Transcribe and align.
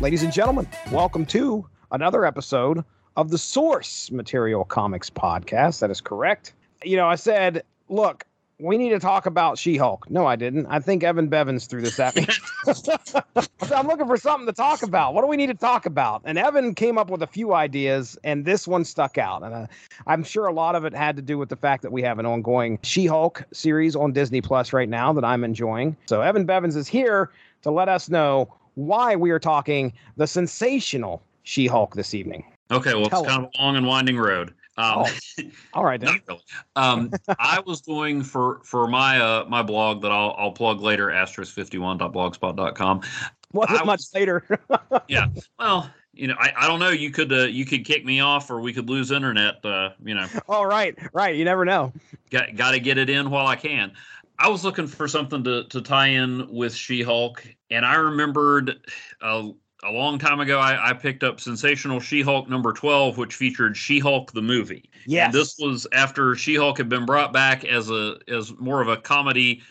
Ladies 0.00 0.24
and 0.24 0.32
gentlemen, 0.32 0.68
welcome 0.90 1.24
to 1.26 1.66
another 1.92 2.26
episode 2.26 2.84
of 3.16 3.30
the 3.30 3.38
Source 3.38 4.10
Material 4.10 4.64
Comics 4.64 5.08
podcast. 5.08 5.78
That 5.78 5.90
is 5.90 6.00
correct. 6.00 6.52
You 6.82 6.96
know, 6.96 7.08
I 7.08 7.14
said, 7.14 7.62
look, 7.88 8.24
we 8.58 8.76
need 8.76 8.90
to 8.90 8.98
talk 8.98 9.26
about 9.26 9.56
She-Hulk. 9.56 10.10
No, 10.10 10.26
I 10.26 10.34
didn't. 10.34 10.66
I 10.66 10.80
think 10.80 11.04
Evan 11.04 11.28
Bevins 11.28 11.66
threw 11.66 11.80
this 11.80 11.98
at 12.00 12.16
me. 12.16 12.26
so 12.74 13.74
I'm 13.74 13.86
looking 13.86 14.08
for 14.08 14.16
something 14.16 14.46
to 14.46 14.52
talk 14.52 14.82
about. 14.82 15.14
What 15.14 15.22
do 15.22 15.28
we 15.28 15.36
need 15.36 15.46
to 15.46 15.54
talk 15.54 15.86
about? 15.86 16.22
And 16.24 16.38
Evan 16.38 16.74
came 16.74 16.98
up 16.98 17.08
with 17.08 17.22
a 17.22 17.26
few 17.28 17.54
ideas, 17.54 18.18
and 18.24 18.44
this 18.44 18.66
one 18.66 18.84
stuck 18.84 19.16
out. 19.16 19.44
And 19.44 19.54
uh, 19.54 19.66
I'm 20.08 20.24
sure 20.24 20.46
a 20.46 20.52
lot 20.52 20.74
of 20.74 20.84
it 20.84 20.92
had 20.92 21.14
to 21.16 21.22
do 21.22 21.38
with 21.38 21.50
the 21.50 21.56
fact 21.56 21.82
that 21.82 21.92
we 21.92 22.02
have 22.02 22.18
an 22.18 22.26
ongoing 22.26 22.80
She-Hulk 22.82 23.44
series 23.52 23.94
on 23.94 24.12
Disney 24.12 24.40
Plus 24.40 24.72
right 24.72 24.88
now 24.88 25.12
that 25.12 25.24
I'm 25.24 25.44
enjoying. 25.44 25.96
So 26.06 26.20
Evan 26.20 26.46
Bevins 26.46 26.74
is 26.74 26.88
here 26.88 27.30
to 27.62 27.70
let 27.70 27.88
us 27.88 28.10
know 28.10 28.52
why 28.74 29.16
we 29.16 29.30
are 29.30 29.38
talking 29.38 29.92
the 30.16 30.26
sensational 30.26 31.22
She-Hulk 31.42 31.94
this 31.94 32.14
evening. 32.14 32.44
Okay, 32.70 32.94
well, 32.94 33.08
Tell 33.08 33.20
it's 33.22 33.30
kind 33.30 33.44
of 33.44 33.50
a 33.54 33.62
long 33.62 33.76
and 33.76 33.86
winding 33.86 34.16
road. 34.16 34.54
Um, 34.76 35.04
Oh, 35.06 35.10
All 35.74 35.84
right, 35.84 36.00
then. 36.00 36.20
really. 36.28 36.40
Um, 36.76 37.12
I 37.38 37.60
was 37.64 37.80
doing 37.80 38.22
for 38.22 38.60
for 38.64 38.88
my 38.88 39.20
uh, 39.20 39.44
my 39.48 39.62
blog 39.62 40.02
that 40.02 40.10
I'll 40.10 40.34
I'll 40.38 40.52
plug 40.52 40.80
later, 40.80 41.08
asterisk51.blogspot.com. 41.08 43.02
Wasn't 43.52 43.80
I 43.80 43.84
much 43.84 44.02
later. 44.14 44.58
Yeah, 45.08 45.26
well, 45.58 45.90
you 46.12 46.28
know, 46.28 46.34
I, 46.38 46.52
I 46.56 46.66
don't 46.68 46.78
know. 46.80 46.90
You 46.90 47.10
could 47.10 47.32
uh, 47.32 47.44
you 47.44 47.64
could 47.64 47.84
kick 47.84 48.04
me 48.04 48.20
off, 48.20 48.50
or 48.50 48.60
we 48.60 48.72
could 48.72 48.88
lose 48.88 49.10
internet. 49.10 49.64
Uh, 49.64 49.90
you 50.04 50.14
know, 50.14 50.26
All 50.48 50.66
right, 50.66 50.96
right. 51.12 51.36
You 51.36 51.44
never 51.44 51.64
know. 51.64 51.92
got 52.30 52.56
got 52.56 52.72
to 52.72 52.80
get 52.80 52.98
it 52.98 53.10
in 53.10 53.30
while 53.30 53.46
I 53.46 53.56
can. 53.56 53.92
I 54.38 54.48
was 54.48 54.64
looking 54.64 54.86
for 54.86 55.08
something 55.08 55.44
to 55.44 55.64
to 55.64 55.80
tie 55.80 56.08
in 56.08 56.48
with 56.52 56.74
She 56.74 57.02
Hulk, 57.02 57.46
and 57.70 57.84
I 57.84 57.94
remembered 57.94 58.86
a, 59.20 59.50
a 59.84 59.90
long 59.90 60.18
time 60.18 60.40
ago 60.40 60.58
I, 60.58 60.90
I 60.90 60.92
picked 60.92 61.22
up 61.22 61.40
Sensational 61.40 62.00
She 62.00 62.20
Hulk 62.20 62.48
number 62.48 62.72
twelve, 62.72 63.16
which 63.16 63.34
featured 63.34 63.76
She 63.76 63.98
Hulk 63.98 64.32
the 64.32 64.42
movie. 64.42 64.90
Yes. 65.06 65.26
And 65.26 65.34
this 65.34 65.56
was 65.58 65.86
after 65.92 66.34
She 66.34 66.56
Hulk 66.56 66.78
had 66.78 66.88
been 66.88 67.06
brought 67.06 67.32
back 67.32 67.64
as 67.64 67.90
a 67.90 68.16
as 68.28 68.52
more 68.58 68.80
of 68.80 68.88
a 68.88 68.96
comedy 68.96 69.62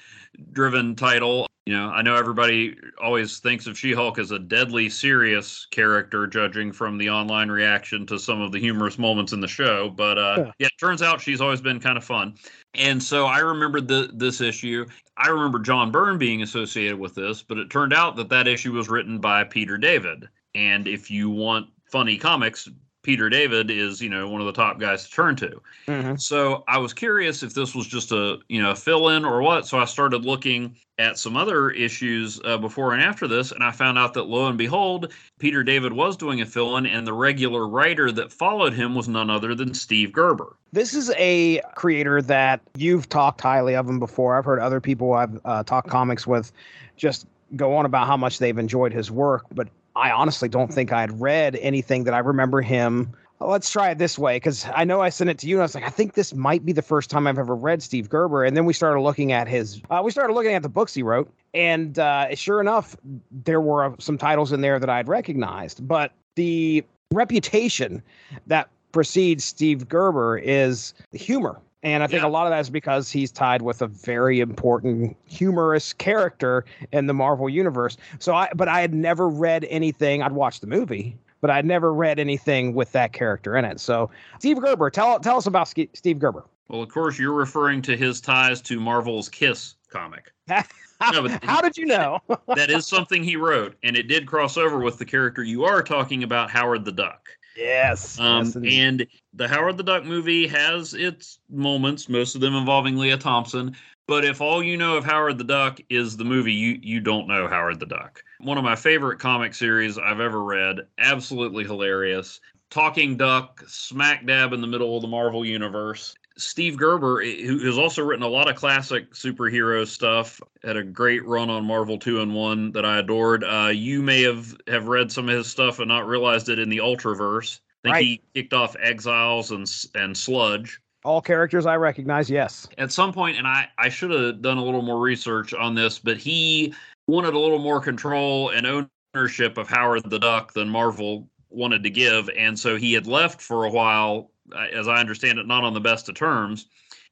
driven 0.51 0.95
title. 0.95 1.47
You 1.65 1.77
know, 1.77 1.89
I 1.89 2.01
know 2.01 2.15
everybody 2.15 2.75
always 3.01 3.39
thinks 3.39 3.67
of 3.67 3.77
She 3.77 3.93
Hulk 3.93 4.19
as 4.19 4.31
a 4.31 4.39
deadly 4.39 4.89
serious 4.89 5.65
character, 5.71 6.27
judging 6.27 6.73
from 6.73 6.97
the 6.97 7.09
online 7.09 7.49
reaction 7.49 8.05
to 8.07 8.19
some 8.19 8.41
of 8.41 8.51
the 8.51 8.59
humorous 8.59 8.99
moments 8.99 9.31
in 9.31 9.39
the 9.39 9.47
show. 9.47 9.89
But 9.89 10.17
uh, 10.17 10.35
Yeah. 10.37 10.51
yeah, 10.59 10.67
it 10.67 10.77
turns 10.77 11.01
out 11.01 11.21
she's 11.21 11.39
always 11.39 11.61
been 11.61 11.79
kind 11.79 11.97
of 11.97 12.03
fun. 12.03 12.35
And 12.73 13.01
so 13.01 13.27
I 13.27 13.39
remembered 13.39 13.87
the, 13.87 14.09
this 14.13 14.41
issue. 14.41 14.85
I 15.15 15.29
remember 15.29 15.59
John 15.59 15.89
Byrne 15.89 16.17
being 16.17 16.41
associated 16.41 16.99
with 16.99 17.15
this, 17.15 17.41
but 17.41 17.57
it 17.57 17.69
turned 17.69 17.93
out 17.93 18.17
that 18.17 18.27
that 18.29 18.47
issue 18.47 18.73
was 18.73 18.89
written 18.89 19.19
by 19.19 19.45
Peter 19.45 19.77
David. 19.77 20.27
And 20.55 20.85
if 20.85 21.09
you 21.09 21.29
want 21.29 21.67
funny 21.89 22.17
comics, 22.17 22.67
Peter 23.03 23.29
David 23.29 23.69
is, 23.69 24.01
you 24.01 24.09
know, 24.09 24.29
one 24.29 24.39
of 24.39 24.47
the 24.47 24.53
top 24.53 24.79
guys 24.79 25.03
to 25.03 25.11
turn 25.11 25.35
to. 25.35 25.61
Mhm. 25.87 26.19
So 26.19 26.63
I 26.67 26.77
was 26.77 26.93
curious 26.93 27.43
if 27.43 27.53
this 27.53 27.75
was 27.75 27.85
just 27.85 28.11
a 28.11 28.39
you 28.47 28.61
know 28.61 28.71
a 28.71 28.75
fill 28.75 29.09
in 29.09 29.25
or 29.25 29.41
what. 29.41 29.67
So 29.67 29.77
I 29.77 29.85
started 29.85 30.25
looking 30.25 30.75
at 30.97 31.17
some 31.17 31.35
other 31.35 31.69
issues 31.71 32.39
uh, 32.45 32.57
before 32.57 32.93
and 32.93 33.01
after 33.01 33.27
this, 33.27 33.51
and 33.51 33.63
I 33.63 33.71
found 33.71 33.97
out 33.97 34.13
that 34.13 34.23
lo 34.23 34.47
and 34.47 34.57
behold, 34.57 35.11
Peter 35.39 35.63
David 35.63 35.91
was 35.91 36.15
doing 36.15 36.41
a 36.41 36.45
fill 36.45 36.77
in, 36.77 36.85
and 36.85 37.05
the 37.05 37.13
regular 37.13 37.67
writer 37.67 38.11
that 38.11 38.31
followed 38.31 38.73
him 38.73 38.95
was 38.95 39.07
none 39.07 39.29
other 39.29 39.53
than 39.53 39.73
Steve 39.73 40.13
Gerber. 40.13 40.55
This 40.71 40.93
is 40.93 41.11
a 41.17 41.61
creator 41.75 42.21
that 42.21 42.61
you've 42.77 43.09
talked 43.09 43.41
highly 43.41 43.75
of 43.75 43.89
him 43.89 43.99
before. 43.99 44.37
I've 44.37 44.45
heard 44.45 44.59
other 44.59 44.79
people 44.79 45.13
I've 45.13 45.39
uh, 45.45 45.63
talked 45.63 45.89
comics 45.89 46.25
with 46.25 46.51
just 46.95 47.27
go 47.55 47.75
on 47.75 47.85
about 47.85 48.07
how 48.07 48.17
much 48.17 48.39
they've 48.39 48.57
enjoyed 48.57 48.93
his 48.93 49.11
work, 49.11 49.45
but 49.53 49.67
I 49.95 50.11
honestly 50.11 50.49
don't 50.49 50.73
think 50.73 50.91
I 50.91 51.01
had 51.01 51.19
read 51.21 51.55
anything 51.57 52.05
that 52.05 52.13
I 52.13 52.19
remember 52.19 52.61
him. 52.61 53.11
Let's 53.39 53.69
try 53.69 53.89
it 53.89 53.97
this 53.97 54.17
way 54.17 54.37
because 54.37 54.65
I 54.73 54.85
know 54.85 55.01
I 55.01 55.09
sent 55.09 55.29
it 55.29 55.37
to 55.39 55.47
you 55.47 55.57
and 55.57 55.61
I 55.61 55.65
was 55.65 55.75
like, 55.75 55.83
I 55.83 55.89
think 55.89 56.13
this 56.13 56.33
might 56.33 56.65
be 56.65 56.71
the 56.71 56.81
first 56.81 57.09
time 57.09 57.27
I've 57.27 57.37
ever 57.37 57.55
read 57.55 57.83
Steve 57.83 58.09
Gerber. 58.09 58.43
And 58.43 58.55
then 58.55 58.65
we 58.65 58.73
started 58.73 59.01
looking 59.01 59.33
at 59.33 59.47
his, 59.47 59.81
uh, 59.89 60.01
we 60.03 60.11
started 60.11 60.33
looking 60.33 60.53
at 60.53 60.63
the 60.63 60.69
books 60.69 60.93
he 60.93 61.03
wrote, 61.03 61.29
and 61.53 61.99
uh, 61.99 62.33
sure 62.35 62.61
enough, 62.61 62.95
there 63.31 63.59
were 63.59 63.95
some 63.99 64.17
titles 64.17 64.53
in 64.53 64.61
there 64.61 64.79
that 64.79 64.89
I'd 64.89 65.07
recognized. 65.07 65.85
But 65.85 66.13
the 66.35 66.85
reputation 67.11 68.01
that 68.47 68.69
precedes 68.93 69.43
Steve 69.43 69.89
Gerber 69.89 70.37
is 70.37 70.93
humor. 71.11 71.59
And 71.83 72.01
I 72.01 72.07
think 72.07 72.21
Yeah. 72.23 72.27
a 72.27 72.29
lot 72.29 72.47
of 72.47 72.51
that 72.51 72.61
is 72.61 72.69
because 72.69 73.11
he's 73.11 73.31
tied 73.31 73.61
with 73.61 73.81
a 73.81 73.87
very 73.87 74.39
important 74.39 75.15
humorous 75.25 75.91
character 75.93 76.63
in 76.93 77.07
the 77.07 77.13
Marvel 77.13 77.49
universe. 77.49 77.97
So 78.19 78.33
I 78.33 78.49
but 78.55 78.67
I 78.67 78.79
had 78.81 78.93
never 78.93 79.27
read 79.27 79.65
anything. 79.69 80.23
I'd 80.23 80.31
watched 80.31 80.61
the 80.61 80.67
movie, 80.67 81.17
but 81.41 81.49
I'd 81.49 81.65
never 81.65 81.93
read 81.93 82.19
anything 82.19 82.73
with 82.73 82.91
that 82.93 83.11
character 83.13 83.57
in 83.57 83.65
it. 83.65 83.79
So 83.81 84.09
Steve 84.39 84.59
Gerber, 84.61 84.89
tell 84.89 85.19
tell 85.19 85.37
us 85.37 85.45
about 85.45 85.67
Steve 85.67 86.19
Gerber. 86.19 86.45
Well, 86.69 86.81
of 86.81 86.89
course, 86.89 87.19
you're 87.19 87.33
referring 87.33 87.81
to 87.83 87.97
his 87.97 88.21
ties 88.21 88.61
to 88.63 88.79
Marvel's 88.79 89.29
Kiss 89.29 89.75
comic. 89.89 90.31
No, 91.11 91.27
How 91.43 91.59
did 91.59 91.75
you 91.75 91.85
know? 91.85 92.19
that 92.55 92.69
is 92.69 92.87
something 92.87 93.25
he 93.25 93.35
wrote, 93.35 93.75
and 93.83 93.97
it 93.97 94.03
did 94.03 94.25
cross 94.25 94.55
over 94.55 94.79
with 94.79 94.99
the 94.99 95.03
character 95.03 95.43
you 95.43 95.65
are 95.65 95.83
talking 95.83 96.23
about, 96.23 96.49
Howard 96.49 96.85
the 96.85 96.93
Duck. 96.93 97.27
Yes. 97.55 98.19
Um, 98.19 98.45
yes, 98.45 98.55
and 98.55 99.07
the 99.33 99.47
Howard 99.47 99.77
the 99.77 99.83
Duck 99.83 100.05
movie 100.05 100.47
has 100.47 100.93
its 100.93 101.39
moments, 101.49 102.09
most 102.09 102.35
of 102.35 102.41
them 102.41 102.55
involving 102.55 102.97
Lea 102.97 103.17
Thompson. 103.17 103.75
But 104.07 104.25
if 104.25 104.41
all 104.41 104.61
you 104.61 104.75
know 104.75 104.97
of 104.97 105.05
Howard 105.05 105.37
the 105.37 105.43
Duck 105.43 105.79
is 105.89 106.17
the 106.17 106.25
movie, 106.25 106.53
you 106.53 106.77
you 106.81 106.99
don't 106.99 107.27
know 107.27 107.47
Howard 107.47 107.79
the 107.79 107.85
Duck. 107.85 108.23
One 108.39 108.57
of 108.57 108.63
my 108.63 108.75
favorite 108.75 109.19
comic 109.19 109.53
series 109.53 109.97
I've 109.97 110.19
ever 110.19 110.43
read. 110.43 110.79
Absolutely 110.97 111.63
hilarious. 111.63 112.41
Talking 112.69 113.15
Duck, 113.15 113.63
smack 113.67 114.25
dab 114.25 114.51
in 114.51 114.59
the 114.59 114.67
middle 114.67 114.95
of 114.95 115.01
the 115.01 115.07
Marvel 115.07 115.45
universe. 115.45 116.15
Steve 116.37 116.77
Gerber, 116.77 117.21
eh, 117.21 117.45
who 117.45 117.59
has 117.65 117.77
also 117.77 118.03
written 118.03 118.23
a 118.23 118.27
lot 118.27 118.49
of 118.49 118.55
classic 118.55 119.11
superhero 119.13 119.85
stuff, 119.85 120.41
had 120.63 120.77
a 120.77 120.83
great 120.83 121.25
run 121.25 121.49
on 121.49 121.65
Marvel 121.65 121.97
Two-in-One 121.97 122.71
that 122.71 122.85
I 122.85 122.99
adored. 122.99 123.43
Uh, 123.43 123.71
you 123.73 124.01
may 124.01 124.23
have 124.23 124.55
have 124.67 124.87
read 124.87 125.11
some 125.11 125.29
of 125.29 125.35
his 125.35 125.47
stuff 125.47 125.79
and 125.79 125.87
not 125.87 126.07
realized 126.07 126.49
it 126.49 126.59
in 126.59 126.69
the 126.69 126.77
Ultraverse. 126.79 127.59
I 127.59 127.87
think 127.87 127.93
Right. 127.93 128.05
he 128.05 128.21
kicked 128.33 128.53
off 128.53 128.75
Exiles 128.79 129.51
and 129.51 129.69
and 129.95 130.15
Sludge 130.17 130.79
All 131.03 131.21
characters 131.21 131.65
I 131.65 131.75
recognize, 131.75 132.29
yes. 132.29 132.67
at 132.77 132.91
some 132.91 133.11
point, 133.11 133.37
and 133.37 133.45
I 133.45 133.67
I 133.77 133.89
should 133.89 134.11
have 134.11 134.41
done 134.41 134.57
a 134.57 134.63
little 134.63 134.81
more 134.81 134.99
research 135.01 135.53
on 135.53 135.75
this, 135.75 135.99
but 135.99 136.17
he 136.17 136.73
wanted 137.07 137.33
a 137.33 137.39
little 137.39 137.59
more 137.59 137.81
control 137.81 138.49
and 138.49 138.87
ownership 139.15 139.57
of 139.57 139.67
Howard 139.69 140.09
the 140.09 140.17
Duck 140.19 140.53
than 140.53 140.69
Marvel 140.69 141.27
wanted 141.49 141.83
to 141.83 141.89
give, 141.89 142.29
and 142.35 142.57
so 142.57 142.77
he 142.77 142.93
had 142.93 143.05
left 143.05 143.41
for 143.41 143.65
a 143.65 143.69
while, 143.69 144.31
as 144.53 144.87
I 144.87 144.97
understand 144.97 145.39
it, 145.39 145.47
not 145.47 145.63
on 145.63 145.73
the 145.73 145.81
best 145.81 146.09
of 146.09 146.15
terms. 146.15 146.67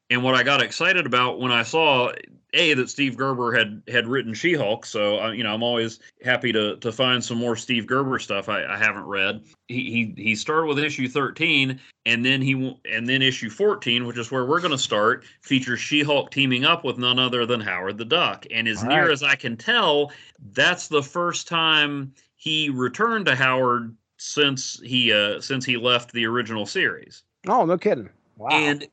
And 0.10 0.24
what 0.24 0.36
I 0.36 0.44
got 0.44 0.62
excited 0.62 1.06
about 1.06 1.40
when 1.40 1.54
I 1.54 1.64
saw 1.64 2.12
a 2.54 2.74
that 2.74 2.90
Steve 2.90 3.16
Gerber 3.16 3.54
had 3.54 3.82
had 3.88 4.08
written 4.08 4.34
She-Hulk, 4.34 4.86
so 4.86 5.22
uh, 5.22 5.32
you 5.32 5.44
know 5.44 5.54
I'm 5.54 5.64
always 5.64 6.00
happy 6.24 6.52
to 6.52 6.76
to 6.78 6.92
find 6.92 7.24
some 7.24 7.38
more 7.38 7.56
Steve 7.56 7.88
Gerber 7.88 8.20
stuff 8.20 8.50
I, 8.50 8.66
I 8.66 8.78
haven't 8.78 9.06
read. 9.06 9.42
He, 9.70 10.14
he 10.16 10.22
he 10.22 10.36
started 10.36 10.68
with 10.68 10.80
issue 10.80 11.08
13, 11.08 11.80
and 12.06 12.26
then 12.26 12.42
he 12.42 12.78
and 12.92 13.08
then 13.08 13.22
issue 13.22 13.50
14, 13.50 14.06
which 14.06 14.18
is 14.18 14.32
where 14.32 14.46
we're 14.46 14.60
going 14.60 14.72
to 14.72 14.78
start, 14.78 15.24
features 15.42 15.80
She-Hulk 15.80 16.30
teaming 16.32 16.66
up 16.66 16.84
with 16.84 16.98
none 16.98 17.20
other 17.20 17.46
than 17.46 17.62
Howard 17.62 17.98
the 17.98 18.06
Duck. 18.06 18.46
And 18.52 18.68
as 18.68 18.84
All 18.84 18.90
near 18.90 19.04
right. 19.04 19.12
as 19.12 19.24
I 19.24 19.36
can 19.36 19.56
tell, 19.56 20.12
that's 20.52 20.90
the 20.90 21.04
first 21.04 21.48
time 21.48 22.14
he 22.36 22.70
returned 22.70 23.28
to 23.28 23.36
Howard 23.36 23.96
since 24.18 24.80
he 24.84 25.14
uh 25.14 25.40
since 25.40 25.64
he 25.64 25.78
left 25.78 26.12
the 26.12 26.26
original 26.26 26.66
series. 26.66 27.24
Oh, 27.48 27.66
no 27.66 27.78
kidding. 27.78 28.10
Wow. 28.38 28.50
And 28.52 28.88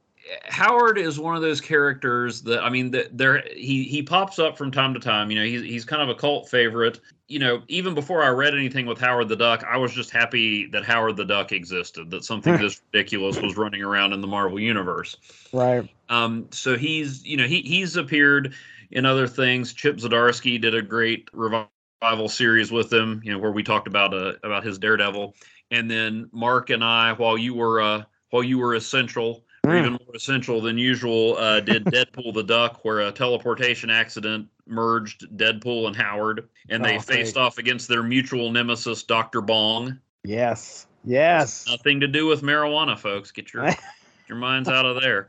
Howard 0.45 0.99
is 0.99 1.19
one 1.19 1.37
of 1.37 1.43
those 1.43 1.61
characters 1.61 2.43
that 2.43 2.61
I 2.63 2.69
mean 2.69 2.91
that 2.91 3.17
there 3.17 3.43
he 3.55 3.85
he 3.85 4.03
pops 4.03 4.39
up 4.39 4.59
from 4.59 4.71
time 4.71 4.95
to 4.95 5.01
time. 5.01 5.31
You 5.31 5.39
know, 5.39 5.45
he's 5.45 5.63
he's 5.63 5.85
kind 5.85 6.03
of 6.03 6.09
a 6.09 6.15
cult 6.15 6.49
favorite. 6.49 7.01
You 7.29 7.39
know, 7.39 7.63
even 7.69 7.95
before 7.95 8.23
I 8.23 8.29
read 8.29 8.55
anything 8.55 8.87
with 8.87 8.99
Howard 8.99 9.29
the 9.29 9.37
Duck, 9.37 9.65
I 9.65 9.77
was 9.77 9.93
just 9.93 10.11
happy 10.11 10.67
that 10.69 10.85
Howard 10.85 11.17
the 11.17 11.25
Duck 11.25 11.53
existed, 11.53 12.11
that 12.11 12.25
something 12.25 12.57
this 12.59 12.81
ridiculous 12.93 13.41
was 13.41 13.57
running 13.57 13.83
around 13.83 14.13
in 14.13 14.21
the 14.21 14.27
Marvel 14.27 14.59
universe. 14.59 15.17
right. 15.53 15.89
Um, 16.09 16.47
so 16.51 16.77
he's 16.77 17.25
you 17.25 17.37
know 17.37 17.47
he 17.47 17.61
he's 17.63 17.97
appeared 17.97 18.55
in 18.91 19.07
other 19.07 19.27
things. 19.27 19.73
Chip 19.73 19.97
Zdarsky 19.97 20.61
did 20.61 20.75
a 20.75 20.83
great 20.83 21.29
revival 21.33 22.29
series 22.29 22.71
with 22.71 22.93
him, 22.93 23.21
you 23.25 23.33
know, 23.33 23.39
where 23.39 23.53
we 23.53 23.63
talked 23.63 23.87
about 23.87 24.15
uh, 24.15 24.35
about 24.43 24.65
his 24.65 24.79
Daredevil, 24.79 25.35
and 25.71 25.91
then 25.91 26.29
Mark 26.33 26.71
and 26.71 26.85
I, 26.85 27.13
while 27.13 27.37
you 27.37 27.55
were 27.55 27.81
uh, 27.81 28.03
while 28.31 28.43
you 28.43 28.59
were 28.59 28.75
essential, 28.75 29.45
or 29.65 29.73
Mm. 29.73 29.79
even 29.81 29.93
more 29.93 30.15
essential 30.15 30.61
than 30.61 30.79
usual, 30.79 31.37
uh, 31.39 31.61
did 31.61 31.85
Deadpool 31.87 32.33
the 32.35 32.43
Duck, 32.45 32.85
where 32.85 33.01
a 33.01 33.13
teleportation 33.13 33.91
accident 33.91 34.49
merged 34.67 35.27
Deadpool 35.37 35.87
and 35.87 35.97
Howard, 35.97 36.49
and 36.69 36.85
they 36.85 36.97
Oh, 36.97 37.01
faced 37.01 37.35
great. 37.35 37.43
off 37.43 37.59
against 37.59 37.89
their 37.89 38.03
mutual 38.03 38.51
nemesis, 38.53 39.03
Doctor 39.03 39.41
Bong. 39.41 39.99
Yes. 40.25 40.87
Yes. 41.05 41.65
Nothing 41.69 42.01
to 42.01 42.09
do 42.09 42.27
with 42.27 42.43
marijuana, 42.43 42.99
folks. 42.99 43.31
Get 43.31 43.53
your 43.53 43.67
your 44.29 44.39
minds 44.39 44.69
out 44.69 44.85
of 44.85 45.01
there. 45.01 45.29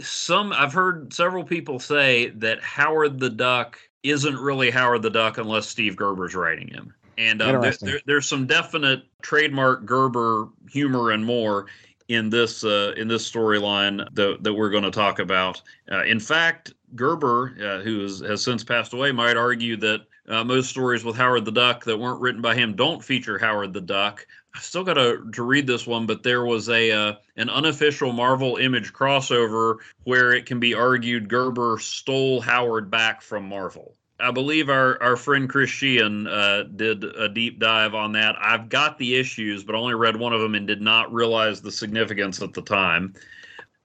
Some 0.00 0.52
I've 0.52 0.72
heard 0.72 1.12
several 1.12 1.44
people 1.44 1.78
say 1.78 2.30
that 2.30 2.60
Howard 2.62 3.20
the 3.20 3.30
Duck 3.30 3.78
isn't 4.02 4.36
really 4.36 4.70
Howard 4.70 5.02
the 5.02 5.10
Duck 5.10 5.38
unless 5.38 5.68
Steve 5.68 5.96
Gerber's 5.96 6.34
writing 6.34 6.68
him. 6.68 6.92
And 7.16 7.40
um, 7.40 7.60
there, 7.62 7.72
there, 7.80 8.00
there's 8.06 8.26
some 8.26 8.46
definite 8.46 9.04
trademark 9.22 9.86
Gerber 9.86 10.48
humor 10.70 11.12
and 11.12 11.24
more 11.24 11.66
in 12.08 12.28
this 12.30 12.64
uh, 12.64 12.92
in 12.96 13.08
this 13.08 13.30
storyline 13.30 14.06
that, 14.14 14.42
that 14.42 14.52
we're 14.52 14.70
going 14.70 14.84
to 14.84 14.90
talk 14.90 15.18
about. 15.18 15.62
Uh, 15.90 16.04
in 16.04 16.20
fact, 16.20 16.72
Gerber, 16.94 17.56
uh, 17.62 17.82
who 17.82 18.04
is, 18.04 18.20
has 18.20 18.42
since 18.42 18.62
passed 18.62 18.92
away, 18.92 19.12
might 19.12 19.36
argue 19.36 19.76
that 19.78 20.02
uh, 20.28 20.44
most 20.44 20.70
stories 20.70 21.04
with 21.04 21.16
Howard 21.16 21.44
the 21.44 21.52
Duck 21.52 21.84
that 21.84 21.98
weren't 21.98 22.20
written 22.20 22.42
by 22.42 22.54
him 22.54 22.74
don't 22.74 23.04
feature 23.04 23.38
Howard 23.38 23.72
the 23.72 23.80
Duck. 23.80 24.26
I 24.54 24.60
still 24.60 24.84
got 24.84 24.94
to 24.94 25.28
to 25.32 25.42
read 25.42 25.66
this 25.66 25.86
one, 25.86 26.06
but 26.06 26.22
there 26.22 26.44
was 26.44 26.68
a 26.68 26.90
uh, 26.92 27.14
an 27.36 27.50
unofficial 27.50 28.12
Marvel 28.12 28.56
Image 28.56 28.92
crossover 28.92 29.76
where 30.04 30.32
it 30.32 30.46
can 30.46 30.60
be 30.60 30.74
argued 30.74 31.28
Gerber 31.28 31.78
stole 31.80 32.40
Howard 32.40 32.90
back 32.90 33.22
from 33.22 33.48
Marvel. 33.48 33.96
I 34.20 34.30
believe 34.30 34.68
our, 34.68 35.02
our 35.02 35.16
friend 35.16 35.48
Chris 35.48 35.70
Sheehan 35.70 36.26
uh, 36.28 36.64
did 36.76 37.02
a 37.02 37.28
deep 37.28 37.58
dive 37.58 37.94
on 37.94 38.12
that. 38.12 38.36
I've 38.40 38.68
got 38.68 38.96
the 38.96 39.16
issues, 39.16 39.64
but 39.64 39.74
only 39.74 39.94
read 39.94 40.16
one 40.16 40.32
of 40.32 40.40
them 40.40 40.54
and 40.54 40.66
did 40.66 40.80
not 40.80 41.12
realize 41.12 41.60
the 41.60 41.72
significance 41.72 42.40
at 42.40 42.52
the 42.52 42.62
time. 42.62 43.14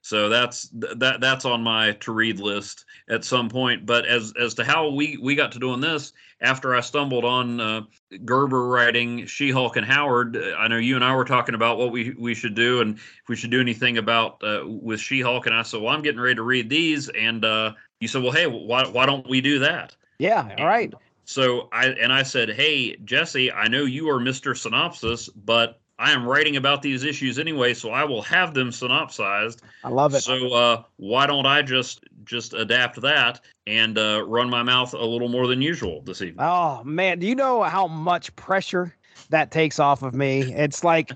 So 0.02 0.28
that's 0.30 0.70
that 0.72 1.20
that's 1.20 1.44
on 1.44 1.62
my 1.62 1.92
to 1.92 2.12
read 2.12 2.40
list 2.40 2.86
at 3.10 3.24
some 3.24 3.50
point. 3.50 3.84
But 3.84 4.06
as 4.06 4.32
as 4.40 4.54
to 4.54 4.64
how 4.64 4.88
we 4.88 5.18
we 5.18 5.34
got 5.34 5.52
to 5.52 5.58
doing 5.58 5.80
this, 5.80 6.14
after 6.40 6.74
I 6.74 6.80
stumbled 6.80 7.24
on 7.24 7.60
uh, 7.60 7.82
Gerber 8.24 8.66
writing 8.68 9.26
She-Hulk 9.26 9.76
and 9.76 9.84
Howard, 9.84 10.38
I 10.56 10.68
know 10.68 10.78
you 10.78 10.94
and 10.94 11.04
I 11.04 11.14
were 11.14 11.26
talking 11.26 11.54
about 11.54 11.76
what 11.76 11.92
we 11.92 12.14
we 12.18 12.34
should 12.34 12.54
do 12.54 12.80
and 12.80 12.96
if 12.96 13.28
we 13.28 13.36
should 13.36 13.50
do 13.50 13.60
anything 13.60 13.98
about 13.98 14.42
uh, 14.42 14.62
with 14.64 15.00
She-Hulk, 15.00 15.44
and 15.44 15.54
I 15.54 15.62
said, 15.62 15.82
well, 15.82 15.94
I'm 15.94 16.02
getting 16.02 16.20
ready 16.20 16.36
to 16.36 16.42
read 16.42 16.70
these, 16.70 17.10
and 17.10 17.44
uh, 17.44 17.72
you 18.00 18.08
said, 18.08 18.22
well, 18.22 18.32
hey, 18.32 18.46
why 18.46 18.86
why 18.86 19.04
don't 19.04 19.28
we 19.28 19.42
do 19.42 19.58
that? 19.58 19.94
Yeah. 20.20 20.54
All 20.58 20.66
right. 20.66 20.92
So 21.24 21.68
I 21.72 21.86
and 21.86 22.12
I 22.12 22.22
said, 22.22 22.50
"Hey 22.50 22.96
Jesse, 23.04 23.50
I 23.50 23.68
know 23.68 23.84
you 23.84 24.08
are 24.10 24.20
Mr. 24.20 24.56
Synopsis, 24.56 25.28
but 25.28 25.80
I 25.98 26.12
am 26.12 26.26
writing 26.26 26.56
about 26.56 26.82
these 26.82 27.04
issues 27.04 27.38
anyway, 27.38 27.72
so 27.72 27.90
I 27.90 28.04
will 28.04 28.22
have 28.22 28.52
them 28.52 28.70
synopsized. 28.70 29.62
I 29.84 29.88
love 29.88 30.14
it. 30.14 30.20
So 30.20 30.52
uh, 30.52 30.82
why 30.96 31.26
don't 31.26 31.46
I 31.46 31.62
just 31.62 32.04
just 32.24 32.52
adapt 32.52 33.00
that 33.00 33.40
and 33.66 33.96
uh, 33.96 34.24
run 34.26 34.50
my 34.50 34.62
mouth 34.62 34.92
a 34.92 35.04
little 35.04 35.28
more 35.28 35.46
than 35.46 35.62
usual 35.62 36.02
this 36.02 36.20
evening?" 36.20 36.44
Oh 36.46 36.82
man, 36.84 37.18
do 37.18 37.26
you 37.26 37.34
know 37.34 37.62
how 37.62 37.86
much 37.86 38.34
pressure 38.36 38.94
that 39.30 39.50
takes 39.50 39.78
off 39.78 40.02
of 40.02 40.14
me? 40.14 40.52
It's 40.52 40.84
like, 40.84 41.12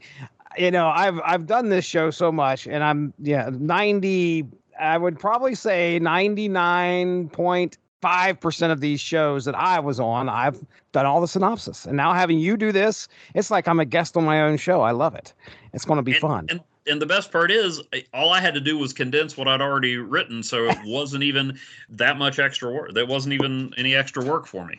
you 0.57 0.71
know, 0.71 0.89
I've 0.89 1.21
I've 1.25 1.47
done 1.47 1.69
this 1.69 1.85
show 1.85 2.11
so 2.11 2.33
much, 2.33 2.67
and 2.67 2.83
I'm 2.83 3.12
yeah 3.19 3.50
ninety. 3.53 4.47
I 4.81 4.97
would 4.97 5.19
probably 5.19 5.55
say 5.55 5.99
ninety 5.99 6.49
nine 6.49 7.29
point 7.29 7.79
five 8.05 8.39
percent 8.39 8.71
of 8.71 8.81
these 8.81 9.01
shows 9.01 9.47
that 9.47 9.55
I 9.55 9.81
was 9.81 9.99
on, 9.99 10.29
I've 10.29 10.61
done 10.93 11.06
all 11.06 11.23
the 11.23 11.27
synopsis, 11.27 11.87
and 11.87 11.97
now 11.97 12.12
having 12.12 12.39
you 12.39 12.59
do 12.59 12.71
this, 12.71 13.09
it's 13.35 13.51
like 13.51 13.67
I'm 13.67 13.81
a 13.81 13.87
guest 13.87 14.15
on 14.15 14.25
my 14.25 14.43
own 14.43 14.59
show. 14.59 14.83
I 14.83 14.91
love 14.91 15.15
it. 15.15 15.33
It's 15.73 15.87
going 15.87 15.97
to 15.97 16.03
be 16.03 16.12
and, 16.12 16.21
fun. 16.21 16.47
And, 16.51 16.61
and 16.87 17.01
the 17.01 17.06
best 17.06 17.33
part 17.33 17.51
is, 17.51 17.81
all 18.12 18.31
I 18.31 18.43
had 18.43 18.53
to 18.53 18.61
do 18.61 18.77
was 18.77 18.93
condense 18.93 19.39
what 19.39 19.49
I'd 19.49 19.62
already 19.62 19.97
written, 19.97 20.43
so 20.43 20.67
it 20.67 20.77
wasn't 20.85 21.23
even 21.23 21.59
that 21.89 22.19
much 22.19 22.39
extra 22.39 22.71
work. 22.71 22.93
There 22.93 23.06
wasn't 23.06 23.33
even 23.33 23.73
any 23.79 23.95
extra 23.95 24.23
work 24.23 24.47
for 24.47 24.67
me. 24.67 24.77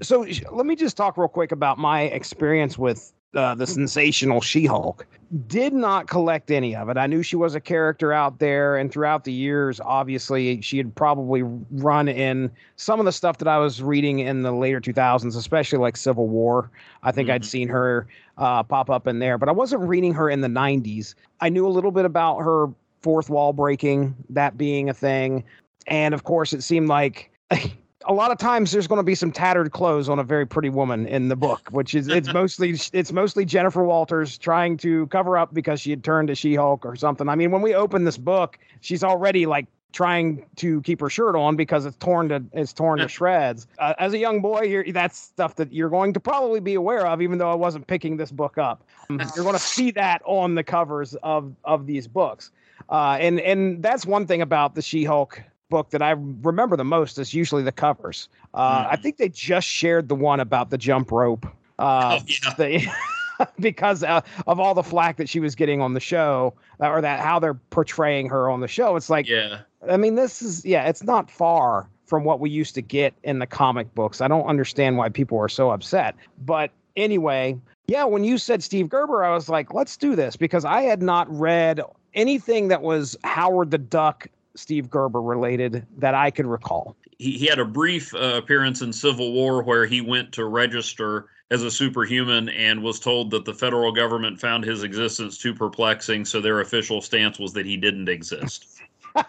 So 0.00 0.24
let 0.52 0.64
me 0.64 0.76
just 0.76 0.96
talk 0.96 1.18
real 1.18 1.26
quick 1.26 1.50
about 1.50 1.78
my 1.78 2.02
experience 2.02 2.78
with 2.78 3.12
uh, 3.34 3.54
the 3.54 3.66
sensational 3.66 4.40
She-Hulk. 4.40 5.06
Did 5.46 5.74
not 5.74 6.08
collect 6.08 6.50
any 6.50 6.74
of 6.74 6.88
it. 6.88 6.96
I 6.96 7.06
knew 7.06 7.22
she 7.22 7.36
was 7.36 7.54
a 7.54 7.60
character 7.60 8.12
out 8.14 8.38
there, 8.38 8.76
and 8.76 8.90
throughout 8.90 9.24
the 9.24 9.32
years, 9.32 9.78
obviously, 9.80 10.62
she 10.62 10.78
had 10.78 10.94
probably 10.94 11.42
run 11.42 12.08
in 12.08 12.50
some 12.76 12.98
of 12.98 13.04
the 13.04 13.12
stuff 13.12 13.36
that 13.38 13.48
I 13.48 13.58
was 13.58 13.82
reading 13.82 14.20
in 14.20 14.42
the 14.42 14.52
later 14.52 14.80
2000s, 14.80 15.36
especially 15.36 15.78
like 15.78 15.98
Civil 15.98 16.28
War. 16.28 16.70
I 17.02 17.12
think 17.12 17.28
mm-hmm. 17.28 17.34
I'd 17.34 17.44
seen 17.44 17.68
her 17.68 18.06
uh, 18.38 18.62
pop 18.62 18.88
up 18.88 19.06
in 19.06 19.18
there, 19.18 19.36
but 19.36 19.50
I 19.50 19.52
wasn't 19.52 19.82
reading 19.82 20.14
her 20.14 20.30
in 20.30 20.40
the 20.40 20.48
90s. 20.48 21.14
I 21.40 21.50
knew 21.50 21.66
a 21.66 21.68
little 21.68 21.92
bit 21.92 22.06
about 22.06 22.38
her 22.38 22.68
fourth 23.02 23.28
wall 23.28 23.52
breaking, 23.52 24.14
that 24.30 24.56
being 24.56 24.88
a 24.88 24.94
thing, 24.94 25.44
and 25.86 26.14
of 26.14 26.24
course, 26.24 26.52
it 26.52 26.62
seemed 26.62 26.88
like. 26.88 27.30
a 28.06 28.12
lot 28.12 28.30
of 28.30 28.38
times 28.38 28.70
there's 28.70 28.86
going 28.86 28.98
to 28.98 29.04
be 29.04 29.14
some 29.14 29.32
tattered 29.32 29.72
clothes 29.72 30.08
on 30.08 30.18
a 30.18 30.24
very 30.24 30.46
pretty 30.46 30.68
woman 30.68 31.06
in 31.06 31.28
the 31.28 31.36
book, 31.36 31.68
which 31.70 31.94
is 31.94 32.08
it's 32.08 32.32
mostly 32.32 32.76
it's 32.92 33.12
mostly 33.12 33.44
Jennifer 33.44 33.82
Walters 33.82 34.38
trying 34.38 34.76
to 34.78 35.06
cover 35.08 35.36
up 35.36 35.52
because 35.52 35.80
she 35.80 35.90
had 35.90 36.04
turned 36.04 36.28
to 36.28 36.34
She-Hulk 36.34 36.86
or 36.86 36.96
something. 36.96 37.28
I 37.28 37.34
mean, 37.34 37.50
when 37.50 37.62
we 37.62 37.74
open 37.74 38.04
this 38.04 38.18
book, 38.18 38.58
she's 38.80 39.02
already 39.02 39.46
like 39.46 39.66
trying 39.92 40.44
to 40.56 40.82
keep 40.82 41.00
her 41.00 41.08
shirt 41.10 41.34
on 41.34 41.56
because 41.56 41.86
it's 41.86 41.96
torn 41.96 42.28
to 42.28 42.44
it's 42.52 42.72
torn 42.72 42.98
to 43.00 43.08
shreds. 43.08 43.66
Uh, 43.78 43.94
as 43.98 44.12
a 44.12 44.18
young 44.18 44.40
boy, 44.40 44.62
you're, 44.62 44.92
that's 44.92 45.18
stuff 45.18 45.56
that 45.56 45.72
you're 45.72 45.88
going 45.88 46.12
to 46.12 46.20
probably 46.20 46.60
be 46.60 46.74
aware 46.74 47.06
of, 47.06 47.20
even 47.20 47.38
though 47.38 47.50
I 47.50 47.56
wasn't 47.56 47.86
picking 47.86 48.16
this 48.16 48.30
book 48.30 48.58
up. 48.58 48.84
Um, 49.10 49.20
you're 49.34 49.44
going 49.44 49.56
to 49.56 49.58
see 49.58 49.90
that 49.92 50.22
on 50.24 50.54
the 50.54 50.62
covers 50.62 51.16
of 51.22 51.52
of 51.64 51.86
these 51.86 52.06
books, 52.06 52.52
uh, 52.90 53.16
and 53.20 53.40
and 53.40 53.82
that's 53.82 54.06
one 54.06 54.26
thing 54.26 54.42
about 54.42 54.76
the 54.76 54.82
She-Hulk 54.82 55.42
book 55.68 55.90
that 55.90 56.02
I 56.02 56.10
remember 56.10 56.76
the 56.76 56.84
most 56.84 57.18
is 57.18 57.34
usually 57.34 57.62
the 57.62 57.72
covers. 57.72 58.28
Uh, 58.54 58.84
mm. 58.84 58.88
I 58.92 58.96
think 58.96 59.16
they 59.16 59.28
just 59.28 59.66
shared 59.66 60.08
the 60.08 60.14
one 60.14 60.40
about 60.40 60.70
the 60.70 60.78
jump 60.78 61.10
rope. 61.10 61.46
Uh, 61.78 62.18
oh, 62.20 62.24
yeah. 62.26 62.54
they, 62.56 62.86
because 63.60 64.02
uh, 64.02 64.20
of 64.46 64.58
all 64.58 64.74
the 64.74 64.82
flack 64.82 65.16
that 65.16 65.28
she 65.28 65.40
was 65.40 65.54
getting 65.54 65.80
on 65.80 65.94
the 65.94 66.00
show, 66.00 66.54
or 66.80 67.00
that 67.00 67.20
how 67.20 67.38
they're 67.38 67.54
portraying 67.54 68.28
her 68.28 68.48
on 68.48 68.60
the 68.60 68.68
show. 68.68 68.96
It's 68.96 69.10
like, 69.10 69.28
yeah, 69.28 69.60
I 69.88 69.96
mean, 69.96 70.14
this 70.14 70.42
is 70.42 70.64
yeah, 70.64 70.88
it's 70.88 71.02
not 71.02 71.30
far 71.30 71.88
from 72.06 72.24
what 72.24 72.40
we 72.40 72.48
used 72.50 72.74
to 72.74 72.82
get 72.82 73.14
in 73.22 73.38
the 73.38 73.46
comic 73.46 73.94
books. 73.94 74.20
I 74.20 74.28
don't 74.28 74.46
understand 74.46 74.96
why 74.96 75.10
people 75.10 75.38
are 75.38 75.48
so 75.48 75.70
upset. 75.70 76.14
But 76.46 76.70
anyway, 76.96 77.58
yeah, 77.86 78.04
when 78.04 78.24
you 78.24 78.38
said 78.38 78.62
Steve 78.62 78.88
Gerber, 78.88 79.24
I 79.24 79.34
was 79.34 79.48
like, 79.48 79.74
let's 79.74 79.96
do 79.96 80.16
this 80.16 80.34
because 80.34 80.64
I 80.64 80.82
had 80.82 81.02
not 81.02 81.30
read 81.30 81.82
anything 82.14 82.68
that 82.68 82.82
was 82.82 83.16
Howard 83.24 83.70
the 83.70 83.78
Duck 83.78 84.26
Steve 84.58 84.90
Gerber 84.90 85.22
related 85.22 85.86
that 85.96 86.14
I 86.14 86.30
could 86.30 86.46
recall. 86.46 86.96
He, 87.18 87.32
he 87.38 87.46
had 87.46 87.58
a 87.58 87.64
brief 87.64 88.14
uh, 88.14 88.34
appearance 88.36 88.82
in 88.82 88.92
Civil 88.92 89.32
War 89.32 89.62
where 89.62 89.86
he 89.86 90.00
went 90.00 90.32
to 90.32 90.44
register 90.44 91.26
as 91.50 91.62
a 91.62 91.70
superhuman 91.70 92.48
and 92.50 92.82
was 92.82 93.00
told 93.00 93.30
that 93.30 93.44
the 93.44 93.54
federal 93.54 93.92
government 93.92 94.40
found 94.40 94.64
his 94.64 94.82
existence 94.82 95.38
too 95.38 95.54
perplexing, 95.54 96.24
so 96.24 96.40
their 96.40 96.60
official 96.60 97.00
stance 97.00 97.38
was 97.38 97.52
that 97.54 97.64
he 97.64 97.76
didn't 97.76 98.08
exist. 98.08 98.66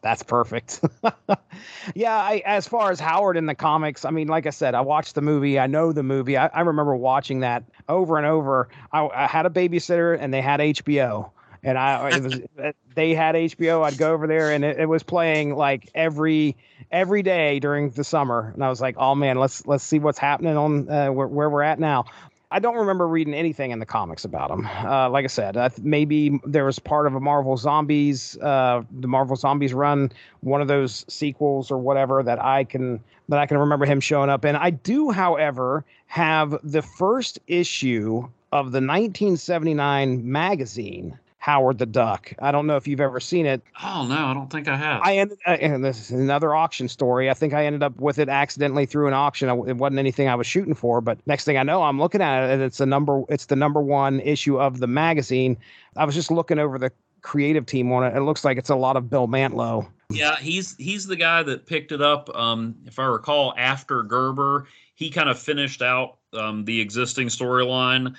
That's 0.00 0.22
perfect. 0.22 0.80
yeah, 1.94 2.16
I, 2.16 2.42
as 2.46 2.66
far 2.66 2.90
as 2.90 2.98
Howard 2.98 3.36
in 3.36 3.46
the 3.46 3.54
comics, 3.54 4.04
I 4.04 4.10
mean, 4.10 4.28
like 4.28 4.46
I 4.46 4.50
said, 4.50 4.74
I 4.74 4.80
watched 4.80 5.14
the 5.14 5.20
movie. 5.20 5.58
I 5.58 5.66
know 5.66 5.92
the 5.92 6.02
movie. 6.02 6.36
I, 6.36 6.46
I 6.46 6.62
remember 6.62 6.96
watching 6.96 7.40
that 7.40 7.64
over 7.88 8.16
and 8.16 8.26
over. 8.26 8.68
I, 8.92 9.06
I 9.06 9.26
had 9.26 9.46
a 9.46 9.50
babysitter, 9.50 10.16
and 10.18 10.32
they 10.32 10.40
had 10.40 10.60
HBO 10.60 11.30
and 11.66 11.76
I 11.76 12.10
it 12.10 12.22
was 12.22 12.40
they 12.94 13.14
had 13.14 13.34
HBO. 13.34 13.84
I'd 13.84 13.98
go 13.98 14.12
over 14.12 14.26
there 14.26 14.52
and 14.52 14.64
it, 14.64 14.78
it, 14.78 14.88
was 14.88 15.02
playing 15.02 15.56
like 15.56 15.90
every 15.94 16.56
every 16.90 17.22
day 17.22 17.58
during 17.58 17.90
the 17.90 18.04
summer, 18.04 18.52
and 18.54 18.64
I 18.64 18.70
was 18.70 18.80
like, 18.80 18.96
oh 18.98 19.14
man, 19.14 19.38
let's 19.38 19.66
let's 19.66 19.84
see 19.84 19.98
what's 19.98 20.18
happening 20.18 20.56
on 20.56 20.88
uh, 20.88 21.08
where, 21.08 21.26
where 21.26 21.50
we're 21.50 21.62
at 21.62 21.78
now. 21.78 22.06
I 22.48 22.60
don't 22.60 22.76
remember 22.76 23.08
reading 23.08 23.34
anything 23.34 23.72
in 23.72 23.80
the 23.80 23.86
comics 23.86 24.24
about 24.24 24.52
him. 24.52 24.66
Uh, 24.66 25.10
like 25.10 25.24
I 25.24 25.28
said, 25.28 25.56
uh, 25.56 25.68
maybe 25.82 26.40
there 26.46 26.64
was 26.64 26.78
part 26.78 27.08
of 27.08 27.16
a 27.16 27.20
Marvel 27.20 27.56
Zombies, 27.56 28.38
uh, 28.38 28.84
the 29.00 29.08
Marvel 29.08 29.34
Zombies 29.34 29.74
run, 29.74 30.12
one 30.42 30.62
of 30.62 30.68
those 30.68 31.04
sequels 31.08 31.72
or 31.72 31.78
whatever 31.78 32.22
that 32.22 32.42
I 32.42 32.62
can 32.62 33.00
that 33.28 33.40
I 33.40 33.46
can 33.46 33.58
remember 33.58 33.84
him 33.84 33.98
showing 33.98 34.30
up 34.30 34.44
in. 34.44 34.54
I 34.54 34.70
do, 34.70 35.10
however, 35.10 35.84
have 36.06 36.56
the 36.62 36.82
first 36.82 37.40
issue 37.48 38.28
of 38.52 38.66
the 38.66 38.78
1979 38.78 40.30
magazine 40.30 41.18
Howard 41.46 41.78
the 41.78 41.86
Duck. 41.86 42.32
I 42.40 42.50
don't 42.50 42.66
know 42.66 42.74
if 42.74 42.88
you've 42.88 43.00
ever 43.00 43.20
seen 43.20 43.46
it. 43.46 43.62
Oh 43.80 44.04
no, 44.04 44.16
I 44.16 44.34
don't 44.34 44.50
think 44.50 44.66
I 44.66 44.76
have. 44.76 45.00
I 45.04 45.18
ended, 45.18 45.38
uh, 45.46 45.50
and 45.50 45.84
this 45.84 46.00
is 46.00 46.10
another 46.10 46.56
auction 46.56 46.88
story. 46.88 47.30
I 47.30 47.34
think 47.34 47.54
I 47.54 47.64
ended 47.64 47.84
up 47.84 47.96
with 48.00 48.18
it 48.18 48.28
accidentally 48.28 48.84
through 48.84 49.06
an 49.06 49.14
auction. 49.14 49.48
It 49.48 49.76
wasn't 49.76 50.00
anything 50.00 50.26
I 50.28 50.34
was 50.34 50.48
shooting 50.48 50.74
for, 50.74 51.00
but 51.00 51.24
next 51.24 51.44
thing 51.44 51.56
I 51.56 51.62
know, 51.62 51.84
I'm 51.84 52.00
looking 52.00 52.20
at 52.20 52.42
it, 52.42 52.54
and 52.54 52.62
it's 52.62 52.78
the 52.78 52.86
number. 52.86 53.22
It's 53.28 53.46
the 53.46 53.54
number 53.54 53.80
one 53.80 54.18
issue 54.18 54.58
of 54.58 54.80
the 54.80 54.88
magazine. 54.88 55.56
I 55.96 56.04
was 56.04 56.16
just 56.16 56.32
looking 56.32 56.58
over 56.58 56.80
the 56.80 56.90
creative 57.22 57.64
team 57.64 57.92
on 57.92 58.02
it. 58.02 58.16
It 58.16 58.22
looks 58.22 58.44
like 58.44 58.58
it's 58.58 58.70
a 58.70 58.74
lot 58.74 58.96
of 58.96 59.08
Bill 59.08 59.28
Mantlo. 59.28 59.86
Yeah, 60.10 60.34
he's 60.38 60.74
he's 60.78 61.06
the 61.06 61.14
guy 61.14 61.44
that 61.44 61.64
picked 61.64 61.92
it 61.92 62.02
up. 62.02 62.28
Um, 62.36 62.74
if 62.86 62.98
I 62.98 63.04
recall, 63.04 63.54
after 63.56 64.02
Gerber, 64.02 64.66
he 64.96 65.10
kind 65.10 65.28
of 65.28 65.38
finished 65.38 65.80
out 65.80 66.16
um, 66.32 66.64
the 66.64 66.80
existing 66.80 67.28
storyline 67.28 68.16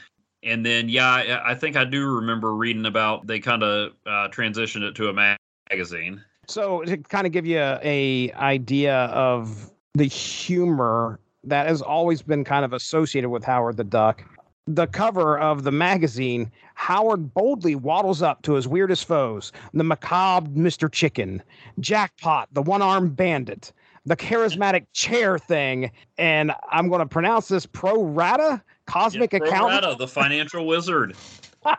and 0.48 0.66
then 0.66 0.89
yeah, 0.89 1.42
I, 1.46 1.54
think 1.54 1.75
I 1.75 1.84
do 1.84 2.08
remember 2.08 2.56
reading 2.56 2.86
about 2.86 3.27
they 3.27 3.39
kind 3.39 3.63
of 3.63 3.92
uh, 4.06 4.30
transitioned 4.30 4.84
it 4.84 4.96
to 4.96 5.10
a 5.10 5.38
magazine. 5.70 6.24
So 6.48 6.84
to 6.84 6.98
kind 6.98 7.27
of 7.27 7.34
give 7.34 7.46
you 7.46 7.60
a, 7.60 7.80
a 7.84 8.32
idea 8.34 8.96
of 9.06 9.70
the 9.94 10.06
humor 10.06 11.20
that 11.44 11.68
has 11.68 11.82
always 11.82 12.22
been 12.22 12.44
kind 12.44 12.63
of 12.63 12.74
associated 12.74 13.30
with 13.30 13.44
Howard 13.44 13.77
the 13.77 13.84
Duck. 13.84 14.24
The 14.70 14.88
cover 14.88 15.39
of 15.39 15.63
the 15.63 15.72
magazine, 15.72 16.51
Howard 16.75 17.34
boldly 17.34 17.75
waddles 17.75 18.22
up 18.22 18.42
to 18.44 18.54
his 18.54 18.68
weirdest 18.68 19.06
foes 19.06 19.51
the 19.74 19.84
macabre 19.84 20.50
Mr. 20.50 20.92
Chicken, 20.92 21.42
Jackpot, 21.80 22.50
the 22.51 22.62
one 22.62 22.82
armed 22.82 23.16
bandit, 23.16 23.72
the 24.06 24.16
charismatic 24.16 24.86
chair 24.94 25.38
thing, 25.38 25.92
and 26.18 26.51
I'm 26.70 26.89
going 26.89 27.00
to 27.00 27.06
pronounce 27.06 27.48
this 27.48 27.66
pro 27.66 28.04
rata 28.04 28.62
cosmic 28.88 29.34
Yeah, 29.34 29.39
accountant. 29.44 29.98
The 30.00 30.08
financial 30.08 30.65
wizard. 30.65 31.15
oh, 31.65 31.75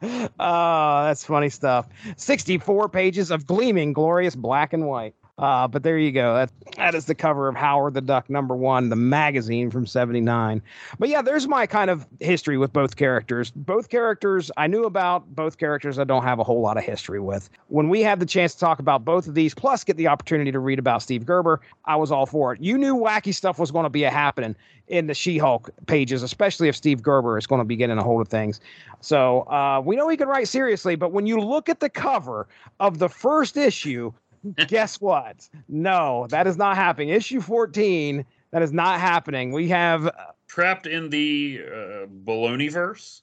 that's 0.38 1.24
funny 1.24 1.48
stuff. 1.48 1.88
64 2.16 2.88
pages 2.88 3.30
of 3.30 3.46
gleaming, 3.46 3.92
glorious 3.92 4.36
black 4.36 4.72
and 4.72 4.86
white. 4.86 5.14
Uh, 5.40 5.66
but 5.66 5.82
there 5.82 5.96
you 5.96 6.12
go. 6.12 6.34
That 6.34 6.50
that 6.76 6.94
is 6.94 7.06
the 7.06 7.14
cover 7.14 7.48
of 7.48 7.56
Howard 7.56 7.94
the 7.94 8.02
Duck 8.02 8.28
number 8.28 8.54
one, 8.54 8.90
the 8.90 8.96
magazine 8.96 9.70
from 9.70 9.86
'79. 9.86 10.60
But 10.98 11.08
yeah, 11.08 11.22
there's 11.22 11.48
my 11.48 11.66
kind 11.66 11.88
of 11.88 12.06
history 12.20 12.58
with 12.58 12.74
both 12.74 12.96
characters. 12.96 13.50
Both 13.50 13.88
characters 13.88 14.50
I 14.58 14.66
knew 14.66 14.84
about. 14.84 15.34
Both 15.34 15.56
characters 15.56 15.98
I 15.98 16.04
don't 16.04 16.24
have 16.24 16.38
a 16.38 16.44
whole 16.44 16.60
lot 16.60 16.76
of 16.76 16.84
history 16.84 17.20
with. 17.20 17.48
When 17.68 17.88
we 17.88 18.02
had 18.02 18.20
the 18.20 18.26
chance 18.26 18.52
to 18.52 18.60
talk 18.60 18.80
about 18.80 19.02
both 19.02 19.26
of 19.26 19.34
these, 19.34 19.54
plus 19.54 19.82
get 19.82 19.96
the 19.96 20.08
opportunity 20.08 20.52
to 20.52 20.58
read 20.58 20.78
about 20.78 21.02
Steve 21.02 21.24
Gerber, 21.24 21.62
I 21.86 21.96
was 21.96 22.12
all 22.12 22.26
for 22.26 22.52
it. 22.52 22.60
You 22.60 22.76
knew 22.76 22.94
wacky 22.94 23.34
stuff 23.34 23.58
was 23.58 23.70
going 23.70 23.84
to 23.84 23.90
be 23.90 24.04
a 24.04 24.10
happening 24.10 24.54
in 24.88 25.06
the 25.06 25.14
She-Hulk 25.14 25.70
pages, 25.86 26.22
especially 26.22 26.68
if 26.68 26.76
Steve 26.76 27.00
Gerber 27.00 27.38
is 27.38 27.46
going 27.46 27.60
to 27.60 27.64
be 27.64 27.76
getting 27.76 27.96
a 27.96 28.02
hold 28.02 28.20
of 28.20 28.28
things. 28.28 28.60
So 29.00 29.42
uh, 29.42 29.80
we 29.82 29.96
know 29.96 30.06
he 30.08 30.18
can 30.18 30.28
write 30.28 30.48
seriously, 30.48 30.96
but 30.96 31.12
when 31.12 31.26
you 31.26 31.40
look 31.40 31.70
at 31.70 31.80
the 31.80 31.88
cover 31.88 32.46
of 32.80 32.98
the 32.98 33.08
first 33.08 33.56
issue, 33.56 34.12
guess 34.68 35.00
what? 35.00 35.48
No, 35.68 36.26
that 36.30 36.46
is 36.46 36.56
not 36.56 36.76
happening. 36.76 37.10
Issue 37.10 37.40
14, 37.40 38.24
that 38.52 38.62
is 38.62 38.72
not 38.72 39.00
happening. 39.00 39.52
We 39.52 39.68
have 39.68 40.10
Trapped 40.48 40.86
in 40.86 41.10
the 41.10 41.60
uh, 41.64 42.06
baloney 42.24 42.70
verse. 42.72 43.22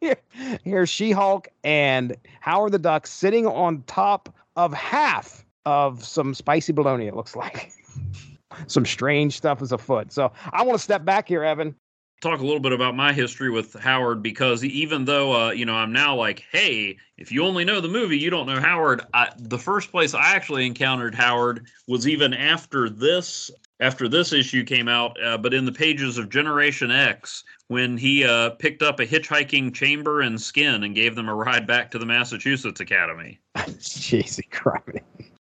here's 0.64 0.88
She-Hulk 0.88 1.48
and 1.64 2.16
Howard 2.40 2.72
the 2.72 2.78
Duck 2.78 3.06
sitting 3.06 3.46
on 3.46 3.82
top 3.86 4.34
of 4.56 4.72
half 4.72 5.44
of 5.66 6.02
some 6.02 6.32
spicy 6.32 6.72
bologna, 6.72 7.06
it 7.06 7.14
looks 7.14 7.36
like. 7.36 7.72
some 8.66 8.86
strange 8.86 9.36
stuff 9.36 9.60
is 9.62 9.72
afoot. 9.72 10.12
So 10.12 10.32
I 10.52 10.62
want 10.62 10.78
to 10.78 10.82
step 10.82 11.04
back 11.04 11.28
here, 11.28 11.44
Evan. 11.44 11.74
Talk 12.20 12.40
a 12.40 12.44
little 12.44 12.60
bit 12.60 12.72
about 12.72 12.94
my 12.94 13.12
history 13.12 13.50
with 13.50 13.74
Howard 13.74 14.22
because 14.22 14.64
even 14.64 15.04
though 15.04 15.48
uh, 15.48 15.50
you 15.50 15.64
know 15.64 15.74
I'm 15.74 15.92
now 15.92 16.14
like, 16.14 16.44
hey, 16.52 16.96
if 17.16 17.32
you 17.32 17.44
only 17.44 17.64
know 17.64 17.80
the 17.80 17.88
movie, 17.88 18.18
you 18.18 18.30
don't 18.30 18.46
know 18.46 18.60
Howard. 18.60 19.02
I, 19.14 19.30
the 19.38 19.58
first 19.58 19.90
place 19.90 20.14
I 20.14 20.34
actually 20.34 20.66
encountered 20.66 21.14
Howard 21.14 21.66
was 21.88 22.06
even 22.06 22.34
after 22.34 22.88
this 22.88 23.50
after 23.80 24.08
this 24.08 24.32
issue 24.32 24.62
came 24.62 24.88
out, 24.88 25.16
uh, 25.22 25.38
but 25.38 25.54
in 25.54 25.64
the 25.64 25.72
pages 25.72 26.18
of 26.18 26.28
Generation 26.28 26.90
X 26.90 27.44
when 27.68 27.96
he 27.96 28.24
uh, 28.24 28.50
picked 28.50 28.82
up 28.82 29.00
a 29.00 29.06
hitchhiking 29.06 29.72
chamber 29.72 30.20
and 30.20 30.40
skin 30.40 30.84
and 30.84 30.94
gave 30.94 31.14
them 31.14 31.28
a 31.28 31.34
ride 31.34 31.66
back 31.66 31.90
to 31.90 31.98
the 31.98 32.04
Massachusetts 32.04 32.80
Academy. 32.80 33.40
Jeez, 33.56 34.38
crummy. 34.50 35.00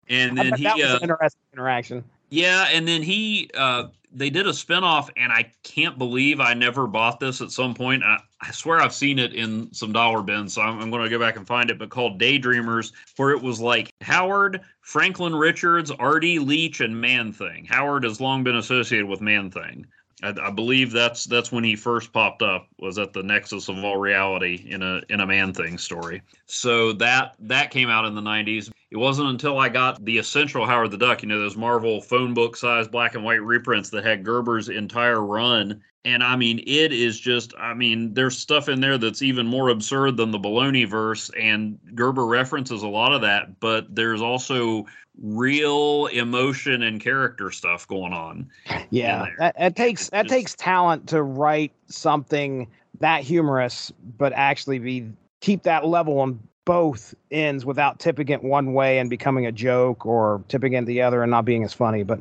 And 0.08 0.38
I 0.38 0.44
then 0.44 0.50
bet 0.50 0.58
he 0.58 0.64
that 0.64 0.76
was 0.76 0.84
uh, 0.84 0.96
an 0.96 1.02
interesting 1.02 1.40
interaction. 1.52 2.04
Yeah, 2.30 2.68
and 2.70 2.86
then 2.86 3.02
he 3.02 3.50
uh 3.54 3.88
they 4.12 4.30
did 4.30 4.46
a 4.46 4.50
spinoff 4.50 5.10
and 5.16 5.32
I 5.32 5.52
can't 5.62 5.98
believe 5.98 6.40
I 6.40 6.54
never 6.54 6.86
bought 6.86 7.20
this 7.20 7.40
at 7.40 7.50
some 7.50 7.74
point. 7.74 8.02
I, 8.02 8.18
I 8.40 8.50
swear 8.52 8.80
I've 8.80 8.94
seen 8.94 9.18
it 9.18 9.34
in 9.34 9.72
some 9.72 9.92
dollar 9.92 10.22
bins, 10.22 10.54
so 10.54 10.62
I'm, 10.62 10.80
I'm 10.80 10.90
going 10.90 11.02
to 11.02 11.10
go 11.10 11.18
back 11.18 11.36
and 11.36 11.46
find 11.46 11.70
it, 11.70 11.78
but 11.78 11.90
called 11.90 12.20
Daydreamers, 12.20 12.92
where 13.16 13.30
it 13.30 13.42
was 13.42 13.60
like 13.60 13.90
Howard, 14.00 14.60
Franklin 14.80 15.34
Richards, 15.34 15.90
Artie 15.90 16.38
Leech, 16.38 16.80
and 16.80 16.98
Man 16.98 17.32
Thing. 17.32 17.64
Howard 17.64 18.04
has 18.04 18.20
long 18.20 18.44
been 18.44 18.56
associated 18.56 19.06
with 19.06 19.20
Man 19.20 19.50
Thing. 19.50 19.86
I, 20.22 20.34
I 20.42 20.50
believe 20.50 20.90
that's 20.90 21.24
that's 21.24 21.52
when 21.52 21.64
he 21.64 21.76
first 21.76 22.12
popped 22.12 22.42
up 22.42 22.68
was 22.78 22.98
at 22.98 23.12
the 23.12 23.22
nexus 23.22 23.68
of 23.68 23.82
all 23.84 23.96
reality 23.98 24.66
in 24.68 24.82
a 24.82 25.02
in 25.08 25.20
a 25.20 25.26
Man 25.26 25.52
Thing 25.52 25.78
story. 25.78 26.22
So 26.46 26.92
that 26.94 27.34
that 27.40 27.70
came 27.70 27.88
out 27.88 28.04
in 28.04 28.14
the 28.14 28.20
90s. 28.20 28.70
It 28.90 28.96
wasn't 28.96 29.28
until 29.28 29.58
I 29.58 29.68
got 29.68 30.04
the 30.04 30.18
essential 30.18 30.64
Howard 30.66 30.90
the 30.90 30.98
Duck, 30.98 31.22
you 31.22 31.28
know, 31.28 31.38
those 31.38 31.56
Marvel 31.56 32.00
phone 32.00 32.34
book 32.34 32.56
size 32.56 32.88
black 32.88 33.14
and 33.14 33.24
white 33.24 33.42
reprints 33.42 33.90
that 33.90 34.04
had 34.04 34.24
Gerber's 34.24 34.68
entire 34.68 35.24
run. 35.24 35.82
And 36.04 36.22
I 36.22 36.36
mean, 36.36 36.60
it 36.60 36.92
is 36.92 37.20
just, 37.20 37.52
I 37.58 37.74
mean, 37.74 38.14
there's 38.14 38.38
stuff 38.38 38.68
in 38.70 38.80
there 38.80 38.96
that's 38.96 39.20
even 39.20 39.46
more 39.46 39.68
absurd 39.68 40.16
than 40.16 40.30
the 40.30 40.38
Baloney 40.38 40.88
verse, 40.88 41.30
and 41.38 41.78
Gerber 41.94 42.24
references 42.24 42.82
a 42.82 42.88
lot 42.88 43.12
of 43.12 43.20
that, 43.22 43.60
but 43.60 43.94
there's 43.94 44.22
also 44.22 44.86
real 45.22 46.06
emotion 46.06 46.82
and 46.82 47.00
character 47.00 47.50
stuff 47.50 47.86
going 47.88 48.12
on. 48.12 48.48
Yeah, 48.90 49.26
that, 49.38 49.56
that 49.58 49.76
takes 49.76 50.10
that 50.10 50.24
just- 50.24 50.34
takes 50.34 50.54
talent 50.54 51.08
to 51.08 51.22
write 51.22 51.72
something 51.86 52.68
that 53.00 53.22
humorous, 53.22 53.92
but 54.16 54.32
actually 54.32 54.78
be 54.78 55.08
keep 55.40 55.62
that 55.62 55.86
level 55.86 56.20
on 56.20 56.40
both 56.64 57.14
ends 57.30 57.64
without 57.64 57.98
tipping 57.98 58.28
it 58.28 58.42
one 58.42 58.74
way 58.74 58.98
and 58.98 59.08
becoming 59.08 59.46
a 59.46 59.52
joke, 59.52 60.04
or 60.04 60.42
tipping 60.48 60.74
it 60.74 60.84
the 60.84 61.00
other 61.00 61.22
and 61.22 61.30
not 61.30 61.44
being 61.44 61.64
as 61.64 61.72
funny. 61.72 62.02
But 62.02 62.20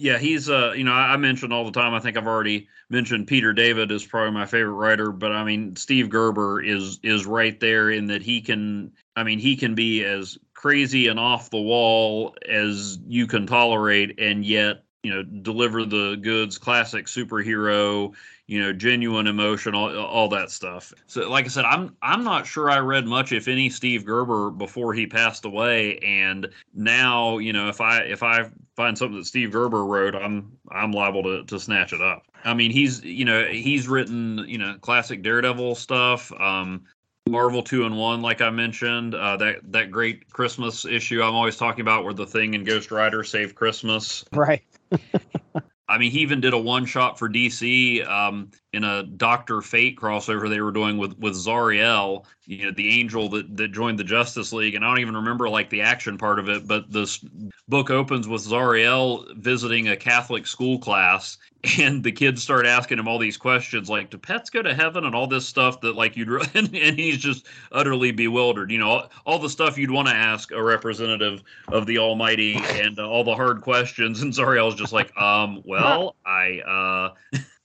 Yeah, 0.00 0.18
he's 0.18 0.48
uh, 0.48 0.72
you 0.76 0.84
know, 0.84 0.92
I 0.92 1.14
I 1.14 1.16
mention 1.16 1.50
all 1.50 1.64
the 1.64 1.72
time. 1.72 1.92
I 1.92 1.98
think 1.98 2.16
I've 2.16 2.26
already 2.26 2.68
mentioned 2.88 3.26
Peter 3.26 3.52
David 3.52 3.90
is 3.90 4.04
probably 4.06 4.30
my 4.30 4.46
favorite 4.46 4.74
writer, 4.74 5.10
but 5.10 5.32
I 5.32 5.42
mean 5.42 5.74
Steve 5.74 6.08
Gerber 6.08 6.62
is 6.62 7.00
is 7.02 7.26
right 7.26 7.58
there 7.58 7.90
in 7.90 8.06
that 8.06 8.22
he 8.22 8.40
can. 8.40 8.92
I 9.16 9.24
mean, 9.24 9.40
he 9.40 9.56
can 9.56 9.74
be 9.74 10.04
as 10.04 10.38
crazy 10.54 11.08
and 11.08 11.18
off 11.18 11.50
the 11.50 11.60
wall 11.60 12.36
as 12.48 12.98
you 13.08 13.26
can 13.26 13.46
tolerate, 13.48 14.20
and 14.20 14.44
yet 14.44 14.84
you 15.02 15.12
know 15.12 15.24
deliver 15.24 15.84
the 15.84 16.14
goods. 16.22 16.58
Classic 16.58 17.06
superhero, 17.06 18.14
you 18.48 18.58
know, 18.60 18.72
genuine 18.72 19.26
emotion, 19.26 19.74
all, 19.74 19.94
all 19.96 20.28
that 20.30 20.50
stuff. 20.50 20.92
So, 21.06 21.28
like 21.28 21.44
I 21.44 21.48
said, 21.48 21.66
I'm 21.66 21.94
I'm 22.02 22.24
not 22.24 22.46
sure 22.46 22.70
I 22.70 22.78
read 22.78 23.06
much, 23.06 23.30
if 23.30 23.46
any, 23.46 23.68
Steve 23.68 24.06
Gerber 24.06 24.50
before 24.50 24.94
he 24.94 25.06
passed 25.06 25.44
away, 25.44 25.98
and 25.98 26.48
now 26.74 27.38
you 27.38 27.52
know 27.52 27.68
if 27.68 27.80
I 27.82 27.98
if 28.00 28.22
I 28.22 28.50
find 28.74 28.96
something 28.96 29.18
that 29.18 29.26
Steve 29.26 29.52
Gerber 29.52 29.84
wrote, 29.84 30.14
I'm 30.14 30.56
I'm 30.72 30.92
liable 30.92 31.22
to 31.24 31.44
to 31.44 31.60
snatch 31.60 31.92
it 31.92 32.00
up. 32.00 32.22
I 32.42 32.54
mean, 32.54 32.70
he's 32.70 33.04
you 33.04 33.26
know 33.26 33.44
he's 33.44 33.86
written 33.86 34.38
you 34.48 34.56
know 34.56 34.76
classic 34.80 35.22
Daredevil 35.22 35.74
stuff. 35.74 36.32
Um, 36.32 36.84
Marvel 37.28 37.62
Two-in-One, 37.62 38.22
like 38.22 38.40
I 38.40 38.48
mentioned, 38.48 39.14
uh, 39.14 39.36
that 39.36 39.56
that 39.72 39.90
great 39.90 40.32
Christmas 40.32 40.86
issue 40.86 41.22
I'm 41.22 41.34
always 41.34 41.58
talking 41.58 41.82
about, 41.82 42.04
where 42.04 42.14
the 42.14 42.26
Thing 42.26 42.54
and 42.54 42.64
Ghost 42.64 42.90
Rider 42.90 43.22
save 43.22 43.54
Christmas. 43.54 44.24
right, 44.32 44.62
I 45.88 45.98
mean, 45.98 46.10
he 46.10 46.20
even 46.20 46.40
did 46.40 46.52
a 46.52 46.58
one 46.58 46.84
shot 46.84 47.18
for 47.18 47.28
DC 47.28 48.06
um, 48.06 48.50
in 48.72 48.84
a 48.84 49.02
Doctor 49.02 49.62
Fate 49.62 49.96
crossover 49.96 50.48
they 50.48 50.60
were 50.60 50.72
doing 50.72 50.98
with 50.98 51.18
with 51.18 51.34
Zauriel, 51.34 52.24
you 52.44 52.66
know, 52.66 52.70
the 52.70 53.00
angel 53.00 53.28
that 53.30 53.56
that 53.56 53.68
joined 53.68 53.98
the 53.98 54.04
Justice 54.04 54.52
League. 54.52 54.74
And 54.74 54.84
I 54.84 54.88
don't 54.88 55.00
even 55.00 55.16
remember 55.16 55.48
like 55.48 55.70
the 55.70 55.80
action 55.80 56.18
part 56.18 56.38
of 56.38 56.48
it, 56.50 56.66
but 56.66 56.90
this 56.92 57.24
book 57.68 57.90
opens 57.90 58.28
with 58.28 58.42
Zauriel 58.42 59.24
visiting 59.36 59.88
a 59.88 59.96
Catholic 59.96 60.46
school 60.46 60.78
class, 60.78 61.38
and 61.78 62.04
the 62.04 62.12
kids 62.12 62.42
start 62.42 62.66
asking 62.66 62.98
him 62.98 63.08
all 63.08 63.18
these 63.18 63.38
questions 63.38 63.88
like, 63.88 64.10
"Do 64.10 64.18
pets 64.18 64.50
go 64.50 64.60
to 64.60 64.74
heaven?" 64.74 65.04
and 65.04 65.14
all 65.14 65.26
this 65.26 65.46
stuff 65.46 65.80
that 65.80 65.96
like 65.96 66.14
you'd 66.14 66.28
and, 66.54 66.74
and 66.74 66.98
he's 66.98 67.18
just 67.18 67.46
utterly 67.72 68.10
bewildered. 68.12 68.70
You 68.70 68.78
know, 68.78 68.88
all, 68.88 69.10
all 69.24 69.38
the 69.38 69.50
stuff 69.50 69.78
you'd 69.78 69.90
want 69.90 70.08
to 70.08 70.14
ask 70.14 70.50
a 70.50 70.62
representative 70.62 71.42
of 71.68 71.86
the 71.86 71.98
Almighty 71.98 72.54
and 72.72 72.98
uh, 72.98 73.08
all 73.08 73.24
the 73.24 73.34
hard 73.34 73.62
questions. 73.62 74.20
And 74.20 74.30
Zauriel's 74.30 74.74
just 74.74 74.92
like, 74.92 75.16
um, 75.16 75.62
well, 75.64 76.16
I, 76.26 77.14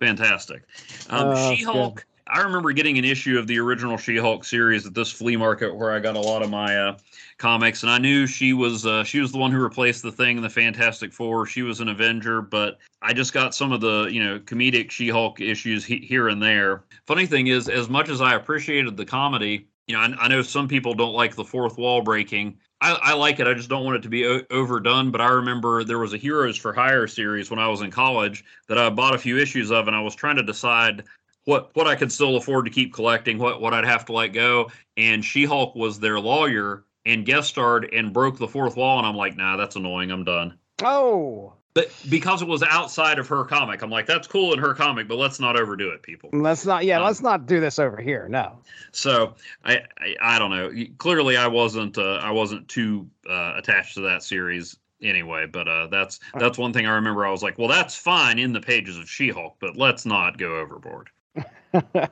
fantastic. 0.00 0.64
Um, 1.08 1.28
Oh, 1.28 1.54
She 1.54 1.62
Hulk. 1.62 2.04
I 2.32 2.42
remember 2.42 2.70
getting 2.72 2.96
an 2.96 3.04
issue 3.04 3.38
of 3.38 3.48
the 3.48 3.58
original 3.58 3.96
She 3.96 4.16
Hulk 4.16 4.44
series 4.44 4.86
at 4.86 4.94
this 4.94 5.10
flea 5.10 5.36
market 5.36 5.74
where 5.74 5.92
I 5.92 5.98
got 5.98 6.14
a 6.14 6.20
lot 6.20 6.42
of 6.42 6.50
my 6.50 6.76
uh, 6.76 6.98
comics, 7.38 7.82
and 7.82 7.90
I 7.90 7.98
knew 7.98 8.26
she 8.26 8.52
was 8.52 8.86
uh, 8.86 9.02
she 9.02 9.18
was 9.20 9.32
the 9.32 9.38
one 9.38 9.50
who 9.50 9.60
replaced 9.60 10.02
the 10.02 10.12
Thing 10.12 10.36
in 10.36 10.42
the 10.42 10.50
Fantastic 10.50 11.12
Four. 11.12 11.46
She 11.46 11.62
was 11.62 11.80
an 11.80 11.88
Avenger, 11.88 12.40
but 12.40 12.78
I 13.02 13.12
just 13.12 13.32
got 13.32 13.54
some 13.54 13.72
of 13.72 13.80
the 13.80 14.08
you 14.12 14.22
know 14.22 14.38
comedic 14.38 14.92
She 14.92 15.08
Hulk 15.08 15.40
issues 15.40 15.84
he- 15.84 16.06
here 16.06 16.28
and 16.28 16.40
there. 16.40 16.84
Funny 17.06 17.26
thing 17.26 17.48
is, 17.48 17.68
as 17.68 17.88
much 17.88 18.08
as 18.08 18.20
I 18.20 18.36
appreciated 18.36 18.96
the 18.96 19.04
comedy, 19.06 19.66
you 19.88 19.96
know, 19.96 20.00
I, 20.00 20.14
I 20.24 20.28
know 20.28 20.42
some 20.42 20.68
people 20.68 20.94
don't 20.94 21.14
like 21.14 21.34
the 21.34 21.44
fourth 21.44 21.78
wall 21.78 22.00
breaking. 22.00 22.58
I, 22.80 22.98
I 23.02 23.14
like 23.14 23.40
it. 23.40 23.46
I 23.46 23.54
just 23.54 23.68
don't 23.68 23.84
want 23.84 23.96
it 23.96 24.02
to 24.02 24.08
be 24.08 24.26
o- 24.26 24.42
overdone. 24.50 25.10
But 25.10 25.20
I 25.20 25.28
remember 25.28 25.84
there 25.84 25.98
was 25.98 26.14
a 26.14 26.16
Heroes 26.18 26.56
for 26.56 26.72
Hire 26.72 27.06
series 27.06 27.50
when 27.50 27.58
I 27.58 27.68
was 27.68 27.82
in 27.82 27.90
college 27.90 28.44
that 28.68 28.78
I 28.78 28.88
bought 28.90 29.14
a 29.14 29.18
few 29.18 29.38
issues 29.38 29.70
of, 29.70 29.86
and 29.86 29.96
I 29.96 30.00
was 30.00 30.14
trying 30.14 30.36
to 30.36 30.42
decide 30.42 31.04
what 31.44 31.70
what 31.74 31.86
I 31.86 31.94
could 31.94 32.12
still 32.12 32.36
afford 32.36 32.64
to 32.66 32.70
keep 32.70 32.92
collecting, 32.94 33.38
what 33.38 33.60
what 33.60 33.74
I'd 33.74 33.84
have 33.84 34.04
to 34.06 34.12
let 34.12 34.28
go. 34.28 34.70
And 34.96 35.24
She 35.24 35.44
Hulk 35.44 35.74
was 35.74 36.00
their 36.00 36.18
lawyer 36.20 36.84
and 37.06 37.24
guest 37.24 37.48
starred 37.48 37.92
and 37.92 38.12
broke 38.12 38.38
the 38.38 38.48
fourth 38.48 38.76
wall, 38.76 38.98
and 38.98 39.06
I'm 39.06 39.16
like, 39.16 39.36
nah, 39.36 39.56
that's 39.56 39.76
annoying. 39.76 40.10
I'm 40.10 40.24
done. 40.24 40.58
oh, 40.82 41.54
But 41.72 41.92
because 42.08 42.42
it 42.42 42.48
was 42.48 42.64
outside 42.64 43.20
of 43.20 43.28
her 43.28 43.44
comic, 43.44 43.82
I'm 43.82 43.90
like, 43.90 44.04
that's 44.06 44.26
cool 44.26 44.52
in 44.52 44.58
her 44.58 44.74
comic, 44.74 45.06
but 45.06 45.18
let's 45.18 45.38
not 45.38 45.56
overdo 45.56 45.90
it, 45.90 46.02
people. 46.02 46.28
let's 46.32 46.66
not. 46.66 46.84
Yeah, 46.84 46.98
Um, 46.98 47.04
let's 47.04 47.20
not 47.22 47.46
do 47.46 47.60
this 47.60 47.78
over 47.78 48.00
here. 48.00 48.26
No. 48.28 48.58
So 48.90 49.34
I, 49.64 49.82
I 49.98 50.16
I 50.20 50.38
don't 50.40 50.50
know. 50.50 50.72
Clearly, 50.98 51.36
I 51.36 51.46
wasn't 51.46 51.96
uh, 51.96 52.16
I 52.16 52.32
wasn't 52.32 52.66
too 52.66 53.08
uh, 53.28 53.54
attached 53.56 53.94
to 53.94 54.00
that 54.00 54.24
series 54.24 54.78
anyway. 55.00 55.46
But 55.46 55.68
uh, 55.68 55.86
that's 55.86 56.18
that's 56.34 56.58
one 56.58 56.72
thing 56.72 56.86
I 56.86 56.94
remember. 56.94 57.24
I 57.24 57.30
was 57.30 57.42
like, 57.42 57.56
well, 57.56 57.68
that's 57.68 57.94
fine 57.94 58.40
in 58.40 58.52
the 58.52 58.60
pages 58.60 58.98
of 58.98 59.08
She-Hulk, 59.08 59.56
but 59.60 59.76
let's 59.76 60.04
not 60.04 60.38
go 60.38 60.56
overboard. 60.58 61.08
but 61.72 62.10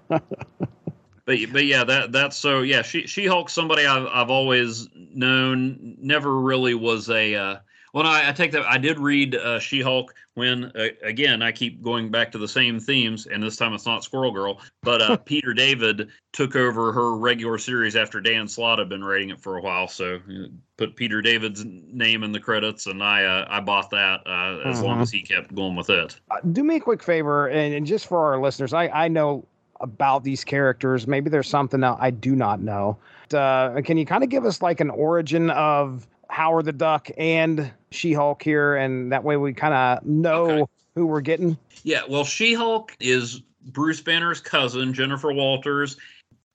but 1.26 1.64
yeah, 1.64 1.82
that 1.82 2.12
that's 2.12 2.36
so 2.36 2.60
yeah. 2.62 2.82
She 2.82 3.08
She 3.08 3.26
Hulk, 3.26 3.50
somebody 3.50 3.86
I've 3.86 4.06
I've 4.06 4.30
always 4.30 4.88
known, 4.94 5.96
never 6.00 6.40
really 6.40 6.74
was 6.74 7.10
a. 7.10 7.60
Well, 7.94 8.04
no, 8.04 8.10
I, 8.10 8.28
I 8.28 8.32
take 8.32 8.52
that. 8.52 8.66
I 8.66 8.78
did 8.78 8.98
read 8.98 9.34
uh, 9.34 9.58
She 9.58 9.80
Hulk 9.80 10.14
when, 10.34 10.64
uh, 10.76 10.88
again, 11.02 11.42
I 11.42 11.52
keep 11.52 11.82
going 11.82 12.10
back 12.10 12.30
to 12.32 12.38
the 12.38 12.46
same 12.48 12.78
themes, 12.78 13.26
and 13.26 13.42
this 13.42 13.56
time 13.56 13.72
it's 13.74 13.86
not 13.86 14.04
Squirrel 14.04 14.30
Girl, 14.30 14.60
but 14.82 15.02
uh, 15.02 15.16
Peter 15.24 15.54
David 15.54 16.08
took 16.32 16.54
over 16.54 16.92
her 16.92 17.16
regular 17.16 17.58
series 17.58 17.96
after 17.96 18.20
Dan 18.20 18.46
Slott 18.46 18.78
had 18.78 18.88
been 18.88 19.02
writing 19.02 19.30
it 19.30 19.40
for 19.40 19.56
a 19.56 19.60
while. 19.62 19.88
So 19.88 20.16
uh, 20.16 20.46
put 20.76 20.96
Peter 20.96 21.22
David's 21.22 21.64
name 21.64 22.22
in 22.22 22.32
the 22.32 22.40
credits, 22.40 22.86
and 22.86 23.02
I 23.02 23.24
uh, 23.24 23.46
I 23.48 23.60
bought 23.60 23.90
that 23.90 24.20
uh, 24.26 24.60
as 24.68 24.82
long 24.82 24.98
Mhm. 24.98 25.02
as 25.02 25.10
he 25.10 25.22
kept 25.22 25.54
going 25.54 25.74
with 25.74 25.90
it. 25.90 26.20
Uh, 26.30 26.36
do 26.52 26.62
me 26.62 26.76
a 26.76 26.80
quick 26.80 27.02
favor, 27.02 27.48
and, 27.48 27.74
and 27.74 27.86
just 27.86 28.06
for 28.06 28.24
our 28.26 28.40
listeners, 28.40 28.72
I, 28.72 28.88
I 28.88 29.08
know 29.08 29.44
about 29.80 30.24
these 30.24 30.44
characters. 30.44 31.06
Maybe 31.06 31.30
there's 31.30 31.48
something 31.48 31.80
that 31.80 31.96
I 32.00 32.10
do 32.10 32.34
not 32.36 32.60
know. 32.60 32.98
Uh, 33.32 33.80
can 33.82 33.96
you 33.96 34.04
kind 34.06 34.24
of 34.24 34.28
give 34.30 34.44
us 34.44 34.60
like 34.60 34.80
an 34.80 34.90
origin 34.90 35.50
of 35.50 36.06
Howard 36.28 36.64
the 36.64 36.72
Duck 36.72 37.08
and 37.16 37.70
She 37.90 38.12
Hulk 38.12 38.42
here, 38.42 38.76
and 38.76 39.12
that 39.12 39.24
way 39.24 39.36
we 39.36 39.52
kind 39.52 39.74
of 39.74 40.04
know 40.06 40.46
Okay. 40.46 40.64
who 40.94 41.06
we're 41.06 41.20
getting? 41.20 41.56
Yeah, 41.84 42.02
well, 42.08 42.24
She 42.24 42.54
Hulk 42.54 42.96
is 43.00 43.42
Bruce 43.66 44.00
Banner's 44.00 44.40
cousin, 44.40 44.92
Jennifer 44.92 45.32
Walters. 45.32 45.96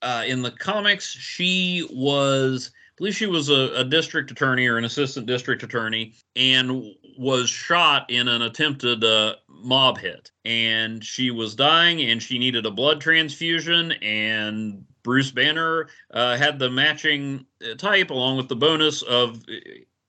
Uh, 0.02 0.24
in 0.28 0.42
the 0.42 0.52
comics, 0.52 1.10
she 1.10 1.88
was, 1.92 2.72
I 2.76 2.92
believe 2.98 3.16
she 3.16 3.26
was 3.26 3.50
a, 3.50 3.74
a 3.76 3.84
district 3.86 4.32
attorney 4.32 4.68
or 4.68 4.78
an 4.78 4.84
assistant 4.86 5.28
district 5.28 5.64
attorney, 5.64 6.14
and 6.36 6.84
was 7.18 7.50
shot 7.50 8.10
in 8.10 8.28
an 8.28 8.42
attempted 8.42 9.04
uh, 9.04 9.36
mob 9.48 9.98
hit. 9.98 10.32
And 10.44 11.04
she 11.04 11.32
was 11.32 11.56
dying, 11.56 12.02
and 12.02 12.22
she 12.22 12.38
needed 12.38 12.66
a 12.66 12.72
blood 12.72 13.00
transfusion. 13.00 13.94
And 14.02 14.84
Bruce 15.04 15.32
Banner 15.32 15.88
uh, 16.14 16.36
had 16.38 16.60
the 16.60 16.70
matching 16.70 17.46
uh, 17.64 17.76
type, 17.76 18.10
along 18.10 18.38
with 18.38 18.50
the 18.50 18.56
bonus 18.56 19.04
of 19.04 19.42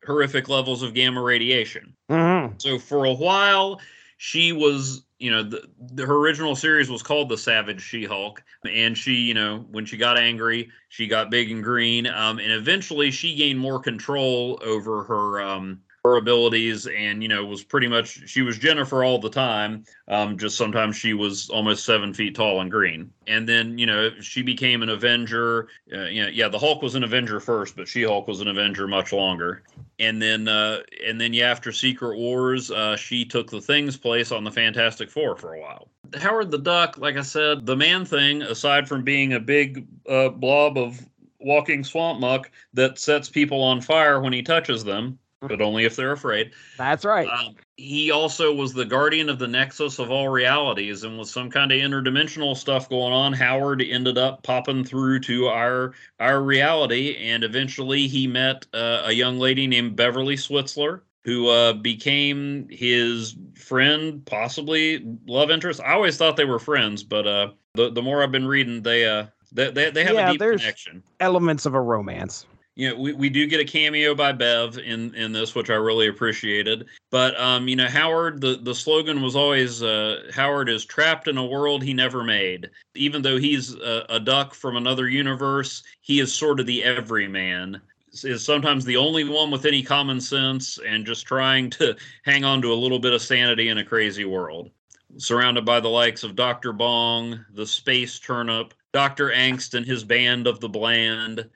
horrific 0.06 0.49
levels 0.49 0.82
of 0.82 0.94
gamma 0.94 1.23
radiation. 1.23 1.94
Mm-hmm. 2.11 2.54
So 2.58 2.78
for 2.78 3.04
a 3.04 3.14
while, 3.14 3.80
she 4.16 4.52
was, 4.52 5.04
you 5.18 5.30
know, 5.30 5.42
the, 5.42 5.68
the 5.92 6.06
her 6.06 6.16
original 6.16 6.56
series 6.56 6.90
was 6.90 7.02
called 7.02 7.28
the 7.28 7.38
Savage 7.38 7.82
She-Hulk, 7.82 8.42
and 8.70 8.96
she, 8.96 9.14
you 9.14 9.34
know, 9.34 9.64
when 9.70 9.84
she 9.84 9.96
got 9.96 10.18
angry, 10.18 10.70
she 10.88 11.06
got 11.06 11.30
big 11.30 11.50
and 11.50 11.62
green, 11.62 12.06
um, 12.06 12.38
and 12.38 12.52
eventually 12.52 13.11
she 13.11 13.34
gained 13.34 13.58
more 13.58 13.80
control 13.80 14.58
over 14.64 15.04
her 15.04 15.42
um, 15.42 15.80
her 16.04 16.16
abilities, 16.16 16.87
and 16.87 17.23
you 17.23 17.28
know, 17.28 17.44
was 17.44 17.64
pretty 17.64 17.88
much 17.88 18.28
she 18.28 18.42
was 18.42 18.58
Jennifer 18.58 19.04
all 19.04 19.18
the 19.18 19.30
time. 19.30 19.84
Um, 20.08 20.37
just 20.37 20.56
sometimes 20.56 20.96
she 20.96 21.14
was 21.14 21.49
almost 21.50 21.84
seven 21.84 22.12
feet 22.12 22.34
tall 22.34 22.61
and 22.61 22.70
green, 22.70 23.11
and 23.26 23.49
then 23.49 23.78
you 23.78 23.87
know 23.87 24.11
she 24.20 24.42
became 24.42 24.82
an 24.82 24.90
Avenger. 24.90 25.68
Uh, 25.92 26.04
you 26.04 26.23
know, 26.23 26.28
yeah, 26.28 26.49
the 26.49 26.58
Hulk 26.58 26.82
was 26.82 26.94
an 26.94 27.04
Avenger 27.04 27.40
first, 27.40 27.76
but 27.76 27.88
She-Hulk 27.88 28.28
was 28.28 28.40
an 28.40 28.49
Avenger 28.49 28.87
much 28.87 29.12
longer 29.12 29.62
and 29.99 30.20
then 30.20 30.49
uh 30.49 30.78
and 31.06 31.20
then 31.20 31.32
yeah 31.32 31.50
after 31.50 31.70
secret 31.70 32.16
wars 32.16 32.70
uh 32.70 32.96
she 32.96 33.25
took 33.25 33.50
the 33.50 33.61
thing's 33.61 33.96
place 33.96 34.32
on 34.32 34.44
the 34.44 34.50
fantastic 34.50 35.11
four 35.11 35.37
for 35.37 35.54
a 35.54 35.61
while 35.61 35.88
howard 36.18 36.50
the 36.50 36.58
duck 36.58 36.99
like 36.99 37.16
i 37.16 37.23
said 37.23 37.64
the 37.66 37.76
man 37.76 38.04
thing 38.04 38.42
aside 38.42 38.88
from 38.88 39.02
being 39.02 39.34
a 39.34 39.40
big 39.40 39.87
uh 40.08 40.28
blob 40.28 40.76
of 40.76 41.00
walking 41.40 41.84
swamp 41.84 42.20
muck 42.20 42.50
that 42.73 42.99
sets 42.99 43.28
people 43.28 43.62
on 43.62 43.80
fire 43.80 44.20
when 44.20 44.32
he 44.32 44.42
touches 44.42 44.82
them 44.82 45.18
but 45.49 45.61
only 45.63 45.85
if 45.85 45.97
they're 45.97 46.13
afraid 46.13 46.53
That's 46.79 47.05
right. 47.05 47.29
um, 47.29 47.55
he 47.77 48.11
also 48.11 48.55
was 48.55 48.73
the 48.73 48.85
guardian 48.85 49.29
of 49.29 49.39
the 49.39 49.49
nexus 49.49 49.99
of 49.99 50.11
all 50.11 50.29
realities 50.29 51.03
and 51.05 51.19
with 51.19 51.29
some 51.29 51.51
kind 51.51 51.73
of 51.73 51.79
interdimensional 51.79 52.57
stuff 52.57 52.89
going 52.89 53.13
on 53.13 53.33
howard 53.33 53.83
ended 53.83 54.19
up 54.19 54.43
popping 54.43 54.85
through 54.85 55.21
to 55.21 55.47
our 55.49 55.93
our 56.21 56.43
reality 56.43 57.17
and 57.17 57.43
eventually 57.45 58.07
he 58.07 58.26
met 58.26 58.67
uh, 58.75 59.02
a 59.07 59.13
young 59.13 59.39
lady 59.39 59.67
named 59.67 59.97
beverly 59.97 60.37
switzler 60.37 61.00
who 61.25 61.49
uh, 61.49 61.73
became 61.73 62.69
his 62.71 63.35
friend 63.57 64.25
possibly 64.26 65.04
love 65.26 65.50
interest 65.50 65.80
i 65.80 65.93
always 65.93 66.17
thought 66.17 66.37
they 66.37 66.45
were 66.45 66.59
friends 66.59 67.02
but 67.02 67.26
uh, 67.26 67.49
the, 67.75 67.91
the 67.91 68.02
more 68.02 68.23
i've 68.23 68.33
been 68.33 68.47
reading 68.47 68.83
they 68.83 69.07
uh 69.07 69.25
they, 69.52 69.71
they, 69.71 69.91
they 69.91 70.02
have 70.04 70.15
Yeah, 70.15 70.28
a 70.28 70.33
deep 70.33 70.41
there's- 70.41 70.61
connection 70.61 71.02
Elements 71.21 71.65
of 71.65 71.75
a 71.75 71.80
romance. 71.80 72.45
You 72.76 72.89
know, 72.89 72.97
we, 72.97 73.13
we 73.13 73.28
do 73.28 73.47
get 73.47 73.60
a 73.60 73.65
cameo 73.65 74.15
by 74.15 74.32
Bev 74.32 74.78
in 74.78 75.15
in 75.15 75.32
this, 75.32 75.54
which 75.54 75.71
I 75.71 75.75
really 75.75 76.08
appreciated. 76.08 76.87
But 77.10 77.39
um, 77.41 77.69
you 77.69 77.76
know, 77.76 77.89
Howard, 77.89 78.41
the 78.41 78.58
the 78.60 78.75
slogan 78.75 79.23
was 79.23 79.37
always 79.37 79.82
uh, 79.82 80.30
Howard 80.34 80.69
is 80.69 80.84
trapped 80.84 81.28
in 81.28 81.39
a 81.39 81.45
world 81.45 81.82
he 81.82 81.95
never 81.95 82.25
made. 82.25 82.71
Even 82.97 83.23
though 83.23 83.37
he's 83.37 83.75
a, 83.75 84.06
a 84.08 84.21
duck 84.21 84.54
from 84.54 84.76
another 84.76 85.08
universe, 85.08 85.84
he 86.00 86.19
is 86.19 86.34
sort 86.34 86.58
of 86.58 86.67
the 86.67 86.82
everyman. 86.82 87.80
Is 88.23 88.45
sometimes 88.45 88.84
the 88.84 88.97
only 88.97 89.25
one 89.25 89.50
with 89.50 89.67
any 89.67 89.82
common 89.82 90.21
sense 90.21 90.78
and 90.87 91.06
just 91.06 91.26
trying 91.26 91.71
to 91.71 91.97
hang 92.25 92.45
on 92.45 92.60
to 92.63 92.73
a 92.73 92.75
little 92.75 92.99
bit 92.99 93.13
of 93.13 93.23
sanity 93.23 93.69
in 93.69 93.78
a 93.78 93.84
crazy 93.84 94.25
world. 94.25 94.71
Surrounded 95.17 95.65
by 95.65 95.78
the 95.78 95.89
likes 95.89 96.25
of 96.25 96.34
Dr. 96.34 96.73
Bong, 96.73 97.45
the 97.54 97.67
Space 97.67 98.19
Turnip, 98.19 98.75
Dr. 98.93 99.30
Angst 99.30 99.75
and 99.75 99.87
his 99.87 100.02
band 100.02 100.47
of 100.47 100.58
the 100.60 100.69
bland, 100.69 101.49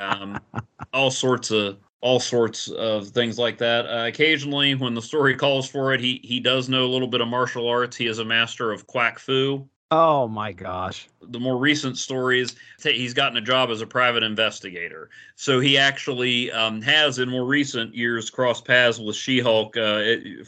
um, 0.00 0.38
all 0.92 1.10
sorts 1.10 1.50
of 1.50 1.78
all 2.00 2.20
sorts 2.20 2.68
of 2.68 3.08
things 3.08 3.38
like 3.38 3.58
that. 3.58 3.86
Uh, 3.86 4.06
occasionally, 4.06 4.74
when 4.74 4.94
the 4.94 5.02
story 5.02 5.34
calls 5.34 5.68
for 5.68 5.92
it, 5.94 6.00
he 6.00 6.20
he 6.22 6.40
does 6.40 6.68
know 6.68 6.84
a 6.84 6.92
little 6.92 7.08
bit 7.08 7.20
of 7.20 7.28
martial 7.28 7.68
arts. 7.68 7.96
He 7.96 8.06
is 8.06 8.18
a 8.18 8.24
master 8.24 8.72
of 8.72 8.86
quack 8.86 9.18
fu. 9.18 9.68
Oh 9.90 10.28
my 10.28 10.52
gosh. 10.52 11.08
The 11.30 11.40
more 11.40 11.56
recent 11.56 11.96
stories, 11.96 12.54
he's 12.82 13.14
gotten 13.14 13.38
a 13.38 13.40
job 13.40 13.70
as 13.70 13.80
a 13.80 13.86
private 13.86 14.22
investigator. 14.22 15.08
So 15.34 15.60
he 15.60 15.78
actually 15.78 16.52
um, 16.52 16.82
has, 16.82 17.18
in 17.18 17.30
more 17.30 17.46
recent 17.46 17.94
years, 17.94 18.28
crossed 18.28 18.66
paths 18.66 18.98
with 18.98 19.16
She-Hulk 19.16 19.76
uh, 19.78 20.02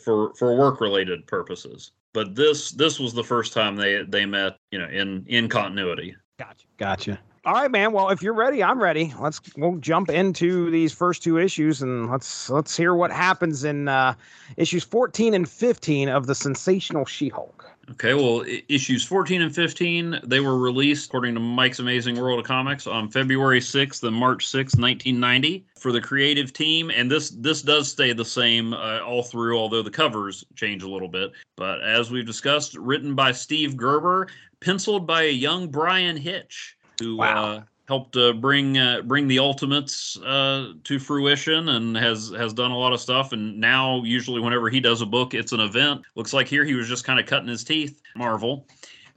for 0.05 0.35
for 0.35 0.57
work-related 0.57 1.27
purposes. 1.27 1.93
But 2.13 2.35
this 2.35 2.73
this 2.73 3.01
was 3.01 3.15
the 3.15 3.25
first 3.25 3.55
time 3.55 3.77
they 3.77 4.03
they 4.03 4.27
met, 4.27 4.59
you 4.71 4.79
know, 4.79 4.89
in 4.89 5.25
in 5.27 5.49
continuity. 5.49 6.15
Gotcha. 6.39 6.67
Gotcha. 6.77 7.19
All 7.47 7.55
right, 7.55 7.71
man. 7.71 7.93
Well, 7.93 8.11
if 8.11 8.23
you're 8.23 8.35
ready, 8.35 8.63
I'm 8.63 8.83
ready. 8.83 9.15
Let's 9.19 9.41
we'll 9.57 9.77
jump 9.77 10.11
into 10.11 10.71
these 10.71 10.93
first 10.93 11.23
two 11.23 11.39
issues 11.39 11.81
and 11.81 12.11
let's 12.11 12.51
let's 12.51 12.77
hear 12.77 12.95
what 12.95 13.11
happens 13.11 13.65
in 13.65 13.89
uh, 13.89 14.13
issues 14.59 14.85
14 14.85 15.33
and 15.33 15.49
15 15.49 16.11
of 16.11 16.27
the 16.27 16.35
Sensational 16.35 17.07
She-Hulk. 17.07 17.65
Okay, 17.93 18.13
well, 18.13 18.45
issues 18.69 19.05
14 19.07 19.41
and 19.41 19.55
15, 19.55 20.21
they 20.23 20.41
were 20.41 20.59
released 20.59 21.09
according 21.09 21.33
to 21.35 21.41
Mike's 21.41 21.79
Amazing 21.79 22.21
World 22.21 22.39
of 22.39 22.45
Comics 22.45 22.87
on 22.87 23.09
February 23.09 23.61
6th 23.61 24.03
and 24.05 24.15
March 24.15 24.47
6th, 24.47 24.79
1990 24.79 25.65
for 25.79 25.93
the 25.93 26.01
creative 26.01 26.53
team 26.53 26.91
and 26.91 27.11
this 27.11 27.31
this 27.31 27.63
does 27.63 27.91
stay 27.91 28.13
the 28.13 28.23
same 28.23 28.75
uh, 28.75 29.01
all 29.01 29.23
through 29.23 29.59
although 29.59 29.83
the 29.83 29.91
covers 29.91 30.45
change 30.57 30.83
a 30.83 30.89
little 30.89 31.09
bit. 31.09 31.33
But 31.57 31.81
as 31.81 32.11
we've 32.11 32.27
discussed, 32.27 32.77
written 32.77 33.15
by 33.15 33.33
Steve 33.33 33.79
Gerber, 33.79 34.29
penciled 34.61 35.07
by 35.07 35.23
a 35.23 35.33
young 35.33 35.69
Bryan 35.69 36.19
Hitch 36.19 36.77
who 37.01 37.17
Wow. 37.17 37.45
uh, 37.45 37.63
helped 37.89 38.17
uh, 38.17 38.33
bring 38.35 38.79
uh, 38.79 39.03
bring 39.03 39.27
the 39.27 39.39
Ultimates 39.41 40.17
uh, 40.19 40.75
to 40.85 40.99
fruition 40.99 41.71
and 41.71 41.97
has 41.97 42.33
has 42.37 42.53
done 42.53 42.71
a 42.71 42.79
lot 42.79 42.93
of 42.93 43.01
stuff. 43.01 43.33
And 43.33 43.59
now, 43.59 44.03
usually, 44.05 44.41
whenever 44.41 44.69
he 44.71 44.79
does 44.81 45.01
a 45.03 45.07
book, 45.07 45.35
it's 45.35 45.53
an 45.53 45.61
event. 45.61 46.03
Looks 46.15 46.33
like 46.33 46.47
here 46.47 46.65
he 46.65 46.75
was 46.75 46.89
just 46.89 47.05
kind 47.05 47.19
of 47.19 47.27
cutting 47.27 47.49
his 47.49 47.65
teeth. 47.65 48.01
Marvel. 48.15 48.67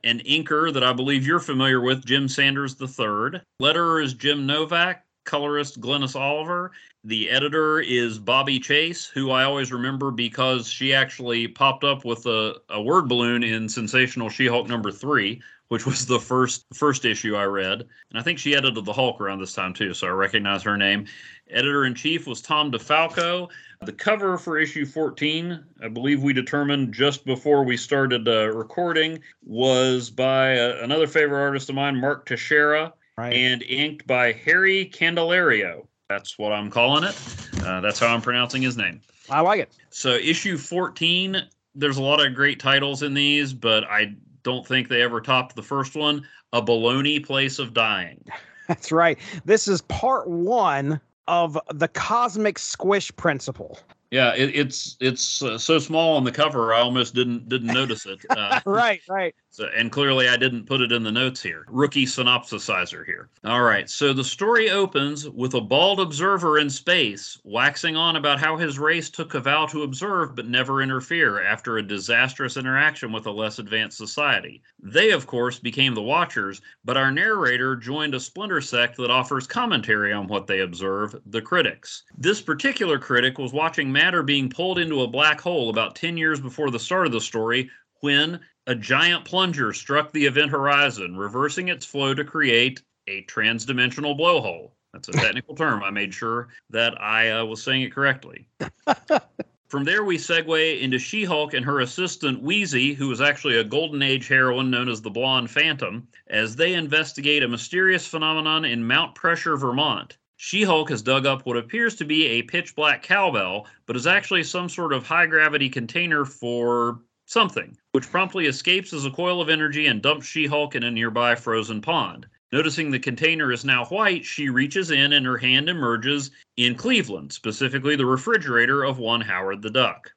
An 0.05 0.19
inker 0.19 0.73
that 0.73 0.83
I 0.83 0.91
believe 0.91 1.25
you're 1.25 1.39
familiar 1.39 1.79
with, 1.79 2.03
Jim 2.05 2.27
Sanders 2.27 2.75
III. 2.81 3.39
Letterer 3.61 4.03
is 4.03 4.13
Jim 4.13 4.45
Novak. 4.45 5.05
Colorist 5.25 5.79
Glynis 5.79 6.19
Oliver. 6.19 6.71
The 7.05 7.29
editor 7.29 7.79
is 7.79 8.19
Bobbie 8.19 8.59
Chase, 8.59 9.05
who 9.07 9.31
I 9.31 9.43
always 9.43 9.71
remember 9.71 10.11
because 10.11 10.67
she 10.67 10.93
actually 10.93 11.47
popped 11.47 11.83
up 11.83 12.05
with 12.05 12.25
a, 12.25 12.55
a 12.69 12.81
word 12.81 13.07
balloon 13.07 13.43
in 13.43 13.67
Sensational 13.67 14.29
She-Hulk 14.29 14.67
number 14.67 14.91
three, 14.91 15.41
which 15.73 15.87
was 15.87 16.05
the 16.05 16.19
first 16.19 16.65
first 16.71 17.03
issue 17.03 17.35
I 17.35 17.45
read. 17.45 17.79
And 17.81 18.19
I 18.19 18.21
think 18.21 18.37
she 18.37 18.55
edited 18.55 18.85
the 18.85 18.93
Hulk 18.93 19.19
around 19.19 19.39
this 19.39 19.53
time 19.55 19.73
too, 19.73 19.95
so 19.95 20.05
I 20.05 20.11
recognize 20.11 20.61
her 20.61 20.77
name. 20.77 21.07
Editor 21.49 21.85
in 21.85 21.95
chief 21.95 22.27
was 22.27 22.43
Tom 22.43 22.71
DeFalco. 22.71 23.49
The 23.81 23.91
cover 23.91 24.37
for 24.37 24.59
issue 24.59 24.85
14, 24.85 25.65
I 25.83 25.87
believe 25.87 26.21
we 26.21 26.31
determined 26.31 26.93
just 26.93 27.25
before 27.25 27.63
we 27.63 27.75
started 27.75 28.27
uh, 28.27 28.49
recording, 28.51 29.19
was 29.43 30.11
by 30.11 30.59
uh, 30.59 30.77
another 30.83 31.07
favorite 31.07 31.41
artist 31.41 31.69
of 31.69 31.75
mine, 31.75 31.99
Mark 31.99 32.27
Texeira, 32.27 32.93
Right. 33.17 33.33
and 33.33 33.63
inked 33.63 34.05
by 34.05 34.31
Harry 34.31 34.91
Candelario. 34.93 35.87
That's 36.07 36.37
what 36.37 36.51
I'm 36.53 36.69
calling 36.69 37.03
it. 37.03 37.19
Uh, 37.63 37.81
that's 37.81 37.99
how 37.99 38.13
I'm 38.13 38.21
pronouncing 38.21 38.61
his 38.61 38.77
name. 38.77 39.01
I 39.27 39.41
like 39.41 39.59
it. 39.59 39.73
So 39.89 40.11
issue 40.11 40.57
14, 40.57 41.41
there's 41.73 41.97
a 41.97 42.01
lot 42.03 42.23
of 42.23 42.35
great 42.35 42.59
titles 42.59 43.01
in 43.01 43.15
these, 43.15 43.53
but 43.53 43.83
I 43.85 44.15
don't 44.43 44.65
think 44.65 44.87
they 44.87 45.01
ever 45.01 45.21
topped 45.21 45.55
the 45.55 45.63
first 45.63 45.95
one. 45.95 46.25
A 46.51 46.61
baloney 46.61 47.23
place 47.25 47.59
of 47.59 47.73
dying. 47.73 48.23
That's 48.67 48.91
right. 48.91 49.17
This 49.45 49.67
is 49.67 49.81
part 49.83 50.27
one 50.29 50.99
of 51.27 51.57
the 51.73 51.87
cosmic 51.87 52.59
squish 52.59 53.13
principle. 53.15 53.79
Yeah, 54.11 54.35
it, 54.35 54.55
it's 54.55 54.95
it's 54.99 55.41
uh, 55.41 55.57
so 55.57 55.79
small 55.79 56.15
on 56.17 56.23
the 56.23 56.31
cover, 56.31 56.73
I 56.73 56.81
almost 56.81 57.15
didn't 57.15 57.49
didn't 57.49 57.73
notice 57.73 58.05
it. 58.05 58.19
Uh, 58.29 58.59
right, 58.65 59.01
right. 59.09 59.35
So, 59.53 59.69
and 59.77 59.91
clearly, 59.91 60.29
I 60.29 60.35
didn't 60.35 60.65
put 60.65 60.81
it 60.81 60.91
in 60.91 61.03
the 61.03 61.11
notes 61.11 61.39
here. 61.39 61.63
Rookie 61.69 62.07
synopsisizer 62.07 63.05
here. 63.05 63.29
All 63.43 63.61
right. 63.61 63.87
So 63.87 64.11
the 64.11 64.23
story 64.23 64.71
opens 64.71 65.29
with 65.29 65.53
a 65.53 65.61
bald 65.61 65.99
observer 65.99 66.57
in 66.57 66.71
space 66.71 67.39
waxing 67.43 67.95
on 67.95 68.15
about 68.15 68.39
how 68.39 68.57
his 68.57 68.79
race 68.79 69.11
took 69.11 69.35
a 69.35 69.39
vow 69.39 69.67
to 69.67 69.83
observe 69.83 70.35
but 70.35 70.47
never 70.47 70.81
interfere 70.81 71.43
after 71.43 71.77
a 71.77 71.87
disastrous 71.87 72.57
interaction 72.57 73.11
with 73.11 73.27
a 73.27 73.31
less 73.31 73.59
advanced 73.59 73.95
society. 73.95 74.63
They, 74.81 75.11
of 75.11 75.27
course, 75.27 75.59
became 75.59 75.93
the 75.93 76.01
Watchers, 76.01 76.59
but 76.83 76.97
our 76.97 77.11
narrator 77.11 77.75
joined 77.75 78.15
a 78.15 78.19
splinter 78.19 78.59
sect 78.59 78.97
that 78.97 79.11
offers 79.11 79.45
commentary 79.45 80.13
on 80.13 80.25
what 80.25 80.47
they 80.47 80.61
observe 80.61 81.15
the 81.27 81.43
critics. 81.43 82.05
This 82.17 82.41
particular 82.41 82.97
critic 82.97 83.37
was 83.37 83.53
watching 83.53 83.91
matter 83.91 84.23
being 84.23 84.49
pulled 84.49 84.79
into 84.79 85.03
a 85.03 85.07
black 85.07 85.39
hole 85.39 85.69
about 85.69 85.95
10 85.95 86.17
years 86.17 86.41
before 86.41 86.71
the 86.71 86.79
start 86.79 87.05
of 87.05 87.11
the 87.11 87.21
story 87.21 87.69
when 88.01 88.39
a 88.67 88.75
giant 88.75 89.25
plunger 89.25 89.73
struck 89.73 90.11
the 90.11 90.25
event 90.25 90.51
horizon, 90.51 91.17
reversing 91.17 91.67
its 91.67 91.85
flow 91.85 92.13
to 92.13 92.23
create 92.23 92.81
a 93.07 93.23
transdimensional 93.23 94.17
blowhole. 94.17 94.71
That's 94.93 95.09
a 95.09 95.11
technical 95.13 95.55
term. 95.55 95.83
I 95.83 95.89
made 95.89 96.13
sure 96.13 96.49
that 96.69 96.99
I 97.01 97.31
uh, 97.31 97.45
was 97.45 97.61
saying 97.61 97.81
it 97.81 97.93
correctly. 97.93 98.47
From 99.67 99.85
there, 99.85 100.03
we 100.03 100.17
segue 100.17 100.81
into 100.81 100.99
She 100.99 101.23
Hulk 101.23 101.55
and 101.55 101.65
her 101.65 101.79
assistant 101.79 102.43
Wheezy, 102.43 102.93
who 102.93 103.11
is 103.11 103.21
actually 103.21 103.57
a 103.57 103.63
Golden 103.63 104.03
Age 104.03 104.27
heroine 104.27 104.69
known 104.69 104.87
as 104.87 105.01
the 105.01 105.09
Blonde 105.09 105.49
Phantom, 105.49 106.07
as 106.27 106.55
they 106.55 106.75
investigate 106.75 107.41
a 107.41 107.47
mysterious 107.47 108.05
phenomenon 108.05 108.65
in 108.65 108.85
Mount 108.85 109.15
Pressure, 109.15 109.57
Vermont. 109.57 110.17
She 110.37 110.61
Hulk 110.61 110.89
has 110.89 111.01
dug 111.01 111.25
up 111.25 111.45
what 111.45 111.57
appears 111.57 111.95
to 111.95 112.05
be 112.05 112.27
a 112.27 112.43
pitch 112.43 112.75
black 112.75 113.01
cowbell, 113.01 113.65
but 113.87 113.95
is 113.95 114.05
actually 114.05 114.43
some 114.43 114.69
sort 114.69 114.93
of 114.93 115.07
high 115.07 115.25
gravity 115.25 115.69
container 115.69 116.23
for 116.23 116.99
something, 117.33 117.75
which 117.91 118.09
promptly 118.09 118.45
escapes 118.45 118.93
as 118.93 119.05
a 119.05 119.11
coil 119.11 119.41
of 119.41 119.49
energy 119.49 119.87
and 119.87 120.01
dumps 120.01 120.27
She 120.27 120.45
Hulk 120.45 120.75
in 120.75 120.83
a 120.83 120.91
nearby 120.91 121.33
frozen 121.33 121.81
pond. 121.81 122.27
Noticing 122.51 122.91
the 122.91 122.99
container 122.99 123.51
is 123.51 123.65
now 123.65 123.85
white, 123.85 124.23
she 124.23 124.49
reaches 124.49 124.91
in 124.91 125.13
and 125.13 125.25
her 125.25 125.39
hand 125.39 125.67
emerges 125.67 126.29
in 126.55 126.75
Cleveland, 126.75 127.33
specifically 127.33 127.95
the 127.95 128.05
refrigerator 128.05 128.83
of 128.83 128.99
one 128.99 129.21
Howard 129.21 129.63
the 129.63 129.71
Duck. 129.71 130.13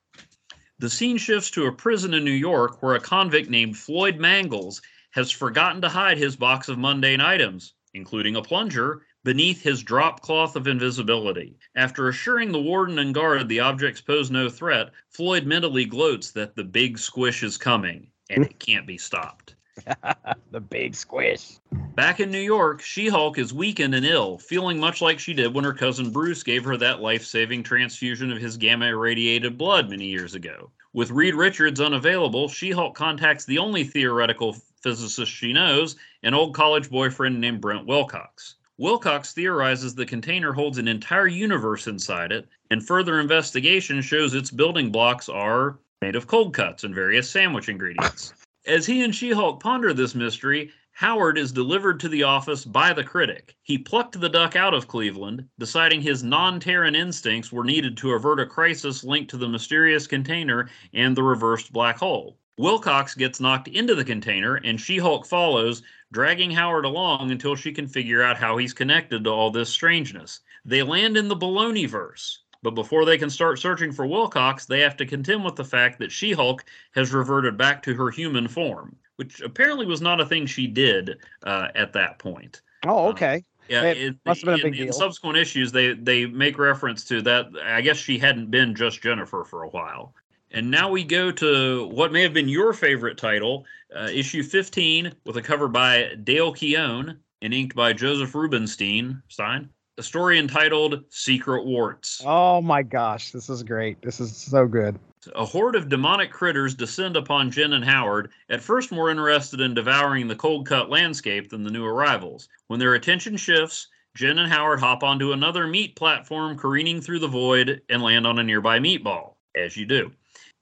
The 0.78 0.90
scene 0.90 1.16
shifts 1.16 1.50
to 1.52 1.64
a 1.64 1.72
prison 1.72 2.12
in 2.12 2.22
New 2.22 2.30
York 2.30 2.82
where 2.82 2.94
a 2.94 3.00
convict 3.00 3.48
named 3.48 3.78
Floyd 3.78 4.18
Mangles 4.18 4.82
has 5.12 5.30
forgotten 5.30 5.80
to 5.80 5.88
hide 5.88 6.18
his 6.18 6.36
box 6.36 6.68
of 6.68 6.78
mundane 6.78 7.22
items, 7.22 7.72
including 7.94 8.36
a 8.36 8.42
plunger, 8.42 9.05
beneath 9.26 9.60
his 9.60 9.82
drop 9.82 10.20
cloth 10.20 10.54
of 10.54 10.68
invisibility. 10.68 11.58
After 11.74 12.06
assuring 12.06 12.52
the 12.52 12.60
warden 12.60 13.00
and 13.00 13.12
guard 13.12 13.48
the 13.48 13.58
objects 13.58 14.00
pose 14.00 14.30
no 14.30 14.48
threat, 14.48 14.90
Floyd 15.10 15.44
mentally 15.44 15.84
gloats 15.84 16.30
that 16.30 16.54
the 16.54 16.62
big 16.62 16.96
squish 16.96 17.42
is 17.42 17.58
coming 17.58 18.06
and 18.30 18.44
it 18.44 18.60
can't 18.60 18.86
be 18.86 18.96
stopped. 18.96 19.56
the 20.52 20.60
big 20.60 20.94
squish. 20.94 21.56
Back 21.96 22.20
in 22.20 22.30
New 22.30 22.38
York, 22.38 22.80
She 22.80 23.08
Hulk 23.08 23.36
is 23.36 23.52
weakened 23.52 23.96
and 23.96 24.06
ill, 24.06 24.38
feeling 24.38 24.78
much 24.78 25.02
like 25.02 25.18
she 25.18 25.34
did 25.34 25.52
when 25.52 25.64
her 25.64 25.74
cousin 25.74 26.12
Bruce 26.12 26.44
gave 26.44 26.64
her 26.64 26.76
that 26.76 27.02
life 27.02 27.24
saving 27.24 27.64
transfusion 27.64 28.30
of 28.30 28.38
his 28.38 28.56
gamma 28.56 28.86
irradiated 28.86 29.58
blood 29.58 29.90
many 29.90 30.06
years 30.06 30.36
ago. 30.36 30.70
With 30.92 31.10
Reed 31.10 31.34
Richards 31.34 31.80
unavailable, 31.80 32.48
She 32.48 32.70
Hulk 32.70 32.94
contacts 32.94 33.44
the 33.44 33.58
only 33.58 33.82
theoretical 33.82 34.56
physicist 34.82 35.32
she 35.32 35.52
knows, 35.52 35.96
an 36.22 36.32
old 36.32 36.54
college 36.54 36.88
boyfriend 36.88 37.40
named 37.40 37.60
Brent 37.60 37.86
Wilcox. 37.86 38.54
Wilcox 38.78 39.32
theorizes 39.32 39.94
the 39.94 40.04
container 40.04 40.52
holds 40.52 40.76
an 40.76 40.86
entire 40.86 41.26
universe 41.26 41.86
inside 41.86 42.30
it, 42.30 42.46
and 42.70 42.86
further 42.86 43.20
investigation 43.20 44.02
shows 44.02 44.34
its 44.34 44.50
building 44.50 44.92
blocks 44.92 45.28
are 45.28 45.78
made 46.02 46.14
of 46.14 46.26
cold 46.26 46.52
cuts 46.52 46.84
and 46.84 46.94
various 46.94 47.30
sandwich 47.30 47.70
ingredients. 47.70 48.34
As 48.66 48.84
he 48.84 49.02
and 49.02 49.14
She 49.14 49.30
Hulk 49.30 49.62
ponder 49.62 49.94
this 49.94 50.14
mystery, 50.14 50.72
Howard 50.92 51.38
is 51.38 51.52
delivered 51.52 52.00
to 52.00 52.08
the 52.08 52.22
office 52.22 52.64
by 52.64 52.92
the 52.92 53.04
critic. 53.04 53.56
He 53.62 53.78
plucked 53.78 54.20
the 54.20 54.28
duck 54.28 54.56
out 54.56 54.74
of 54.74 54.88
Cleveland, 54.88 55.48
deciding 55.58 56.02
his 56.02 56.22
non 56.22 56.60
Terran 56.60 56.94
instincts 56.94 57.52
were 57.52 57.64
needed 57.64 57.96
to 57.98 58.12
avert 58.12 58.40
a 58.40 58.46
crisis 58.46 59.04
linked 59.04 59.30
to 59.30 59.36
the 59.36 59.48
mysterious 59.48 60.06
container 60.06 60.68
and 60.92 61.16
the 61.16 61.22
reversed 61.22 61.72
black 61.72 61.98
hole. 61.98 62.38
Wilcox 62.58 63.14
gets 63.14 63.40
knocked 63.40 63.68
into 63.68 63.94
the 63.94 64.04
container, 64.04 64.54
and 64.56 64.80
She 64.80 64.96
Hulk 64.96 65.26
follows, 65.26 65.82
dragging 66.12 66.50
Howard 66.50 66.84
along 66.84 67.30
until 67.30 67.56
she 67.56 67.72
can 67.72 67.86
figure 67.86 68.22
out 68.22 68.36
how 68.36 68.56
he's 68.56 68.72
connected 68.72 69.24
to 69.24 69.30
all 69.30 69.50
this 69.50 69.70
strangeness. 69.70 70.40
They 70.64 70.82
land 70.82 71.16
in 71.16 71.28
the 71.28 71.36
Baloney 71.36 71.88
verse, 71.88 72.42
but 72.62 72.74
before 72.74 73.04
they 73.04 73.18
can 73.18 73.30
start 73.30 73.58
searching 73.58 73.92
for 73.92 74.06
Wilcox, 74.06 74.66
they 74.66 74.80
have 74.80 74.96
to 74.96 75.06
contend 75.06 75.44
with 75.44 75.56
the 75.56 75.64
fact 75.64 75.98
that 75.98 76.12
She 76.12 76.32
Hulk 76.32 76.64
has 76.94 77.12
reverted 77.12 77.56
back 77.56 77.82
to 77.82 77.94
her 77.94 78.10
human 78.10 78.48
form, 78.48 78.96
which 79.16 79.40
apparently 79.40 79.86
was 79.86 80.00
not 80.00 80.20
a 80.20 80.26
thing 80.26 80.46
she 80.46 80.66
did 80.66 81.18
uh, 81.42 81.68
at 81.74 81.92
that 81.92 82.18
point. 82.18 82.62
Oh, 82.84 83.08
okay. 83.08 83.44
Yeah, 83.68 83.82
It 83.82 83.98
in, 83.98 84.20
must 84.24 84.42
have 84.42 84.46
been 84.46 84.60
a 84.60 84.70
big 84.70 84.80
in- 84.80 84.86
in 84.88 84.92
subsequent 84.92 85.38
issues, 85.38 85.72
they 85.72 85.92
they 85.94 86.24
make 86.26 86.56
reference 86.56 87.04
to 87.06 87.20
that. 87.22 87.46
I 87.64 87.80
guess 87.80 87.96
she 87.96 88.16
hadn't 88.18 88.50
been 88.50 88.74
just 88.74 89.02
Jennifer 89.02 89.44
for 89.44 89.64
a 89.64 89.68
while. 89.68 90.14
And 90.56 90.70
now 90.70 90.88
we 90.88 91.04
go 91.04 91.30
to 91.32 91.86
what 91.88 92.12
may 92.12 92.22
have 92.22 92.32
been 92.32 92.48
your 92.48 92.72
favorite 92.72 93.18
title, 93.18 93.66
uh, 93.94 94.08
issue 94.10 94.42
15, 94.42 95.12
with 95.26 95.36
a 95.36 95.42
cover 95.42 95.68
by 95.68 96.14
Dale 96.24 96.50
Keown 96.50 97.18
and 97.42 97.52
inked 97.52 97.76
by 97.76 97.92
Joseph 97.92 98.34
Rubinstein. 98.34 99.20
Stein. 99.28 99.68
A 99.98 100.02
story 100.02 100.38
entitled 100.38 101.04
Secret 101.10 101.66
Warts. 101.66 102.22
Oh 102.24 102.62
my 102.62 102.82
gosh, 102.82 103.32
this 103.32 103.50
is 103.50 103.62
great. 103.62 104.00
This 104.00 104.18
is 104.18 104.34
so 104.34 104.66
good. 104.66 104.98
A 105.34 105.44
horde 105.44 105.76
of 105.76 105.90
demonic 105.90 106.30
critters 106.32 106.74
descend 106.74 107.18
upon 107.18 107.50
Jen 107.50 107.74
and 107.74 107.84
Howard, 107.84 108.30
at 108.48 108.62
first 108.62 108.90
more 108.90 109.10
interested 109.10 109.60
in 109.60 109.74
devouring 109.74 110.26
the 110.26 110.36
cold 110.36 110.66
cut 110.66 110.88
landscape 110.88 111.50
than 111.50 111.64
the 111.64 111.70
new 111.70 111.84
arrivals. 111.84 112.48
When 112.68 112.80
their 112.80 112.94
attention 112.94 113.36
shifts, 113.36 113.88
Jen 114.14 114.38
and 114.38 114.50
Howard 114.50 114.80
hop 114.80 115.02
onto 115.02 115.32
another 115.32 115.66
meat 115.66 115.96
platform 115.96 116.56
careening 116.56 117.02
through 117.02 117.18
the 117.18 117.28
void 117.28 117.82
and 117.90 118.02
land 118.02 118.26
on 118.26 118.38
a 118.38 118.42
nearby 118.42 118.78
meatball, 118.78 119.34
as 119.54 119.76
you 119.76 119.84
do. 119.84 120.12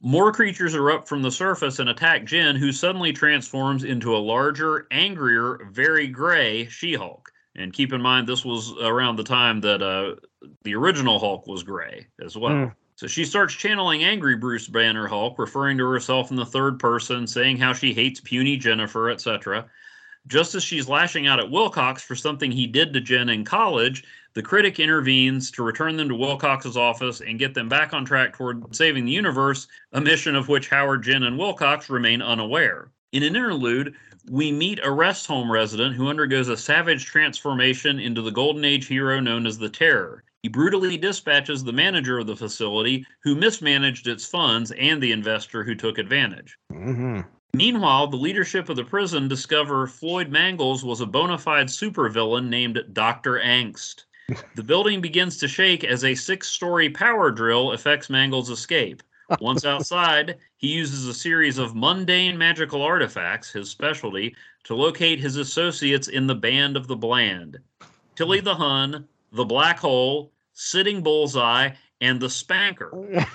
More 0.05 0.33
creatures 0.33 0.75
erupt 0.75 1.09
from 1.09 1.23
the 1.23 1.31
surface 1.31 1.79
and 1.79 1.89
attack 1.89 2.27
Jen, 2.27 2.57
who 2.57 2.73
suddenly 2.73 3.11
transforms 3.11 3.85
into 3.85 4.15
a 4.15 4.19
larger, 4.19 4.87
angrier, 4.91 5.67
very 5.73 6.07
gray 6.09 6.67
She 6.67 6.93
Hulk. 6.93 7.33
And 7.57 7.73
keep 7.73 7.91
in 7.91 8.03
mind, 8.03 8.29
this 8.29 8.45
was 8.45 8.75
around 8.83 9.17
the 9.17 9.25
time 9.25 9.63
that 9.63 9.81
uh, 9.81 10.17
the 10.63 10.75
original 10.75 11.19
Hulk 11.19 11.47
was 11.47 11.63
gray 11.63 12.07
as 12.23 12.37
well. 12.37 12.53
Mm. 12.53 12.75
So 12.97 13.07
she 13.07 13.25
starts 13.25 13.55
channeling 13.55 14.05
angry 14.05 14.37
Bruce 14.37 14.69
Banner 14.69 15.07
Hulk, 15.07 15.39
referring 15.39 15.79
to 15.79 15.91
herself 15.91 16.31
in 16.31 16.37
the 16.37 16.45
third 16.45 16.79
person, 16.79 17.27
saying 17.27 17.57
how 17.57 17.73
she 17.73 17.95
hates 17.95 18.21
puny 18.21 18.59
Jennifer, 18.59 19.09
etc. 19.09 19.65
Just 20.27 20.55
as 20.55 20.63
she's 20.63 20.87
lashing 20.87 21.27
out 21.27 21.41
at 21.41 21.51
Wilcox 21.51 22.03
for 22.03 22.15
something 22.15 22.53
he 22.53 22.67
did 22.67 22.93
to 22.93 23.01
Jen 23.01 23.31
in 23.31 23.43
college, 23.43 24.05
the 24.35 24.43
critic 24.43 24.81
intervenes 24.81 25.51
to 25.53 25.63
return 25.63 25.97
them 25.97 26.09
to 26.09 26.15
Wilcox's 26.15 26.77
office 26.77 27.21
and 27.21 27.39
get 27.39 27.55
them 27.55 27.69
back 27.69 27.95
on 27.95 28.05
track 28.05 28.33
toward 28.33 28.75
saving 28.75 29.05
the 29.05 29.13
universe, 29.13 29.69
a 29.93 30.01
mission 30.01 30.35
of 30.35 30.49
which 30.49 30.69
Howard, 30.69 31.05
Jen, 31.05 31.23
and 31.23 31.39
Wilcox 31.39 31.89
remain 31.89 32.21
unaware. 32.21 32.91
In 33.13 33.23
an 33.23 33.37
interlude, 33.37 33.95
we 34.29 34.51
meet 34.51 34.81
a 34.83 34.91
rest 34.91 35.27
home 35.27 35.53
resident 35.53 35.95
who 35.95 36.09
undergoes 36.09 36.49
a 36.49 36.57
savage 36.57 37.05
transformation 37.05 38.01
into 38.01 38.23
the 38.23 38.33
Golden 38.33 38.65
Age 38.65 38.89
hero 38.89 39.21
known 39.21 39.47
as 39.47 39.57
the 39.57 39.69
Terror. 39.69 40.25
He 40.43 40.49
brutally 40.49 40.97
dispatches 40.97 41.63
the 41.63 41.73
manager 41.73 42.19
of 42.19 42.27
the 42.27 42.37
facility, 42.37 43.07
who 43.23 43.37
mismanaged 43.37 44.09
its 44.09 44.27
funds, 44.27 44.73
and 44.73 45.01
the 45.01 45.13
investor 45.13 45.63
who 45.63 45.75
took 45.75 45.99
advantage. 45.99 46.59
hmm 46.73 47.21
Meanwhile, 47.55 48.09
the 48.09 48.17
leadership 48.17 48.69
of 48.69 48.75
the 48.75 48.83
prison 48.83 49.29
discover 49.29 49.87
Floyd 49.87 50.29
Mangles 50.29 50.85
was 50.85 51.01
a 51.01 51.07
bona 51.07 51.39
fide 51.39 51.69
supervillain 51.69 52.49
named 52.49 52.83
Dr. 52.93 53.35
Angst. 53.35 54.07
The 54.55 54.63
building 54.63 55.01
begins 55.01 55.37
to 55.39 55.49
shake 55.49 55.85
as 55.85 56.05
a 56.05 56.15
six 56.15 56.49
story 56.49 56.89
power 56.89 57.31
drill 57.31 57.73
affects 57.73 58.09
Mangles' 58.09 58.51
escape. 58.51 59.03
Once 59.41 59.65
outside, 59.67 60.39
he 60.57 60.69
uses 60.69 61.07
a 61.07 61.15
series 61.15 61.59
of 61.59 61.75
mundane 61.75 62.39
magical 62.39 62.83
artifacts, 62.83 63.53
his 63.53 63.71
specialty, 63.71 64.35
to 64.65 64.75
locate 64.75 65.21
his 65.21 65.37
associates 65.37 66.09
in 66.09 66.27
the 66.27 66.35
Band 66.35 66.77
of 66.77 66.87
the 66.87 66.97
Bland. 66.97 67.59
Tilly 68.17 68.41
the 68.41 68.55
Hun, 68.55 69.07
the 69.33 69.45
Black 69.45 69.79
Hole, 69.79 70.33
Sitting 70.53 71.03
Bullseye, 71.03 71.71
and 72.01 72.21
the 72.21 72.31
Spanker. 72.31 72.93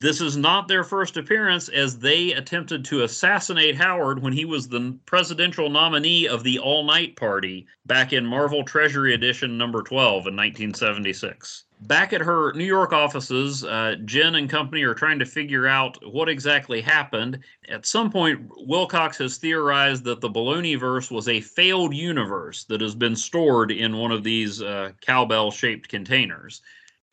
This 0.00 0.20
is 0.20 0.36
not 0.36 0.68
their 0.68 0.84
first 0.84 1.16
appearance, 1.16 1.68
as 1.68 1.98
they 1.98 2.30
attempted 2.30 2.84
to 2.84 3.02
assassinate 3.02 3.74
Howard 3.74 4.22
when 4.22 4.32
he 4.32 4.44
was 4.44 4.68
the 4.68 4.96
presidential 5.06 5.68
nominee 5.68 6.28
of 6.28 6.44
the 6.44 6.60
All 6.60 6.84
Night 6.84 7.16
Party 7.16 7.66
back 7.84 8.12
in 8.12 8.24
Marvel 8.24 8.62
Treasury 8.62 9.12
Edition 9.12 9.58
number 9.58 9.82
12 9.82 10.28
in 10.28 10.36
1976. 10.36 11.64
Back 11.80 12.12
at 12.12 12.20
her 12.20 12.52
New 12.52 12.64
York 12.64 12.92
offices, 12.92 13.64
uh, 13.64 13.96
Jen 14.04 14.36
and 14.36 14.48
company 14.48 14.84
are 14.84 14.94
trying 14.94 15.18
to 15.18 15.26
figure 15.26 15.66
out 15.66 15.98
what 16.08 16.28
exactly 16.28 16.80
happened. 16.80 17.40
At 17.68 17.84
some 17.84 18.08
point, 18.08 18.48
Wilcox 18.56 19.18
has 19.18 19.38
theorized 19.38 20.04
that 20.04 20.20
the 20.20 20.30
Baloneyverse 20.30 21.10
was 21.10 21.26
a 21.26 21.40
failed 21.40 21.92
universe 21.92 22.62
that 22.66 22.80
has 22.80 22.94
been 22.94 23.16
stored 23.16 23.72
in 23.72 23.96
one 23.96 24.12
of 24.12 24.22
these 24.22 24.62
uh, 24.62 24.92
cowbell 25.00 25.50
shaped 25.50 25.88
containers 25.88 26.62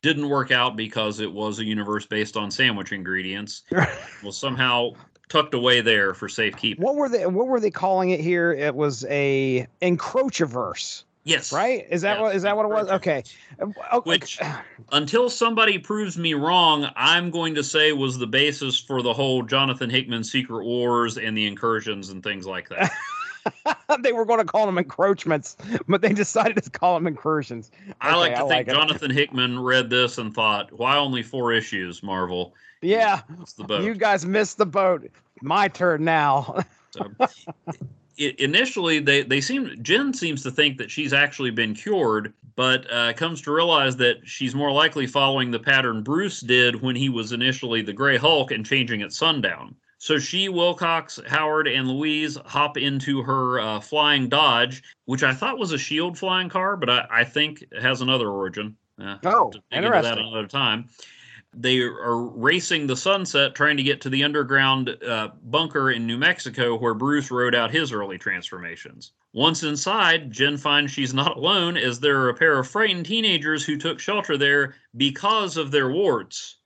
didn't 0.06 0.28
work 0.28 0.52
out 0.52 0.76
because 0.76 1.18
it 1.18 1.32
was 1.32 1.58
a 1.58 1.64
universe 1.64 2.06
based 2.06 2.36
on 2.36 2.48
sandwich 2.48 2.92
ingredients. 2.92 3.62
was 4.22 4.38
somehow 4.38 4.92
tucked 5.28 5.52
away 5.52 5.80
there 5.80 6.14
for 6.14 6.28
safekeeping. 6.28 6.82
What 6.82 6.94
were 6.94 7.08
they? 7.08 7.26
What 7.26 7.48
were 7.48 7.58
they 7.58 7.72
calling 7.72 8.10
it 8.10 8.20
here? 8.20 8.52
It 8.52 8.74
was 8.74 9.04
a 9.06 9.66
encroachiverse. 9.82 11.02
Yes. 11.24 11.52
Right? 11.52 11.88
Is 11.90 12.02
that 12.02 12.14
Yes, 12.14 12.20
what 12.20 12.36
is 12.36 12.42
that 12.42 12.56
what 12.56 12.66
it 12.66 12.68
was? 12.68 12.88
Okay. 12.88 13.24
Uh, 13.60 13.66
okay. 13.94 14.10
Which- 14.10 14.38
Until 14.92 15.28
somebody 15.28 15.76
proves 15.76 16.16
me 16.16 16.34
wrong, 16.34 16.88
I'm 16.94 17.32
going 17.32 17.56
to 17.56 17.64
say 17.64 17.90
was 17.90 18.16
the 18.16 18.28
basis 18.28 18.78
for 18.78 19.02
the 19.02 19.12
whole 19.12 19.42
Jonathan 19.42 19.90
Hickman 19.90 20.22
Secret 20.22 20.64
Wars 20.64 21.18
and 21.18 21.36
the 21.36 21.46
incursions 21.46 22.10
and 22.10 22.22
things 22.22 22.46
like 22.46 22.68
that. 22.68 22.92
they 24.00 24.12
were 24.12 24.24
going 24.24 24.38
to 24.38 24.44
call 24.44 24.66
them 24.66 24.78
encroachments, 24.78 25.56
but 25.88 26.00
they 26.00 26.12
decided 26.12 26.62
to 26.62 26.70
call 26.70 26.94
them 26.94 27.06
incursions. 27.06 27.70
I 28.00 28.16
like 28.16 28.34
to 28.34 28.44
I 28.44 28.48
think 28.48 28.50
like. 28.50 28.68
Jonathan 28.68 29.10
Hickman 29.10 29.58
read 29.58 29.90
this 29.90 30.18
and 30.18 30.34
thought, 30.34 30.72
why 30.72 30.96
only 30.96 31.22
four 31.22 31.52
issues, 31.52 32.02
Marvel? 32.02 32.54
Yeah, 32.82 33.22
the 33.56 33.64
boat. 33.64 33.84
you 33.84 33.94
guys 33.94 34.26
missed 34.26 34.58
the 34.58 34.66
boat. 34.66 35.08
My 35.42 35.68
turn 35.68 36.04
now. 36.04 36.64
So, 36.92 37.10
initially, 38.16 39.00
they 39.00 39.22
they 39.22 39.42
seem 39.42 39.76
Jen 39.82 40.14
seems 40.14 40.42
to 40.44 40.50
think 40.50 40.78
that 40.78 40.90
she's 40.90 41.12
actually 41.12 41.50
been 41.50 41.74
cured, 41.74 42.32
but 42.54 42.90
uh, 42.90 43.12
comes 43.12 43.42
to 43.42 43.52
realize 43.52 43.96
that 43.96 44.16
she's 44.24 44.54
more 44.54 44.72
likely 44.72 45.06
following 45.06 45.50
the 45.50 45.58
pattern 45.58 46.02
Bruce 46.02 46.40
did 46.40 46.80
when 46.80 46.96
he 46.96 47.10
was 47.10 47.32
initially 47.32 47.82
the 47.82 47.92
Gray 47.92 48.16
Hulk 48.16 48.50
and 48.50 48.64
changing 48.64 49.02
at 49.02 49.12
sundown. 49.12 49.74
So 50.06 50.20
she, 50.20 50.48
Wilcox, 50.48 51.18
Howard, 51.26 51.66
and 51.66 51.88
Louise 51.88 52.38
hop 52.46 52.76
into 52.76 53.24
her 53.24 53.58
uh, 53.58 53.80
flying 53.80 54.28
Dodge, 54.28 54.84
which 55.06 55.24
I 55.24 55.34
thought 55.34 55.58
was 55.58 55.72
a 55.72 55.78
Shield 55.78 56.16
flying 56.16 56.48
car, 56.48 56.76
but 56.76 56.88
I, 56.88 57.06
I 57.10 57.24
think 57.24 57.64
has 57.76 58.02
another 58.02 58.28
origin. 58.28 58.76
Uh, 59.02 59.16
Oh, 59.24 59.50
dig 59.50 59.62
into 59.72 59.90
that 59.90 59.96
interesting. 59.96 60.28
another 60.28 60.46
time. 60.46 60.88
They 61.52 61.80
are 61.80 62.22
racing 62.22 62.86
the 62.86 62.94
sunset, 62.96 63.56
trying 63.56 63.76
to 63.78 63.82
get 63.82 64.00
to 64.02 64.08
the 64.08 64.22
underground 64.22 64.96
uh, 65.04 65.30
bunker 65.42 65.90
in 65.90 66.06
New 66.06 66.18
Mexico 66.18 66.76
where 66.76 66.94
Bruce 66.94 67.32
rode 67.32 67.56
out 67.56 67.72
his 67.72 67.90
early 67.90 68.16
transformations. 68.16 69.10
Once 69.32 69.64
inside, 69.64 70.30
Jen 70.30 70.56
finds 70.56 70.92
she's 70.92 71.14
not 71.14 71.36
alone 71.36 71.76
as 71.76 71.98
there 71.98 72.20
are 72.20 72.28
a 72.28 72.34
pair 72.34 72.60
of 72.60 72.68
frightened 72.68 73.06
teenagers 73.06 73.64
who 73.64 73.76
took 73.76 73.98
shelter 73.98 74.38
there 74.38 74.76
because 74.96 75.56
of 75.56 75.72
their 75.72 75.90
warts, 75.90 76.58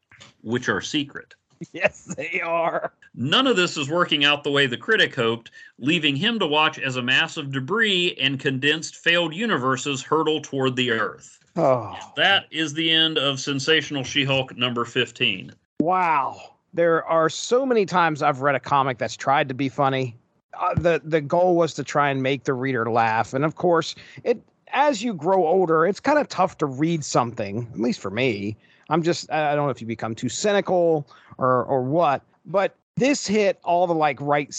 which 0.42 0.68
are 0.68 0.82
secret. 0.82 1.34
yes, 1.72 2.04
they 2.16 2.40
are. 2.40 2.92
None 3.14 3.46
of 3.46 3.56
this 3.56 3.76
is 3.76 3.90
working 3.90 4.24
out 4.24 4.44
the 4.44 4.50
way 4.50 4.66
the 4.66 4.76
critic 4.76 5.14
hoped, 5.14 5.50
leaving 5.78 6.16
him 6.16 6.38
to 6.38 6.46
watch 6.46 6.78
as 6.78 6.96
a 6.96 7.02
mass 7.02 7.36
of 7.36 7.52
debris 7.52 8.16
and 8.20 8.40
condensed 8.40 8.96
failed 8.96 9.34
universes 9.34 10.02
hurtle 10.02 10.40
toward 10.40 10.76
the 10.76 10.90
Earth. 10.90 11.38
Oh, 11.56 11.96
That 12.16 12.46
is 12.50 12.72
the 12.74 12.90
end 12.90 13.18
of 13.18 13.40
Sensational 13.40 14.04
She 14.04 14.24
Hulk 14.24 14.56
number 14.56 14.84
15. 14.84 15.52
wow. 15.80 16.40
There 16.72 17.04
are 17.06 17.28
so 17.28 17.66
many 17.66 17.84
times 17.84 18.22
I've 18.22 18.42
read 18.42 18.54
a 18.54 18.60
comic 18.60 18.98
that's 18.98 19.16
tried 19.16 19.48
to 19.48 19.54
be 19.54 19.68
funny. 19.68 20.16
Uh, 20.56 20.74
the 20.74 21.00
the 21.02 21.20
goal 21.20 21.56
was 21.56 21.74
to 21.74 21.82
try 21.82 22.10
and 22.10 22.22
make 22.22 22.44
the 22.44 22.54
reader 22.54 22.88
laugh, 22.88 23.34
and 23.34 23.44
of 23.44 23.56
course, 23.56 23.96
it 24.22 24.40
as 24.68 25.02
you 25.02 25.12
grow 25.12 25.48
older, 25.48 25.84
it's 25.84 25.98
kind 25.98 26.16
of 26.20 26.28
tough 26.28 26.58
to 26.58 26.66
read 26.66 27.04
something. 27.04 27.66
At 27.72 27.80
least 27.80 27.98
for 27.98 28.10
me, 28.12 28.56
I'm 28.90 29.02
just 29.02 29.30
I 29.30 29.54
don't 29.54 29.66
know 29.66 29.70
if 29.70 29.80
you 29.80 29.86
become 29.86 30.14
too 30.14 30.28
cynical 30.28 31.06
or 31.38 31.64
or 31.64 31.82
what, 31.82 32.22
but 32.46 32.74
this 32.96 33.26
hit 33.26 33.58
all 33.64 33.86
the 33.86 33.94
like 33.94 34.20
right, 34.20 34.54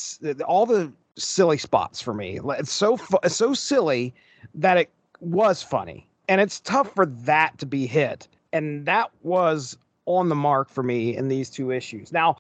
all 0.48 0.66
the 0.66 0.92
silly 1.16 1.58
spots 1.58 2.02
for 2.02 2.14
me. 2.14 2.40
It's 2.58 2.72
so 2.72 2.98
fu- 2.98 3.20
so 3.28 3.54
silly 3.54 4.14
that 4.56 4.78
it 4.78 4.90
was 5.20 5.62
funny, 5.62 6.08
and 6.28 6.42
it's 6.42 6.60
tough 6.62 6.94
for 6.96 7.06
that 7.06 7.58
to 7.60 7.66
be 7.66 7.86
hit, 7.86 8.28
and 8.54 8.86
that 8.86 9.12
was 9.22 9.78
on 10.06 10.30
the 10.30 10.36
mark 10.36 10.70
for 10.70 10.82
me 10.82 11.16
in 11.16 11.28
these 11.28 11.50
two 11.50 11.72
issues. 11.72 12.12
Now, 12.12 12.38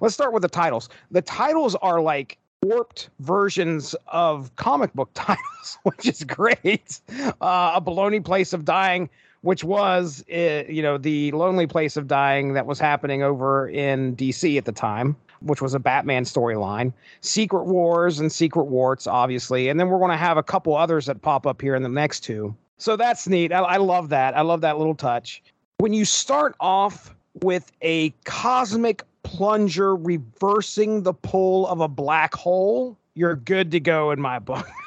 let's 0.00 0.14
start 0.14 0.32
with 0.32 0.42
the 0.42 0.48
titles. 0.48 0.88
The 1.10 1.22
titles 1.22 1.74
are 1.76 2.00
like 2.00 2.38
warped 2.62 3.10
versions 3.20 3.94
of 4.06 4.54
comic 4.56 4.92
book 4.94 5.10
titles, 5.14 5.78
which 5.82 6.06
is 6.06 6.24
great. 6.24 7.00
Uh, 7.40 7.72
a 7.74 7.80
baloney 7.80 8.24
place 8.24 8.52
of 8.52 8.64
dying, 8.64 9.10
which 9.42 9.64
was, 9.64 10.24
uh, 10.32 10.64
you 10.68 10.82
know, 10.82 10.96
the 10.96 11.30
lonely 11.32 11.66
place 11.66 11.96
of 11.96 12.06
dying 12.06 12.54
that 12.54 12.66
was 12.66 12.78
happening 12.78 13.22
over 13.22 13.68
in 13.68 14.16
DC 14.16 14.56
at 14.56 14.64
the 14.64 14.72
time, 14.72 15.16
which 15.40 15.60
was 15.60 15.74
a 15.74 15.78
Batman 15.78 16.24
storyline. 16.24 16.92
Secret 17.20 17.64
Wars 17.64 18.20
and 18.20 18.32
Secret 18.32 18.64
Warts, 18.64 19.06
obviously, 19.06 19.68
and 19.68 19.78
then 19.78 19.88
we're 19.88 19.98
going 19.98 20.10
to 20.10 20.16
have 20.16 20.36
a 20.36 20.42
couple 20.42 20.76
others 20.76 21.06
that 21.06 21.22
pop 21.22 21.46
up 21.46 21.60
here 21.60 21.74
in 21.74 21.82
the 21.82 21.88
next 21.88 22.20
two. 22.20 22.54
So 22.78 22.96
that's 22.96 23.28
neat. 23.28 23.52
I, 23.52 23.60
I 23.60 23.76
love 23.76 24.08
that. 24.08 24.36
I 24.36 24.40
love 24.40 24.60
that 24.62 24.78
little 24.78 24.94
touch. 24.94 25.42
When 25.78 25.92
you 25.92 26.04
start 26.04 26.54
off 26.60 27.14
with 27.42 27.70
a 27.82 28.10
cosmic 28.24 29.02
plunger 29.22 29.96
reversing 29.96 31.02
the 31.02 31.14
pull 31.14 31.66
of 31.66 31.80
a 31.80 31.88
black 31.88 32.34
hole, 32.34 32.96
you're 33.14 33.36
good 33.36 33.70
to 33.72 33.80
go 33.80 34.10
in 34.10 34.20
my 34.20 34.38
book. 34.38 34.68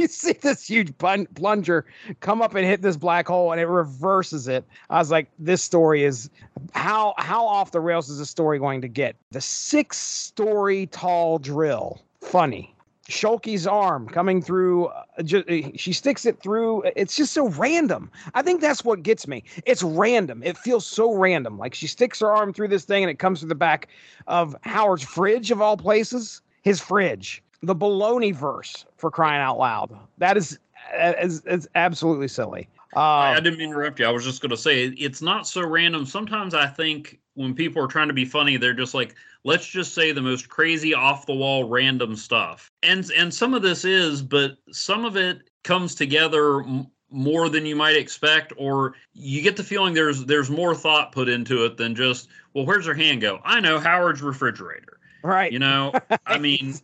you 0.00 0.08
see 0.08 0.32
this 0.32 0.66
huge 0.66 0.92
plunger 0.98 1.86
come 2.20 2.42
up 2.42 2.54
and 2.54 2.66
hit 2.66 2.82
this 2.82 2.96
black 2.96 3.28
hole 3.28 3.52
and 3.52 3.60
it 3.60 3.66
reverses 3.66 4.48
it. 4.48 4.64
I 4.88 4.98
was 4.98 5.10
like, 5.10 5.28
this 5.38 5.62
story 5.62 6.04
is 6.04 6.30
how 6.72 7.14
how 7.18 7.46
off 7.46 7.70
the 7.72 7.80
rails 7.80 8.08
is 8.08 8.18
this 8.18 8.30
story 8.30 8.58
going 8.58 8.80
to 8.80 8.88
get? 8.88 9.16
The 9.30 9.40
six 9.40 9.98
story 9.98 10.86
tall 10.86 11.38
drill. 11.38 12.02
Funny. 12.20 12.74
Shulky's 13.08 13.66
arm 13.66 14.08
coming 14.08 14.40
through. 14.40 14.86
Uh, 14.86 15.22
ju- 15.24 15.44
uh, 15.48 15.76
she 15.76 15.92
sticks 15.92 16.24
it 16.24 16.40
through. 16.40 16.84
It's 16.94 17.16
just 17.16 17.32
so 17.32 17.48
random. 17.48 18.08
I 18.34 18.42
think 18.42 18.60
that's 18.60 18.84
what 18.84 19.02
gets 19.02 19.26
me. 19.26 19.42
It's 19.66 19.82
random. 19.82 20.42
It 20.44 20.56
feels 20.56 20.86
so 20.86 21.14
random. 21.16 21.58
Like 21.58 21.74
she 21.74 21.88
sticks 21.88 22.20
her 22.20 22.30
arm 22.30 22.52
through 22.52 22.68
this 22.68 22.84
thing 22.84 23.02
and 23.02 23.10
it 23.10 23.18
comes 23.18 23.40
through 23.40 23.48
the 23.48 23.56
back 23.56 23.88
of 24.28 24.54
Howard's 24.62 25.02
fridge, 25.02 25.50
of 25.50 25.60
all 25.60 25.76
places. 25.76 26.40
His 26.62 26.80
fridge. 26.80 27.42
The 27.62 27.74
baloney 27.74 28.34
verse 28.34 28.86
for 28.96 29.10
crying 29.10 29.40
out 29.40 29.58
loud. 29.58 29.96
That 30.18 30.36
is, 30.36 30.58
is, 30.94 31.42
is 31.44 31.68
absolutely 31.74 32.28
silly. 32.28 32.68
Uh, 32.96 33.00
I, 33.00 33.32
I 33.36 33.40
didn't 33.40 33.58
mean 33.58 33.68
to 33.68 33.74
interrupt 33.76 34.00
you. 34.00 34.06
I 34.06 34.10
was 34.10 34.24
just 34.24 34.40
going 34.40 34.50
to 34.50 34.56
say 34.56 34.86
it's 34.86 35.22
not 35.22 35.46
so 35.46 35.64
random. 35.66 36.04
Sometimes 36.04 36.54
I 36.54 36.66
think 36.66 37.20
when 37.34 37.54
people 37.54 37.82
are 37.82 37.86
trying 37.86 38.08
to 38.08 38.14
be 38.14 38.24
funny, 38.24 38.56
they're 38.56 38.74
just 38.74 38.94
like, 38.94 39.14
let's 39.44 39.66
just 39.66 39.94
say 39.94 40.12
the 40.12 40.20
most 40.20 40.48
crazy, 40.48 40.94
off 40.94 41.26
the 41.26 41.34
wall, 41.34 41.64
random 41.68 42.16
stuff. 42.16 42.70
And 42.82 43.08
and 43.16 43.32
some 43.32 43.54
of 43.54 43.62
this 43.62 43.84
is, 43.84 44.22
but 44.22 44.56
some 44.72 45.04
of 45.04 45.16
it 45.16 45.50
comes 45.62 45.94
together 45.94 46.62
m- 46.62 46.88
more 47.10 47.48
than 47.48 47.64
you 47.64 47.76
might 47.76 47.96
expect, 47.96 48.52
or 48.56 48.94
you 49.12 49.40
get 49.42 49.56
the 49.56 49.64
feeling 49.64 49.94
there's 49.94 50.24
there's 50.24 50.50
more 50.50 50.74
thought 50.74 51.12
put 51.12 51.28
into 51.28 51.64
it 51.64 51.76
than 51.76 51.94
just, 51.94 52.28
well, 52.54 52.66
where's 52.66 52.86
her 52.86 52.94
hand 52.94 53.20
go? 53.20 53.40
I 53.44 53.60
know 53.60 53.78
Howard's 53.78 54.22
refrigerator. 54.22 54.98
right. 55.22 55.52
You 55.52 55.60
know, 55.60 55.92
I 56.26 56.38
mean, 56.38 56.74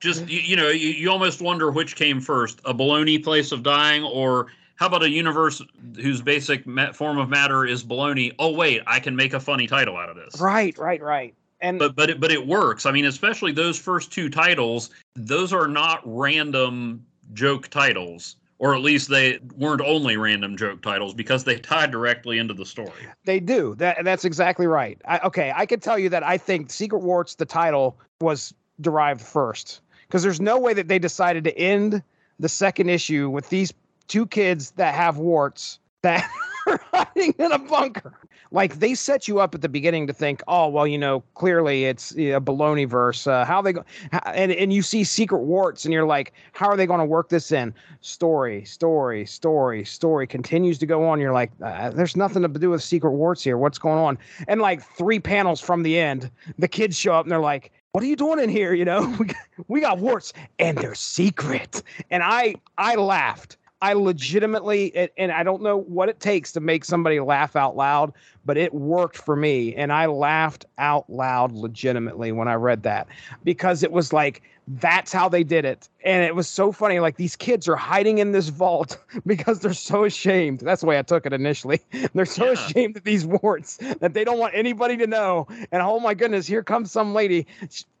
just 0.00 0.28
you, 0.28 0.40
you 0.40 0.56
know, 0.56 0.68
you, 0.68 0.90
you 0.90 1.10
almost 1.10 1.40
wonder 1.40 1.70
which 1.70 1.96
came 1.96 2.20
first: 2.20 2.60
a 2.64 2.74
baloney 2.74 3.22
place 3.22 3.52
of 3.52 3.62
dying, 3.62 4.04
or 4.04 4.46
how 4.76 4.86
about 4.86 5.02
a 5.02 5.10
universe 5.10 5.62
whose 5.96 6.22
basic 6.22 6.64
form 6.94 7.18
of 7.18 7.28
matter 7.28 7.66
is 7.66 7.82
baloney? 7.82 8.34
Oh 8.38 8.52
wait, 8.52 8.82
I 8.86 9.00
can 9.00 9.16
make 9.16 9.32
a 9.32 9.40
funny 9.40 9.66
title 9.66 9.96
out 9.96 10.08
of 10.08 10.16
this. 10.16 10.40
Right, 10.40 10.76
right, 10.78 11.02
right. 11.02 11.34
And 11.60 11.78
But 11.78 11.96
but 11.96 12.10
it, 12.10 12.20
but 12.20 12.30
it 12.30 12.46
works. 12.46 12.86
I 12.86 12.92
mean, 12.92 13.04
especially 13.04 13.52
those 13.52 13.78
first 13.78 14.12
two 14.12 14.28
titles; 14.28 14.90
those 15.16 15.52
are 15.52 15.66
not 15.66 16.00
random 16.04 17.04
joke 17.34 17.68
titles. 17.68 18.36
Or 18.60 18.74
at 18.74 18.80
least 18.80 19.08
they 19.08 19.38
weren't 19.56 19.80
only 19.80 20.16
random 20.16 20.56
joke 20.56 20.82
titles 20.82 21.14
because 21.14 21.44
they 21.44 21.60
tied 21.60 21.92
directly 21.92 22.38
into 22.38 22.54
the 22.54 22.66
story. 22.66 23.06
They 23.24 23.38
do. 23.38 23.76
That 23.76 23.98
that's 24.02 24.24
exactly 24.24 24.66
right. 24.66 25.00
I, 25.04 25.20
okay, 25.20 25.52
I 25.54 25.64
can 25.64 25.78
tell 25.78 25.96
you 25.96 26.08
that 26.08 26.24
I 26.24 26.38
think 26.38 26.72
Secret 26.72 26.98
Warts, 26.98 27.36
the 27.36 27.46
title, 27.46 28.00
was 28.20 28.52
derived 28.80 29.20
first 29.20 29.80
because 30.08 30.22
there's 30.22 30.40
no 30.40 30.58
way 30.58 30.72
that 30.74 30.88
they 30.88 30.98
decided 30.98 31.44
to 31.44 31.56
end 31.58 32.02
the 32.40 32.48
second 32.48 32.88
issue 32.88 33.28
with 33.28 33.48
these 33.50 33.72
two 34.06 34.26
kids 34.26 34.70
that 34.72 34.94
have 34.94 35.18
warts 35.18 35.78
that 36.02 36.28
are 36.66 36.80
hiding 36.92 37.34
in 37.38 37.52
a 37.52 37.58
bunker. 37.58 38.14
Like 38.50 38.78
they 38.78 38.94
set 38.94 39.28
you 39.28 39.40
up 39.40 39.54
at 39.54 39.60
the 39.60 39.68
beginning 39.68 40.06
to 40.06 40.14
think, 40.14 40.42
oh 40.48 40.68
well, 40.68 40.86
you 40.86 40.96
know, 40.96 41.22
clearly 41.34 41.84
it's 41.84 42.12
a 42.12 42.40
baloney 42.40 42.88
verse. 42.88 43.26
Uh, 43.26 43.44
how 43.44 43.60
they 43.60 43.74
go, 43.74 43.84
and 44.24 44.52
and 44.52 44.72
you 44.72 44.80
see 44.80 45.04
secret 45.04 45.40
warts, 45.40 45.84
and 45.84 45.92
you're 45.92 46.06
like, 46.06 46.32
how 46.52 46.68
are 46.68 46.76
they 46.76 46.86
going 46.86 47.00
to 47.00 47.04
work 47.04 47.28
this 47.28 47.52
in? 47.52 47.74
Story, 48.00 48.64
story, 48.64 49.26
story, 49.26 49.84
story 49.84 50.26
continues 50.26 50.78
to 50.78 50.86
go 50.86 51.06
on. 51.06 51.20
You're 51.20 51.34
like, 51.34 51.52
uh, 51.62 51.90
there's 51.90 52.16
nothing 52.16 52.40
to 52.40 52.48
do 52.48 52.70
with 52.70 52.82
secret 52.82 53.12
warts 53.12 53.44
here. 53.44 53.58
What's 53.58 53.78
going 53.78 53.98
on? 53.98 54.16
And 54.46 54.62
like 54.62 54.82
three 54.82 55.20
panels 55.20 55.60
from 55.60 55.82
the 55.82 55.98
end, 55.98 56.30
the 56.58 56.68
kids 56.68 56.96
show 56.96 57.12
up 57.12 57.26
and 57.26 57.30
they're 57.30 57.40
like, 57.40 57.70
what 57.98 58.04
are 58.04 58.06
you 58.06 58.14
doing 58.14 58.38
in 58.38 58.48
here? 58.48 58.74
You 58.74 58.84
know, 58.84 59.08
we 59.18 59.26
got, 59.26 59.36
we 59.66 59.80
got 59.80 59.98
warts 59.98 60.32
and 60.60 60.78
they're 60.78 60.94
secret. 60.94 61.82
And 62.12 62.22
I 62.22 62.54
I 62.78 62.94
laughed. 62.94 63.56
I 63.82 63.92
legitimately, 63.92 65.10
and 65.16 65.30
I 65.30 65.42
don't 65.44 65.62
know 65.62 65.78
what 65.82 66.08
it 66.08 66.18
takes 66.18 66.52
to 66.52 66.60
make 66.60 66.84
somebody 66.84 67.20
laugh 67.20 67.54
out 67.54 67.76
loud, 67.76 68.12
but 68.44 68.56
it 68.56 68.74
worked 68.74 69.16
for 69.16 69.36
me. 69.36 69.74
And 69.74 69.92
I 69.92 70.06
laughed 70.06 70.64
out 70.78 71.08
loud 71.08 71.52
legitimately 71.52 72.32
when 72.32 72.48
I 72.48 72.54
read 72.54 72.82
that 72.84 73.06
because 73.44 73.84
it 73.84 73.92
was 73.92 74.12
like, 74.12 74.42
that's 74.72 75.12
how 75.12 75.28
they 75.30 75.44
did 75.44 75.64
it. 75.64 75.88
And 76.04 76.22
it 76.24 76.34
was 76.34 76.46
so 76.46 76.72
funny. 76.72 77.00
Like 77.00 77.16
these 77.16 77.36
kids 77.36 77.68
are 77.68 77.76
hiding 77.76 78.18
in 78.18 78.32
this 78.32 78.48
vault 78.48 79.02
because 79.26 79.60
they're 79.60 79.72
so 79.72 80.04
ashamed. 80.04 80.60
That's 80.60 80.82
the 80.82 80.86
way 80.86 80.98
I 80.98 81.02
took 81.02 81.24
it 81.24 81.32
initially. 81.32 81.80
They're 82.14 82.26
so 82.26 82.46
Yeah. 82.46 82.52
ashamed 82.52 82.96
of 82.98 83.04
these 83.04 83.24
warts 83.24 83.78
that 84.00 84.12
they 84.12 84.24
don't 84.24 84.38
want 84.38 84.54
anybody 84.54 84.96
to 84.98 85.06
know. 85.06 85.46
And 85.72 85.80
oh 85.82 85.98
my 86.00 86.12
goodness, 86.14 86.46
here 86.46 86.62
comes 86.62 86.92
some 86.92 87.14
lady. 87.14 87.46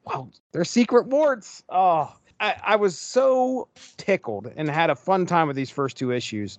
well, 0.04 0.30
they're 0.52 0.64
secret 0.64 1.06
warts. 1.06 1.62
Oh, 1.70 2.14
I, 2.40 2.54
I 2.62 2.76
was 2.76 2.98
so 2.98 3.68
tickled 3.96 4.52
and 4.56 4.68
had 4.68 4.90
a 4.90 4.94
fun 4.94 5.24
time 5.26 5.46
with 5.48 5.56
these 5.56 5.70
first 5.70 5.96
two 5.96 6.12
issues. 6.12 6.58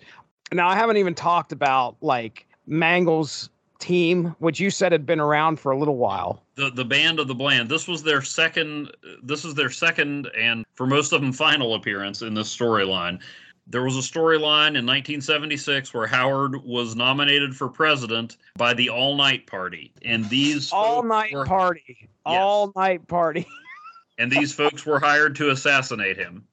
Now 0.51 0.67
I 0.67 0.75
haven't 0.75 0.97
even 0.97 1.13
talked 1.13 1.51
about 1.51 1.97
like 2.01 2.47
Mangle's 2.65 3.49
team, 3.79 4.35
which 4.39 4.59
you 4.59 4.69
said 4.69 4.91
had 4.91 5.05
been 5.05 5.19
around 5.19 5.59
for 5.59 5.71
a 5.71 5.77
little 5.77 5.97
while. 5.97 6.43
The 6.55 6.69
the 6.69 6.85
band 6.85 7.19
of 7.19 7.27
the 7.27 7.35
bland. 7.35 7.69
This 7.69 7.87
was 7.87 8.03
their 8.03 8.21
second. 8.21 8.91
This 9.23 9.45
is 9.45 9.55
their 9.55 9.69
second 9.69 10.29
and 10.37 10.65
for 10.75 10.85
most 10.85 11.13
of 11.13 11.21
them 11.21 11.33
final 11.33 11.75
appearance 11.75 12.21
in 12.21 12.33
this 12.33 12.55
storyline. 12.55 13.19
There 13.67 13.83
was 13.83 13.95
a 13.95 14.01
storyline 14.01 14.75
in 14.75 14.85
1976 14.85 15.93
where 15.93 16.07
Howard 16.07 16.63
was 16.63 16.95
nominated 16.95 17.55
for 17.55 17.69
president 17.69 18.37
by 18.57 18.73
the 18.73 18.89
All 18.89 19.15
Night 19.15 19.45
Party, 19.45 19.93
and 20.03 20.27
these 20.27 20.71
all 20.73 21.03
night 21.03 21.31
were, 21.31 21.45
party, 21.45 21.97
yes. 21.99 22.09
all 22.25 22.73
night 22.75 23.07
party, 23.07 23.45
and 24.17 24.31
these 24.31 24.51
folks 24.51 24.87
were 24.87 24.99
hired 24.99 25.35
to 25.35 25.51
assassinate 25.51 26.17
him. 26.17 26.45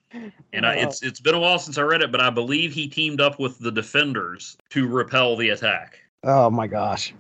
And 0.53 0.67
I, 0.67 0.77
it's 0.77 1.03
oh. 1.03 1.07
it's 1.07 1.21
been 1.21 1.35
a 1.35 1.41
while 1.41 1.59
since 1.59 1.79
I 1.79 1.83
read 1.83 2.03
it, 2.03 2.13
but 2.13 2.21
I 2.21 2.31
believe 2.31 2.73
he 2.73 2.87
teamed 2.87 3.21
up 3.21 3.39
with 3.39 3.59
the 3.59 3.73
Defenders 3.73 4.59
to 4.71 4.87
repel 4.87 5.37
the 5.37 5.51
attack. 5.51 5.99
Oh 6.27 6.51
my 6.51 6.67
gosh! 6.67 7.15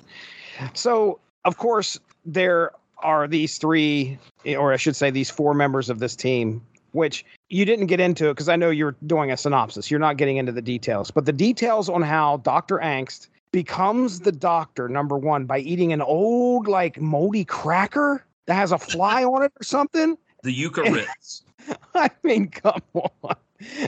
So 0.75 1.21
of 1.47 1.57
course 1.57 1.99
there 2.27 2.73
are 2.99 3.27
these 3.27 3.57
three, 3.57 4.19
or 4.45 4.73
I 4.73 4.77
should 4.77 4.97
say, 4.97 5.11
these 5.11 5.31
four 5.31 5.55
members 5.55 5.88
of 5.88 5.99
this 5.99 6.14
team 6.14 6.61
which 6.97 7.25
you 7.51 7.64
didn't 7.64 7.87
get 7.87 8.01
into 8.01 8.29
it 8.29 8.33
because 8.33 8.49
I 8.49 8.57
know 8.57 8.71
you're 8.71 8.97
doing 9.07 9.31
a 9.31 9.37
synopsis. 9.37 9.90
You're 9.90 10.01
not 10.01 10.16
getting 10.16 10.38
into 10.38 10.51
the 10.51 10.62
details, 10.62 11.11
but 11.11 11.27
the 11.27 11.33
details 11.33 11.88
on 11.88 12.03
how 12.03 12.38
Dr. 12.38 12.79
Angst 12.79 13.29
becomes 13.53 14.21
the 14.21 14.33
doctor, 14.33 14.88
number 14.88 15.16
one, 15.16 15.45
by 15.45 15.59
eating 15.59 15.92
an 15.92 16.01
old, 16.01 16.66
like, 16.66 17.01
moldy 17.01 17.45
cracker 17.45 18.25
that 18.47 18.55
has 18.55 18.73
a 18.73 18.79
fly 18.79 19.25
on 19.25 19.42
it 19.42 19.53
or 19.61 19.62
something. 19.62 20.16
The 20.42 20.53
Eucharist. 20.53 21.45
I 21.95 22.11
mean, 22.23 22.49
come 22.49 22.83
on. 22.95 23.37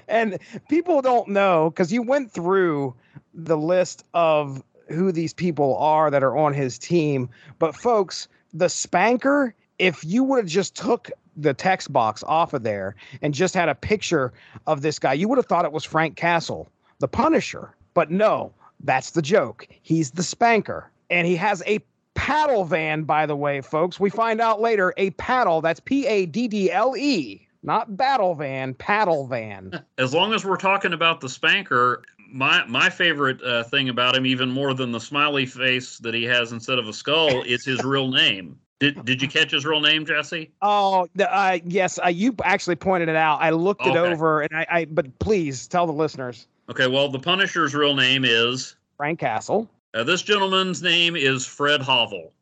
And 0.07 0.38
people 0.68 1.02
don't 1.02 1.28
know 1.28 1.70
because 1.70 1.92
you 1.92 2.02
went 2.02 2.31
through 2.31 2.94
the 3.35 3.57
list 3.57 4.04
of 4.14 4.62
who 4.88 5.12
these 5.12 5.33
people 5.33 5.77
are 5.79 6.11
that 6.11 6.22
are 6.22 6.37
on 6.37 6.55
his 6.55 6.79
team. 6.79 7.29
But, 7.59 7.74
folks, 7.74 8.29
the 8.53 8.68
spanker, 8.68 9.55
if 9.79 10.05
you 10.05 10.24
would 10.24 10.38
have 10.38 10.46
just 10.46 10.74
took 10.74 11.11
the 11.37 11.55
text 11.55 11.92
box 11.92 12.24
off 12.24 12.53
of 12.53 12.62
there 12.62 12.96
and 13.22 13.33
just 13.33 13.55
had 13.55 13.68
a 13.68 13.74
picture 13.74 14.33
of 14.66 14.83
this 14.83 14.98
guy, 14.98 15.12
you 15.12 15.29
would 15.29 15.38
have 15.38 15.46
thought 15.46 15.64
it 15.64 15.72
was 15.72 15.85
Frank 15.85 16.16
Castle, 16.16 16.68
the 16.98 17.09
Punisher. 17.09 17.74
But 17.94 18.11
no, 18.11 18.53
that's 18.85 19.11
the 19.11 19.22
joke. 19.22 19.68
He's 19.83 20.12
the 20.12 20.22
spanker. 20.22 20.90
And 21.11 21.27
he 21.27 21.37
has 21.37 21.62
a 21.66 21.81
paddle 22.14 22.64
van, 22.64 23.05
by 23.05 23.27
the 23.27 23.37
way, 23.37 23.61
folks. 23.61 24.01
We 24.01 24.11
find 24.11 24.40
out 24.40 24.61
later 24.61 24.92
a 24.96 25.11
paddle, 25.11 25.61
that's 25.61 25.81
P 25.81 26.07
A 26.07 26.27
D 26.27 26.48
D 26.48 26.70
L 26.70 26.96
E, 26.96 27.46
not 27.62 27.96
battle 27.96 28.35
van, 28.35 28.74
paddle 28.74 29.27
van. 29.27 29.83
As 29.98 30.12
long 30.12 30.35
as 30.35 30.44
we're 30.44 30.57
talking 30.57 30.92
about 30.92 31.20
the 31.20 31.29
spanker, 31.29 32.03
my 32.30 32.64
my 32.66 32.90
favorite 32.90 33.42
uh, 33.42 33.64
thing 33.64 33.88
about 33.88 34.16
him, 34.16 34.26
even 34.26 34.50
more 34.50 34.74
than 34.74 34.92
the 34.92 35.00
smiley 35.00 35.46
face 35.46 35.98
that 35.98 36.14
he 36.14 36.24
has 36.24 36.52
instead 36.52 36.78
of 36.78 36.88
a 36.88 36.92
skull, 36.92 37.42
is 37.42 37.64
his 37.64 37.82
real 37.84 38.08
name. 38.08 38.58
Did 38.80 39.04
Did 39.04 39.20
you 39.20 39.28
catch 39.28 39.50
his 39.50 39.64
real 39.64 39.80
name, 39.80 40.06
Jesse? 40.06 40.50
Oh, 40.62 41.08
uh, 41.18 41.58
yes. 41.64 41.98
Uh, 42.02 42.08
you 42.08 42.34
actually 42.44 42.76
pointed 42.76 43.08
it 43.08 43.16
out. 43.16 43.38
I 43.40 43.50
looked 43.50 43.86
it 43.86 43.96
okay. 43.96 43.98
over, 43.98 44.42
and 44.42 44.56
I, 44.56 44.66
I. 44.70 44.84
But 44.84 45.18
please 45.18 45.66
tell 45.66 45.86
the 45.86 45.92
listeners. 45.92 46.46
Okay. 46.70 46.86
Well, 46.86 47.08
the 47.08 47.18
Punisher's 47.18 47.74
real 47.74 47.94
name 47.94 48.24
is 48.24 48.76
Frank 48.96 49.18
Castle. 49.18 49.68
Uh, 49.94 50.04
this 50.04 50.22
gentleman's 50.22 50.82
name 50.82 51.16
is 51.16 51.44
Fred 51.44 51.80
Hovel. 51.80 52.32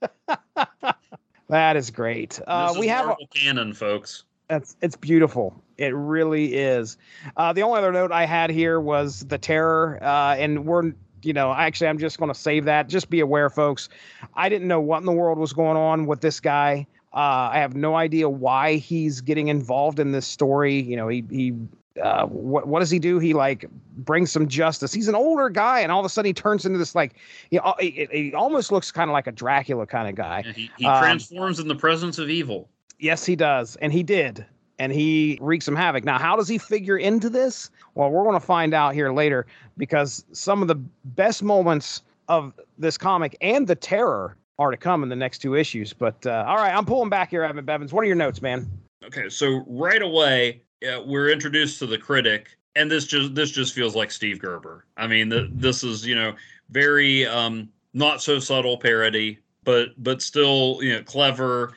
that 1.48 1.76
is 1.76 1.90
great. 1.90 2.40
Uh, 2.46 2.74
we 2.78 2.88
have 2.88 3.06
Marvel 3.06 3.28
canon, 3.32 3.72
folks. 3.72 4.24
That's 4.48 4.76
it's 4.82 4.96
beautiful. 4.96 5.60
It 5.78 5.94
really 5.94 6.54
is. 6.54 6.96
Uh, 7.36 7.52
the 7.52 7.62
only 7.62 7.78
other 7.78 7.92
note 7.92 8.12
I 8.12 8.26
had 8.26 8.50
here 8.50 8.80
was 8.80 9.20
the 9.20 9.38
terror, 9.38 9.98
uh, 10.02 10.36
and 10.36 10.66
we're 10.66 10.92
you 11.24 11.32
know, 11.32 11.52
actually, 11.52 11.88
I'm 11.88 11.98
just 11.98 12.18
going 12.18 12.32
to 12.32 12.38
save 12.38 12.66
that. 12.66 12.88
Just 12.88 13.10
be 13.10 13.20
aware, 13.20 13.48
folks. 13.48 13.88
I 14.34 14.48
didn't 14.48 14.68
know 14.68 14.80
what 14.80 14.98
in 14.98 15.06
the 15.06 15.12
world 15.12 15.38
was 15.38 15.52
going 15.52 15.76
on 15.76 16.06
with 16.06 16.20
this 16.20 16.40
guy. 16.40 16.86
Uh, 17.14 17.48
I 17.52 17.58
have 17.58 17.74
no 17.74 17.94
idea 17.94 18.28
why 18.28 18.76
he's 18.76 19.20
getting 19.20 19.48
involved 19.48 20.00
in 20.00 20.12
this 20.12 20.26
story. 20.26 20.80
You 20.80 20.96
know, 20.96 21.08
he 21.08 21.24
he 21.30 21.54
uh, 22.02 22.26
what 22.26 22.66
what 22.66 22.80
does 22.80 22.90
he 22.90 22.98
do? 22.98 23.20
He 23.20 23.34
like 23.34 23.66
brings 23.96 24.32
some 24.32 24.48
justice. 24.48 24.92
He's 24.92 25.06
an 25.06 25.14
older 25.14 25.48
guy, 25.48 25.80
and 25.80 25.92
all 25.92 26.00
of 26.00 26.06
a 26.06 26.08
sudden 26.08 26.26
he 26.26 26.32
turns 26.32 26.66
into 26.66 26.78
this 26.78 26.94
like 26.94 27.14
you 27.50 27.60
know, 27.60 27.74
he, 27.78 28.08
he 28.10 28.34
almost 28.34 28.72
looks 28.72 28.90
kind 28.90 29.08
of 29.08 29.12
like 29.12 29.28
a 29.28 29.32
Dracula 29.32 29.86
kind 29.86 30.08
of 30.08 30.16
guy. 30.16 30.42
Yeah, 30.44 30.52
he, 30.52 30.70
he 30.76 30.86
um, 30.86 31.00
transforms 31.00 31.60
in 31.60 31.68
the 31.68 31.76
presence 31.76 32.18
of 32.18 32.28
evil. 32.30 32.68
Yes, 33.04 33.26
he 33.26 33.36
does, 33.36 33.76
and 33.76 33.92
he 33.92 34.02
did 34.02 34.46
and 34.78 34.92
he 34.92 35.38
wreaks 35.40 35.66
some 35.66 35.76
havoc. 35.76 36.04
Now, 36.04 36.18
how 36.18 36.36
does 36.36 36.48
he 36.48 36.58
figure 36.58 36.96
into 36.96 37.28
this? 37.28 37.70
Well, 37.94 38.10
we're 38.10 38.24
going 38.24 38.34
to 38.34 38.44
find 38.44 38.74
out 38.74 38.94
here 38.94 39.12
later 39.12 39.46
because 39.76 40.24
some 40.32 40.62
of 40.62 40.68
the 40.68 40.74
best 41.04 41.42
moments 41.42 42.02
of 42.28 42.54
this 42.78 42.98
comic 42.98 43.36
and 43.40 43.66
the 43.66 43.74
terror 43.74 44.36
are 44.58 44.70
to 44.70 44.76
come 44.76 45.02
in 45.02 45.10
the 45.10 45.16
next 45.16 45.38
two 45.38 45.54
issues. 45.54 45.92
But 45.92 46.26
uh, 46.26 46.44
all 46.48 46.56
right, 46.56 46.74
I'm 46.74 46.86
pulling 46.86 47.10
back 47.10 47.30
here, 47.30 47.42
Evan 47.44 47.64
Bevins. 47.64 47.92
What 47.92 48.02
are 48.02 48.06
your 48.06 48.16
notes, 48.16 48.40
man? 48.40 48.66
Okay, 49.04 49.28
so 49.28 49.64
right 49.66 50.02
away 50.02 50.62
uh, 50.82 51.02
we're 51.04 51.30
introduced 51.30 51.78
to 51.80 51.86
the 51.86 51.98
critic, 51.98 52.56
and 52.74 52.90
this 52.90 53.04
just 53.04 53.34
this 53.34 53.50
just 53.50 53.74
feels 53.74 53.94
like 53.94 54.10
Steve 54.10 54.38
Gerber. 54.38 54.86
I 54.96 55.06
mean, 55.06 55.28
the, 55.28 55.50
this 55.52 55.84
is 55.84 56.06
you 56.06 56.14
know 56.14 56.34
very 56.70 57.26
um, 57.26 57.68
not 57.92 58.22
so 58.22 58.38
subtle 58.38 58.78
parody, 58.78 59.38
but 59.62 59.90
but 60.02 60.22
still 60.22 60.78
you 60.80 60.94
know 60.94 61.02
clever, 61.02 61.74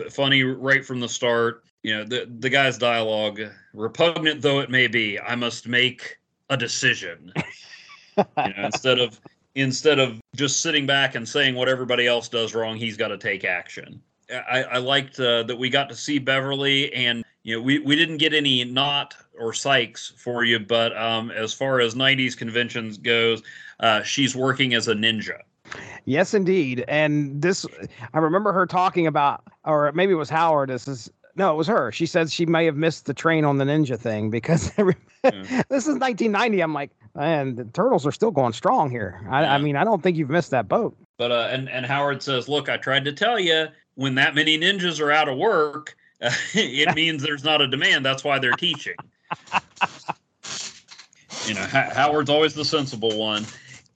f- 0.00 0.12
funny 0.12 0.42
right 0.42 0.84
from 0.84 1.00
the 1.00 1.08
start. 1.08 1.64
You 1.82 1.98
know 1.98 2.04
the 2.04 2.30
the 2.40 2.50
guy's 2.50 2.76
dialogue 2.76 3.40
repugnant 3.72 4.42
though 4.42 4.60
it 4.60 4.68
may 4.68 4.86
be 4.86 5.18
i 5.18 5.34
must 5.34 5.66
make 5.66 6.18
a 6.48 6.56
decision. 6.56 7.32
You 8.16 8.52
know, 8.54 8.64
instead 8.66 8.98
of 8.98 9.18
instead 9.54 9.98
of 9.98 10.20
just 10.36 10.60
sitting 10.60 10.84
back 10.84 11.14
and 11.14 11.26
saying 11.26 11.54
what 11.54 11.68
everybody 11.68 12.06
else 12.06 12.28
does 12.28 12.54
wrong 12.54 12.76
he's 12.76 12.96
got 12.96 13.08
to 13.08 13.16
take 13.16 13.44
action. 13.44 14.02
I, 14.30 14.62
I 14.64 14.78
liked 14.78 15.18
uh, 15.18 15.44
that 15.44 15.56
we 15.56 15.70
got 15.70 15.88
to 15.88 15.96
see 15.96 16.18
beverly 16.18 16.92
and 16.92 17.24
you 17.44 17.56
know 17.56 17.62
we, 17.62 17.78
we 17.78 17.96
didn't 17.96 18.18
get 18.18 18.34
any 18.34 18.62
not 18.64 19.14
or 19.38 19.54
Sykes 19.54 20.12
for 20.16 20.44
you 20.44 20.58
but 20.58 20.94
um, 20.98 21.30
as 21.30 21.54
far 21.54 21.80
as 21.80 21.94
90s 21.94 22.36
conventions 22.36 22.98
goes 22.98 23.42
uh, 23.78 24.02
she's 24.02 24.36
working 24.36 24.74
as 24.74 24.88
a 24.88 24.94
ninja 24.94 25.38
Yes, 26.04 26.34
indeed. 26.34 26.84
And 26.88 27.40
this, 27.40 27.66
I 28.14 28.18
remember 28.18 28.52
her 28.52 28.66
talking 28.66 29.06
about, 29.06 29.42
or 29.64 29.92
maybe 29.92 30.12
it 30.12 30.16
was 30.16 30.30
Howard. 30.30 30.70
This 30.70 30.88
is 30.88 31.10
no, 31.36 31.52
it 31.52 31.56
was 31.56 31.66
her. 31.68 31.92
She 31.92 32.06
said 32.06 32.30
she 32.30 32.44
may 32.44 32.64
have 32.66 32.76
missed 32.76 33.06
the 33.06 33.14
train 33.14 33.44
on 33.44 33.58
the 33.58 33.64
ninja 33.64 33.98
thing 33.98 34.30
because 34.30 34.72
yeah. 34.78 34.92
this 35.68 35.86
is 35.86 35.96
1990. 35.96 36.60
I'm 36.60 36.74
like, 36.74 36.90
man, 37.14 37.54
the 37.56 37.64
turtles 37.64 38.06
are 38.06 38.12
still 38.12 38.30
going 38.30 38.52
strong 38.52 38.90
here. 38.90 39.20
I, 39.30 39.42
yeah. 39.42 39.54
I 39.54 39.58
mean, 39.58 39.76
I 39.76 39.84
don't 39.84 40.02
think 40.02 40.16
you've 40.16 40.30
missed 40.30 40.50
that 40.50 40.68
boat. 40.68 40.96
But 41.16 41.32
uh, 41.32 41.48
and 41.50 41.68
and 41.68 41.86
Howard 41.86 42.22
says, 42.22 42.48
look, 42.48 42.68
I 42.68 42.76
tried 42.76 43.04
to 43.04 43.12
tell 43.12 43.38
you 43.38 43.68
when 43.94 44.14
that 44.16 44.34
many 44.34 44.58
ninjas 44.58 45.00
are 45.00 45.10
out 45.10 45.28
of 45.28 45.38
work, 45.38 45.96
uh, 46.20 46.30
it 46.54 46.94
means 46.96 47.22
there's 47.22 47.44
not 47.44 47.60
a 47.60 47.68
demand. 47.68 48.04
That's 48.04 48.24
why 48.24 48.38
they're 48.38 48.52
teaching. 48.52 48.96
you 51.46 51.54
know, 51.54 51.62
Howard's 51.62 52.30
always 52.30 52.54
the 52.54 52.64
sensible 52.64 53.16
one 53.16 53.46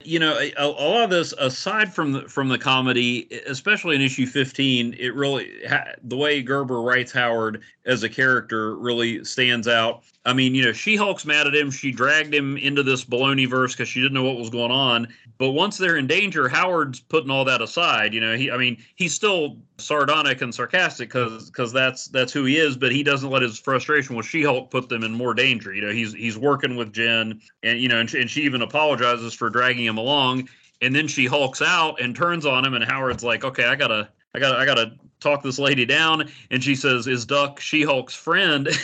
you 0.05 0.19
know 0.19 0.37
a, 0.39 0.53
a, 0.57 0.67
lot 0.67 1.03
of 1.03 1.09
this 1.09 1.33
aside 1.33 1.93
from 1.93 2.11
the, 2.11 2.21
from 2.29 2.47
the 2.47 2.57
comedy 2.57 3.27
especially 3.47 3.95
in 3.95 4.01
issue 4.01 4.25
15 4.25 4.95
it 4.97 5.13
really 5.15 5.51
ha, 5.67 5.83
the 6.03 6.15
way 6.15 6.41
gerber 6.41 6.81
writes 6.81 7.11
howard 7.11 7.61
as 7.85 8.03
a 8.03 8.09
character 8.09 8.75
really 8.75 9.23
stands 9.23 9.67
out. 9.67 10.03
I 10.25 10.33
mean 10.33 10.55
you 10.55 10.63
know 10.63 10.73
she-hulk's 10.73 11.25
mad 11.25 11.47
at 11.47 11.55
him 11.55 11.71
she 11.71 11.91
dragged 11.91 12.33
him 12.33 12.57
into 12.57 12.83
this 12.83 13.03
baloney 13.03 13.47
verse 13.47 13.73
because 13.73 13.89
she 13.89 14.01
didn't 14.01 14.13
know 14.13 14.23
what 14.23 14.37
was 14.37 14.49
going 14.49 14.71
on 14.71 15.07
but 15.37 15.51
once 15.51 15.77
they're 15.77 15.97
in 15.97 16.07
danger 16.07 16.47
howard's 16.47 16.99
putting 16.99 17.29
all 17.29 17.45
that 17.45 17.61
aside 17.61 18.13
you 18.13 18.21
know 18.21 18.35
he 18.35 18.51
i 18.51 18.57
mean 18.57 18.77
he's 18.95 19.13
still 19.13 19.57
sardonic 19.77 20.41
and 20.41 20.53
sarcastic 20.53 21.09
because 21.09 21.49
because 21.49 21.73
that's 21.73 22.07
that's 22.07 22.31
who 22.31 22.45
he 22.45 22.57
is 22.57 22.77
but 22.77 22.91
he 22.91 23.03
doesn't 23.03 23.29
let 23.29 23.41
his 23.41 23.59
frustration 23.59 24.15
with 24.15 24.25
she-hulk 24.25 24.71
put 24.71 24.89
them 24.89 25.03
in 25.03 25.13
more 25.13 25.33
danger. 25.33 25.73
You 25.73 25.81
know 25.81 25.91
he's 25.91 26.13
he's 26.13 26.37
working 26.37 26.75
with 26.75 26.93
jen 26.93 27.41
and 27.63 27.79
you 27.79 27.87
know 27.87 27.99
and, 27.99 28.13
and 28.13 28.29
she 28.29 28.41
even 28.41 28.61
apologizes 28.61 29.33
for 29.33 29.49
dragging 29.49 29.85
him 29.85 29.97
along. 29.97 30.49
And 30.81 30.93
then 30.93 31.07
she 31.07 31.25
hulks 31.25 31.61
out 31.61 32.01
and 32.01 32.15
turns 32.15 32.45
on 32.45 32.65
him 32.65 32.73
and 32.73 32.83
howard's 32.83 33.23
like 33.23 33.43
okay 33.43 33.65
i 33.65 33.75
gotta 33.75 34.09
i 34.33 34.39
gotta 34.39 34.57
i 34.57 34.65
gotta 34.65 34.93
talk 35.19 35.43
this 35.43 35.59
lady 35.59 35.85
down. 35.85 36.29
And 36.51 36.63
she 36.63 36.75
says 36.75 37.07
is 37.07 37.25
duck 37.25 37.59
she-hulk's 37.59 38.15
friend? 38.15 38.69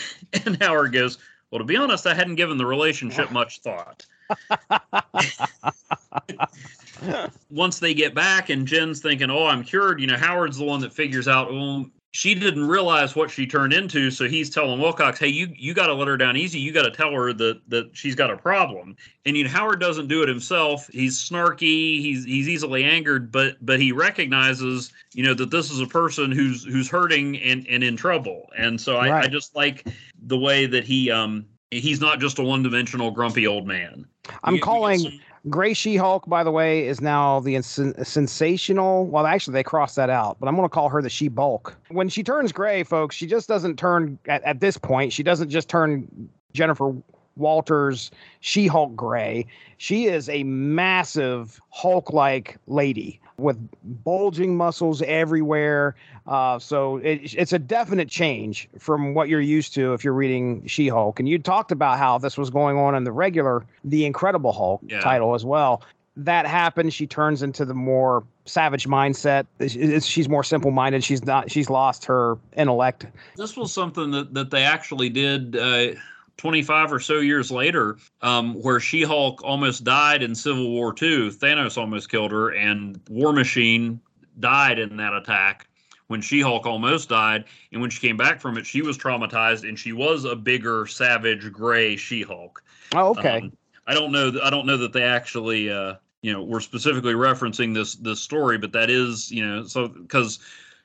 And 0.45 0.63
howard 0.63 0.93
goes 0.93 1.17
well 1.51 1.59
to 1.59 1.65
be 1.65 1.75
honest 1.75 2.07
i 2.07 2.13
hadn't 2.13 2.35
given 2.35 2.57
the 2.57 2.65
relationship 2.65 3.31
much 3.31 3.59
thought 3.59 4.05
once 7.49 7.79
they 7.79 7.93
get 7.93 8.13
back 8.13 8.49
and 8.49 8.67
Jen's 8.67 9.01
thinking, 9.01 9.29
"Oh, 9.29 9.47
I'm 9.47 9.63
cured," 9.63 9.99
you 9.99 10.07
know, 10.07 10.17
Howard's 10.17 10.57
the 10.57 10.65
one 10.65 10.81
that 10.81 10.93
figures 10.93 11.27
out, 11.27 11.49
"Oh, 11.49 11.85
she 12.13 12.35
didn't 12.35 12.67
realize 12.67 13.15
what 13.15 13.31
she 13.31 13.47
turned 13.47 13.71
into, 13.71 14.11
so 14.11 14.27
he's 14.27 14.49
telling 14.49 14.79
Wilcox, 14.79 15.19
"Hey, 15.19 15.29
you 15.29 15.47
you 15.55 15.73
got 15.73 15.87
to 15.87 15.93
let 15.93 16.07
her 16.07 16.17
down 16.17 16.35
easy. 16.35 16.59
You 16.59 16.73
got 16.73 16.83
to 16.83 16.91
tell 16.91 17.11
her 17.11 17.33
that 17.33 17.61
that 17.69 17.89
she's 17.93 18.15
got 18.15 18.29
a 18.29 18.37
problem." 18.37 18.95
And 19.25 19.37
you 19.37 19.45
know, 19.45 19.49
Howard 19.49 19.79
doesn't 19.79 20.07
do 20.07 20.21
it 20.21 20.29
himself. 20.29 20.87
He's 20.91 21.17
snarky. 21.17 22.01
He's 22.01 22.25
he's 22.25 22.49
easily 22.49 22.83
angered, 22.83 23.31
but 23.31 23.57
but 23.65 23.79
he 23.79 23.91
recognizes, 23.91 24.91
you 25.13 25.23
know, 25.23 25.33
that 25.33 25.51
this 25.51 25.71
is 25.71 25.79
a 25.79 25.87
person 25.87 26.31
who's 26.31 26.65
who's 26.65 26.89
hurting 26.89 27.37
and 27.37 27.65
and 27.67 27.83
in 27.83 27.95
trouble. 27.95 28.49
And 28.57 28.79
so 28.79 28.97
I, 28.97 29.09
Right. 29.09 29.25
I 29.25 29.27
just 29.27 29.55
like 29.55 29.87
the 30.23 30.37
way 30.37 30.65
that 30.65 30.83
he 30.83 31.11
um 31.11 31.45
he's 31.71 32.01
not 32.01 32.19
just 32.19 32.39
a 32.39 32.43
one 32.43 32.61
dimensional 32.61 33.11
grumpy 33.11 33.47
old 33.47 33.65
man. 33.65 34.05
I'm 34.43 34.53
We- 34.55 34.59
calling 34.59 35.19
Gray 35.49 35.73
She 35.73 35.95
Hulk, 35.95 36.27
by 36.27 36.43
the 36.43 36.51
way, 36.51 36.87
is 36.87 37.01
now 37.01 37.39
the 37.39 37.55
ins- 37.55 37.79
sensational. 38.03 39.05
Well, 39.07 39.25
actually, 39.25 39.53
they 39.53 39.63
crossed 39.63 39.95
that 39.95 40.09
out, 40.09 40.37
but 40.39 40.47
I'm 40.47 40.55
going 40.55 40.65
to 40.65 40.69
call 40.73 40.89
her 40.89 41.01
the 41.01 41.09
She 41.09 41.27
Bulk. 41.27 41.75
When 41.89 42.09
she 42.09 42.23
turns 42.23 42.51
gray, 42.51 42.83
folks, 42.83 43.15
she 43.15 43.25
just 43.25 43.47
doesn't 43.47 43.77
turn 43.77 44.19
at, 44.27 44.43
at 44.43 44.59
this 44.59 44.77
point. 44.77 45.11
She 45.13 45.23
doesn't 45.23 45.49
just 45.49 45.67
turn 45.67 46.29
Jennifer 46.53 46.93
Walters 47.41 48.11
She 48.39 48.67
Hulk 48.67 48.95
gray. 48.95 49.45
She 49.77 50.05
is 50.05 50.29
a 50.29 50.43
massive 50.43 51.59
Hulk 51.71 52.13
like 52.13 52.57
lady 52.67 53.19
with 53.37 53.57
bulging 54.03 54.55
muscles 54.55 55.01
everywhere. 55.01 55.95
Uh, 56.27 56.59
so 56.59 56.97
it, 56.97 57.33
it's 57.33 57.51
a 57.53 57.59
definite 57.59 58.07
change 58.07 58.69
from 58.77 59.13
what 59.15 59.27
you're 59.27 59.41
used 59.41 59.73
to 59.73 59.93
if 59.93 60.03
you're 60.03 60.13
reading 60.13 60.65
She 60.67 60.87
Hulk. 60.87 61.19
And 61.19 61.27
you 61.27 61.39
talked 61.39 61.71
about 61.71 61.97
how 61.97 62.19
this 62.19 62.37
was 62.37 62.49
going 62.51 62.77
on 62.77 62.93
in 62.93 63.03
the 63.03 63.11
regular 63.11 63.65
The 63.83 64.05
Incredible 64.05 64.51
Hulk 64.51 64.81
Yeah. 64.87 64.99
title 65.01 65.33
as 65.33 65.43
well. 65.43 65.81
That 66.17 66.45
happens. 66.45 66.93
She 66.93 67.07
turns 67.07 67.41
into 67.41 67.63
the 67.65 67.73
more 67.73 68.23
savage 68.45 68.85
mindset. 68.85 69.45
She's 70.05 70.27
more 70.29 70.43
simple 70.43 70.69
minded. 70.69 71.03
She's 71.03 71.23
not. 71.23 71.49
She's 71.49 71.69
lost 71.69 72.03
her 72.05 72.37
intellect. 72.57 73.05
this 73.37 73.55
was 73.55 73.71
something 73.73 74.11
that, 74.11 74.33
that 74.33 74.51
they 74.51 74.63
actually 74.63 75.09
did 75.09 75.55
uh, 75.55 75.93
25 76.37 76.93
or 76.93 76.99
so 76.99 77.19
years 77.19 77.51
later, 77.51 77.97
um, 78.21 78.55
where 78.61 78.79
She 78.79 79.03
Hulk 79.03 79.41
almost 79.43 79.83
died 79.83 80.23
in 80.23 80.33
Civil 80.33 80.69
War 80.69 80.89
II. 80.89 81.29
Thanos 81.29 81.77
almost 81.77 82.09
killed 82.09 82.31
her, 82.31 82.49
and 82.49 82.99
War 83.09 83.33
Machine 83.33 83.99
died 84.39 84.79
in 84.79 84.97
that 84.97 85.13
attack 85.13 85.67
when 86.07 86.21
She 86.21 86.41
Hulk 86.41 86.65
almost 86.65 87.09
died. 87.09 87.45
And 87.71 87.81
when 87.81 87.89
she 87.89 88.05
came 88.05 88.17
back 88.17 88.41
from 88.41 88.57
it, 88.57 88.65
she 88.65 88.81
was 88.81 88.97
traumatized 88.97 89.67
and 89.67 89.77
she 89.77 89.93
was 89.93 90.25
a 90.25 90.35
bigger, 90.35 90.85
savage, 90.85 91.51
gray 91.51 91.95
She 91.95 92.21
Hulk. 92.21 92.63
Oh, 92.93 93.11
okay. 93.11 93.39
Um, 93.39 93.51
I 93.87 93.93
don't 93.93 94.11
know. 94.11 94.31
th- 94.31 94.43
I 94.43 94.49
don't 94.49 94.65
know 94.65 94.77
that 94.77 94.93
they 94.93 95.03
actually, 95.03 95.71
uh, 95.71 95.95
you 96.21 96.33
know, 96.33 96.43
were 96.43 96.59
specifically 96.59 97.13
referencing 97.13 97.73
this 97.73 97.95
this 97.95 98.19
story, 98.19 98.57
but 98.57 98.71
that 98.73 98.89
is, 98.89 99.31
you 99.31 99.45
know, 99.45 99.63
so 99.63 99.87
because 99.87 100.39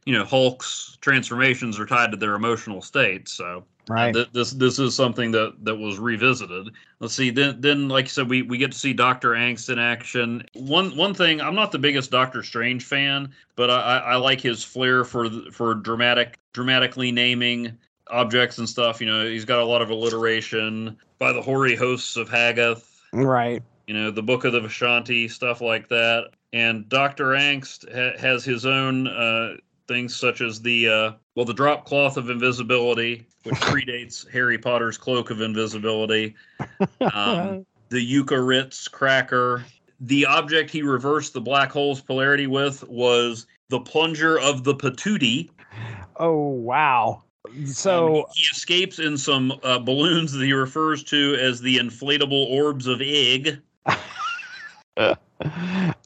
you 0.06 0.16
know 0.16 0.24
Hulk's 0.24 0.96
transformations 1.00 1.78
are 1.78 1.86
tied 1.86 2.10
to 2.12 2.16
their 2.16 2.34
emotional 2.34 2.80
state. 2.80 3.28
So 3.28 3.64
right. 3.88 4.12
th- 4.12 4.32
this 4.32 4.52
this 4.52 4.78
is 4.78 4.94
something 4.94 5.30
that 5.32 5.54
that 5.64 5.76
was 5.76 5.98
revisited. 5.98 6.70
Let's 7.00 7.14
see. 7.14 7.30
Then 7.30 7.60
then 7.60 7.88
like 7.88 8.06
I 8.06 8.08
said, 8.08 8.28
we 8.28 8.42
we 8.42 8.58
get 8.58 8.72
to 8.72 8.78
see 8.78 8.92
Doctor 8.92 9.30
Angst 9.30 9.70
in 9.70 9.78
action. 9.78 10.44
One 10.54 10.96
one 10.96 11.14
thing, 11.14 11.40
I'm 11.40 11.54
not 11.54 11.72
the 11.72 11.78
biggest 11.78 12.10
Doctor 12.10 12.42
Strange 12.42 12.84
fan, 12.84 13.32
but 13.54 13.70
I, 13.70 13.98
I 13.98 14.16
like 14.16 14.40
his 14.40 14.64
flair 14.64 15.04
for 15.04 15.28
for 15.52 15.74
dramatic 15.74 16.38
dramatically 16.52 17.12
naming 17.12 17.76
objects 18.08 18.58
and 18.58 18.68
stuff. 18.68 19.00
You 19.00 19.06
know, 19.06 19.26
he's 19.26 19.44
got 19.44 19.60
a 19.60 19.64
lot 19.64 19.82
of 19.82 19.90
alliteration 19.90 20.96
by 21.18 21.32
the 21.32 21.42
hoary 21.42 21.76
hosts 21.76 22.16
of 22.16 22.28
Hoggoth 22.28 22.96
right. 23.12 23.62
you 23.86 23.94
know, 23.94 24.10
the 24.10 24.22
Book 24.22 24.44
of 24.44 24.52
the 24.52 24.60
Vishanti, 24.60 25.30
stuff 25.30 25.60
like 25.60 25.88
that. 25.88 26.30
And 26.52 26.88
Doctor 26.88 27.26
Angst 27.26 27.90
ha- 27.92 28.18
has 28.18 28.44
his 28.44 28.66
own 28.66 29.06
uh, 29.06 29.54
things, 29.86 30.14
such 30.16 30.40
as 30.40 30.60
the 30.60 30.88
uh, 30.88 31.12
well, 31.34 31.44
the 31.44 31.54
drop 31.54 31.84
cloth 31.84 32.16
of 32.16 32.30
invisibility, 32.30 33.26
which 33.44 33.54
predates 33.60 34.28
Harry 34.30 34.58
Potter's 34.58 34.98
cloak 34.98 35.30
of 35.30 35.40
invisibility. 35.40 36.34
Um, 37.14 37.64
the 37.88 38.00
Eucharitz 38.00 38.90
cracker. 38.90 39.64
The 40.00 40.26
object 40.26 40.70
he 40.70 40.82
reversed 40.82 41.32
the 41.32 41.40
black 41.40 41.70
hole's 41.70 42.00
polarity 42.00 42.46
with 42.46 42.82
was 42.88 43.46
the 43.68 43.80
plunger 43.80 44.38
of 44.38 44.64
the 44.64 44.74
patootie. 44.74 45.50
oh 46.16 46.48
wow. 46.48 47.22
Um, 47.48 47.66
So 47.66 48.26
he 48.34 48.42
escapes 48.52 48.98
in 48.98 49.16
some 49.16 49.52
uh, 49.62 49.78
balloons 49.78 50.32
that 50.32 50.44
he 50.44 50.52
refers 50.52 51.02
to 51.04 51.36
as 51.40 51.60
the 51.60 51.78
inflatable 51.78 52.46
orbs 52.50 52.86
of 52.86 53.00
egg. 53.00 53.60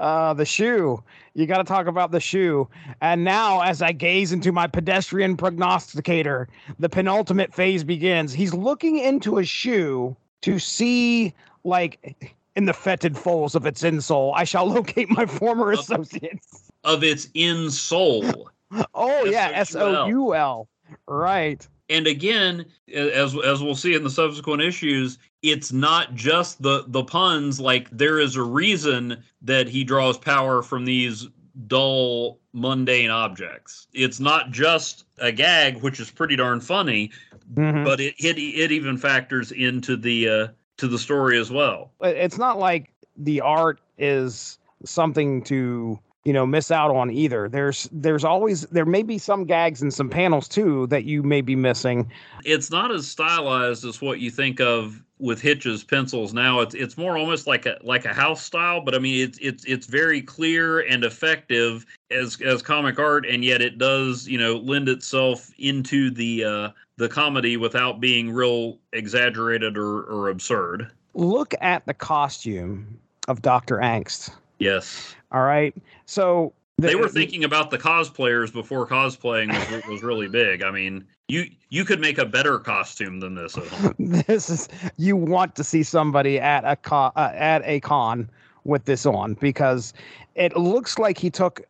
uh, 0.01 0.35
the 0.35 0.45
shoe. 0.45 1.03
You 1.35 1.47
got 1.47 1.59
to 1.59 1.65
talk 1.65 1.87
about 1.87 2.11
the 2.11 2.19
shoe. 2.21 2.69
And 3.01 3.23
now, 3.23 3.61
as 3.61 3.83
I 3.83 3.93
gaze 3.93 4.33
into 4.33 4.51
my 4.51 4.67
pedestrian 4.67 5.37
prognosticator, 5.37 6.49
the 6.79 6.89
penultimate 6.89 7.55
phase 7.55 7.85
begins. 7.85 8.33
He's 8.33 8.53
looking 8.53 8.99
into 8.99 9.39
a 9.39 9.45
shoe 9.45 10.17
to 10.41 10.59
see, 10.59 11.33
like, 11.63 12.35
in 12.57 12.65
the 12.65 12.73
fetid 12.73 13.17
folds 13.17 13.55
of 13.55 13.67
its 13.67 13.83
insole, 13.83 14.33
I 14.35 14.45
shall 14.45 14.67
locate 14.75 15.09
my 15.11 15.27
former 15.27 15.71
associates. 15.71 16.73
of 16.83 17.05
its 17.05 17.27
insole. 17.29 18.47
Oh, 18.95 19.25
yeah, 19.25 19.51
S 19.53 19.77
O 19.77 20.07
U 20.07 20.35
L. 20.35 20.69
Right. 21.07 21.67
And 21.91 22.07
again, 22.07 22.65
as 22.95 23.37
as 23.37 23.63
we'll 23.63 23.75
see 23.75 23.95
in 23.95 24.05
the 24.05 24.11
subsequent 24.11 24.63
issues, 24.63 25.19
it's 25.43 25.73
not 25.73 26.15
just 26.15 26.63
the 26.63 26.85
the 26.87 27.03
puns. 27.03 27.61
Like 27.61 27.91
there 27.91 28.21
is 28.21 28.37
a 28.37 28.43
reason 28.43 29.23
that 29.43 29.69
he 29.69 29.83
draws 29.83 30.17
power 30.17 30.63
from 30.63 30.85
these 30.85 31.29
dull, 31.67 32.39
mundane 32.53 33.11
objects. 33.11 33.89
It's 33.93 34.21
not 34.21 34.53
just 34.53 35.05
a 35.19 35.33
gag, 35.33 35.83
which 35.83 35.99
is 35.99 36.11
pretty 36.11 36.37
darn 36.37 36.61
funny, 36.61 37.11
Mhm. 37.55 37.85
but 37.85 37.99
it 38.01 38.15
it, 38.19 38.39
it 38.39 38.71
even 38.71 38.97
factors 38.97 39.51
into 39.51 39.97
the 39.97 40.29
uh, 40.29 40.49
to 40.77 40.87
the 40.87 40.99
story 40.99 41.39
as 41.39 41.51
well. 41.51 41.91
It's 42.03 42.39
not 42.39 42.59
like 42.59 42.95
the 43.17 43.41
art 43.41 43.81
is 43.99 44.59
something 44.85 45.43
to 45.43 45.99
you 46.25 46.33
know 46.33 46.47
miss 46.47 46.71
out 46.71 46.95
on 46.95 47.11
either 47.11 47.49
there's 47.49 47.89
there's 47.93 48.25
always 48.25 48.63
there 48.67 48.85
may 48.85 49.03
be 49.03 49.19
some 49.19 49.45
gags 49.45 49.81
and 49.81 49.93
some 49.93 50.09
panels 50.09 50.49
too 50.49 50.87
that 50.89 51.05
you 51.05 51.23
may 51.23 51.41
be 51.41 51.57
missing 51.57 52.11
It's 52.45 52.71
not 52.71 52.91
as 52.91 53.09
stylized 53.09 53.85
as 53.85 54.01
what 54.01 54.21
you 54.21 54.31
think 54.31 54.61
of 54.61 55.03
with 55.19 55.41
Hitch's 55.43 55.85
pencils 55.85 56.33
now. 56.33 56.61
It's 56.61 56.75
it's 56.75 56.97
more 56.97 57.19
almost 57.19 57.47
like 57.47 57.67
a 57.67 57.79
like 57.83 58.07
a 58.07 58.15
house 58.15 58.43
style, 58.43 58.81
but 58.81 58.95
I 58.95 58.99
mean 58.99 59.29
it's 59.29 59.39
it's 59.41 59.65
it's 59.65 59.87
very 59.87 60.23
clear 60.23 60.81
and 60.81 61.05
effective 61.05 61.85
as 62.11 62.41
as 62.41 62.63
comic 62.63 62.99
art, 62.99 63.27
and 63.27 63.45
yet 63.45 63.61
it 63.61 63.77
does 63.77 64.27
you 64.27 64.39
know 64.39 64.57
lend 64.57 64.89
itself 64.89 65.51
into 65.59 66.11
the 66.11 66.45
uh, 66.45 66.69
the 66.97 67.09
comedy 67.09 67.57
without 67.59 68.01
being 68.01 68.31
real 68.31 68.79
exaggerated 68.93 69.77
or, 69.77 70.05
or 70.05 70.31
absurd. 70.31 70.91
look 71.15 71.55
at 71.61 71.85
the 71.87 71.95
costume 71.95 72.99
of 73.29 73.43
dr 73.43 73.77
angst 73.77 74.31
Yes, 74.61 75.15
all 75.33 75.43
right 75.43 75.75
so 76.07 76.53
the- 76.77 76.87
they 76.89 76.95
were 76.95 77.09
thinking 77.09 77.45
about 77.45 77.71
the 77.71 77.79
cosplayers 77.79 78.53
before 78.53 78.87
cosplaying 78.87 79.49
was, 79.73 79.85
was 79.87 80.03
really 80.03 80.29
big. 80.29 80.63
I 80.63 80.71
mean, 80.71 81.05
you 81.29 81.47
you 81.69 81.85
could 81.85 82.01
make 82.01 82.17
a 82.19 82.25
better 82.25 82.59
costume 82.59 83.21
than 83.21 83.35
this 83.35 83.57
at 83.59 83.67
home. 83.67 83.95
this 83.99 84.49
is 84.49 84.69
you 84.97 85.15
want 85.17 85.55
to 85.57 85.65
see 85.65 85.83
somebody 85.83 86.39
at 86.41 86.65
a 86.65 86.77
con 86.77 87.13
uh, 87.17 87.33
at 87.35 87.63
a 87.65 87.81
con 87.81 88.31
with 88.65 88.85
this 88.85 89.05
on 89.07 89.35
because 89.35 89.93
it 90.37 90.57
looks 90.57 90.99
like 90.99 91.19
he 91.19 91.31
took 91.31 91.61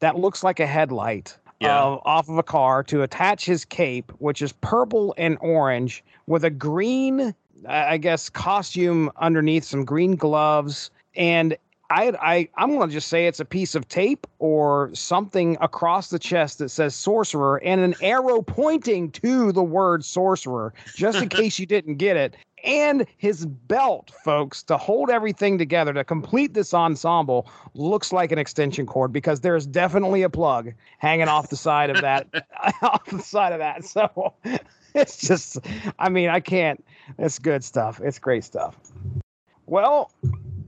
that 0.00 0.16
looks 0.18 0.42
like 0.42 0.60
a 0.60 0.66
headlight 0.66 1.36
Yeah. 1.60 1.78
uh, 1.78 2.00
off 2.04 2.28
of 2.28 2.36
a 2.38 2.42
car 2.42 2.82
to 2.84 3.02
attach 3.02 3.44
his 3.46 3.64
cape 3.64 4.12
which 4.18 4.42
is 4.42 4.52
purple 4.52 5.14
and 5.18 5.38
orange 5.40 6.04
with 6.26 6.44
a 6.44 6.50
green 6.50 7.34
I 7.66 7.96
guess 7.96 8.28
costume 8.28 9.10
underneath 9.16 9.64
some 9.64 9.84
green 9.86 10.16
gloves 10.16 10.90
and 11.16 11.56
I, 11.94 12.12
I 12.20 12.48
I'm 12.56 12.76
gonna 12.76 12.90
just 12.90 13.06
say 13.06 13.28
it's 13.28 13.38
a 13.38 13.44
piece 13.44 13.76
of 13.76 13.86
tape 13.86 14.26
or 14.40 14.90
something 14.94 15.56
across 15.60 16.10
the 16.10 16.18
chest 16.18 16.58
that 16.58 16.70
says 16.70 16.92
sorcerer 16.92 17.62
and 17.62 17.80
an 17.80 17.94
arrow 18.00 18.42
pointing 18.42 19.12
to 19.12 19.52
the 19.52 19.62
word 19.62 20.04
sorcerer, 20.04 20.74
just 20.96 21.22
in 21.22 21.28
case 21.40 21.56
you 21.58 21.66
didn't 21.66 21.96
get 21.96 22.16
it. 22.16 22.36
And 22.64 23.06
his 23.18 23.46
belt, 23.46 24.10
folks, 24.24 24.62
to 24.64 24.76
hold 24.76 25.08
everything 25.08 25.56
together 25.56 25.92
to 25.92 26.02
complete 26.02 26.54
this 26.54 26.74
ensemble 26.74 27.48
looks 27.74 28.12
like 28.12 28.32
an 28.32 28.38
extension 28.38 28.86
cord 28.86 29.12
because 29.12 29.40
there's 29.42 29.66
definitely 29.66 30.22
a 30.22 30.30
plug 30.30 30.72
hanging 30.98 31.28
off 31.28 31.50
the 31.50 31.56
side 31.56 31.90
of 31.90 32.00
that 32.00 32.26
off 32.82 33.04
the 33.06 33.22
side 33.22 33.52
of 33.52 33.60
that. 33.60 33.84
So 33.84 34.34
it's 34.96 35.18
just 35.18 35.58
I 36.00 36.08
mean, 36.08 36.28
I 36.28 36.40
can't 36.40 36.84
it's 37.18 37.38
good 37.38 37.62
stuff. 37.62 38.00
It's 38.02 38.18
great 38.18 38.42
stuff. 38.42 38.76
Well, 39.66 40.10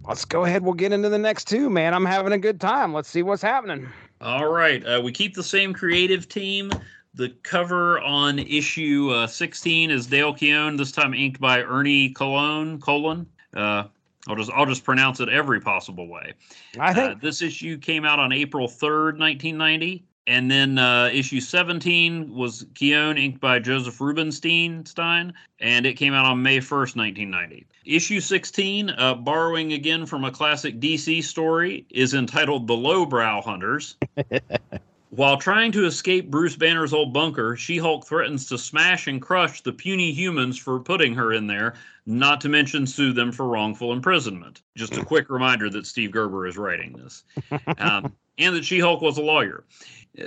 let's 0.07 0.25
go 0.25 0.45
ahead. 0.45 0.63
We'll 0.63 0.75
get 0.75 0.93
into 0.93 1.09
the 1.09 1.19
next 1.19 1.47
two, 1.47 1.69
man. 1.71 1.95
I'm 1.95 2.05
having 2.05 2.33
a 2.33 2.39
good 2.39 2.61
time. 2.61 2.93
Let's 2.95 3.09
see 3.09 3.23
what's 3.23 3.43
happening. 3.43 3.89
All 4.21 4.47
right. 4.49 4.85
Uh, 4.87 5.01
we 5.03 5.13
keep 5.13 5.35
the 5.35 5.43
same 5.43 5.73
creative 5.73 6.29
team. 6.29 6.71
The 7.15 7.31
cover 7.43 8.01
on 8.01 8.39
issue 8.39 9.11
uh, 9.11 9.27
16 9.27 9.91
is 9.91 10.07
Dale 10.07 10.35
Keown, 10.35 10.77
this 10.77 10.93
time 10.93 11.15
inked 11.15 11.41
by 11.41 11.63
Ernie 11.63 12.11
Colon. 12.11 12.79
Colon. 12.81 13.27
Uh, 13.55 13.85
I'll 14.29 14.37
just 14.37 14.51
I'll 14.51 14.67
just 14.67 14.85
pronounce 14.85 15.21
it 15.21 15.29
every 15.29 15.61
possible 15.61 16.09
way. 16.09 16.33
I 16.79 16.91
Uh, 16.91 16.95
think 16.95 17.21
this 17.23 17.43
issue 17.43 17.79
came 17.79 18.05
out 18.05 18.19
on 18.19 18.33
April 18.33 18.67
3rd, 18.69 19.19
1990. 19.19 20.05
And 20.27 20.51
then 20.51 20.79
uh, 20.79 21.09
issue 21.13 21.41
17 21.41 22.35
was 22.35 22.67
Keown, 22.75 23.17
inked 23.17 23.41
by 23.41 23.61
Joseph 23.61 24.01
Rubinstein, 24.01 24.85
Stein, 24.85 25.33
and 25.61 25.87
it 25.87 25.95
came 25.95 26.15
out 26.15 26.27
on 26.27 26.43
May 26.43 26.59
1st, 26.59 26.97
1990. 26.97 27.67
Issue 27.85 28.21
16, 28.21 28.91
uh, 28.91 29.15
borrowing 29.15 29.73
again 29.73 30.05
from 30.05 30.25
a 30.25 30.33
classic 30.33 30.81
DC 30.81 31.23
story, 31.23 31.87
is 31.91 32.15
entitled 32.15 32.67
The 32.67 32.75
Lowbrow 32.75 33.43
Hunters. 33.43 33.97
While 35.11 35.37
trying 35.39 35.71
to 35.73 35.87
escape 35.87 36.31
Bruce 36.31 36.57
Banner's 36.57 36.93
old 36.93 37.13
bunker, 37.13 37.57
She 37.57 37.79
Hulk 37.79 38.07
threatens 38.07 38.47
to 38.49 38.59
smash 38.59 39.07
and 39.07 39.23
crush 39.23 39.63
the 39.63 39.73
puny 39.73 40.13
humans 40.13 40.59
for 40.59 40.81
putting 40.81 41.15
her 41.15 41.33
in 41.33 41.47
there, 41.47 41.75
not 42.05 42.41
to 42.41 42.49
mention 42.49 42.87
sue 42.87 43.13
them 43.13 43.31
for 43.31 43.47
wrongful 43.47 43.93
imprisonment. 43.93 44.63
Just 44.77 44.97
a 44.97 45.05
quick 45.07 45.31
reminder 45.31 45.71
that 45.71 45.87
Steve 45.87 46.11
Gerber 46.11 46.49
is 46.49 46.59
writing 46.59 46.93
this. 46.93 47.23
Um, 47.79 48.13
and 48.39 48.55
that 48.55 48.65
She 48.65 48.81
Hulk 48.81 49.01
was 49.01 49.17
a 49.17 49.23
lawyer. 49.23 49.65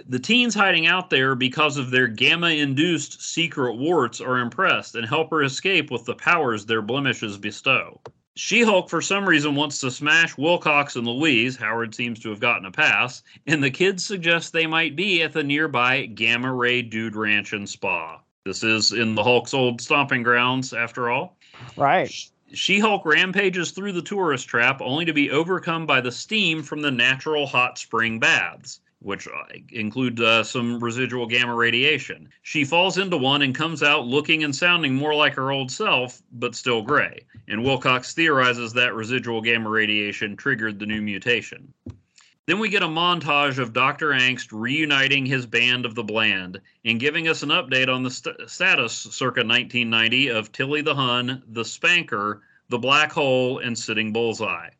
The 0.06 0.20
teens 0.20 0.54
hiding 0.54 0.86
out 0.86 1.10
there 1.10 1.34
because 1.34 1.78
of 1.78 1.90
their 1.90 2.08
gamma 2.08 2.50
induced 2.50 3.24
secret 3.24 3.74
warts 3.76 4.22
are 4.22 4.38
impressed 4.38 4.94
and 4.94 5.08
help 5.08 5.32
her 5.32 5.42
escape 5.42 5.90
with 5.90 6.06
the 6.06 6.14
powers 6.14 6.66
their 6.66 6.84
blemishes 6.84 7.40
bestow. 7.40 8.00
She 8.36 8.62
Hulk, 8.62 8.88
for 8.88 9.02
some 9.02 9.28
reason, 9.28 9.56
wants 9.56 9.80
to 9.80 9.90
smash 9.90 10.38
Wilcox 10.38 10.96
and 10.96 11.08
Louise. 11.08 11.58
Howard 11.58 11.96
seems 11.96 12.20
to 12.20 12.30
have 12.30 12.40
gotten 12.40 12.66
a 12.66 12.72
pass. 12.72 13.24
And 13.48 13.64
the 13.64 13.72
kids 13.72 14.06
suggest 14.06 14.54
they 14.54 14.68
might 14.68 14.96
be 14.96 15.24
at 15.24 15.34
the 15.34 15.44
nearby 15.44 16.06
Gamma 16.06 16.54
Ray 16.54 16.84
Dude 16.84 17.16
Ranch 17.16 17.54
and 17.54 17.68
Spa. 17.68 18.22
This 18.46 18.64
is 18.64 18.92
in 18.92 19.16
the 19.16 19.24
Hulk's 19.24 19.56
old 19.56 19.82
stomping 19.82 20.22
grounds, 20.22 20.72
after 20.72 21.10
all. 21.10 21.36
Right. 21.76 22.14
She 22.54 22.80
Hulk 22.80 23.06
rampages 23.06 23.72
through 23.72 23.94
the 23.94 24.02
tourist 24.04 24.48
trap 24.48 24.82
only 24.82 25.06
to 25.06 25.14
be 25.14 25.32
overcome 25.32 25.88
by 25.88 26.00
the 26.00 26.12
steam 26.12 26.62
from 26.62 26.82
the 26.82 26.92
natural 26.92 27.48
hot 27.48 27.80
spring 27.80 28.20
baths 28.20 28.82
which 29.02 29.28
uh, 29.28 29.43
include 29.72 30.20
uh, 30.20 30.43
some 30.43 30.84
residual 30.84 31.26
gamma 31.26 31.56
radiation. 31.56 32.30
She 32.41 32.66
falls 32.66 32.97
into 32.97 33.18
one 33.18 33.41
and 33.41 33.56
comes 33.56 33.82
out 33.82 34.06
looking 34.06 34.43
and 34.43 34.54
sounding 34.54 34.93
more 34.93 35.16
like 35.16 35.34
her 35.36 35.52
old 35.52 35.72
self, 35.72 36.22
but 36.34 36.56
still 36.56 36.82
gray. 36.82 37.26
And 37.47 37.64
Wilcox 37.64 38.14
theorizes 38.14 38.74
that 38.74 38.93
residual 38.93 39.41
gamma 39.41 39.70
radiation 39.70 40.36
triggered 40.36 40.80
the 40.80 40.86
new 40.86 41.02
mutation. 41.02 41.74
Then 42.45 42.60
we 42.60 42.70
get 42.70 42.82
a 42.82 42.88
montage 42.88 43.60
of 43.60 43.74
Dr. 43.74 44.10
Angst 44.10 44.47
reuniting 44.52 45.26
his 45.26 45.45
band 45.45 45.86
of 45.86 45.93
the 45.93 46.04
Bland 46.04 46.60
and 46.84 47.00
giving 47.00 47.28
us 47.28 47.43
an 47.43 47.50
update 47.50 47.93
on 47.93 48.02
the 48.02 48.10
st- 48.10 48.50
status 48.50 48.93
circa 48.93 49.41
1990 49.41 50.30
of 50.30 50.52
Tilly 50.52 50.82
the 50.82 50.95
Hun, 50.95 51.43
the 51.47 51.64
Spanker, 51.64 52.41
the 52.68 52.80
Black 52.80 53.12
Hole, 53.12 53.60
and 53.60 53.78
Sitting 53.78 54.12
Bullseye. 54.12 54.72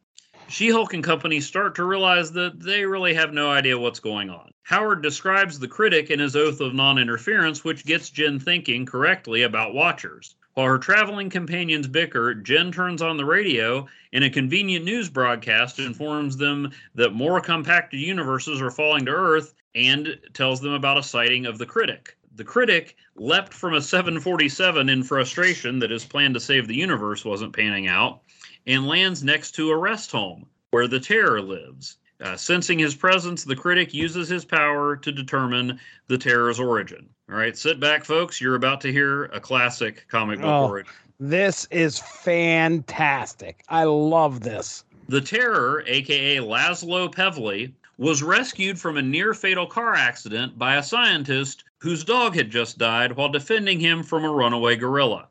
She 0.50 0.72
Hulk 0.72 0.96
and 0.96 1.04
company 1.04 1.42
start 1.42 1.76
to 1.76 1.84
realize 1.84 2.32
that 2.32 2.60
they 2.60 2.84
really 2.84 3.14
have 3.14 3.32
no 3.32 3.52
idea 3.52 3.78
what's 3.78 4.00
going 4.00 4.32
on. 4.32 4.52
Howard 4.64 5.04
describes 5.04 5.60
the 5.60 5.68
critic 5.68 6.10
in 6.10 6.20
his 6.20 6.36
oath 6.36 6.60
of 6.60 6.74
non 6.74 6.98
interference, 6.98 7.64
which 7.64 7.86
gets 7.86 8.10
Jen 8.10 8.40
thinking 8.40 8.84
correctly 8.84 9.44
about 9.44 9.76
Watchers. 9.76 10.34
While 10.56 10.66
her 10.66 10.80
traveling 10.80 11.30
companions 11.30 11.88
bicker, 11.88 12.34
Jen 12.34 12.72
turns 12.72 13.04
on 13.04 13.18
the 13.18 13.26
radio 13.26 13.88
and 14.12 14.24
a 14.24 14.30
convenient 14.32 14.86
news 14.86 15.08
broadcast 15.08 15.78
informs 15.78 16.36
them 16.36 16.72
that 16.96 17.14
more 17.14 17.40
compacted 17.42 18.00
universes 18.00 18.60
are 18.60 18.72
falling 18.72 19.06
to 19.06 19.12
Earth 19.12 19.54
and 19.76 20.20
tells 20.34 20.62
them 20.62 20.74
about 20.74 20.98
a 20.98 21.04
sighting 21.04 21.46
of 21.46 21.60
the 21.60 21.68
critic. 21.68 22.18
The 22.40 22.46
critic 22.46 22.96
leapt 23.18 23.54
from 23.54 23.74
a 23.74 23.82
747 23.82 24.88
in 24.88 25.04
frustration 25.04 25.78
that 25.80 25.92
his 25.92 26.06
plan 26.06 26.34
to 26.34 26.40
save 26.40 26.70
the 26.70 26.74
universe 26.76 27.26
wasn't 27.26 27.54
panning 27.54 27.90
out 27.90 28.22
and 28.66 28.88
lands 28.88 29.26
next 29.26 29.52
to 29.56 29.72
a 29.72 29.78
rest 29.78 30.10
home 30.10 30.46
where 30.72 30.88
the 30.88 31.02
terror 31.02 31.42
lives. 31.42 31.98
Uh, 32.22 32.38
sensing 32.38 32.80
his 32.80 32.96
presence, 32.96 33.44
the 33.44 33.58
critic 33.58 33.94
uses 33.94 34.30
his 34.30 34.46
power 34.46 34.96
to 34.96 35.12
determine 35.12 35.82
the 36.08 36.18
terror's 36.18 36.62
origin. 36.62 37.10
All 37.30 37.36
right, 37.36 37.58
sit 37.58 37.78
back, 37.78 38.06
folks. 38.06 38.40
You're 38.40 38.56
about 38.56 38.80
to 38.82 38.92
hear 38.94 39.26
a 39.26 39.42
classic 39.42 40.06
comic 40.08 40.40
book 40.40 40.48
Oh. 40.50 40.68
origin. 40.70 40.94
This 41.20 41.68
is 41.72 42.00
fantastic. 42.00 43.64
I 43.68 43.84
love 43.84 44.40
this. 44.40 44.86
The 45.10 45.20
terror, 45.20 45.84
aka 45.88 46.38
Laszlo 46.38 47.14
Pevely, 47.14 47.74
was 48.00 48.24
rescued 48.24 48.80
from 48.80 48.96
a 48.96 49.02
near 49.02 49.34
fatal 49.34 49.68
car 49.68 49.94
accident 49.94 50.58
by 50.58 50.78
a 50.78 50.84
scientist 50.84 51.66
whose 51.80 52.06
dog 52.06 52.34
had 52.34 52.50
just 52.50 52.78
died 52.78 53.12
while 53.12 53.28
defending 53.28 53.78
him 53.78 54.02
from 54.02 54.24
a 54.24 54.32
runaway 54.32 54.74
gorilla. 54.74 55.28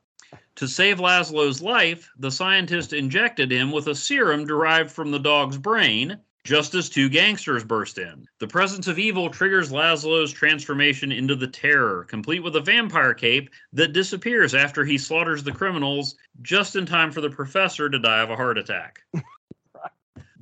To 0.56 0.68
save 0.68 0.98
Laszlo's 0.98 1.62
life, 1.62 2.10
the 2.18 2.30
scientist 2.30 2.92
injected 2.92 3.50
him 3.50 3.72
with 3.72 3.86
a 3.86 3.94
serum 3.94 4.46
derived 4.46 4.90
from 4.90 5.10
the 5.10 5.18
dog's 5.18 5.56
brain, 5.56 6.18
just 6.44 6.74
as 6.74 6.90
two 6.90 7.08
gangsters 7.08 7.64
burst 7.64 7.96
in. 7.96 8.26
The 8.38 8.46
presence 8.46 8.86
of 8.86 8.98
evil 8.98 9.30
triggers 9.30 9.72
Laszlo's 9.72 10.30
transformation 10.30 11.10
into 11.10 11.36
the 11.36 11.48
Terror, 11.48 12.04
complete 12.04 12.40
with 12.40 12.54
a 12.56 12.60
vampire 12.60 13.14
cape 13.14 13.48
that 13.72 13.94
disappears 13.94 14.54
after 14.54 14.84
he 14.84 14.98
slaughters 14.98 15.42
the 15.42 15.52
criminals 15.52 16.16
just 16.42 16.76
in 16.76 16.84
time 16.84 17.12
for 17.12 17.22
the 17.22 17.30
professor 17.30 17.88
to 17.88 17.98
die 17.98 18.20
of 18.20 18.28
a 18.28 18.36
heart 18.36 18.58
attack. 18.58 19.00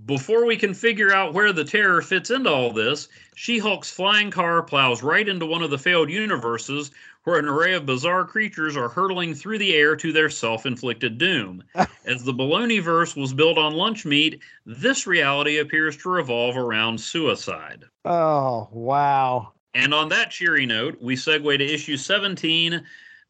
Before 0.06 0.46
we 0.46 0.56
can 0.56 0.72
figure 0.72 1.12
out 1.12 1.34
where 1.34 1.52
the 1.52 1.64
terror 1.64 2.00
fits 2.00 2.30
into 2.30 2.48
all 2.48 2.72
this, 2.72 3.08
She 3.34 3.58
Hulk's 3.58 3.90
flying 3.90 4.30
car 4.30 4.62
plows 4.62 5.02
right 5.02 5.28
into 5.28 5.46
one 5.46 5.62
of 5.62 5.70
the 5.70 5.78
failed 5.78 6.10
universes 6.10 6.92
where 7.24 7.40
an 7.40 7.48
array 7.48 7.74
of 7.74 7.86
bizarre 7.86 8.24
creatures 8.24 8.76
are 8.76 8.88
hurtling 8.88 9.34
through 9.34 9.58
the 9.58 9.74
air 9.74 9.96
to 9.96 10.12
their 10.12 10.30
self 10.30 10.64
inflicted 10.64 11.18
doom. 11.18 11.64
As 12.04 12.22
the 12.22 12.32
Baloney 12.32 12.80
verse 12.80 13.16
was 13.16 13.34
built 13.34 13.58
on 13.58 13.74
lunch 13.74 14.06
meat, 14.06 14.40
this 14.64 15.08
reality 15.08 15.58
appears 15.58 15.96
to 15.98 16.08
revolve 16.08 16.56
around 16.56 17.00
suicide. 17.00 17.84
Oh, 18.04 18.68
wow. 18.70 19.54
And 19.74 19.92
on 19.92 20.08
that 20.10 20.30
cheery 20.30 20.66
note, 20.66 20.98
we 21.02 21.16
segue 21.16 21.58
to 21.58 21.64
issue 21.64 21.96
17, 21.96 22.80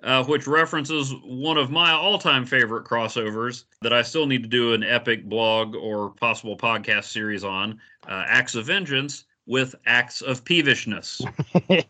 uh, 0.02 0.24
which 0.24 0.46
references 0.46 1.14
one 1.24 1.56
of 1.56 1.70
my 1.70 1.92
all 1.92 2.18
time 2.18 2.44
favorite 2.44 2.84
crossovers 2.84 3.64
that 3.82 3.92
I 3.92 4.02
still 4.02 4.26
need 4.26 4.42
to 4.42 4.48
do 4.48 4.72
an 4.74 4.82
epic 4.82 5.24
blog 5.24 5.74
or 5.74 6.10
possible 6.10 6.56
podcast 6.56 7.04
series 7.04 7.44
on 7.44 7.80
uh, 8.08 8.24
Acts 8.26 8.54
of 8.54 8.66
Vengeance 8.66 9.24
with 9.46 9.74
Acts 9.86 10.22
of 10.22 10.44
Peevishness. 10.44 11.22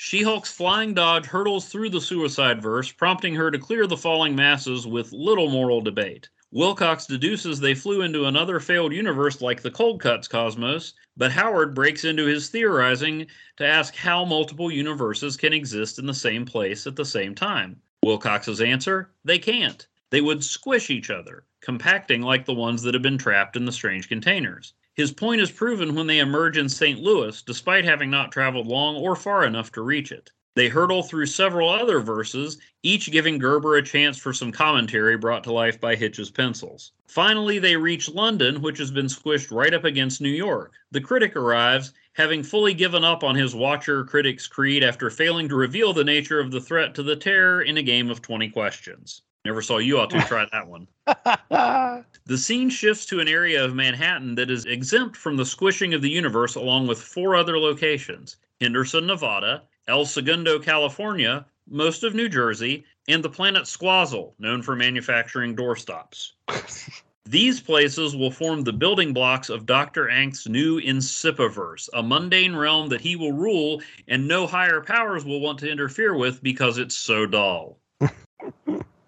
She 0.00 0.22
Hulk's 0.22 0.52
flying 0.52 0.94
dodge 0.94 1.26
hurtles 1.26 1.66
through 1.66 1.90
the 1.90 2.00
suicide 2.00 2.62
verse, 2.62 2.92
prompting 2.92 3.34
her 3.34 3.50
to 3.50 3.58
clear 3.58 3.84
the 3.84 3.96
falling 3.96 4.36
masses 4.36 4.86
with 4.86 5.12
little 5.12 5.50
moral 5.50 5.80
debate. 5.80 6.28
Wilcox 6.50 7.04
deduces 7.04 7.60
they 7.60 7.74
flew 7.74 8.00
into 8.00 8.24
another 8.24 8.58
failed 8.58 8.94
universe 8.94 9.42
like 9.42 9.60
the 9.60 9.70
Cold 9.70 10.00
Cuts 10.00 10.26
cosmos, 10.26 10.94
but 11.14 11.30
Howard 11.30 11.74
breaks 11.74 12.06
into 12.06 12.24
his 12.24 12.48
theorizing 12.48 13.26
to 13.58 13.66
ask 13.66 13.94
how 13.94 14.24
multiple 14.24 14.70
universes 14.70 15.36
can 15.36 15.52
exist 15.52 15.98
in 15.98 16.06
the 16.06 16.14
same 16.14 16.46
place 16.46 16.86
at 16.86 16.96
the 16.96 17.04
same 17.04 17.34
time. 17.34 17.82
Wilcox's 18.02 18.62
answer 18.62 19.12
they 19.24 19.38
can't. 19.38 19.86
They 20.08 20.22
would 20.22 20.42
squish 20.42 20.88
each 20.88 21.10
other, 21.10 21.44
compacting 21.60 22.22
like 22.22 22.46
the 22.46 22.54
ones 22.54 22.80
that 22.82 22.94
have 22.94 23.02
been 23.02 23.18
trapped 23.18 23.54
in 23.54 23.66
the 23.66 23.72
strange 23.72 24.08
containers. 24.08 24.72
His 24.94 25.12
point 25.12 25.42
is 25.42 25.50
proven 25.50 25.94
when 25.94 26.06
they 26.06 26.18
emerge 26.18 26.56
in 26.56 26.70
St. 26.70 26.98
Louis, 26.98 27.42
despite 27.42 27.84
having 27.84 28.08
not 28.08 28.32
traveled 28.32 28.66
long 28.66 28.96
or 28.96 29.14
far 29.14 29.44
enough 29.44 29.70
to 29.72 29.82
reach 29.82 30.10
it. 30.10 30.32
They 30.58 30.68
hurtle 30.68 31.04
through 31.04 31.26
several 31.26 31.68
other 31.68 32.00
verses, 32.00 32.58
each 32.82 33.12
giving 33.12 33.38
Gerber 33.38 33.76
a 33.76 33.82
chance 33.82 34.18
for 34.18 34.32
some 34.32 34.50
commentary 34.50 35.16
brought 35.16 35.44
to 35.44 35.52
life 35.52 35.80
by 35.80 35.94
Hitch's 35.94 36.30
pencils. 36.30 36.90
Finally, 37.06 37.60
they 37.60 37.76
reach 37.76 38.10
London, 38.10 38.60
which 38.60 38.78
has 38.78 38.90
been 38.90 39.06
squished 39.06 39.56
right 39.56 39.72
up 39.72 39.84
against 39.84 40.20
New 40.20 40.28
York. 40.28 40.72
The 40.90 41.00
critic 41.00 41.36
arrives, 41.36 41.92
having 42.14 42.42
fully 42.42 42.74
given 42.74 43.04
up 43.04 43.22
on 43.22 43.36
his 43.36 43.54
Watcher 43.54 44.02
critic's 44.02 44.48
creed 44.48 44.82
after 44.82 45.10
failing 45.10 45.48
to 45.48 45.54
reveal 45.54 45.92
the 45.92 46.02
nature 46.02 46.40
of 46.40 46.50
the 46.50 46.60
threat 46.60 46.92
to 46.96 47.04
the 47.04 47.14
terror 47.14 47.62
in 47.62 47.76
a 47.76 47.82
game 47.82 48.10
of 48.10 48.20
20 48.20 48.48
questions. 48.48 49.22
Never 49.44 49.62
saw 49.62 49.78
you 49.78 50.00
ought 50.00 50.10
to 50.10 50.20
try 50.22 50.44
that 50.50 50.66
one. 50.66 50.88
The 52.26 52.36
scene 52.36 52.68
shifts 52.68 53.06
to 53.06 53.20
an 53.20 53.28
area 53.28 53.64
of 53.64 53.76
Manhattan 53.76 54.34
that 54.34 54.50
is 54.50 54.66
exempt 54.66 55.16
from 55.16 55.36
the 55.36 55.46
squishing 55.46 55.94
of 55.94 56.02
the 56.02 56.10
universe, 56.10 56.56
along 56.56 56.88
with 56.88 57.00
four 57.00 57.36
other 57.36 57.58
locations 57.60 58.36
Henderson, 58.60 59.06
Nevada, 59.06 59.62
El 59.88 60.04
Segundo, 60.04 60.58
California, 60.58 61.46
most 61.66 62.04
of 62.04 62.14
New 62.14 62.28
Jersey, 62.28 62.84
and 63.08 63.24
the 63.24 63.30
planet 63.30 63.64
Squazzle, 63.64 64.34
known 64.38 64.62
for 64.62 64.76
manufacturing 64.76 65.56
doorstops. 65.56 66.32
These 67.24 67.60
places 67.60 68.16
will 68.16 68.30
form 68.30 68.62
the 68.62 68.72
building 68.72 69.12
blocks 69.12 69.50
of 69.50 69.66
Dr. 69.66 70.08
Angst's 70.08 70.48
new 70.48 70.80
Incipiverse, 70.80 71.88
a 71.92 72.02
mundane 72.02 72.56
realm 72.56 72.88
that 72.88 73.02
he 73.02 73.16
will 73.16 73.32
rule 73.32 73.82
and 74.08 74.26
no 74.26 74.46
higher 74.46 74.80
powers 74.80 75.26
will 75.26 75.40
want 75.40 75.58
to 75.58 75.70
interfere 75.70 76.14
with 76.14 76.42
because 76.42 76.78
it's 76.78 76.96
so 76.96 77.26
dull. 77.26 77.78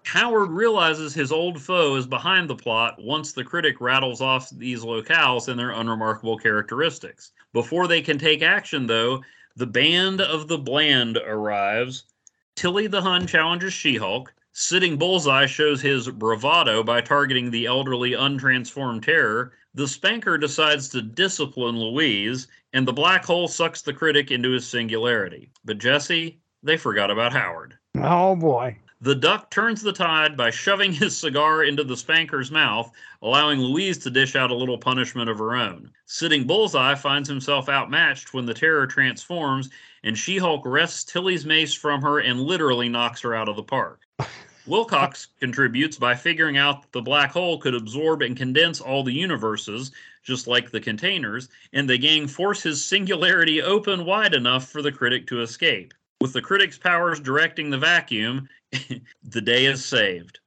Howard 0.03 0.51
realizes 0.51 1.13
his 1.13 1.31
old 1.31 1.59
foe 1.59 1.95
is 1.95 2.05
behind 2.05 2.49
the 2.49 2.55
plot 2.55 3.01
once 3.01 3.31
the 3.31 3.43
critic 3.43 3.79
rattles 3.81 4.21
off 4.21 4.49
these 4.51 4.81
locales 4.81 5.47
and 5.47 5.59
their 5.59 5.71
unremarkable 5.71 6.37
characteristics. 6.37 7.31
Before 7.53 7.87
they 7.87 8.01
can 8.01 8.19
take 8.19 8.41
action, 8.41 8.85
though, 8.85 9.23
the 9.61 9.67
band 9.67 10.19
of 10.19 10.47
the 10.47 10.57
Bland 10.57 11.17
arrives. 11.17 12.05
Tilly 12.55 12.87
the 12.87 13.03
Hun 13.03 13.27
challenges 13.27 13.71
She 13.71 13.95
Hulk. 13.95 14.33
Sitting 14.53 14.97
Bullseye 14.97 15.45
shows 15.45 15.79
his 15.79 16.09
bravado 16.09 16.81
by 16.81 16.99
targeting 16.99 17.51
the 17.51 17.67
elderly, 17.67 18.13
untransformed 18.13 19.03
terror. 19.03 19.53
the 19.75 19.87
spanker 19.87 20.39
decides 20.39 20.89
to 20.89 21.03
discipline 21.03 21.79
Louise, 21.79 22.47
and 22.73 22.87
the 22.87 22.91
black 22.91 23.23
hole 23.23 23.47
sucks 23.47 23.83
the 23.83 23.93
critic 23.93 24.31
into 24.31 24.49
his 24.49 24.67
singularity. 24.67 25.51
But 25.63 25.77
Jesse, 25.77 26.39
they 26.63 26.75
forgot 26.75 27.11
about 27.11 27.31
Howard. 27.31 27.77
Oh 27.97 28.35
boy. 28.35 28.75
The 29.03 29.15
duck 29.15 29.49
turns 29.49 29.81
the 29.81 29.93
tide 29.93 30.37
by 30.37 30.51
shoving 30.51 30.93
his 30.93 31.17
cigar 31.17 31.63
into 31.63 31.83
the 31.83 31.97
spanker's 31.97 32.51
mouth, 32.51 32.91
allowing 33.23 33.59
Louise 33.59 33.97
to 33.99 34.11
dish 34.11 34.35
out 34.35 34.51
a 34.51 34.55
little 34.55 34.77
punishment 34.77 35.27
of 35.27 35.39
her 35.39 35.55
own. 35.55 35.91
Sitting 36.05 36.45
Bullseye 36.45 36.93
finds 36.93 37.27
himself 37.27 37.67
outmatched 37.67 38.31
when 38.31 38.45
the 38.45 38.53
terror 38.53 38.85
transforms, 38.85 39.71
and 40.03 40.15
She 40.15 40.37
Hulk 40.37 40.61
wrests 40.65 41.03
Tilly's 41.03 41.47
mace 41.47 41.73
from 41.73 42.03
her 42.03 42.19
and 42.19 42.41
literally 42.41 42.89
knocks 42.89 43.21
her 43.21 43.33
out 43.33 43.49
of 43.49 43.55
the 43.55 43.63
park. 43.63 44.01
Wilcox 44.67 45.29
contributes 45.39 45.97
by 45.97 46.13
figuring 46.13 46.57
out 46.57 46.83
that 46.83 46.91
the 46.91 47.01
black 47.01 47.31
hole 47.31 47.57
could 47.57 47.73
absorb 47.73 48.21
and 48.21 48.37
condense 48.37 48.79
all 48.79 49.03
the 49.03 49.11
universes, 49.11 49.91
just 50.21 50.45
like 50.45 50.69
the 50.69 50.79
containers, 50.79 51.49
and 51.73 51.89
the 51.89 51.97
gang 51.97 52.27
force 52.27 52.61
his 52.61 52.85
singularity 52.85 53.63
open 53.63 54.05
wide 54.05 54.35
enough 54.35 54.69
for 54.69 54.83
the 54.83 54.91
critic 54.91 55.25
to 55.25 55.41
escape. 55.41 55.95
With 56.21 56.33
the 56.33 56.41
critic's 56.43 56.77
powers 56.77 57.19
directing 57.19 57.71
the 57.71 57.79
vacuum, 57.79 58.47
the 59.23 59.41
day 59.41 59.65
is 59.65 59.83
saved. 59.83 60.39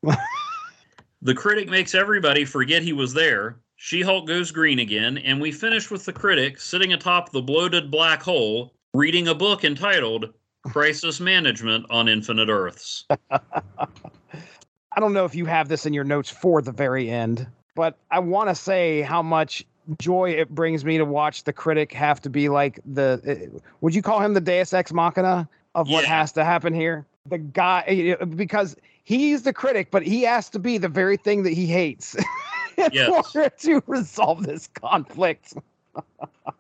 the 1.22 1.34
critic 1.34 1.68
makes 1.68 1.94
everybody 1.94 2.44
forget 2.44 2.82
he 2.82 2.92
was 2.92 3.12
there. 3.14 3.56
She 3.76 4.00
Hulk 4.00 4.26
goes 4.26 4.50
green 4.50 4.78
again, 4.78 5.18
and 5.18 5.40
we 5.40 5.52
finish 5.52 5.90
with 5.90 6.04
the 6.04 6.12
critic 6.12 6.58
sitting 6.60 6.92
atop 6.92 7.32
the 7.32 7.42
bloated 7.42 7.90
black 7.90 8.22
hole, 8.22 8.72
reading 8.94 9.28
a 9.28 9.34
book 9.34 9.64
entitled 9.64 10.32
Crisis 10.62 11.20
Management 11.20 11.84
on 11.90 12.08
Infinite 12.08 12.48
Earths. 12.48 13.04
I 13.30 15.00
don't 15.00 15.12
know 15.12 15.24
if 15.24 15.34
you 15.34 15.44
have 15.46 15.68
this 15.68 15.86
in 15.86 15.92
your 15.92 16.04
notes 16.04 16.30
for 16.30 16.62
the 16.62 16.72
very 16.72 17.10
end, 17.10 17.46
but 17.74 17.98
I 18.10 18.20
want 18.20 18.48
to 18.48 18.54
say 18.54 19.02
how 19.02 19.22
much 19.22 19.64
joy 19.98 20.30
it 20.30 20.48
brings 20.48 20.84
me 20.84 20.96
to 20.96 21.04
watch 21.04 21.44
the 21.44 21.52
critic 21.52 21.92
have 21.92 22.22
to 22.22 22.30
be 22.30 22.48
like 22.48 22.78
the. 22.86 23.20
Uh, 23.54 23.58
would 23.80 23.94
you 23.94 24.00
call 24.02 24.20
him 24.20 24.32
the 24.34 24.40
Deus 24.40 24.72
Ex 24.72 24.92
Machina 24.92 25.48
of 25.74 25.88
what 25.90 26.04
Yeah. 26.04 26.10
has 26.16 26.32
to 26.32 26.44
happen 26.44 26.72
here? 26.72 27.04
The 27.26 27.38
guy, 27.38 27.84
eh, 27.86 28.24
because 28.24 28.76
he's 29.04 29.42
the 29.42 29.52
critic, 29.52 29.90
but 29.90 30.02
he 30.02 30.22
has 30.22 30.50
to 30.50 30.58
be 30.58 30.76
the 30.76 30.88
very 30.88 31.16
thing 31.16 31.42
that 31.44 31.54
he 31.54 31.66
hates 31.66 32.14
in 32.76 32.90
Yes. 32.92 33.34
order 33.34 33.48
to 33.60 33.82
resolve 33.86 34.42
this 34.44 34.68
conflict. 34.68 35.54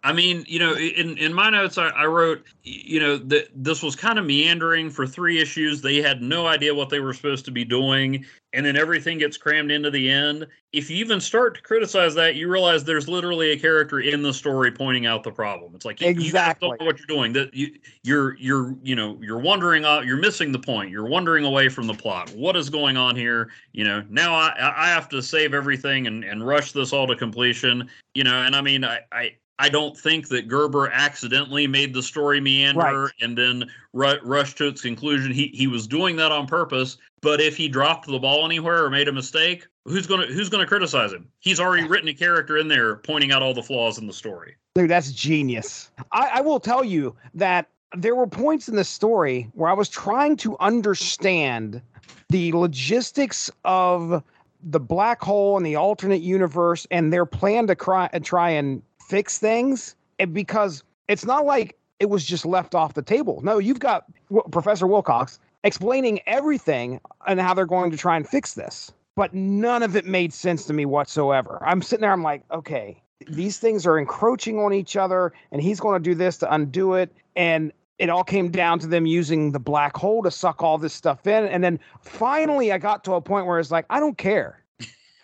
I 0.02 0.12
mean, 0.12 0.44
you 0.48 0.58
know, 0.58 0.74
in 0.74 1.18
in 1.18 1.34
my 1.34 1.50
notes, 1.50 1.76
I, 1.76 1.88
I 1.88 2.06
wrote, 2.06 2.44
you 2.62 2.98
know, 3.00 3.16
that 3.18 3.48
this 3.54 3.82
was 3.82 3.94
kind 3.94 4.18
of 4.18 4.24
meandering 4.24 4.88
for 4.88 5.06
three 5.06 5.40
issues. 5.40 5.82
They 5.82 6.00
had 6.00 6.22
no 6.22 6.46
idea 6.46 6.74
what 6.74 6.88
they 6.88 7.00
were 7.00 7.12
supposed 7.12 7.44
to 7.46 7.50
be 7.50 7.64
doing, 7.64 8.24
and 8.54 8.64
then 8.64 8.76
everything 8.76 9.18
gets 9.18 9.36
crammed 9.36 9.70
into 9.70 9.90
the 9.90 10.08
end. 10.08 10.46
If 10.72 10.88
you 10.88 10.96
even 10.98 11.20
start 11.20 11.54
to 11.56 11.62
criticize 11.62 12.14
that, 12.14 12.36
you 12.36 12.48
realize 12.48 12.84
there's 12.84 13.08
literally 13.08 13.50
a 13.50 13.58
character 13.58 14.00
in 14.00 14.22
the 14.22 14.32
story 14.32 14.70
pointing 14.70 15.06
out 15.06 15.22
the 15.22 15.30
problem. 15.30 15.74
It's 15.74 15.84
like 15.84 16.00
you, 16.00 16.06
you 16.08 16.12
Exactly. 16.12 16.68
don't 16.68 16.80
know 16.80 16.86
what 16.86 16.98
you're 16.98 17.06
doing. 17.06 17.32
That 17.32 17.52
you 17.52 17.74
you're 18.02 18.36
you're 18.36 18.76
you 18.82 18.96
know 18.96 19.18
you're 19.20 19.38
wondering 19.38 19.84
out. 19.84 20.06
You're 20.06 20.16
missing 20.16 20.52
the 20.52 20.58
point. 20.58 20.90
You're 20.90 21.06
wandering 21.06 21.44
away 21.44 21.68
from 21.68 21.86
the 21.86 21.94
plot. 21.94 22.30
What 22.34 22.56
is 22.56 22.70
going 22.70 22.96
on 22.96 23.16
here? 23.16 23.50
You 23.72 23.84
know, 23.84 24.04
now 24.08 24.34
I 24.34 24.54
I 24.58 24.88
have 24.88 25.08
to 25.10 25.22
save 25.22 25.52
everything 25.52 26.06
and 26.06 26.24
and 26.24 26.46
rush 26.46 26.72
this 26.72 26.92
all 26.92 27.06
to 27.06 27.16
completion 27.16 27.88
you 28.14 28.24
know 28.24 28.42
and 28.42 28.54
i 28.56 28.60
mean 28.60 28.84
i 28.84 29.00
i 29.12 29.32
I 29.58 29.68
don't 29.68 29.96
think 29.96 30.28
that 30.28 30.48
Gerber 30.48 30.90
accidentally 30.92 31.66
made 31.66 31.94
the 31.94 32.02
story 32.02 32.40
meander 32.40 32.80
Right. 33.04 33.10
and 33.20 33.38
then 33.38 33.70
ru- 33.92 34.18
rushed 34.22 34.58
to 34.58 34.66
its 34.68 34.82
conclusion. 34.82 35.32
He 35.32 35.48
he 35.54 35.66
was 35.66 35.86
doing 35.86 36.16
that 36.16 36.32
on 36.32 36.46
purpose. 36.46 36.96
But 37.22 37.40
if 37.40 37.56
he 37.56 37.68
dropped 37.68 38.06
the 38.06 38.18
ball 38.18 38.44
anywhere 38.44 38.84
or 38.84 38.90
made 38.90 39.06
a 39.08 39.12
mistake, 39.12 39.66
who's 39.84 40.06
gonna 40.06 40.26
who's 40.26 40.48
gonna 40.48 40.66
criticize 40.66 41.12
him? 41.12 41.28
He's 41.38 41.60
already 41.60 41.86
written 41.86 42.08
a 42.08 42.14
character 42.14 42.58
in 42.58 42.68
there 42.68 42.96
pointing 42.96 43.30
out 43.32 43.42
all 43.42 43.54
the 43.54 43.62
flaws 43.62 43.98
in 43.98 44.06
the 44.06 44.12
story. 44.12 44.56
Dude, 44.74 44.90
that's 44.90 45.12
genius. 45.12 45.90
I, 46.10 46.30
I 46.34 46.40
will 46.40 46.58
tell 46.60 46.84
you 46.84 47.14
that 47.34 47.68
there 47.96 48.16
were 48.16 48.26
points 48.26 48.68
in 48.68 48.74
the 48.74 48.84
story 48.84 49.48
where 49.54 49.70
I 49.70 49.74
was 49.74 49.88
trying 49.88 50.36
to 50.38 50.56
understand 50.58 51.80
the 52.28 52.52
logistics 52.52 53.50
of 53.64 54.22
the 54.64 54.80
black 54.80 55.22
hole 55.22 55.56
and 55.56 55.64
the 55.64 55.76
alternate 55.76 56.22
universe 56.22 56.86
and 56.90 57.12
their 57.12 57.24
plan 57.26 57.68
to 57.68 57.76
cry, 57.76 58.08
try 58.24 58.50
and 58.50 58.82
fix 59.08 59.38
things. 59.38 59.96
Because 60.32 60.84
it's 61.08 61.24
not 61.24 61.44
like 61.44 61.76
it 61.98 62.08
was 62.08 62.24
just 62.24 62.46
left 62.46 62.74
off 62.74 62.94
the 62.94 63.02
table. 63.02 63.40
No, 63.42 63.58
you've 63.58 63.80
got 63.80 64.04
Professor 64.50 64.86
Wilcox 64.86 65.38
explaining 65.64 66.20
everything 66.26 67.00
and 67.26 67.40
how 67.40 67.54
they're 67.54 67.66
going 67.66 67.90
to 67.90 67.96
try 67.96 68.16
and 68.16 68.28
fix 68.28 68.54
this. 68.54 68.92
But 69.16 69.32
none 69.32 69.82
of 69.82 69.96
it 69.96 70.04
made 70.04 70.32
sense 70.32 70.66
to 70.66 70.72
me 70.72 70.86
whatsoever. 70.86 71.60
I'm 71.64 71.82
sitting 71.82 72.02
there, 72.02 72.12
I'm 72.12 72.22
like, 72.22 72.42
okay, 72.50 73.02
these 73.28 73.58
things 73.58 73.86
are 73.86 73.98
encroaching 73.98 74.58
on 74.58 74.72
each 74.72 74.96
other 74.96 75.32
and 75.52 75.62
he's 75.62 75.80
going 75.80 76.02
to 76.02 76.10
do 76.10 76.14
this 76.14 76.38
to 76.38 76.52
undo 76.52 76.94
it 76.94 77.12
and 77.36 77.72
it 77.98 78.10
all 78.10 78.24
came 78.24 78.50
down 78.50 78.78
to 78.80 78.86
them 78.86 79.06
using 79.06 79.52
the 79.52 79.60
black 79.60 79.96
hole 79.96 80.22
to 80.22 80.30
suck 80.30 80.62
all 80.62 80.78
this 80.78 80.92
stuff 80.92 81.26
in 81.26 81.44
and 81.44 81.62
then 81.62 81.78
finally 82.00 82.72
i 82.72 82.78
got 82.78 83.04
to 83.04 83.12
a 83.14 83.20
point 83.20 83.46
where 83.46 83.58
it's 83.58 83.70
like 83.70 83.86
i 83.88 84.00
don't 84.00 84.18
care 84.18 84.62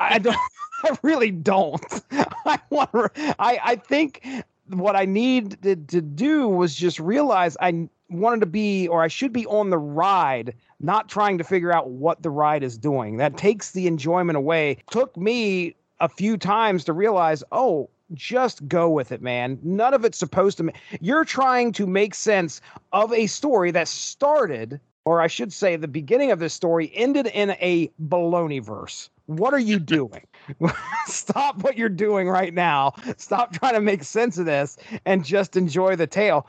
i 0.00 0.18
don't 0.18 0.36
i 0.84 0.98
really 1.02 1.30
don't 1.30 2.02
i 2.46 2.58
want 2.70 2.90
i 3.38 3.60
i 3.64 3.76
think 3.76 4.26
what 4.68 4.96
i 4.96 5.04
needed 5.04 5.88
to 5.88 6.00
do 6.00 6.48
was 6.48 6.74
just 6.74 6.98
realize 6.98 7.56
i 7.60 7.88
wanted 8.08 8.40
to 8.40 8.46
be 8.46 8.88
or 8.88 9.02
i 9.02 9.08
should 9.08 9.32
be 9.32 9.46
on 9.46 9.70
the 9.70 9.78
ride 9.78 10.54
not 10.80 11.08
trying 11.08 11.38
to 11.38 11.44
figure 11.44 11.72
out 11.72 11.90
what 11.90 12.22
the 12.22 12.30
ride 12.30 12.62
is 12.64 12.78
doing 12.78 13.18
that 13.18 13.36
takes 13.36 13.72
the 13.72 13.86
enjoyment 13.86 14.36
away 14.36 14.76
took 14.90 15.16
me 15.16 15.76
a 16.00 16.08
few 16.08 16.36
times 16.36 16.84
to 16.84 16.92
realize, 16.92 17.44
oh, 17.52 17.88
just 18.14 18.66
go 18.66 18.90
with 18.90 19.12
it, 19.12 19.22
man. 19.22 19.58
None 19.62 19.94
of 19.94 20.04
it's 20.04 20.18
supposed 20.18 20.56
to. 20.58 20.64
Ma- 20.64 20.72
You're 21.00 21.24
trying 21.24 21.72
to 21.72 21.86
make 21.86 22.14
sense 22.14 22.60
of 22.92 23.12
a 23.12 23.26
story 23.26 23.70
that 23.70 23.86
started, 23.86 24.80
or 25.04 25.20
I 25.20 25.28
should 25.28 25.52
say, 25.52 25.76
the 25.76 25.86
beginning 25.88 26.32
of 26.32 26.40
this 26.40 26.54
story 26.54 26.90
ended 26.94 27.26
in 27.28 27.50
a 27.60 27.88
baloney 28.08 28.62
verse. 28.62 29.10
What 29.30 29.54
are 29.54 29.60
you 29.60 29.78
doing? 29.78 30.26
Stop 31.06 31.62
what 31.62 31.78
you're 31.78 31.88
doing 31.88 32.28
right 32.28 32.52
now. 32.52 32.94
Stop 33.16 33.52
trying 33.52 33.74
to 33.74 33.80
make 33.80 34.02
sense 34.02 34.38
of 34.38 34.46
this 34.46 34.76
and 35.06 35.24
just 35.24 35.56
enjoy 35.56 35.94
the 35.94 36.08
tale. 36.08 36.48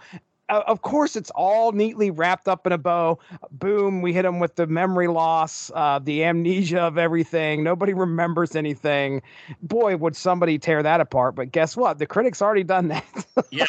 Uh, 0.49 0.63
Of 0.65 0.81
course, 0.81 1.15
it's 1.15 1.29
all 1.35 1.73
neatly 1.73 2.09
wrapped 2.09 2.47
up 2.47 2.65
in 2.65 2.73
a 2.73 2.79
bow. 2.79 3.19
Boom, 3.51 4.01
we 4.01 4.13
hit 4.13 4.25
him 4.25 4.39
with 4.39 4.55
the 4.55 4.65
memory 4.65 5.07
loss, 5.07 5.69
uh, 5.75 5.99
the 5.99 6.23
amnesia 6.23 6.81
of 6.81 6.97
everything. 6.97 7.63
Nobody 7.63 7.93
remembers 7.93 8.55
anything 8.55 9.21
boy, 9.61 9.95
would 9.97 10.15
somebody 10.15 10.57
tear 10.57 10.81
that 10.81 10.99
apart. 11.01 11.35
But 11.35 11.51
guess 11.51 11.77
what? 11.77 11.99
The 11.99 12.07
critic's 12.07 12.41
already 12.41 12.63
done 12.63 12.87
that. 12.87 13.05
Yeah. 13.51 13.65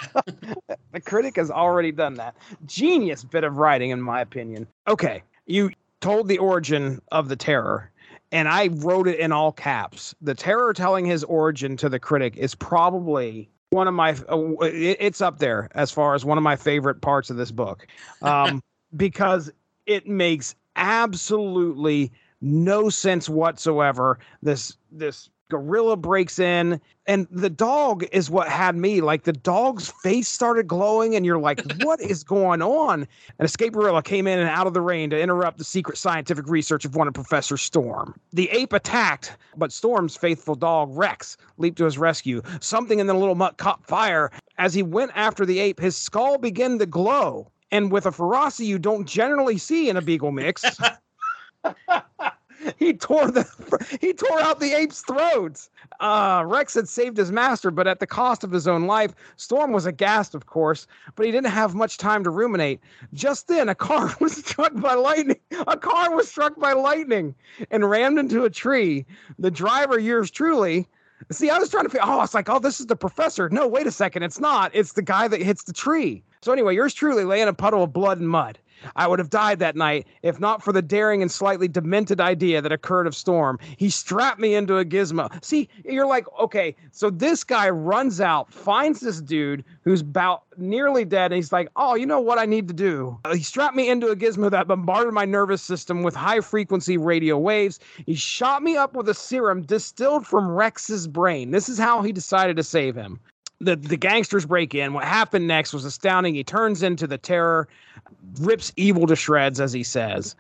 the 0.92 1.00
critic 1.00 1.36
has 1.36 1.50
already 1.50 1.92
done 1.92 2.14
that. 2.14 2.34
Genius 2.66 3.24
bit 3.24 3.44
of 3.44 3.58
writing, 3.58 3.90
in 3.90 4.00
my 4.00 4.22
opinion. 4.22 4.66
Okay, 4.88 5.22
you 5.46 5.70
told 6.00 6.28
the 6.28 6.38
origin 6.38 7.00
of 7.12 7.28
the 7.28 7.36
terror, 7.36 7.90
and 8.33 8.49
I 8.49 8.68
wrote 8.68 9.07
it 9.07 9.18
in 9.18 9.30
all 9.30 9.53
caps. 9.53 10.14
The 10.22 10.35
terror 10.35 10.72
telling 10.72 11.05
his 11.05 11.22
origin 11.22 11.76
to 11.76 11.89
the 11.89 12.01
critic 12.01 12.37
is 12.37 12.55
probably 12.55 13.49
one 13.70 13.87
of 13.87 13.95
my 13.95 14.12
uh, 14.28 14.55
it's 14.62 15.20
up 15.20 15.39
there 15.39 15.68
as 15.74 15.91
far 15.91 16.14
as 16.14 16.24
one 16.24 16.39
of 16.39 16.45
my 16.45 16.57
favorite 16.57 17.01
parts 17.01 17.30
of 17.30 17.37
this 17.37 17.53
book, 17.53 17.87
um, 18.22 18.62
because 18.97 19.51
it 19.87 20.09
makes 20.09 20.55
absolutely 20.76 22.11
no 22.41 22.89
sense 22.89 23.28
whatsoever. 23.28 24.18
This 24.43 24.76
this 24.91 25.28
gorilla 25.53 25.98
breaks 25.98 26.38
in 26.38 26.80
and 27.07 27.26
the 27.30 27.50
dog 27.50 28.07
is 28.11 28.30
what 28.30 28.48
had 28.48 28.74
me 28.74 29.03
like 29.03 29.24
the 29.24 29.34
dog's 29.34 29.92
face 30.03 30.26
started 30.26 30.66
glowing 30.66 31.14
and 31.14 31.26
you're 31.26 31.38
like 31.38 31.61
what 31.82 32.00
is 32.00 32.24
going 32.24 32.62
on? 32.62 33.07
An 33.38 33.44
escape 33.44 33.74
gorilla 33.74 34.03
came 34.03 34.26
in 34.26 34.38
and 34.38 34.48
out 34.48 34.66
of 34.66 34.72
the 34.72 34.80
rain 34.80 35.11
to 35.11 35.20
interrupt 35.20 35.59
the 35.59 35.64
secret 35.64 35.98
scientific 35.98 36.48
research 36.48 36.86
of 36.86 36.96
one 36.96 37.07
of 37.07 37.12
professor 37.12 37.59
storm. 37.59 38.18
The 38.32 38.48
ape 38.48 38.72
attacked 38.72 39.36
but 39.55 39.72
storm's 39.72 40.16
faithful 40.16 40.55
dog 40.55 40.88
rex 40.96 41.36
leaped 41.59 41.76
to 41.76 41.84
his 41.84 41.98
rescue. 41.98 42.40
Something 42.61 42.98
in 42.98 43.07
the 43.07 43.14
little 43.14 43.34
mutt 43.34 43.59
caught 43.59 43.84
fire. 43.84 44.30
As 44.57 44.72
he 44.72 44.82
went 44.82 45.12
after 45.14 45.44
the 45.44 45.59
ape 45.59 45.80
his 45.80 45.98
skull 45.98 46.38
began 46.38 46.78
to 46.78 46.86
glow. 46.86 47.53
And 47.70 47.92
with 47.92 48.07
a 48.07 48.12
ferocity 48.12 48.64
you 48.64 48.78
don't 48.78 49.07
generally 49.07 49.59
see 49.59 49.90
in 49.90 49.98
a 49.98 50.03
beagle 50.03 50.32
mix 50.32 50.64
he 52.78 52.92
tore 52.94 53.30
the 53.30 53.48
he 54.00 54.12
tore 54.12 54.40
out 54.40 54.60
the 54.60 54.72
ape's 54.74 55.00
throats. 55.00 55.70
Uh, 56.00 56.42
Rex 56.46 56.74
had 56.74 56.88
saved 56.88 57.16
his 57.16 57.32
master, 57.32 57.70
but 57.70 57.86
at 57.86 58.00
the 58.00 58.06
cost 58.06 58.44
of 58.44 58.50
his 58.50 58.66
own 58.66 58.86
life. 58.86 59.14
Storm 59.36 59.72
was 59.72 59.86
aghast, 59.86 60.34
of 60.34 60.46
course, 60.46 60.86
but 61.14 61.26
he 61.26 61.32
didn't 61.32 61.52
have 61.52 61.74
much 61.74 61.98
time 61.98 62.24
to 62.24 62.30
ruminate. 62.30 62.80
Just 63.14 63.48
then, 63.48 63.68
a 63.68 63.74
car 63.74 64.14
was 64.20 64.36
struck 64.36 64.74
by 64.74 64.94
lightning. 64.94 65.40
A 65.66 65.76
car 65.76 66.14
was 66.14 66.28
struck 66.28 66.58
by 66.58 66.72
lightning 66.72 67.34
and 67.70 67.88
rammed 67.88 68.18
into 68.18 68.44
a 68.44 68.50
tree. 68.50 69.06
The 69.38 69.50
driver, 69.50 69.98
yours 69.98 70.30
truly. 70.30 70.88
See, 71.30 71.50
I 71.50 71.58
was 71.58 71.70
trying 71.70 71.84
to 71.84 71.90
figure. 71.90 72.06
Oh, 72.06 72.22
it's 72.22 72.34
like, 72.34 72.48
oh, 72.48 72.58
this 72.58 72.80
is 72.80 72.86
the 72.86 72.96
professor. 72.96 73.48
No, 73.48 73.66
wait 73.66 73.86
a 73.86 73.92
second, 73.92 74.22
it's 74.24 74.40
not. 74.40 74.72
It's 74.74 74.92
the 74.92 75.02
guy 75.02 75.28
that 75.28 75.40
hits 75.40 75.64
the 75.64 75.72
tree. 75.72 76.24
So 76.42 76.52
anyway, 76.52 76.74
yours 76.74 76.94
truly 76.94 77.24
lay 77.24 77.40
in 77.40 77.48
a 77.48 77.52
puddle 77.54 77.84
of 77.84 77.92
blood 77.92 78.18
and 78.18 78.28
mud. 78.28 78.58
I 78.97 79.07
would 79.07 79.18
have 79.18 79.30
died 79.30 79.59
that 79.61 79.76
night 79.76 80.07
if 80.22 80.41
not 80.41 80.62
for 80.62 80.72
the 80.72 80.83
daring 80.83 81.22
and 81.22 81.30
slightly 81.30 81.68
demented 81.68 82.20
idea 82.20 82.61
that 82.61 82.72
occurred 82.72 83.07
of 83.07 83.14
Storm. 83.14 83.59
He 83.76 83.91
strapped 83.91 84.41
me 84.41 84.55
into 84.55 84.78
a 84.78 84.85
gizmo. 84.85 85.30
See, 85.45 85.68
you're 85.85 86.07
like, 86.07 86.26
okay, 86.39 86.76
so 86.91 87.11
this 87.11 87.45
guy 87.45 87.70
runs 87.70 88.20
out, 88.20 88.53
finds 88.53 89.01
this 89.01 89.20
dude 89.20 89.64
who's 89.83 90.01
about 90.01 90.43
nearly 90.57 91.05
dead, 91.05 91.33
and 91.33 91.37
he's 91.37 91.53
like, 91.53 91.68
oh, 91.76 91.95
you 91.95 92.07
know 92.07 92.20
what 92.20 92.39
I 92.39 92.47
need 92.47 92.68
to 92.68 92.74
do? 92.74 93.18
Uh, 93.24 93.35
he 93.35 93.43
strapped 93.43 93.76
me 93.76 93.89
into 93.89 94.09
a 94.09 94.16
gizmo 94.16 94.51
that 94.51 94.68
bombarded 94.68 95.14
my 95.14 95.24
nervous 95.24 95.62
system 95.62 96.03
with 96.03 96.14
high 96.14 96.41
frequency 96.41 96.97
radio 96.97 97.39
waves. 97.39 97.80
He 98.07 98.14
shot 98.14 98.62
me 98.62 98.76
up 98.76 98.95
with 98.95 99.09
a 99.09 99.14
serum 99.14 99.62
distilled 99.62 100.26
from 100.26 100.51
Rex's 100.51 101.07
brain. 101.07 101.51
This 101.51 101.68
is 101.68 101.78
how 101.78 102.03
he 102.03 102.12
decided 102.12 102.57
to 102.57 102.62
save 102.62 102.95
him 102.95 103.20
the 103.62 103.76
the 103.76 103.96
gangsters 103.96 104.44
break 104.44 104.74
in. 104.74 104.92
What 104.92 105.04
happened 105.04 105.46
next 105.46 105.72
was 105.72 105.84
astounding. 105.84 106.34
He 106.34 106.44
turns 106.44 106.82
into 106.82 107.06
the 107.06 107.18
terror, 107.18 107.68
rips 108.40 108.72
evil 108.76 109.06
to 109.06 109.16
shreds, 109.16 109.60
as 109.60 109.72
he 109.72 109.82
says. 109.82 110.34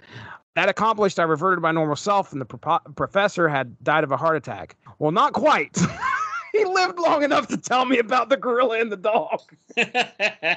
That 0.54 0.68
accomplished, 0.68 1.18
I 1.18 1.22
reverted 1.22 1.62
my 1.62 1.72
normal 1.72 1.96
self, 1.96 2.32
and 2.32 2.40
the 2.40 2.44
pro- 2.44 2.78
professor 2.94 3.48
had 3.48 3.82
died 3.82 4.04
of 4.04 4.12
a 4.12 4.18
heart 4.18 4.36
attack. 4.36 4.76
Well, 4.98 5.12
not 5.12 5.32
quite. 5.32 5.78
he 6.52 6.64
lived 6.64 6.98
long 6.98 7.22
enough 7.22 7.48
to 7.48 7.56
tell 7.56 7.86
me 7.86 7.98
about 7.98 8.28
the 8.28 8.36
gorilla 8.36 8.80
and 8.80 8.92
the 8.92 8.98
dog. 8.98 9.40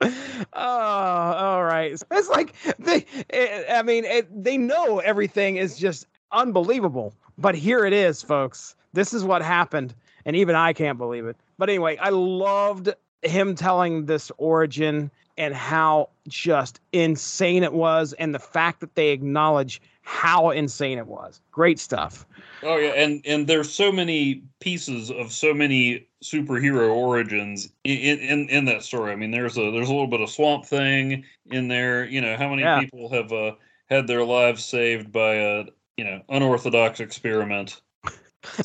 oh, 0.00 0.40
all 0.54 1.64
right. 1.64 2.02
It's 2.10 2.28
like 2.30 2.54
they. 2.78 3.04
It, 3.28 3.66
I 3.70 3.82
mean, 3.82 4.04
it, 4.04 4.44
they 4.44 4.56
know 4.56 5.00
everything 5.00 5.56
is 5.56 5.76
just 5.76 6.06
unbelievable, 6.32 7.12
but 7.36 7.54
here 7.54 7.84
it 7.84 7.92
is, 7.92 8.22
folks. 8.22 8.76
This 8.94 9.12
is 9.12 9.24
what 9.24 9.42
happened 9.42 9.94
and 10.26 10.36
even 10.36 10.54
I 10.54 10.74
can't 10.74 10.98
believe 10.98 11.24
it. 11.24 11.36
But 11.56 11.70
anyway, 11.70 11.96
I 11.96 12.10
loved 12.10 12.90
him 13.22 13.54
telling 13.54 14.04
this 14.04 14.30
origin 14.36 15.10
and 15.38 15.54
how 15.54 16.10
just 16.28 16.80
insane 16.92 17.62
it 17.62 17.72
was, 17.72 18.12
and 18.14 18.34
the 18.34 18.38
fact 18.38 18.80
that 18.80 18.94
they 18.94 19.10
acknowledge 19.10 19.80
how 20.02 20.50
insane 20.50 20.98
it 20.98 21.06
was. 21.06 21.40
Great 21.50 21.78
stuff. 21.78 22.26
Oh 22.62 22.76
yeah, 22.76 22.90
and 22.90 23.22
and 23.26 23.46
there's 23.46 23.72
so 23.72 23.92
many 23.92 24.42
pieces 24.60 25.10
of 25.10 25.32
so 25.32 25.52
many 25.52 26.06
superhero 26.24 26.94
origins 26.94 27.70
in 27.84 28.18
in, 28.18 28.48
in 28.48 28.64
that 28.66 28.82
story. 28.82 29.12
I 29.12 29.16
mean, 29.16 29.30
there's 29.30 29.58
a 29.58 29.70
there's 29.70 29.88
a 29.88 29.92
little 29.92 30.06
bit 30.06 30.20
of 30.20 30.30
Swamp 30.30 30.64
Thing 30.64 31.24
in 31.46 31.68
there. 31.68 32.04
You 32.06 32.20
know, 32.20 32.36
how 32.36 32.48
many 32.48 32.62
yeah. 32.62 32.80
people 32.80 33.10
have 33.10 33.32
uh, 33.32 33.52
had 33.90 34.06
their 34.06 34.24
lives 34.24 34.64
saved 34.64 35.12
by 35.12 35.34
a 35.34 35.64
you 35.96 36.04
know 36.04 36.22
unorthodox 36.30 37.00
experiment? 37.00 37.82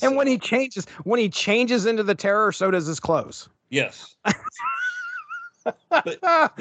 And 0.01 0.15
when 0.15 0.27
he 0.27 0.37
changes, 0.37 0.85
when 1.03 1.19
he 1.19 1.29
changes 1.29 1.85
into 1.85 2.03
the 2.03 2.15
terror, 2.15 2.51
so 2.51 2.71
does 2.71 2.85
his 2.85 2.99
clothes. 2.99 3.49
Yes. 3.69 4.15
but, 5.89 6.19
but 6.21 6.53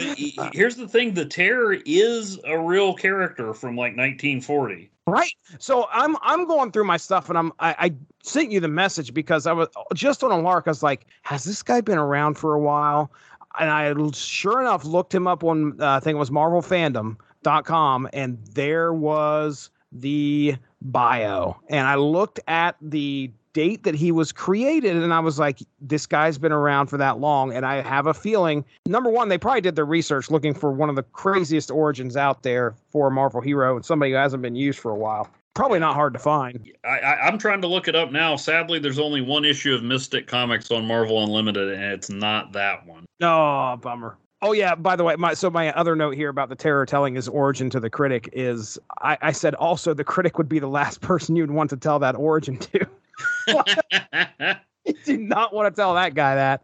here's 0.53 0.77
the 0.77 0.89
thing: 0.89 1.15
the 1.15 1.27
terror 1.27 1.79
is 1.87 2.39
a 2.47 2.59
real 2.59 2.95
character 2.95 3.55
from 3.55 3.77
like 3.77 3.97
1940. 3.97 4.91
Right. 5.07 5.33
So 5.59 5.89
I'm 5.93 6.17
I'm 6.23 6.47
going 6.47 6.71
through 6.71 6.85
my 6.85 6.97
stuff 6.97 7.29
and 7.29 7.39
I'm 7.39 7.53
I, 7.59 7.75
I, 7.79 7.95
sent 8.23 8.53
you 8.53 8.61
the 8.61 8.69
message 8.69 9.15
because 9.15 9.47
I 9.47 9.53
was 9.53 9.69
just 9.95 10.23
on 10.23 10.31
a 10.31 10.39
lark. 10.39 10.65
I 10.67 10.71
was 10.71 10.83
like, 10.83 11.07
has 11.23 11.45
this 11.45 11.63
guy 11.63 11.81
been 11.81 11.99
around 11.99 12.35
for 12.35 12.55
a 12.55 12.61
while? 12.61 13.11
And 13.59 13.71
I 13.71 13.95
sure 14.13 14.61
enough 14.61 14.85
looked 14.85 15.13
him 15.15 15.27
up 15.27 15.43
on 15.43 15.81
uh, 15.81 15.97
I 15.97 16.01
think 16.01 16.15
it 16.15 16.19
was 16.19 16.31
MarvelFandom.com 16.31 18.09
and 18.13 18.39
there 18.53 18.93
was 18.93 19.71
the 19.93 20.57
bio. 20.83 21.57
And 21.69 21.87
I 21.87 21.97
looked 21.97 22.41
at 22.47 22.77
the 22.81 23.31
date 23.53 23.83
that 23.83 23.95
he 23.95 24.13
was 24.13 24.31
created 24.31 24.97
and 24.97 25.13
I 25.13 25.19
was 25.19 25.39
like 25.39 25.59
this 25.81 26.07
guy's 26.07 26.39
been 26.39 26.53
around 26.53 26.87
for 26.87 26.97
that 26.99 27.19
long. 27.19 27.53
And 27.53 27.67
I 27.67 27.83
have 27.83 28.07
a 28.07 28.15
feeling 28.15 28.65
number 28.87 29.11
one 29.11 29.29
they 29.29 29.39
probably 29.39 29.61
did 29.61 29.77
their 29.77 29.85
research 29.85 30.31
looking 30.31 30.55
for 30.55 30.71
one 30.71 30.89
of 30.89 30.97
the 30.97 31.03
craziest 31.03 31.71
origins 31.71 32.17
out 32.17 32.43
there 32.43 32.75
for 32.91 33.09
a 33.09 33.11
Marvel 33.11 33.41
hero 33.41 33.77
and 33.77 33.85
somebody 33.85 34.13
who 34.13 34.19
hasn't 34.19 34.43
been 34.43 34.55
used 34.55 34.79
for 34.79 34.91
a 34.93 34.97
while. 34.97 35.29
Probably 35.55 35.81
not 35.81 35.95
hard 35.95 36.13
to 36.13 36.21
find. 36.21 36.71
I, 36.85 37.29
am 37.29 37.37
trying 37.37 37.61
to 37.63 37.67
look 37.67 37.89
it 37.89 37.97
up 37.97 38.13
now. 38.13 38.37
Sadly 38.37 38.79
there's 38.79 39.01
only 39.01 39.21
one 39.21 39.45
issue 39.45 39.75
of 39.75 39.83
Mystic 39.83 40.29
Comics 40.29 40.71
on 40.71 40.87
Marvel 40.87 41.23
Unlimited 41.23 41.73
and 41.75 41.93
it's 41.93 42.09
not 42.09 42.53
that 42.53 42.87
one. 42.87 43.05
Oh 43.21 43.77
bummer 43.77 44.17
Oh 44.43 44.53
yeah. 44.53 44.75
By 44.75 44.97
the 44.97 45.05
way, 45.05 45.17
my 45.17 45.35
so 45.35 45.51
my 45.51 45.73
other 45.73 45.95
note 45.95 46.15
here 46.15 46.31
about 46.31 46.49
the 46.49 46.57
terror 46.57 46.87
telling 46.87 47.15
his 47.15 47.29
origin 47.29 47.69
to 47.71 47.81
the 47.81 47.91
critic 47.91 48.29
is 48.33 48.79
I, 49.01 49.19
I 49.21 49.33
said 49.33 49.55
also 49.55 49.93
the 49.93 50.05
critic 50.05 50.39
would 50.39 50.49
be 50.49 50.59
the 50.59 50.69
last 50.69 51.01
person 51.03 51.37
you'd 51.37 51.51
want 51.51 51.71
to 51.71 51.77
tell 51.77 51.99
that 51.99 52.17
origin 52.17 52.57
to. 52.59 52.87
you 54.85 54.95
do 55.05 55.19
not 55.19 55.53
want 55.53 55.75
to 55.75 55.79
tell 55.79 55.95
that 55.95 56.15
guy 56.15 56.35
that. 56.35 56.63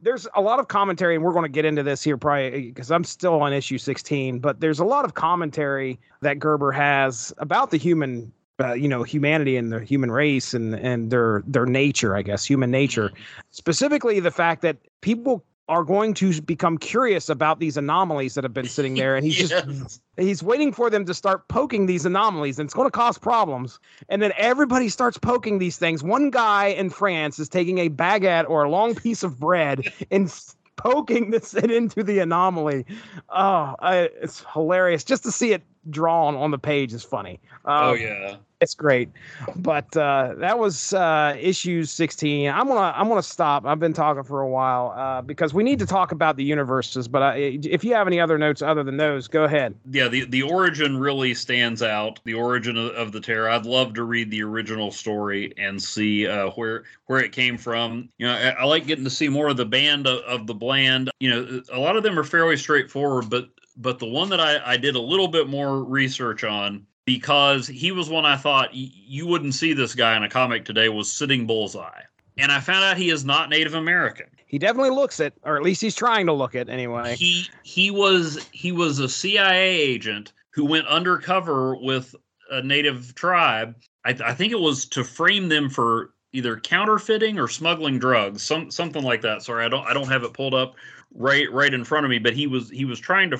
There's 0.00 0.26
a 0.34 0.40
lot 0.40 0.58
of 0.58 0.68
commentary, 0.68 1.14
and 1.14 1.24
we're 1.24 1.32
going 1.32 1.44
to 1.44 1.50
get 1.50 1.64
into 1.64 1.82
this 1.82 2.02
here 2.02 2.16
probably 2.16 2.62
because 2.62 2.90
I'm 2.90 3.04
still 3.04 3.40
on 3.42 3.52
issue 3.52 3.76
16. 3.76 4.38
But 4.38 4.60
there's 4.60 4.78
a 4.78 4.84
lot 4.84 5.04
of 5.04 5.14
commentary 5.14 5.98
that 6.22 6.38
Gerber 6.38 6.72
has 6.72 7.32
about 7.38 7.70
the 7.70 7.76
human 7.76 8.32
uh, 8.58 8.72
you 8.72 8.88
know 8.88 9.02
humanity 9.02 9.56
and 9.56 9.70
the 9.70 9.80
human 9.80 10.10
race 10.10 10.54
and 10.54 10.74
and 10.74 11.10
their 11.10 11.42
their 11.46 11.66
nature 11.66 12.16
i 12.16 12.22
guess 12.22 12.42
human 12.42 12.70
nature 12.70 13.10
mm-hmm. 13.10 13.22
specifically 13.50 14.18
the 14.18 14.30
fact 14.30 14.62
that 14.62 14.78
people 15.02 15.44
are 15.68 15.82
going 15.82 16.14
to 16.14 16.40
become 16.42 16.78
curious 16.78 17.28
about 17.28 17.58
these 17.58 17.76
anomalies 17.76 18.34
that 18.34 18.44
have 18.44 18.54
been 18.54 18.68
sitting 18.68 18.94
there 18.94 19.16
and 19.16 19.26
he's 19.26 19.38
yes. 19.50 19.64
just 19.64 20.00
he's 20.16 20.42
waiting 20.42 20.72
for 20.72 20.90
them 20.90 21.04
to 21.04 21.12
start 21.12 21.48
poking 21.48 21.86
these 21.86 22.06
anomalies 22.06 22.58
and 22.58 22.66
it's 22.66 22.74
going 22.74 22.86
to 22.86 22.90
cause 22.90 23.18
problems. 23.18 23.80
And 24.08 24.22
then 24.22 24.32
everybody 24.36 24.88
starts 24.88 25.18
poking 25.18 25.58
these 25.58 25.76
things. 25.76 26.02
One 26.02 26.30
guy 26.30 26.66
in 26.66 26.90
france 26.90 27.38
is 27.38 27.48
taking 27.48 27.78
a 27.78 27.88
baguette 27.88 28.48
or 28.48 28.64
a 28.64 28.70
long 28.70 28.94
piece 28.94 29.22
of 29.22 29.40
bread 29.40 29.92
and 30.10 30.32
poking 30.76 31.30
this 31.30 31.54
into 31.54 32.02
the 32.02 32.20
anomaly. 32.20 32.86
Oh 33.28 33.74
I, 33.80 34.10
it's 34.22 34.44
hilarious 34.52 35.02
just 35.02 35.24
to 35.24 35.32
see 35.32 35.52
it 35.52 35.62
drawn 35.90 36.34
on 36.36 36.50
the 36.50 36.58
page 36.58 36.92
is 36.92 37.02
funny. 37.02 37.40
Um, 37.64 37.84
oh 37.84 37.92
yeah. 37.94 38.36
it's 38.60 38.74
great. 38.74 39.10
But 39.56 39.96
uh, 39.96 40.34
that 40.38 40.58
was 40.58 40.92
uh, 40.92 41.36
issue 41.38 41.84
16 41.84 42.48
i'm 42.48 42.68
gonna 42.68 42.92
i'm 42.96 43.08
gonna 43.08 43.22
stop. 43.22 43.66
I've 43.66 43.80
been 43.80 43.92
talking 43.92 44.22
for 44.22 44.40
a 44.40 44.48
while 44.48 44.92
uh, 44.96 45.22
because 45.22 45.52
we 45.54 45.62
need 45.62 45.78
to 45.78 45.86
talk 45.86 46.12
about 46.12 46.36
the 46.36 46.44
universes 46.44 47.08
but 47.08 47.22
I, 47.22 47.58
if 47.62 47.84
you 47.84 47.94
have 47.94 48.06
any 48.06 48.20
other 48.20 48.38
notes 48.38 48.62
other 48.62 48.82
than 48.82 48.96
those 48.96 49.28
go 49.28 49.44
ahead. 49.44 49.74
Yeah 49.90 50.08
the, 50.08 50.24
the 50.26 50.42
origin 50.42 50.98
really 50.98 51.34
stands 51.34 51.82
out 51.82 52.20
the 52.24 52.34
origin 52.34 52.76
of, 52.76 52.92
of 52.92 53.12
the 53.12 53.20
terror 53.20 53.48
i'd 53.50 53.66
love 53.66 53.94
to 53.94 54.04
read 54.04 54.30
the 54.30 54.42
original 54.42 54.90
story 54.90 55.52
and 55.58 55.82
see 55.82 56.26
uh, 56.26 56.50
where 56.50 56.84
where 57.06 57.20
it 57.20 57.32
came 57.32 57.56
from. 57.56 58.08
You 58.18 58.26
know 58.26 58.34
I, 58.34 58.48
I, 58.50 58.64
like 58.64 58.86
getting 58.86 59.04
to 59.04 59.10
see 59.10 59.28
more 59.28 59.48
of 59.48 59.56
the 59.56 59.64
band 59.64 60.06
of, 60.06 60.20
of 60.20 60.46
the 60.46 60.54
bland. 60.54 61.10
You 61.20 61.30
know 61.30 61.62
a 61.72 61.78
lot 61.78 61.96
of 61.96 62.02
them 62.02 62.18
are 62.18 62.24
fairly 62.24 62.56
straightforward 62.56 63.30
but 63.30 63.48
but 63.76 63.98
the 63.98 64.06
one 64.06 64.28
that 64.30 64.40
I, 64.40 64.72
I 64.72 64.76
did 64.76 64.96
a 64.96 65.00
little 65.00 65.28
bit 65.28 65.48
more 65.48 65.84
research 65.84 66.44
on 66.44 66.86
because 67.04 67.66
he 67.66 67.92
was 67.92 68.08
one 68.08 68.24
I 68.24 68.36
thought 68.36 68.70
y- 68.72 68.90
you 68.92 69.26
wouldn't 69.26 69.54
see 69.54 69.72
this 69.72 69.94
guy 69.94 70.16
in 70.16 70.22
a 70.22 70.28
comic 70.28 70.64
today 70.64 70.88
was 70.88 71.10
Sitting 71.10 71.46
Bullseye. 71.46 72.02
And 72.38 72.52
I 72.52 72.60
found 72.60 72.84
out 72.84 72.96
he 72.96 73.10
is 73.10 73.24
not 73.24 73.48
Native 73.48 73.74
American. 73.74 74.26
He 74.46 74.58
definitely 74.58 74.90
looks 74.90 75.20
it, 75.20 75.34
or 75.42 75.56
at 75.56 75.62
least 75.62 75.80
he's 75.80 75.94
trying 75.94 76.26
to 76.26 76.32
look 76.32 76.54
it 76.54 76.68
anyway. 76.68 77.16
He 77.16 77.48
he 77.62 77.90
was 77.90 78.46
he 78.52 78.72
was 78.72 78.98
a 78.98 79.08
CIA 79.08 79.68
agent 79.80 80.32
who 80.50 80.64
went 80.64 80.86
undercover 80.86 81.76
with 81.76 82.14
a 82.50 82.62
native 82.62 83.14
tribe. 83.14 83.74
I, 84.04 84.10
I 84.24 84.34
think 84.34 84.52
it 84.52 84.60
was 84.60 84.86
to 84.86 85.02
frame 85.02 85.48
them 85.48 85.68
for 85.68 86.12
either 86.32 86.58
counterfeiting 86.58 87.38
or 87.38 87.48
smuggling 87.48 87.98
drugs, 87.98 88.42
some 88.42 88.70
something 88.70 89.02
like 89.02 89.22
that. 89.22 89.42
Sorry, 89.42 89.64
I 89.64 89.68
don't 89.68 89.86
I 89.86 89.92
don't 89.92 90.08
have 90.08 90.22
it 90.22 90.32
pulled 90.32 90.54
up 90.54 90.74
right 91.14 91.50
right 91.52 91.72
in 91.72 91.84
front 91.84 92.04
of 92.04 92.10
me, 92.10 92.18
but 92.18 92.34
he 92.34 92.46
was 92.46 92.70
he 92.70 92.84
was 92.84 93.00
trying 93.00 93.30
to 93.30 93.38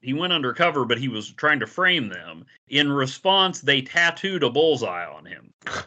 he 0.00 0.12
went 0.12 0.32
undercover, 0.32 0.84
but 0.84 0.98
he 0.98 1.08
was 1.08 1.32
trying 1.32 1.60
to 1.60 1.66
frame 1.66 2.08
them. 2.08 2.46
In 2.68 2.90
response, 2.90 3.60
they 3.60 3.82
tattooed 3.82 4.42
a 4.42 4.50
bullseye 4.50 5.06
on 5.06 5.26
him. 5.26 5.52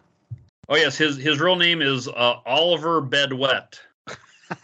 Oh 0.71 0.75
yes, 0.75 0.95
his 0.95 1.17
his 1.17 1.39
real 1.39 1.55
name 1.55 1.81
is 1.81 2.07
uh, 2.07 2.35
Oliver 2.45 3.01
Bedwet. 3.01 3.79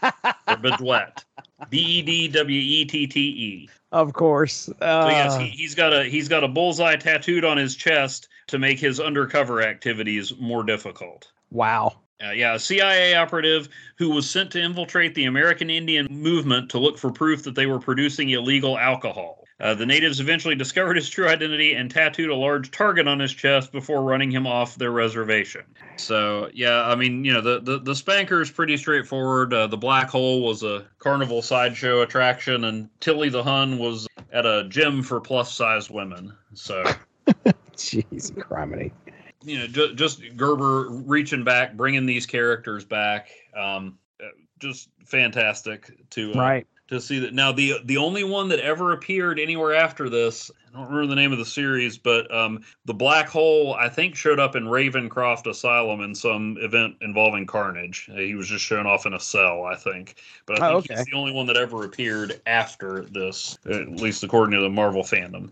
or 0.02 0.56
Bedwet. 0.56 1.24
B 1.70 1.78
E 1.78 2.02
D 2.02 2.28
W 2.28 2.60
E 2.60 2.84
T 2.84 3.08
T 3.08 3.20
E. 3.20 3.68
Of 3.90 4.12
course. 4.12 4.68
Uh... 4.80 5.02
So 5.02 5.08
yes, 5.08 5.36
he, 5.36 5.48
he's 5.48 5.74
got 5.74 5.92
a 5.92 6.04
he's 6.04 6.28
got 6.28 6.44
a 6.44 6.48
bullseye 6.48 6.94
tattooed 6.94 7.44
on 7.44 7.56
his 7.56 7.74
chest 7.74 8.28
to 8.46 8.58
make 8.58 8.78
his 8.78 9.00
undercover 9.00 9.62
activities 9.62 10.32
more 10.38 10.62
difficult. 10.62 11.32
Wow. 11.50 11.96
Uh, 12.24 12.30
yeah, 12.30 12.54
a 12.54 12.58
CIA 12.58 13.14
operative 13.14 13.68
who 13.96 14.10
was 14.10 14.28
sent 14.28 14.50
to 14.52 14.60
infiltrate 14.60 15.14
the 15.14 15.26
American 15.26 15.68
Indian 15.68 16.06
movement 16.10 16.70
to 16.70 16.78
look 16.78 16.96
for 16.96 17.10
proof 17.10 17.42
that 17.42 17.54
they 17.54 17.66
were 17.66 17.78
producing 17.78 18.30
illegal 18.30 18.78
alcohol. 18.78 19.44
Uh, 19.60 19.74
the 19.74 19.84
natives 19.84 20.18
eventually 20.18 20.54
discovered 20.56 20.96
his 20.96 21.10
true 21.10 21.28
identity 21.28 21.74
and 21.74 21.90
tattooed 21.90 22.30
a 22.30 22.34
large 22.34 22.70
target 22.70 23.06
on 23.06 23.18
his 23.18 23.32
chest 23.32 23.70
before 23.70 24.02
running 24.02 24.30
him 24.30 24.46
off 24.46 24.76
their 24.76 24.92
reservation. 24.92 25.62
So, 25.96 26.48
yeah, 26.54 26.86
I 26.86 26.94
mean, 26.94 27.22
you 27.22 27.34
know, 27.34 27.42
the, 27.42 27.60
the, 27.60 27.78
the 27.80 27.94
spanker 27.94 28.40
is 28.40 28.50
pretty 28.50 28.78
straightforward. 28.78 29.52
Uh, 29.52 29.66
the 29.66 29.76
black 29.76 30.08
hole 30.08 30.42
was 30.42 30.62
a 30.62 30.86
carnival 30.98 31.42
sideshow 31.42 32.00
attraction, 32.00 32.64
and 32.64 32.88
Tilly 33.00 33.28
the 33.28 33.42
Hun 33.42 33.78
was 33.78 34.06
at 34.32 34.46
a 34.46 34.66
gym 34.68 35.02
for 35.02 35.20
plus 35.20 35.54
sized 35.54 35.90
women. 35.90 36.32
So, 36.54 36.82
jeez, 37.76 38.32
criminy 38.32 38.92
you 39.46 39.58
know, 39.58 39.66
just, 39.66 39.94
just 39.94 40.36
Gerber 40.36 40.88
reaching 40.90 41.44
back, 41.44 41.76
bringing 41.76 42.04
these 42.04 42.26
characters 42.26 42.84
back. 42.84 43.30
Um, 43.56 43.98
just 44.58 44.88
fantastic 45.04 45.92
to 46.10 46.34
uh, 46.34 46.38
right 46.38 46.66
to 46.88 47.00
see 47.00 47.18
that. 47.20 47.34
Now 47.34 47.52
the 47.52 47.80
the 47.84 47.96
only 47.96 48.24
one 48.24 48.48
that 48.48 48.60
ever 48.60 48.92
appeared 48.92 49.38
anywhere 49.38 49.74
after 49.74 50.08
this, 50.08 50.50
I 50.68 50.76
don't 50.76 50.88
remember 50.88 51.08
the 51.08 51.16
name 51.16 51.32
of 51.32 51.38
the 51.38 51.44
series, 51.44 51.98
but 51.98 52.32
um, 52.34 52.62
the 52.84 52.94
black 52.94 53.28
hole 53.28 53.74
I 53.74 53.88
think 53.88 54.14
showed 54.14 54.38
up 54.38 54.56
in 54.56 54.64
Ravencroft 54.64 55.46
Asylum 55.46 56.00
in 56.00 56.14
some 56.14 56.56
event 56.60 56.96
involving 57.00 57.46
Carnage. 57.46 58.08
He 58.14 58.34
was 58.34 58.48
just 58.48 58.64
shown 58.64 58.86
off 58.86 59.06
in 59.06 59.14
a 59.14 59.20
cell, 59.20 59.64
I 59.64 59.76
think. 59.76 60.16
But 60.46 60.62
I 60.62 60.68
Oh, 60.68 60.80
think 60.80 60.92
okay. 60.92 61.00
he's 61.00 61.06
the 61.06 61.16
only 61.16 61.32
one 61.32 61.46
that 61.46 61.56
ever 61.56 61.84
appeared 61.84 62.40
after 62.46 63.04
this, 63.04 63.58
at 63.66 63.90
least 63.90 64.22
according 64.22 64.54
to 64.54 64.60
the 64.60 64.70
Marvel 64.70 65.02
fandom. 65.02 65.50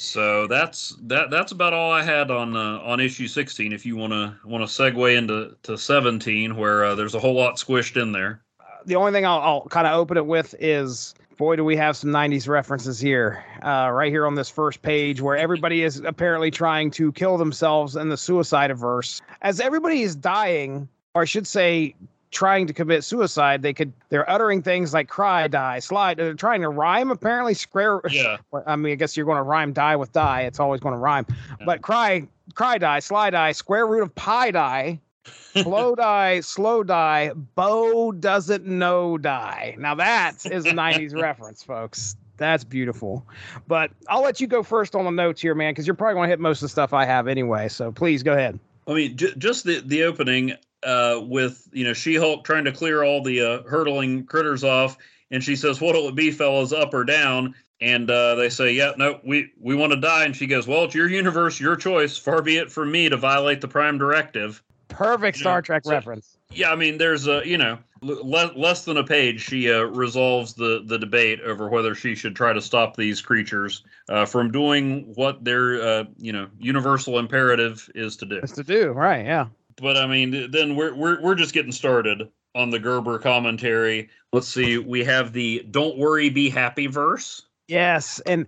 So 0.00 0.46
that's 0.46 0.96
that. 1.02 1.28
That's 1.30 1.52
about 1.52 1.74
all 1.74 1.92
I 1.92 2.02
had 2.02 2.30
on 2.30 2.56
uh, 2.56 2.80
on 2.80 3.00
issue 3.00 3.28
16. 3.28 3.70
If 3.70 3.84
you 3.84 3.96
want 3.96 4.14
to 4.14 4.34
want 4.46 4.66
to 4.66 4.82
segue 4.82 5.14
into 5.14 5.54
to 5.64 5.76
17, 5.76 6.56
where 6.56 6.84
uh, 6.84 6.94
there's 6.94 7.14
a 7.14 7.18
whole 7.20 7.34
lot 7.34 7.56
squished 7.56 8.00
in 8.00 8.10
there. 8.10 8.40
the 8.86 8.96
only 8.96 9.12
thing 9.12 9.26
I'll, 9.26 9.40
I'll 9.40 9.66
kind 9.66 9.86
of 9.86 9.92
open 9.92 10.16
it 10.16 10.24
with 10.24 10.54
is 10.58 11.14
boy, 11.36 11.56
do 11.56 11.64
we 11.64 11.76
have 11.76 11.96
some 11.96 12.10
90s 12.10 12.48
references 12.48 12.98
here, 12.98 13.44
uh, 13.62 13.90
right 13.90 14.10
here 14.10 14.26
on 14.26 14.34
this 14.34 14.50
first 14.50 14.82
page, 14.82 15.22
where 15.22 15.36
everybody 15.36 15.82
is 15.82 15.98
apparently 16.00 16.50
trying 16.50 16.90
to 16.90 17.12
kill 17.12 17.38
themselves 17.38 17.96
in 17.96 18.10
the 18.10 18.16
suicide 18.16 18.70
averse. 18.70 19.22
As 19.40 19.58
everybody 19.58 20.02
is 20.02 20.14
dying, 20.14 20.86
or 21.14 21.22
I 21.22 21.24
should 21.24 21.46
say, 21.46 21.94
trying 22.30 22.66
to 22.66 22.72
commit 22.72 23.04
suicide, 23.04 23.62
they 23.62 23.72
could 23.72 23.92
they're 24.08 24.28
uttering 24.28 24.62
things 24.62 24.94
like 24.94 25.08
cry, 25.08 25.48
die, 25.48 25.78
slide. 25.78 26.16
They're 26.16 26.34
trying 26.34 26.60
to 26.62 26.68
rhyme, 26.68 27.10
apparently. 27.10 27.54
Square. 27.54 28.02
Yeah. 28.10 28.38
I 28.66 28.76
mean, 28.76 28.92
I 28.92 28.96
guess 28.96 29.16
you're 29.16 29.26
going 29.26 29.38
to 29.38 29.42
rhyme 29.42 29.72
die 29.72 29.96
with 29.96 30.12
die. 30.12 30.42
It's 30.42 30.60
always 30.60 30.80
going 30.80 30.94
to 30.94 31.00
rhyme. 31.00 31.26
But 31.64 31.82
cry, 31.82 32.26
cry 32.54 32.78
die, 32.78 33.00
slide 33.00 33.30
die, 33.30 33.52
square 33.52 33.86
root 33.86 34.02
of 34.02 34.14
pi 34.14 34.50
die, 34.50 35.00
slow 35.54 35.94
die, 35.94 36.40
slow 36.40 36.82
die, 36.82 37.32
Bo 37.54 38.12
doesn't 38.12 38.66
know 38.66 39.18
die. 39.18 39.76
Now 39.78 39.94
that 39.96 40.46
is 40.46 40.66
a 40.66 40.72
90s 40.72 41.14
reference, 41.20 41.62
folks. 41.62 42.16
That's 42.36 42.64
beautiful. 42.64 43.26
But 43.68 43.90
I'll 44.08 44.22
let 44.22 44.40
you 44.40 44.46
go 44.46 44.62
first 44.62 44.94
on 44.94 45.04
the 45.04 45.10
notes 45.10 45.42
here, 45.42 45.54
man, 45.54 45.72
because 45.72 45.86
you're 45.86 45.94
probably 45.94 46.14
going 46.14 46.28
to 46.28 46.30
hit 46.30 46.40
most 46.40 46.58
of 46.58 46.62
the 46.62 46.68
stuff 46.70 46.94
I 46.94 47.04
have 47.04 47.28
anyway. 47.28 47.68
So 47.68 47.92
please 47.92 48.22
go 48.22 48.32
ahead. 48.32 48.58
I 48.88 48.94
mean, 48.94 49.16
j- 49.16 49.34
just 49.36 49.64
the 49.64 49.82
the 49.84 50.04
opening 50.04 50.54
uh, 50.82 51.20
with 51.22 51.68
you 51.72 51.84
know 51.84 51.92
She-Hulk 51.92 52.44
trying 52.44 52.64
to 52.64 52.72
clear 52.72 53.02
all 53.02 53.22
the 53.22 53.40
uh, 53.40 53.62
hurtling 53.68 54.24
critters 54.26 54.64
off, 54.64 54.96
and 55.30 55.42
she 55.42 55.56
says, 55.56 55.80
"What'll 55.80 56.08
it 56.08 56.14
be, 56.14 56.30
fellas, 56.30 56.72
up 56.72 56.94
or 56.94 57.04
down?" 57.04 57.54
And 57.80 58.10
uh, 58.10 58.34
they 58.34 58.48
say, 58.48 58.72
"Yeah, 58.72 58.92
no, 58.96 59.20
we 59.24 59.52
we 59.58 59.74
want 59.74 59.92
to 59.92 60.00
die." 60.00 60.24
And 60.24 60.34
she 60.34 60.46
goes, 60.46 60.66
"Well, 60.66 60.84
it's 60.84 60.94
your 60.94 61.08
universe, 61.08 61.60
your 61.60 61.76
choice. 61.76 62.16
Far 62.16 62.42
be 62.42 62.56
it 62.56 62.70
from 62.70 62.90
me 62.90 63.08
to 63.08 63.16
violate 63.16 63.60
the 63.60 63.68
Prime 63.68 63.98
Directive." 63.98 64.62
Perfect 64.88 65.38
Star 65.38 65.62
Trek 65.62 65.84
so- 65.84 65.92
reference. 65.92 66.36
Yeah, 66.52 66.72
I 66.72 66.76
mean, 66.76 66.98
there's 66.98 67.28
a 67.28 67.42
you 67.44 67.58
know 67.58 67.78
le- 68.02 68.52
less 68.56 68.84
than 68.84 68.96
a 68.96 69.04
page. 69.04 69.40
She 69.40 69.72
uh, 69.72 69.82
resolves 69.82 70.54
the 70.54 70.82
the 70.84 70.98
debate 70.98 71.40
over 71.40 71.68
whether 71.68 71.94
she 71.94 72.14
should 72.14 72.34
try 72.34 72.52
to 72.52 72.60
stop 72.60 72.96
these 72.96 73.20
creatures 73.20 73.84
uh, 74.08 74.24
from 74.26 74.50
doing 74.50 75.12
what 75.14 75.44
their 75.44 75.80
uh, 75.80 76.04
you 76.18 76.32
know 76.32 76.48
universal 76.58 77.18
imperative 77.18 77.88
is 77.94 78.16
to 78.16 78.26
do. 78.26 78.40
That's 78.40 78.52
to 78.54 78.64
do, 78.64 78.90
right? 78.90 79.24
Yeah. 79.24 79.46
But 79.76 79.96
I 79.96 80.06
mean, 80.06 80.50
then 80.50 80.76
we're 80.76 80.94
we're 80.94 81.20
we're 81.20 81.34
just 81.34 81.54
getting 81.54 81.72
started 81.72 82.28
on 82.54 82.70
the 82.70 82.78
Gerber 82.78 83.18
commentary. 83.18 84.08
Let's 84.32 84.48
see, 84.48 84.78
we 84.78 85.04
have 85.04 85.32
the 85.32 85.66
"Don't 85.70 85.96
worry, 85.98 86.30
be 86.30 86.50
happy" 86.50 86.86
verse. 86.86 87.42
Yes, 87.68 88.18
and 88.26 88.46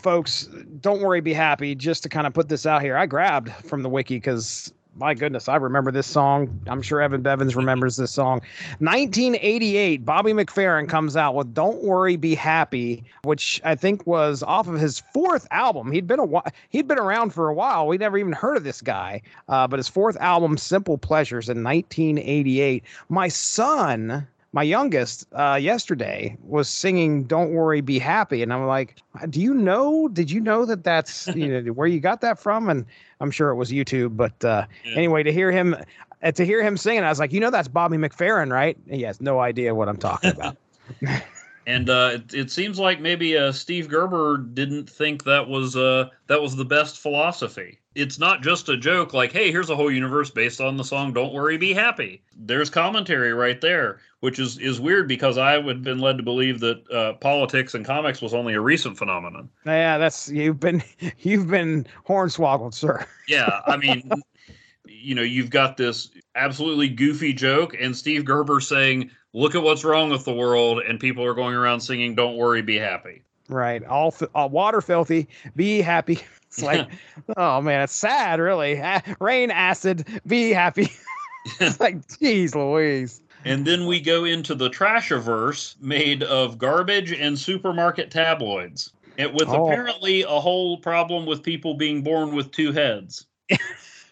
folks, 0.00 0.48
don't 0.80 1.00
worry, 1.00 1.20
be 1.20 1.32
happy. 1.32 1.74
Just 1.74 2.04
to 2.04 2.08
kind 2.08 2.26
of 2.26 2.32
put 2.32 2.48
this 2.48 2.66
out 2.66 2.82
here, 2.82 2.96
I 2.96 3.06
grabbed 3.06 3.50
from 3.64 3.82
the 3.82 3.88
wiki 3.88 4.16
because 4.16 4.72
my 5.00 5.14
goodness, 5.14 5.48
I 5.48 5.56
remember 5.56 5.90
this 5.90 6.06
song. 6.06 6.60
I'm 6.66 6.82
sure 6.82 7.00
Evan 7.00 7.22
Bevins 7.22 7.56
remembers 7.56 7.96
this 7.96 8.10
song. 8.10 8.42
1988, 8.80 10.04
Bobby 10.04 10.32
McFerrin 10.32 10.88
comes 10.88 11.16
out 11.16 11.34
with 11.34 11.54
"Don't 11.54 11.82
Worry, 11.82 12.16
Be 12.16 12.34
Happy," 12.34 13.02
which 13.22 13.62
I 13.64 13.74
think 13.74 14.06
was 14.06 14.42
off 14.42 14.68
of 14.68 14.78
his 14.78 15.02
fourth 15.14 15.48
album. 15.50 15.90
He'd 15.90 16.06
been 16.06 16.20
a 16.20 16.42
he'd 16.68 16.86
been 16.86 16.98
around 16.98 17.30
for 17.30 17.48
a 17.48 17.54
while. 17.54 17.86
We 17.86 17.96
never 17.96 18.18
even 18.18 18.34
heard 18.34 18.58
of 18.58 18.64
this 18.64 18.82
guy, 18.82 19.22
uh, 19.48 19.66
but 19.66 19.78
his 19.78 19.88
fourth 19.88 20.18
album, 20.18 20.58
"Simple 20.58 20.98
Pleasures," 20.98 21.48
in 21.48 21.62
1988. 21.62 22.84
My 23.08 23.28
son 23.28 24.28
my 24.52 24.62
youngest 24.62 25.26
uh, 25.32 25.58
yesterday 25.60 26.36
was 26.42 26.68
singing 26.68 27.24
"Don't 27.24 27.52
Worry, 27.52 27.80
Be 27.80 27.98
Happy," 27.98 28.42
and 28.42 28.52
I'm 28.52 28.66
like, 28.66 28.96
"Do 29.28 29.40
you 29.40 29.54
know? 29.54 30.08
Did 30.08 30.30
you 30.30 30.40
know 30.40 30.64
that 30.64 30.82
that's 30.84 31.28
you 31.34 31.60
know 31.62 31.72
where 31.72 31.86
you 31.86 32.00
got 32.00 32.20
that 32.22 32.38
from?" 32.38 32.68
And 32.68 32.84
I'm 33.20 33.30
sure 33.30 33.50
it 33.50 33.56
was 33.56 33.70
YouTube, 33.70 34.16
but 34.16 34.44
uh, 34.44 34.66
Yeah. 34.84 34.94
anyway, 34.96 35.22
to 35.22 35.32
hear 35.32 35.50
him 35.52 35.76
uh, 36.22 36.32
to 36.32 36.44
hear 36.44 36.62
him 36.62 36.76
singing, 36.76 37.04
I 37.04 37.08
was 37.08 37.18
like, 37.20 37.32
"You 37.32 37.40
know, 37.40 37.50
that's 37.50 37.68
Bobby 37.68 37.96
McFerrin, 37.96 38.52
right?" 38.52 38.76
And 38.86 38.94
he 38.96 39.02
has 39.02 39.20
no 39.20 39.40
idea 39.40 39.74
what 39.74 39.88
I'm 39.88 39.96
talking 39.98 40.30
about. 40.30 40.56
And 41.70 41.88
uh, 41.88 42.10
it, 42.14 42.34
it 42.34 42.50
seems 42.50 42.80
like 42.80 43.00
maybe 43.00 43.36
uh, 43.36 43.52
Steve 43.52 43.88
Gerber 43.88 44.38
didn't 44.38 44.90
think 44.90 45.22
that 45.22 45.48
was 45.48 45.76
uh, 45.76 46.08
that 46.26 46.42
was 46.42 46.56
the 46.56 46.64
best 46.64 46.98
philosophy. 46.98 47.78
It's 47.94 48.18
not 48.18 48.42
just 48.42 48.68
a 48.68 48.76
joke 48.76 49.14
like, 49.14 49.30
"Hey, 49.30 49.52
here's 49.52 49.70
a 49.70 49.76
whole 49.76 49.90
universe 49.90 50.30
based 50.30 50.60
on 50.60 50.76
the 50.76 50.82
song 50.82 51.12
Don't 51.12 51.32
Worry, 51.32 51.58
Be 51.58 51.72
Happy." 51.72 52.22
There's 52.36 52.70
commentary 52.70 53.32
right 53.32 53.60
there, 53.60 54.00
which 54.18 54.40
is 54.40 54.58
is 54.58 54.80
weird 54.80 55.06
because 55.06 55.38
I 55.38 55.58
would 55.58 55.76
have 55.76 55.84
been 55.84 56.00
led 56.00 56.16
to 56.16 56.24
believe 56.24 56.58
that 56.58 56.90
uh, 56.90 57.12
politics 57.14 57.74
and 57.74 57.84
comics 57.84 58.20
was 58.20 58.34
only 58.34 58.54
a 58.54 58.60
recent 58.60 58.98
phenomenon. 58.98 59.48
yeah, 59.64 59.96
that's 59.96 60.28
you've 60.28 60.58
been 60.58 60.82
you've 61.18 61.46
been 61.46 61.86
hornswoggled, 62.04 62.74
sir. 62.74 63.06
Yeah, 63.28 63.60
I 63.66 63.76
mean, 63.76 64.10
you 64.86 65.14
know, 65.14 65.22
you've 65.22 65.50
got 65.50 65.76
this 65.76 66.10
absolutely 66.34 66.88
goofy 66.88 67.32
joke, 67.32 67.76
and 67.78 67.96
Steve 67.96 68.24
Gerber 68.24 68.60
saying, 68.60 69.10
"Look 69.32 69.54
at 69.54 69.62
what's 69.62 69.84
wrong 69.84 70.10
with 70.10 70.24
the 70.24 70.32
world," 70.34 70.82
and 70.86 70.98
people 70.98 71.24
are 71.24 71.34
going 71.34 71.54
around 71.54 71.80
singing, 71.80 72.14
"Don't 72.14 72.36
worry, 72.36 72.62
be 72.62 72.78
happy." 72.78 73.22
Right, 73.48 73.84
all, 73.84 74.14
all 74.34 74.44
uh, 74.44 74.48
water 74.48 74.80
filthy. 74.80 75.28
Be 75.56 75.80
happy. 75.80 76.20
It's 76.50 76.64
like, 76.64 76.88
oh 77.36 77.60
man, 77.60 77.82
it's 77.82 77.92
sad, 77.92 78.40
really. 78.40 78.82
Rain 79.20 79.52
acid. 79.52 80.04
Be 80.26 80.50
happy. 80.50 80.90
it's 81.60 81.78
like, 81.78 82.18
geez, 82.18 82.56
Louise. 82.56 83.22
And 83.44 83.64
then 83.64 83.86
we 83.86 84.00
go 84.00 84.24
into 84.24 84.56
the 84.56 84.68
Trashiverse 84.68 85.80
made 85.80 86.24
of 86.24 86.58
garbage 86.58 87.12
and 87.12 87.38
supermarket 87.38 88.10
tabloids, 88.10 88.92
and 89.16 89.32
with 89.32 89.48
Oh. 89.48 89.64
apparently 89.68 90.22
a 90.22 90.40
whole 90.40 90.76
problem 90.76 91.24
with 91.24 91.44
people 91.44 91.74
being 91.74 92.02
born 92.02 92.34
with 92.34 92.50
two 92.50 92.72
heads. 92.72 93.26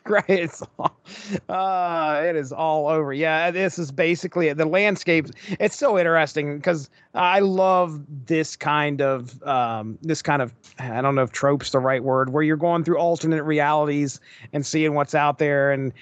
Right 0.09 0.25
it's 0.29 0.63
all, 0.79 0.97
uh 1.49 2.23
it 2.25 2.37
is 2.37 2.53
all 2.53 2.89
over. 2.89 3.13
Yeah 3.13 3.51
this 3.51 3.79
is 3.79 3.91
basically 3.93 4.53
the 4.53 4.67
landscape 4.67 5.27
it's 5.61 5.77
so 5.77 5.99
interesting 5.99 6.57
because 6.57 6.91
i 7.15 7.41
love 7.41 8.01
this 8.27 8.57
kind 8.57 9.01
of 9.01 9.43
um 9.43 9.99
this 10.03 10.23
kind 10.23 10.43
of 10.43 10.53
i 10.79 11.01
don't 11.01 11.15
know 11.15 11.23
if 11.23 11.33
trope's 11.33 11.71
the 11.71 11.79
right 11.79 12.03
word 12.03 12.31
where 12.31 12.43
you're 12.43 12.57
going 12.57 12.85
through 12.85 12.99
alternate 12.99 13.43
realities 13.43 14.21
and 14.53 14.65
seeing 14.65 14.95
what's 14.95 15.15
out 15.15 15.39
there. 15.39 15.73
And 15.73 15.93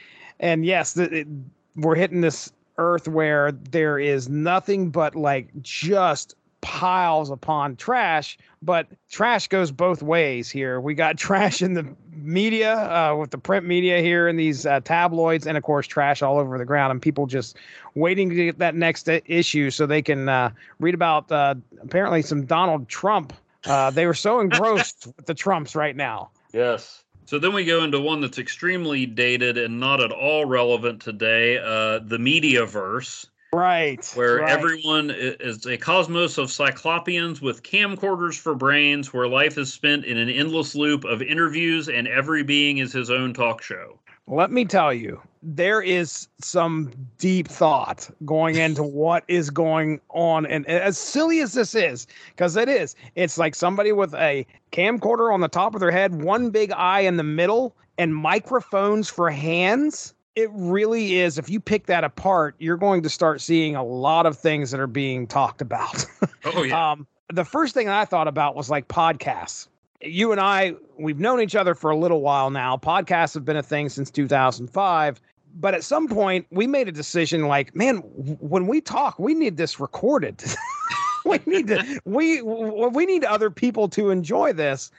and 0.41 0.65
yes 0.65 0.93
the, 0.95 1.21
it, 1.21 1.29
we're 1.77 1.95
hitting 1.95 2.21
this 2.21 2.53
earth 2.79 3.09
where 3.09 3.53
there 3.53 3.99
is 3.99 4.29
nothing 4.29 4.91
but 4.91 5.15
like 5.15 5.49
just 5.63 6.35
piles 6.67 7.31
upon 7.31 7.77
trash 7.77 8.37
but 8.61 8.89
trash 9.09 9.47
goes 9.47 9.71
both 9.71 10.03
ways 10.03 10.51
here 10.51 10.81
we 10.81 10.95
got 10.95 11.17
trash 11.27 11.63
in 11.63 11.75
the 11.75 11.87
media 12.13 12.75
uh, 12.77 13.15
with 13.15 13.31
the 13.31 13.39
print 13.39 13.65
media 13.65 14.01
here 14.01 14.27
and 14.27 14.39
these 14.39 14.67
uh, 14.67 14.81
tabloids 14.81 15.47
and 15.47 15.57
of 15.57 15.63
course 15.63 15.87
trash 15.87 16.23
all 16.23 16.39
over 16.39 16.59
the 16.59 16.65
ground 16.65 16.91
and 16.91 17.01
people 17.01 17.27
just 17.27 17.57
waiting 17.95 18.29
to 18.29 18.35
get 18.35 18.59
that 18.59 18.75
next 18.75 19.09
issue 19.09 19.71
so 19.71 19.87
they 19.87 20.03
can 20.03 20.29
uh, 20.29 20.51
read 20.81 20.95
about 20.95 21.31
uh, 21.31 21.55
apparently 21.83 22.21
some 22.21 22.45
donald 22.45 22.89
trump 22.89 23.33
uh, 23.67 23.91
they 23.91 24.07
were 24.07 24.15
so 24.15 24.41
engrossed 24.41 25.07
with 25.17 25.27
the 25.27 25.35
trumps 25.35 25.77
right 25.77 25.95
now 25.95 26.31
Yes. 26.57 27.05
So 27.27 27.39
then 27.39 27.53
we 27.53 27.67
go 27.67 27.85
into 27.85 28.01
one 28.01 28.23
that's 28.23 28.39
extremely 28.39 29.05
dated 29.05 29.59
and 29.59 29.79
not 29.79 30.01
at 30.01 30.11
all 30.11 30.47
relevant 30.47 31.03
today, 31.03 31.59
uh, 31.59 31.99
the 31.99 32.17
Mediaverse. 32.17 33.27
Right 33.53 34.13
where 34.15 34.37
right. 34.37 34.51
everyone 34.51 35.11
is 35.11 35.67
a 35.67 35.77
cosmos 35.77 36.39
of 36.39 36.51
cyclopeans 36.51 37.41
with 37.41 37.63
camcorders 37.63 38.39
for 38.39 38.55
brains, 38.55 39.13
where 39.13 39.29
life 39.29 39.57
is 39.57 39.73
spent 39.73 40.05
in 40.05 40.19
an 40.19 40.29
endless 40.29 40.75
loop 40.75 41.05
of 41.05 41.23
interviews 41.23 41.89
and 41.89 42.09
every 42.09 42.43
being 42.43 42.79
is 42.79 42.93
his 42.93 43.11
own 43.11 43.33
talk 43.33 43.63
show. 43.63 43.99
let 44.27 44.51
me 44.51 44.65
tell 44.65 44.93
you 44.93 45.21
there 45.43 45.81
is 45.81 46.27
some 46.41 46.91
deep 47.19 47.47
thought 47.47 48.11
going 48.25 48.57
into 48.57 48.83
what 49.03 49.23
is 49.29 49.49
going 49.49 50.01
on 50.11 50.45
and 50.47 50.67
as 50.67 50.99
silly 50.99 51.41
as 51.41 51.53
this 51.53 51.75
is 51.75 52.07
because 52.31 52.57
it 52.57 52.69
is 52.69 52.97
it's 53.15 53.39
like 53.39 53.55
somebody 53.55 53.93
with 53.93 54.13
a 54.15 54.45
camcorder 54.73 55.33
on 55.33 55.41
the 55.41 55.49
top 55.49 55.75
of 55.75 55.81
their 55.81 55.93
head 55.93 56.23
one 56.23 56.51
big 56.51 56.73
eye 56.73 57.01
in 57.01 57.17
the 57.17 57.23
middle 57.23 57.77
and 57.97 58.15
microphones 58.15 59.09
for 59.09 59.31
hands 59.31 60.15
it 60.37 60.51
really 60.53 61.19
is 61.19 61.39
if 61.39 61.51
you 61.51 61.59
pick 61.59 61.87
that 61.87 62.05
apart 62.05 62.55
you're 62.59 62.77
going 62.77 63.03
to 63.03 63.09
start 63.09 63.41
seeing 63.41 63.75
a 63.75 63.83
lot 63.83 64.27
of 64.27 64.39
things 64.39 64.71
that 64.71 64.79
are 64.79 64.87
being 64.87 65.27
talked 65.27 65.61
about 65.61 66.07
Oh 66.45 66.71
um, 66.71 67.07
the 67.33 67.45
first 67.45 67.75
thing 67.75 67.89
I 67.89 68.05
thought 68.05 68.29
about 68.29 68.55
was 68.55 68.71
like 68.71 68.89
podcasts. 68.89 69.69
You 70.01 70.33
and 70.33 70.41
I, 70.41 70.75
we've 70.99 71.19
known 71.19 71.41
each 71.41 71.57
other 71.57 71.75
for 71.75 71.91
a 71.91 71.97
little 71.97 72.21
while 72.21 72.51
now. 72.51 72.77
Podcasts 72.77 73.35
have 73.35 73.45
been 73.45 73.57
a 73.57 73.63
thing 73.63 73.89
since 73.89 74.11
2005. 74.11 75.21
But 75.59 75.75
at 75.75 75.83
some 75.83 76.07
point, 76.07 76.47
we 76.51 76.67
made 76.67 76.87
a 76.87 76.93
decision 76.93 77.49
like, 77.49 77.75
man, 77.75 77.97
when 77.97 78.67
we 78.67 78.83
talk, 78.83 79.19
we 79.19 79.33
need 79.35 79.57
this 79.57 79.81
recorded. 79.81 80.45
we 81.25 81.41
need 81.47 81.67
to 81.69 82.01
we 82.05 82.43
we 82.43 83.07
need 83.07 83.25
other 83.25 83.51
people 83.51 83.89
to 83.89 84.11
enjoy 84.11 84.53
this. 84.53 84.91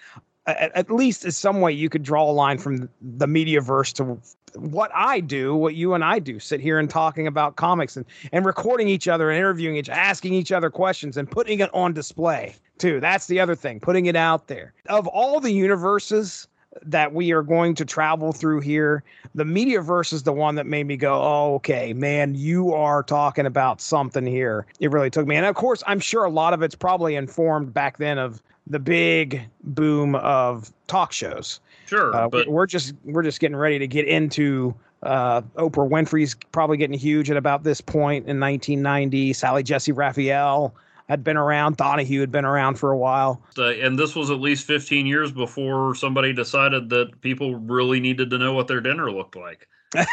At, 0.48 0.76
at 0.76 0.90
least 0.90 1.26
in 1.26 1.32
some 1.32 1.62
way, 1.62 1.74
you 1.74 1.90
could 1.90 2.02
draw 2.02 2.24
a 2.24 2.34
line 2.34 2.58
from 2.58 2.90
the 3.02 3.28
mediaverse 3.28 3.94
to 3.94 4.20
what 4.56 4.92
I 4.94 5.20
do, 5.20 5.56
what 5.56 5.76
you 5.76 5.94
and 5.94 6.04
I 6.04 6.20
do, 6.20 6.40
sit 6.40 6.60
here 6.60 6.80
and 6.80 6.90
talking 6.90 7.28
about 7.28 7.56
comics 7.56 7.98
and, 7.98 8.06
and 8.32 8.46
recording 8.46 8.88
each 8.88 9.08
other 9.08 9.30
and 9.30 9.38
interviewing 9.38 9.76
each, 9.76 9.90
asking 9.90 10.34
each 10.34 10.52
other 10.52 10.70
questions 10.70 11.18
and 11.18 11.30
putting 11.30 11.60
it 11.60 11.74
on 11.74 11.94
display 11.94 12.56
too. 12.78 13.00
That's 13.00 13.28
the 13.28 13.40
other 13.40 13.56
thing, 13.56 13.80
putting 13.80 14.06
it 14.06 14.16
out 14.16 14.48
there. 14.48 14.74
Of 14.88 15.08
all 15.08 15.40
the 15.40 15.52
universes 15.52 16.48
that 16.84 17.14
we 17.14 17.32
are 17.32 17.42
going 17.42 17.74
to 17.76 17.86
travel 17.86 18.32
through 18.32 18.62
here, 18.62 19.04
the 19.34 19.44
Mediaverse 19.44 20.14
is 20.14 20.24
the 20.24 20.34
one 20.34 20.56
that 20.56 20.66
made 20.66 20.86
me 20.86 20.96
go, 20.96 21.22
oh, 21.22 21.56
okay, 21.56 21.94
man, 21.94 22.36
you 22.36 22.74
are 22.74 23.04
talking 23.04 23.46
about 23.46 23.82
something 23.82 24.26
here. 24.26 24.66
It 24.80 24.92
really 24.92 25.10
took 25.10 25.28
me. 25.28 25.36
And 25.36 25.46
of 25.46 25.56
course, 25.56 25.84
I'm 25.88 26.00
sure 26.00 26.24
a 26.24 26.30
lot 26.30 26.54
of 26.54 26.62
it's 26.62 26.76
probably 26.76 27.16
informed 27.16 27.74
back 27.74 27.98
then 27.98 28.18
of 28.18 28.44
the 28.70 28.80
big 28.80 29.42
boom 29.64 30.16
of 30.16 30.72
talk 30.88 31.12
shows. 31.12 31.60
Sure, 31.88 32.14
Uh, 32.16 32.28
but 32.28 32.48
we're 32.50 32.66
just 32.68 32.94
we're 33.06 33.24
just 33.24 33.40
getting 33.40 33.56
ready 33.56 33.80
to 33.80 33.88
get 33.88 34.06
into 34.08 34.76
uh, 35.04 35.42
Oprah 35.56 35.90
Winfrey's 35.90 36.36
probably 36.52 36.76
getting 36.78 36.98
huge 37.00 37.30
at 37.32 37.38
about 37.38 37.64
this 37.64 37.80
point 37.82 38.28
in 38.28 38.40
1990. 38.40 39.32
Sally 39.34 39.64
Jessy 39.64 39.92
Raphael 39.92 40.76
had 41.08 41.24
been 41.24 41.38
around. 41.38 41.78
Donahue 41.78 42.20
had 42.20 42.32
been 42.32 42.44
around 42.44 42.76
for 42.78 42.92
a 42.92 42.98
while. 42.98 43.42
uh, 43.58 43.68
and 43.70 43.98
this 43.98 44.16
was 44.16 44.30
at 44.30 44.42
least 44.42 44.66
15 44.66 45.06
years 45.06 45.32
before 45.32 45.96
somebody 45.96 46.34
decided 46.34 46.90
that 46.90 47.22
people 47.22 47.56
really 47.56 48.02
needed 48.02 48.30
to 48.32 48.38
know 48.38 48.52
what 48.54 48.68
their 48.68 48.82
dinner 48.82 49.10
looked 49.12 49.36
like. 49.38 49.68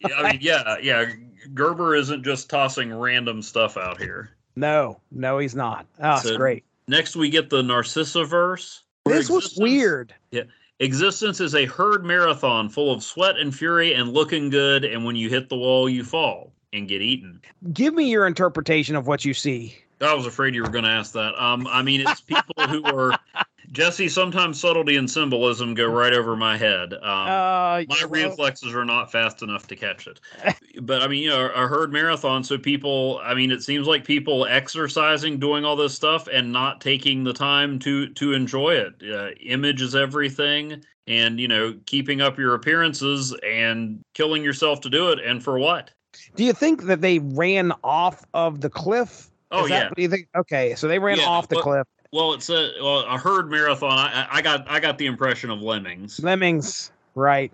Yeah, 0.00 0.14
I 0.16 0.30
mean, 0.32 0.38
yeah, 0.40 0.76
yeah. 0.80 1.06
Gerber 1.52 1.96
isn't 1.96 2.22
just 2.22 2.48
tossing 2.48 2.94
random 2.94 3.42
stuff 3.42 3.76
out 3.76 4.00
here. 4.00 4.30
No, 4.54 5.00
no, 5.10 5.38
he's 5.38 5.56
not. 5.56 5.86
Oh, 6.00 6.18
So- 6.20 6.36
great. 6.36 6.64
Next, 6.88 7.16
we 7.16 7.28
get 7.28 7.50
the 7.50 7.62
Narcissaverse. 7.62 8.80
where 9.04 9.16
This 9.16 9.30
was 9.30 9.56
weird. 9.56 10.14
Existence 10.80 11.40
is 11.40 11.56
a 11.56 11.66
herd 11.66 12.04
marathon 12.04 12.68
full 12.68 12.92
of 12.92 13.02
sweat 13.02 13.36
and 13.36 13.54
fury 13.54 13.94
and 13.94 14.12
looking 14.12 14.48
good, 14.48 14.84
and 14.84 15.04
when 15.04 15.16
you 15.16 15.28
hit 15.28 15.48
the 15.48 15.56
wall, 15.56 15.88
you 15.88 16.04
fall 16.04 16.52
and 16.72 16.88
get 16.88 17.02
eaten. 17.02 17.40
Give 17.72 17.94
me 17.94 18.08
your 18.08 18.28
interpretation 18.28 18.94
of 18.94 19.08
what 19.08 19.24
you 19.24 19.34
see. 19.34 19.76
I 20.00 20.14
was 20.14 20.24
afraid 20.24 20.54
you 20.54 20.62
were 20.62 20.68
going 20.68 20.84
to 20.84 20.90
ask 20.90 21.12
that. 21.14 21.34
Um, 21.42 21.66
I 21.66 21.82
mean, 21.82 22.02
it's 22.06 22.20
people 22.20 22.54
who 22.68 22.84
are 22.84 23.18
Jesse. 23.72 24.08
Sometimes 24.08 24.60
subtlety 24.60 24.96
and 24.96 25.10
symbolism 25.10 25.74
go 25.74 25.86
right 25.86 26.12
over 26.12 26.36
my 26.36 26.56
head. 26.56 26.94
Um, 26.94 27.00
Uh, 27.02 27.84
my 27.86 27.86
well, 27.88 28.08
reflexes 28.08 28.74
are 28.74 28.84
not 28.84 29.12
fast 29.12 29.42
enough 29.42 29.66
to 29.68 29.76
catch 29.76 30.06
it. 30.06 30.20
But 30.80 31.02
I 31.02 31.08
mean, 31.08 31.22
you 31.22 31.30
know, 31.30 31.46
a 31.54 31.66
herd 31.66 31.92
marathon. 31.92 32.44
So 32.44 32.56
people, 32.56 33.20
I 33.22 33.34
mean, 33.34 33.50
it 33.50 33.62
seems 33.62 33.86
like 33.86 34.04
people 34.04 34.46
exercising, 34.46 35.38
doing 35.38 35.64
all 35.64 35.76
this 35.76 35.94
stuff, 35.94 36.28
and 36.32 36.52
not 36.52 36.80
taking 36.80 37.24
the 37.24 37.32
time 37.32 37.78
to 37.80 38.08
to 38.14 38.32
enjoy 38.32 38.74
it. 38.74 38.94
Uh, 39.02 39.30
image 39.40 39.82
is 39.82 39.94
everything, 39.94 40.82
and 41.06 41.38
you 41.40 41.48
know, 41.48 41.74
keeping 41.86 42.20
up 42.20 42.38
your 42.38 42.54
appearances 42.54 43.34
and 43.44 44.00
killing 44.14 44.42
yourself 44.42 44.80
to 44.82 44.90
do 44.90 45.10
it. 45.10 45.18
And 45.18 45.42
for 45.42 45.58
what? 45.58 45.90
Do 46.36 46.44
you 46.44 46.52
think 46.52 46.84
that 46.84 47.00
they 47.00 47.18
ran 47.18 47.72
off 47.84 48.24
of 48.34 48.60
the 48.60 48.70
cliff? 48.70 49.30
Oh 49.50 49.66
that 49.68 49.70
yeah. 49.70 49.88
what 49.88 49.98
you 49.98 50.08
think? 50.08 50.28
Okay, 50.36 50.74
so 50.74 50.88
they 50.88 50.98
ran 50.98 51.18
Yeah, 51.18 51.26
off 51.26 51.48
the 51.48 51.56
but- 51.56 51.64
cliff. 51.64 51.86
Well, 52.12 52.32
it's 52.32 52.48
a 52.48 52.72
well, 52.80 53.00
a 53.00 53.18
herd 53.18 53.50
marathon. 53.50 53.92
I, 53.92 54.26
I 54.30 54.42
got 54.42 54.68
I 54.68 54.80
got 54.80 54.98
the 54.98 55.06
impression 55.06 55.50
of 55.50 55.60
lemmings. 55.60 56.20
Lemmings, 56.20 56.90
right? 57.14 57.52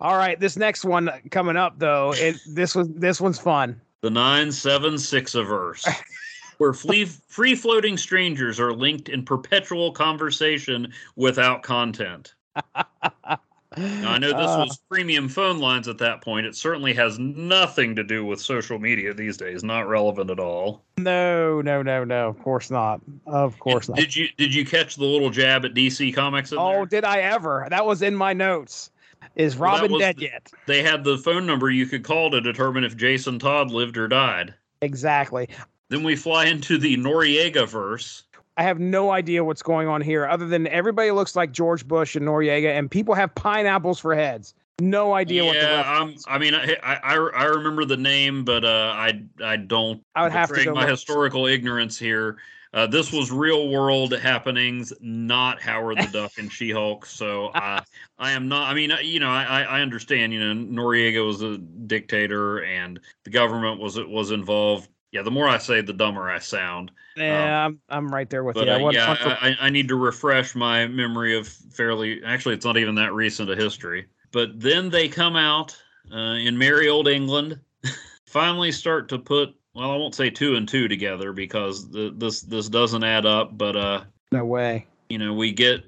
All 0.00 0.16
right, 0.16 0.38
this 0.38 0.56
next 0.56 0.84
one 0.84 1.10
coming 1.30 1.56
up 1.56 1.78
though, 1.78 2.12
it 2.14 2.36
this 2.48 2.74
was 2.74 2.88
this 2.88 3.20
one's 3.20 3.38
fun. 3.38 3.80
The 4.02 4.10
nine 4.10 4.52
seven 4.52 4.98
six 4.98 5.34
averse. 5.34 5.86
Where 6.58 6.72
free 6.72 7.04
free 7.04 7.54
floating 7.54 7.98
strangers 7.98 8.58
are 8.58 8.72
linked 8.72 9.10
in 9.10 9.24
perpetual 9.24 9.92
conversation 9.92 10.92
without 11.14 11.62
content. 11.62 12.34
Now, 13.76 14.12
I 14.12 14.18
know 14.18 14.28
this 14.28 14.36
Uh, 14.50 14.64
was 14.66 14.78
premium 14.90 15.28
phone 15.28 15.58
lines 15.58 15.86
at 15.86 15.98
that 15.98 16.22
point. 16.22 16.46
It 16.46 16.56
certainly 16.56 16.94
has 16.94 17.18
nothing 17.18 17.94
to 17.96 18.02
do 18.02 18.24
with 18.24 18.40
social 18.40 18.78
media 18.78 19.12
these 19.12 19.36
days. 19.36 19.62
Not 19.62 19.86
relevant 19.88 20.30
at 20.30 20.38
all. 20.40 20.82
no, 20.98 21.60
no, 21.60 21.82
no, 21.82 22.02
no. 22.04 22.28
Of 22.28 22.38
course 22.42 22.70
not. 22.70 23.00
Of 23.26 23.58
course 23.58 23.88
not. 23.88 23.98
Did 23.98 24.16
you 24.16 24.28
did 24.38 24.54
you 24.54 24.64
catch 24.64 24.96
the 24.96 25.04
little 25.04 25.30
jab 25.30 25.64
at 25.66 25.74
DC 25.74 26.12
Comics? 26.14 26.52
In 26.52 26.58
Oh, 26.58 26.72
there? 26.72 26.86
did 26.86 27.04
I 27.04 27.18
ever? 27.20 27.66
That 27.70 27.84
was 27.84 28.00
in 28.02 28.14
my 28.16 28.32
notes. 28.32 28.90
Is 29.34 29.56
Robin 29.56 29.92
was 29.92 30.00
dead 30.00 30.16
the- 30.16 30.22
yet? 30.24 30.50
They 30.66 30.82
had 30.82 31.04
the 31.04 31.18
phone 31.18 31.46
number 31.46 31.70
you 31.70 31.86
could 31.86 32.04
call 32.04 32.30
to 32.30 32.40
determine 32.40 32.84
if 32.84 32.96
Jason 32.96 33.38
Todd 33.38 33.70
lived 33.70 33.98
or 33.98 34.08
died. 34.08 34.54
Exactly. 34.80 35.48
Then 35.88 36.02
we 36.02 36.16
fly 36.16 36.46
into 36.46 36.78
the 36.78 36.96
Noriega 36.96 37.68
verse. 37.68 38.24
I 38.56 38.62
have 38.62 38.78
no 38.78 39.10
idea 39.10 39.44
what's 39.44 39.62
going 39.62 39.86
on 39.88 40.00
here, 40.00 40.26
other 40.26 40.46
than 40.46 40.66
everybody 40.68 41.10
looks 41.10 41.36
like 41.36 41.52
George 41.52 41.86
Bush 41.86 42.16
and 42.16 42.26
Noriega, 42.26 42.78
and 42.78 42.90
people 42.90 43.14
have 43.14 43.34
pineapples 43.34 43.98
for 43.98 44.14
heads. 44.14 44.54
No 44.80 45.14
idea 45.14 45.44
what 45.44 45.54
the 45.54 45.60
yeah, 45.60 45.98
um, 45.98 46.14
I 46.26 46.38
mean, 46.38 46.54
I, 46.54 46.76
I 46.82 47.14
I 47.14 47.44
remember 47.44 47.86
the 47.86 47.96
name, 47.96 48.44
but 48.44 48.64
uh, 48.64 48.92
I 48.94 49.22
I 49.42 49.56
don't. 49.56 50.02
I 50.14 50.22
would 50.22 50.32
have 50.32 50.52
to 50.54 50.72
my 50.72 50.86
historical 50.86 51.46
ignorance 51.46 51.98
here. 51.98 52.36
Uh, 52.74 52.86
this 52.86 53.10
was 53.10 53.32
real 53.32 53.70
world 53.70 54.12
happenings, 54.12 54.92
not 55.00 55.62
Howard 55.62 55.96
the 55.96 56.08
Duck 56.08 56.32
and 56.36 56.52
She 56.52 56.70
Hulk. 56.70 57.06
So 57.06 57.50
I 57.54 57.82
I 58.18 58.32
am 58.32 58.48
not. 58.48 58.70
I 58.70 58.74
mean, 58.74 58.92
uh, 58.92 58.98
you 58.98 59.18
know, 59.18 59.30
I 59.30 59.44
I 59.44 59.62
I 59.62 59.80
understand. 59.80 60.34
You 60.34 60.40
know, 60.40 60.82
Noriega 60.82 61.26
was 61.26 61.40
a 61.40 61.56
dictator, 61.56 62.62
and 62.64 63.00
the 63.24 63.30
government 63.30 63.80
was 63.80 63.98
was 63.98 64.30
involved. 64.30 64.90
Yeah, 65.16 65.22
the 65.22 65.30
more 65.30 65.48
I 65.48 65.56
say, 65.56 65.80
the 65.80 65.94
dumber 65.94 66.28
I 66.28 66.38
sound. 66.38 66.90
Yeah, 67.16 67.64
I'm, 67.64 67.80
I'm 67.88 68.12
right 68.12 68.28
there 68.28 68.44
with 68.44 68.52
But 68.52 68.66
you. 68.66 68.72
I 68.74 68.82
uh, 68.82 68.90
yeah, 68.90 69.14
for- 69.14 69.30
I- 69.30 69.56
I 69.58 69.70
need 69.70 69.88
to 69.88 69.96
refresh 69.96 70.54
my 70.54 70.86
memory 70.86 71.34
of 71.34 71.48
fairly. 71.48 72.22
Actually, 72.22 72.54
it's 72.54 72.66
not 72.66 72.76
even 72.76 72.94
that 72.96 73.14
recent 73.14 73.48
a 73.50 73.56
history. 73.56 74.04
But 74.30 74.60
then 74.60 74.90
they 74.90 75.08
come 75.08 75.34
out 75.34 75.74
uh, 76.12 76.34
in 76.34 76.58
merry 76.58 76.90
old 76.90 77.08
England, 77.08 77.58
finally 78.26 78.70
start 78.70 79.08
to 79.08 79.18
put. 79.18 79.54
Well, 79.74 79.90
I 79.90 79.96
won't 79.96 80.14
say 80.14 80.28
two 80.28 80.56
and 80.56 80.68
two 80.68 80.86
together 80.86 81.32
because 81.32 81.90
the, 81.90 82.12
this 82.14 82.42
this 82.42 82.68
doesn't 82.68 83.02
add 83.02 83.24
up. 83.24 83.56
But 83.56 83.74
uh, 83.74 84.04
no 84.32 84.44
way. 84.44 84.86
you 85.08 85.16
know, 85.16 85.32
we 85.32 85.50
get 85.50 85.82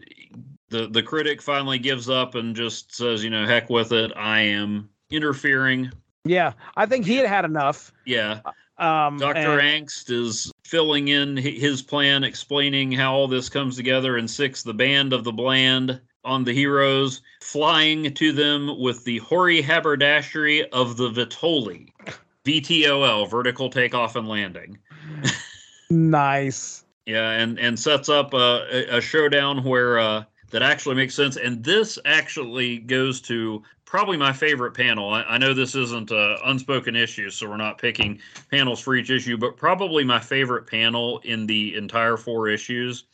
the 0.70 0.87
the 0.89 1.03
critic 1.03 1.43
finally 1.43 1.79
gives 1.79 2.09
up 2.09 2.35
and 2.35 2.57
just 2.57 2.95
says, 2.97 3.22
you 3.22 3.29
know, 3.29 3.45
heck 3.45 3.68
with 3.68 3.93
it. 3.93 4.11
I 4.16 4.41
am 4.41 4.89
interfering. 5.11 5.93
Yeah, 6.24 6.55
I 6.74 6.87
think 6.87 7.05
he 7.05 7.16
had 7.16 7.26
had 7.26 7.45
enough. 7.45 7.93
Yeah, 8.07 8.41
Um, 8.79 9.18
Dr. 9.18 9.59
and- 9.61 9.87
Angst 9.89 10.11
is 10.11 10.53
filling 10.64 11.09
in 11.09 11.37
his 11.37 11.83
plan, 11.83 12.24
explaining 12.24 12.93
how 12.93 13.14
all 13.14 13.26
this 13.29 13.49
comes 13.49 13.76
together. 13.76 14.16
And 14.16 14.31
six, 14.31 14.62
the 14.62 14.74
band 14.74 15.12
of 15.12 15.24
the 15.24 15.33
bland 15.33 16.01
on 16.24 16.45
the 16.45 16.53
heroes, 16.53 17.22
flying 17.41 18.12
to 18.14 18.33
them 18.33 18.79
with 18.79 19.05
the 19.05 19.18
hoary 19.18 19.62
haberdashery 19.62 20.68
of 20.70 20.97
the 20.97 21.09
Vitoli. 21.11 21.89
VTOL, 22.45 23.29
vertical 23.31 23.68
takeoff 23.70 24.16
and 24.16 24.29
landing. 24.29 24.79
nice. 25.91 26.85
Yeah, 27.09 27.31
and 27.31 27.59
and 27.59 27.79
sets 27.81 28.11
up 28.11 28.35
a, 28.35 28.66
a- 28.70 28.99
a 28.99 29.01
showdown 29.01 29.64
where 29.64 29.99
uh, 29.99 30.24
that 30.51 30.63
actually 30.63 30.95
makes 30.95 31.15
sense. 31.15 31.37
And 31.37 31.63
this 31.63 31.99
actually 32.05 32.79
goes 32.79 33.21
to 33.23 33.63
probably 33.85 34.17
my 34.17 34.33
favorite 34.33 34.73
panel. 34.73 35.11
I, 35.11 35.23
I 35.23 35.39
know 35.39 35.55
this 35.55 35.75
isn't 35.75 36.13
uh, 36.13 36.37
unspoken 36.45 36.97
issues, 36.97 37.35
so 37.35 37.49
we're 37.49 37.57
not 37.57 37.79
picking 37.79 38.21
panels 38.51 38.81
for 38.81 38.95
each 38.95 39.11
issue, 39.11 39.37
but 39.37 39.57
probably 39.57 40.05
my 40.05 40.21
favorite 40.21 40.67
panel 40.67 41.21
in 41.25 41.47
the 41.47 41.75
entire 41.75 42.17
four 42.17 42.49
issues 42.49 43.05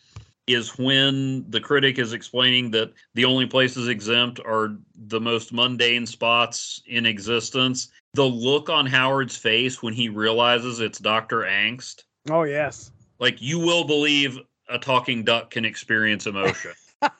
is 0.47 0.77
when 0.79 1.49
the 1.51 1.61
critic 1.61 1.99
is 1.99 2.13
explaining 2.13 2.71
that 2.71 2.93
the 3.15 3.25
only 3.25 3.47
places 3.47 3.89
exempt 3.89 4.41
are 4.45 4.77
the 5.07 5.21
most 5.21 5.53
mundane 5.53 6.05
spots 6.07 6.83
in 6.87 7.07
existence. 7.07 7.89
The 8.13 8.25
look 8.25 8.69
on 8.69 8.85
Howard's 8.85 9.37
face 9.37 9.83
when 9.83 9.95
he 9.95 10.09
realizes 10.09 10.81
it's 10.81 10.99
Dr. 10.99 11.41
Angst 11.41 12.03
Oh 12.31 12.43
yes. 12.45 12.91
like 13.19 13.41
you 13.41 13.59
will 13.59 13.85
believe 13.85 14.39
a 14.69 14.79
talking 14.79 15.25
duck 15.25 15.51
can 15.51 15.65
experience 15.65 16.27
emotion. 16.27 16.73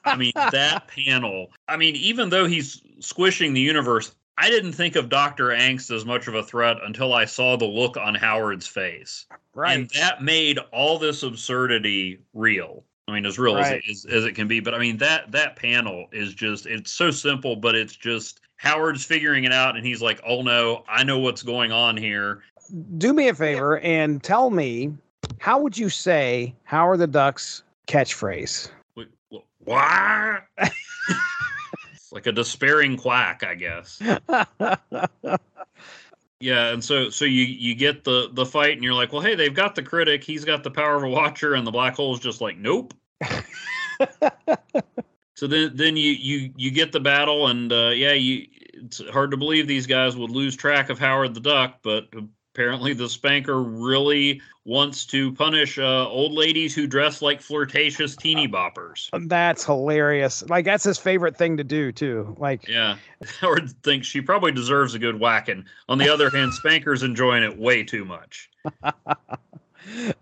I 0.05 0.17
mean, 0.17 0.33
that 0.35 0.89
panel. 1.07 1.51
I 1.69 1.77
mean, 1.77 1.97
even 1.97 2.31
though 2.31 2.47
he's 2.47 2.83
squishing 3.01 3.53
the 3.55 3.61
universe, 3.61 4.15
I 4.39 4.51
didn't 4.51 4.73
think 4.73 4.97
of 4.97 5.09
Dr. 5.09 5.49
Angst 5.49 5.95
as 5.95 6.05
much 6.05 6.27
of 6.27 6.35
a 6.35 6.43
threat 6.43 6.79
until 6.85 7.13
I 7.13 7.25
saw 7.25 7.57
the 7.57 7.67
look 7.67 7.97
on 7.97 8.15
Howard's 8.15 8.67
face. 8.67 9.27
Right. 9.55 9.79
And 9.79 9.91
that 9.91 10.23
made 10.23 10.59
all 10.73 10.99
this 10.99 11.23
absurdity 11.23 12.19
real. 12.33 12.83
I 13.07 13.13
mean, 13.13 13.27
as 13.27 13.39
real 13.39 13.55
Right. 13.55 13.83
as, 13.89 14.05
it, 14.05 14.09
as, 14.11 14.17
as 14.19 14.25
it 14.25 14.33
can 14.33 14.49
be. 14.49 14.61
But 14.61 14.75
I 14.75 14.79
mean, 14.79 14.97
that 14.99 15.31
that 15.33 15.57
panel 15.57 16.07
is 16.13 16.35
just, 16.35 16.67
it's 16.67 16.91
so 16.91 17.11
simple, 17.11 17.55
but 17.55 17.75
it's 17.75 17.95
just 17.95 18.41
Howard's 18.57 19.05
figuring 19.05 19.45
it 19.45 19.53
out. 19.53 19.77
And 19.77 19.87
he's 19.87 20.03
like, 20.03 20.21
oh 20.27 20.43
no, 20.43 20.85
I 20.89 21.05
know 21.05 21.19
what's 21.19 21.43
going 21.43 21.71
on 21.71 21.97
here. 21.97 22.43
Do 22.97 23.13
me 23.13 23.29
a 23.29 23.35
favor 23.35 23.79
and 23.81 24.23
tell 24.23 24.51
me 24.51 24.95
how 25.39 25.59
would 25.59 25.77
you 25.77 25.91
say 25.91 26.55
Howard 26.65 27.01
the 27.01 27.07
Duck's 27.07 27.63
catchphrase? 27.87 28.71
What? 29.65 30.45
it's 30.59 32.13
like 32.13 32.27
a 32.27 32.33
despairing 32.33 32.97
quack, 32.97 33.43
I 33.43 33.55
guess. 33.55 34.01
Yeah, 36.45 36.73
and 36.75 36.85
so 36.85 37.09
so 37.09 37.25
you 37.25 37.45
you 37.45 37.75
get 37.75 38.05
the 38.05 38.29
the 38.31 38.45
fight, 38.45 38.75
and 38.75 38.85
you're 38.85 38.93
like, 38.93 39.15
well, 39.15 39.23
hey, 39.23 39.35
they've 39.35 39.55
got 39.55 39.75
the 39.75 39.83
critic, 39.83 40.23
he's 40.23 40.45
got 40.45 40.63
the 40.63 40.71
power 40.71 40.95
of 40.95 41.03
a 41.03 41.09
watcher, 41.09 41.55
and 41.55 41.67
the 41.67 41.71
black 41.71 41.95
hole's 41.95 42.21
just 42.21 42.43
like, 42.43 42.59
nope. 42.59 42.93
so 45.35 45.47
then 45.47 45.71
then 45.75 45.97
you 45.97 46.11
you 46.11 46.53
you 46.55 46.71
get 46.71 46.93
the 46.93 47.01
battle, 47.01 47.47
and 47.47 47.73
uh, 47.73 47.93
yeah, 47.95 48.13
you 48.13 48.47
it's 48.75 49.01
hard 49.09 49.31
to 49.31 49.39
believe 49.39 49.67
these 49.67 49.87
guys 49.87 50.19
would 50.19 50.31
lose 50.31 50.55
track 50.55 50.91
of 50.91 50.99
Howard 50.99 51.33
the 51.33 51.41
Duck, 51.41 51.79
but 51.83 52.09
apparently 52.55 52.95
the 52.95 53.09
spanker 53.09 53.61
really 53.61 54.41
wants 54.65 55.05
to 55.07 55.33
punish 55.33 55.77
uh, 55.77 56.09
old 56.09 56.33
ladies 56.33 56.73
who 56.75 56.87
dress 56.87 57.21
like 57.21 57.41
flirtatious 57.41 58.15
teeny 58.15 58.47
boppers. 58.47 59.11
That's 59.29 59.65
hilarious. 59.65 60.49
Like 60.49 60.65
that's 60.65 60.85
his 60.85 60.97
favorite 60.97 61.37
thing 61.37 61.57
to 61.57 61.65
do 61.65 61.91
too. 61.91 62.37
Like 62.39 62.69
Yeah, 62.69 62.97
Howard 63.41 63.71
thinks 63.83 64.07
she 64.07 64.21
probably 64.21 64.53
deserves 64.53 64.95
a 64.95 65.01
good 65.01 65.19
whacking. 65.19 65.65
On 65.89 65.99
the 65.99 66.09
other 66.09 66.31
hand, 66.31 66.53
Spanker's 66.53 67.03
enjoying 67.03 67.43
it 67.43 67.59
way 67.59 67.83
too 67.83 68.05
much. 68.05 68.49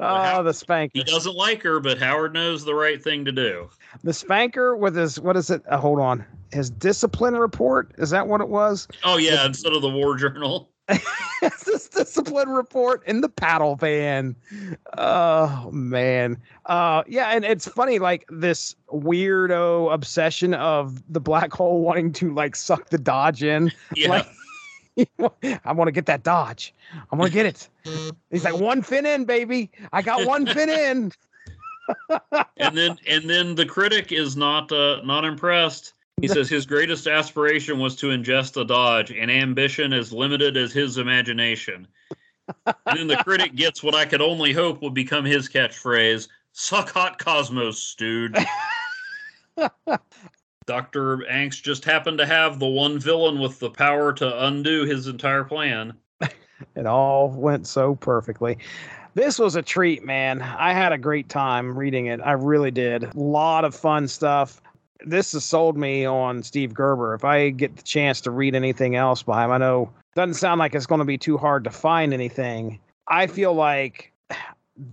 oh, 0.00 0.42
the 0.42 0.54
spanker. 0.54 0.92
He 0.94 1.04
doesn't 1.04 1.36
like 1.36 1.62
her, 1.62 1.80
but 1.80 1.98
Howard 1.98 2.32
knows 2.32 2.64
the 2.64 2.74
right 2.74 3.02
thing 3.02 3.26
to 3.26 3.32
do. 3.32 3.68
The 4.02 4.14
spanker 4.14 4.74
with 4.74 4.96
his 4.96 5.20
what 5.20 5.36
is 5.36 5.50
it? 5.50 5.62
Uh, 5.68 5.76
hold 5.76 6.00
on. 6.00 6.24
His 6.50 6.70
discipline 6.70 7.36
report 7.36 7.92
is 7.98 8.10
that 8.10 8.26
what 8.26 8.40
it 8.40 8.48
was? 8.48 8.88
Oh 9.04 9.18
yeah, 9.18 9.44
instead 9.44 9.74
of 9.74 9.82
the 9.82 9.90
war 9.90 10.16
journal. 10.16 10.71
this 11.64 11.88
discipline 11.88 12.48
report 12.48 13.02
in 13.06 13.20
the 13.20 13.28
paddle 13.28 13.76
van. 13.76 14.36
Oh 14.96 15.70
man. 15.72 16.40
Uh 16.66 17.02
yeah, 17.06 17.30
and 17.30 17.44
it's 17.44 17.68
funny, 17.68 17.98
like 17.98 18.24
this 18.30 18.76
weirdo 18.92 19.92
obsession 19.92 20.54
of 20.54 21.02
the 21.12 21.20
black 21.20 21.52
hole 21.52 21.80
wanting 21.80 22.12
to 22.12 22.32
like 22.32 22.56
suck 22.56 22.90
the 22.90 22.98
dodge 22.98 23.42
in. 23.42 23.72
Yeah. 23.94 24.08
Like, 24.08 24.26
I 25.64 25.72
want 25.72 25.88
to 25.88 25.92
get 25.92 26.06
that 26.06 26.22
dodge. 26.22 26.74
I'm 27.10 27.18
gonna 27.18 27.30
get 27.30 27.46
it. 27.46 27.68
He's 28.30 28.44
like 28.44 28.58
one 28.58 28.82
fin 28.82 29.06
in, 29.06 29.24
baby. 29.24 29.70
I 29.92 30.02
got 30.02 30.26
one 30.26 30.46
fin 30.46 30.68
in. 30.68 31.12
and 32.56 32.76
then 32.76 32.98
and 33.08 33.28
then 33.28 33.54
the 33.54 33.66
critic 33.66 34.12
is 34.12 34.36
not 34.36 34.70
uh, 34.70 35.00
not 35.02 35.24
impressed. 35.24 35.94
He 36.20 36.28
says 36.28 36.48
his 36.48 36.66
greatest 36.66 37.06
aspiration 37.06 37.78
was 37.78 37.96
to 37.96 38.06
ingest 38.08 38.60
a 38.60 38.64
dodge, 38.64 39.10
and 39.10 39.30
ambition 39.30 39.92
as 39.92 40.12
limited 40.12 40.56
as 40.56 40.72
his 40.72 40.98
imagination. 40.98 41.88
And 42.66 42.98
then 42.98 43.06
the 43.08 43.16
critic 43.16 43.54
gets 43.54 43.82
what 43.82 43.94
I 43.94 44.04
could 44.04 44.20
only 44.20 44.52
hope 44.52 44.82
would 44.82 44.94
become 44.94 45.24
his 45.24 45.48
catchphrase: 45.48 46.28
"Suck 46.52 46.90
hot 46.90 47.18
cosmos, 47.18 47.94
dude." 47.96 48.36
Dr. 50.66 51.18
Angst 51.30 51.62
just 51.62 51.84
happened 51.84 52.18
to 52.18 52.26
have 52.26 52.58
the 52.58 52.66
one 52.66 52.98
villain 52.98 53.40
with 53.40 53.58
the 53.58 53.70
power 53.70 54.12
to 54.12 54.46
undo 54.46 54.84
his 54.84 55.06
entire 55.06 55.44
plan. 55.44 55.94
It 56.76 56.86
all 56.86 57.28
went 57.28 57.66
so 57.66 57.96
perfectly. 57.96 58.56
This 59.14 59.36
was 59.36 59.56
a 59.56 59.62
treat, 59.62 60.04
man. 60.04 60.40
I 60.40 60.72
had 60.72 60.92
a 60.92 60.96
great 60.96 61.28
time 61.28 61.76
reading 61.76 62.06
it. 62.06 62.20
I 62.20 62.32
really 62.32 62.70
did. 62.70 63.02
A 63.02 63.12
lot 63.16 63.64
of 63.64 63.74
fun 63.74 64.06
stuff. 64.06 64.62
This 65.04 65.32
has 65.32 65.44
sold 65.44 65.76
me 65.76 66.04
on 66.04 66.42
Steve 66.42 66.74
Gerber. 66.74 67.14
If 67.14 67.24
I 67.24 67.50
get 67.50 67.76
the 67.76 67.82
chance 67.82 68.20
to 68.22 68.30
read 68.30 68.54
anything 68.54 68.96
else 68.96 69.22
by 69.22 69.44
him, 69.44 69.50
I 69.50 69.58
know 69.58 69.90
doesn't 70.14 70.34
sound 70.34 70.58
like 70.58 70.74
it's 70.74 70.86
going 70.86 70.98
to 70.98 71.04
be 71.04 71.18
too 71.18 71.38
hard 71.38 71.64
to 71.64 71.70
find 71.70 72.12
anything. 72.12 72.78
I 73.08 73.26
feel 73.26 73.54
like 73.54 74.12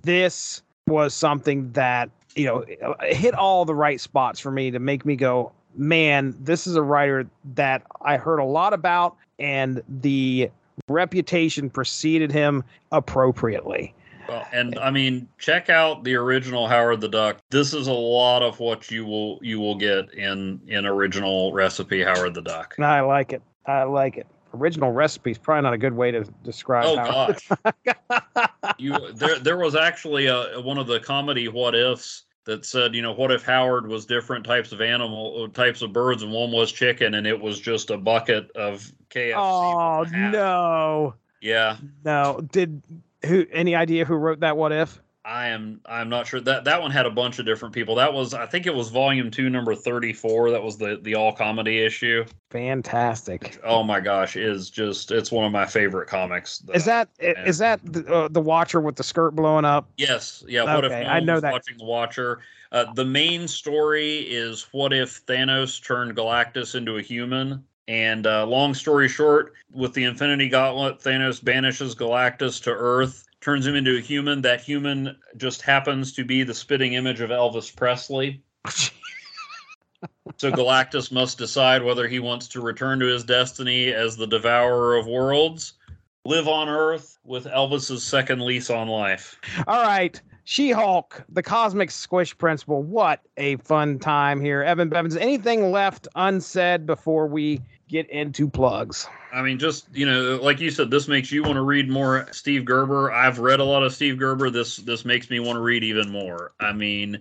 this 0.04 0.62
was 0.88 1.14
something 1.14 1.72
that, 1.74 2.10
you 2.36 2.46
know, 2.46 2.66
hit 3.02 3.34
all 3.34 3.66
the 3.66 3.76
right 3.76 4.00
spots 4.00 4.40
for 4.40 4.52
me 4.52 4.72
to 4.72 4.80
make 4.80 5.06
me 5.06 5.16
go, 5.16 5.52
man, 5.76 6.36
this 6.40 6.66
is 6.68 6.76
a 6.76 6.82
writer 6.82 7.28
that 7.54 7.84
I 8.02 8.18
heard 8.18 8.40
a 8.40 8.46
lot 8.46 8.74
about, 8.74 9.16
and 9.38 9.84
the 9.88 10.50
reputation 10.88 11.70
preceded 11.70 12.32
him 12.32 12.64
appropriately. 12.92 13.94
Well, 14.30 14.48
and 14.52 14.78
I 14.80 14.92
mean, 14.92 15.28
check 15.38 15.70
out 15.70 16.04
the 16.04 16.16
original 16.16 16.68
Howard 16.68 17.02
the 17.02 17.10
Duck. 17.10 17.40
This 17.50 17.74
is 17.74 17.88
a 17.88 17.94
lot 17.94 18.42
of 18.42 18.60
what 18.60 18.90
you 18.92 19.06
will 19.06 19.40
you 19.42 19.60
will 19.60 19.76
get 19.76 20.14
in 20.14 20.62
in 20.68 20.86
original 20.86 21.52
recipe 21.54 22.04
Howard 22.04 22.34
the 22.34 22.42
Duck. 22.42 22.76
I 22.80 23.02
like 23.02 23.34
it. 23.34 23.42
I 23.66 23.84
like 23.84 24.18
it. 24.18 24.28
Original 24.54 24.92
recipe 24.92 25.32
is 25.32 25.38
probably 25.38 25.62
not 25.64 25.74
a 25.74 25.78
good 25.78 25.94
way 25.94 26.12
to 26.12 26.24
describe. 26.44 26.86
Oh 26.88 26.98
Howard. 26.98 27.40
gosh, 27.86 28.48
you 28.78 28.96
there 29.14 29.38
there 29.40 29.58
was 29.58 29.76
actually 29.76 30.28
a 30.28 30.60
one 30.62 30.78
of 30.78 30.88
the 30.88 31.00
comedy 31.00 31.48
what 31.48 31.76
ifs 31.76 32.24
that 32.46 32.66
said, 32.66 32.96
you 32.96 33.02
know, 33.04 33.12
what 33.14 33.32
if 33.32 33.44
Howard 33.44 33.88
was 33.88 34.06
different 34.08 34.44
types 34.44 34.72
of 34.72 34.82
animal 34.82 35.44
uh, 35.44 35.48
types 35.54 35.84
of 35.84 35.94
birds 35.94 36.24
and 36.24 36.32
one 36.32 36.52
was 36.52 36.72
chicken 36.72 37.14
and 37.16 37.28
it 37.28 37.40
was 37.40 37.60
just 37.60 37.92
a 37.92 37.98
bucket 37.98 38.50
of 38.56 38.92
KFC. 39.12 39.34
Oh 39.36 40.00
with 40.00 40.12
a 40.14 40.16
hat. 40.16 40.32
no, 40.32 41.14
Yeah. 41.42 41.78
no. 42.04 42.42
Did 42.52 42.82
who? 43.26 43.46
Any 43.52 43.76
idea 43.76 44.06
who 44.06 44.16
wrote 44.16 44.40
that? 44.42 44.58
What 44.58 44.72
if? 44.72 45.00
I 45.26 45.48
am 45.50 45.82
I'm 45.86 46.10
not 46.10 46.26
sure 46.26 46.40
that 46.40 46.64
that 46.64 46.82
one 46.82 46.92
had 46.92 47.06
a 47.06 47.12
bunch 47.12 47.38
of 47.40 47.46
different 47.46 47.76
people. 47.76 47.94
That 47.96 48.14
was 48.14 48.34
I 48.34 48.46
think 48.46 48.66
it 48.66 48.74
was 48.74 48.90
volume 48.90 49.30
2 49.30 49.50
number 49.50 49.76
34 49.76 50.52
that 50.52 50.64
was 50.64 50.78
the 50.78 50.98
the 51.04 51.14
all 51.16 51.34
comedy 51.34 51.80
issue. 51.84 52.26
Fantastic. 52.50 53.60
Oh 53.64 53.84
my 53.84 54.00
gosh, 54.00 54.36
is 54.38 54.70
just 54.70 55.12
it's 55.12 55.32
one 55.32 55.46
of 55.46 55.52
my 55.52 55.66
favorite 55.66 56.08
comics. 56.08 56.64
Is 56.74 56.86
that 56.86 57.10
Yeah. 57.22 57.46
is 57.46 57.58
that 57.58 57.80
the, 57.84 58.06
uh, 58.12 58.28
the 58.30 58.40
Watcher 58.42 58.80
with 58.80 58.96
the 58.96 59.04
skirt 59.04 59.32
blowing 59.36 59.66
up? 59.66 59.90
Yes, 59.98 60.44
yeah. 60.48 60.64
What 60.64 60.86
Okay, 60.86 61.02
if 61.02 61.08
no 61.08 61.12
I 61.14 61.20
know 61.20 61.40
that. 61.40 61.52
watching 61.52 61.78
the 61.78 61.86
Watcher? 61.86 62.40
Uh, 62.72 62.92
the 62.94 63.06
main 63.06 63.48
story 63.48 64.20
is 64.20 64.68
what 64.72 64.94
if 64.94 65.26
Thanos 65.26 65.84
turned 65.84 66.16
Galactus 66.16 66.76
into 66.76 66.98
a 66.98 67.02
human? 67.02 67.64
And 67.90 68.28
uh, 68.28 68.46
long 68.46 68.76
story 68.76 69.10
short, 69.10 69.54
with 69.74 69.96
the 69.96 70.04
Infinity 70.04 70.48
Gauntlet, 70.48 71.00
Thanos 71.00 71.44
banishes 71.44 71.96
Galactus 71.96 72.62
to 72.62 72.70
Earth, 72.70 73.26
turns 73.42 73.66
him 73.66 73.76
into 73.76 73.98
a 73.98 74.00
human. 74.00 74.44
That 74.44 74.62
human 74.62 75.18
just 75.38 75.64
happens 75.64 76.14
to 76.14 76.24
be 76.24 76.44
the 76.44 76.54
spitting 76.54 76.94
image 76.94 77.20
of 77.20 77.32
Elvis 77.32 77.76
Presley. 77.76 78.42
So 80.38 80.50
Galactus 80.50 81.12
must 81.12 81.38
decide 81.38 81.84
whether 81.84 82.08
he 82.08 82.20
wants 82.20 82.48
to 82.50 82.62
return 82.62 83.00
to 83.00 83.06
his 83.08 83.26
destiny 83.26 83.92
as 83.92 84.16
the 84.16 84.28
devourer 84.28 84.96
of 84.96 85.06
worlds, 85.06 85.74
live 86.24 86.48
on 86.48 86.70
Earth 86.70 87.18
with 87.26 87.46
Elvis's 87.46 88.04
second 88.04 88.40
lease 88.46 88.70
on 88.70 88.88
life. 88.88 89.38
All 89.68 89.84
right. 89.84 90.22
She 90.46 90.72
Hulk, 90.72 91.26
the 91.28 91.44
Cosmic 91.44 91.92
Squish 91.92 92.38
Principle. 92.38 92.84
What 92.84 93.20
a 93.36 93.58
fun 93.58 94.00
time 94.00 94.40
here. 94.40 94.64
Evan 94.64 94.88
Bevins, 94.88 95.18
anything 95.18 95.72
left 95.72 96.08
unsaid 96.16 96.86
before 96.86 97.28
we 97.28 97.60
get 97.90 98.10
into 98.10 98.50
plugs? 98.50 99.08
I 99.34 99.42
mean, 99.42 99.60
just 99.60 99.88
you 99.94 100.06
know, 100.06 100.40
like 100.42 100.60
you 100.60 100.72
said, 100.72 100.90
this 100.90 101.08
makes 101.08 101.32
you 101.32 101.44
want 101.44 101.56
to 101.56 101.62
read 101.62 101.90
more 101.90 102.28
Steve 102.32 102.64
Gerber. 102.64 103.12
I've 103.12 103.40
read 103.40 103.60
a 103.60 103.64
lot 103.66 103.84
of 103.84 103.94
Steve 103.94 104.18
Gerber. 104.18 104.50
This 104.50 104.78
this 104.78 105.04
makes 105.04 105.30
me 105.30 105.40
want 105.40 105.58
to 105.58 105.62
read 105.62 105.84
even 105.84 106.10
more. 106.10 106.54
I 106.60 106.72
mean, 106.72 107.20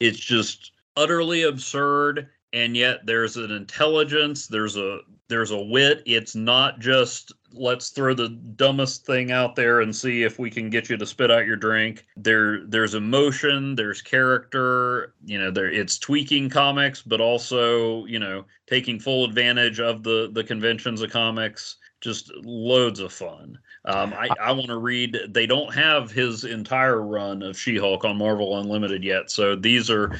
it's 0.00 0.18
just 0.18 0.72
utterly 0.96 1.44
absurd, 1.44 2.28
and 2.52 2.76
yet 2.76 3.04
there's 3.04 3.36
an 3.36 3.50
intelligence. 3.50 4.46
There's 4.46 4.76
a 4.76 5.00
there's 5.28 5.50
a 5.50 5.60
wit. 5.60 6.02
It's 6.06 6.34
not 6.34 6.78
just 6.78 7.32
let's 7.52 7.90
throw 7.90 8.14
the 8.14 8.28
dumbest 8.28 9.04
thing 9.04 9.30
out 9.30 9.56
there 9.56 9.80
and 9.80 9.94
see 9.94 10.22
if 10.22 10.38
we 10.38 10.50
can 10.50 10.70
get 10.70 10.88
you 10.88 10.96
to 10.96 11.06
spit 11.06 11.30
out 11.30 11.46
your 11.46 11.56
drink. 11.56 12.06
There 12.16 12.64
there's 12.66 12.94
emotion. 12.94 13.74
There's 13.74 14.00
character. 14.00 15.14
You 15.24 15.38
know, 15.38 15.50
there 15.50 15.70
it's 15.70 15.98
tweaking 15.98 16.48
comics, 16.48 17.02
but 17.02 17.20
also 17.20 18.06
you 18.06 18.18
know 18.18 18.44
taking 18.66 18.98
full 18.98 19.24
advantage 19.24 19.80
of 19.80 20.02
the 20.02 20.30
the 20.32 20.44
conventions 20.44 21.02
of 21.02 21.10
comics 21.10 21.76
just 22.00 22.32
loads 22.44 23.00
of 23.00 23.12
fun 23.12 23.58
um, 23.86 24.14
i, 24.14 24.28
I 24.40 24.52
want 24.52 24.68
to 24.68 24.78
read 24.78 25.18
they 25.30 25.46
don't 25.46 25.74
have 25.74 26.12
his 26.12 26.44
entire 26.44 27.02
run 27.02 27.42
of 27.42 27.58
she-hulk 27.58 28.04
on 28.04 28.16
marvel 28.16 28.60
unlimited 28.60 29.02
yet 29.02 29.32
so 29.32 29.56
these 29.56 29.90
are 29.90 30.16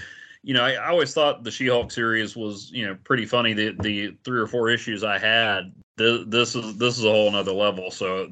you 0.49 0.55
know 0.55 0.65
i, 0.65 0.73
I 0.73 0.89
always 0.89 1.13
thought 1.13 1.45
the 1.45 1.51
she-hulk 1.51 1.93
series 1.93 2.35
was 2.35 2.71
you 2.73 2.87
know 2.87 2.97
pretty 3.05 3.27
funny 3.27 3.53
the 3.53 3.77
the 3.81 4.17
three 4.25 4.41
or 4.41 4.47
four 4.47 4.71
issues 4.71 5.05
i 5.05 5.19
had 5.19 5.73
this, 5.97 6.25
this 6.27 6.57
is 6.57 6.79
this 6.79 6.99
is 6.99 7.05
a 7.05 7.11
whole 7.11 7.31
nother 7.31 7.53
level 7.53 7.91
so 7.91 8.29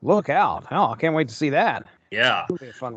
Look 0.01 0.29
out! 0.29 0.67
Oh, 0.71 0.91
I 0.91 0.95
can't 0.95 1.15
wait 1.15 1.27
to 1.29 1.35
see 1.35 1.49
that. 1.49 1.87
Yeah. 2.11 2.47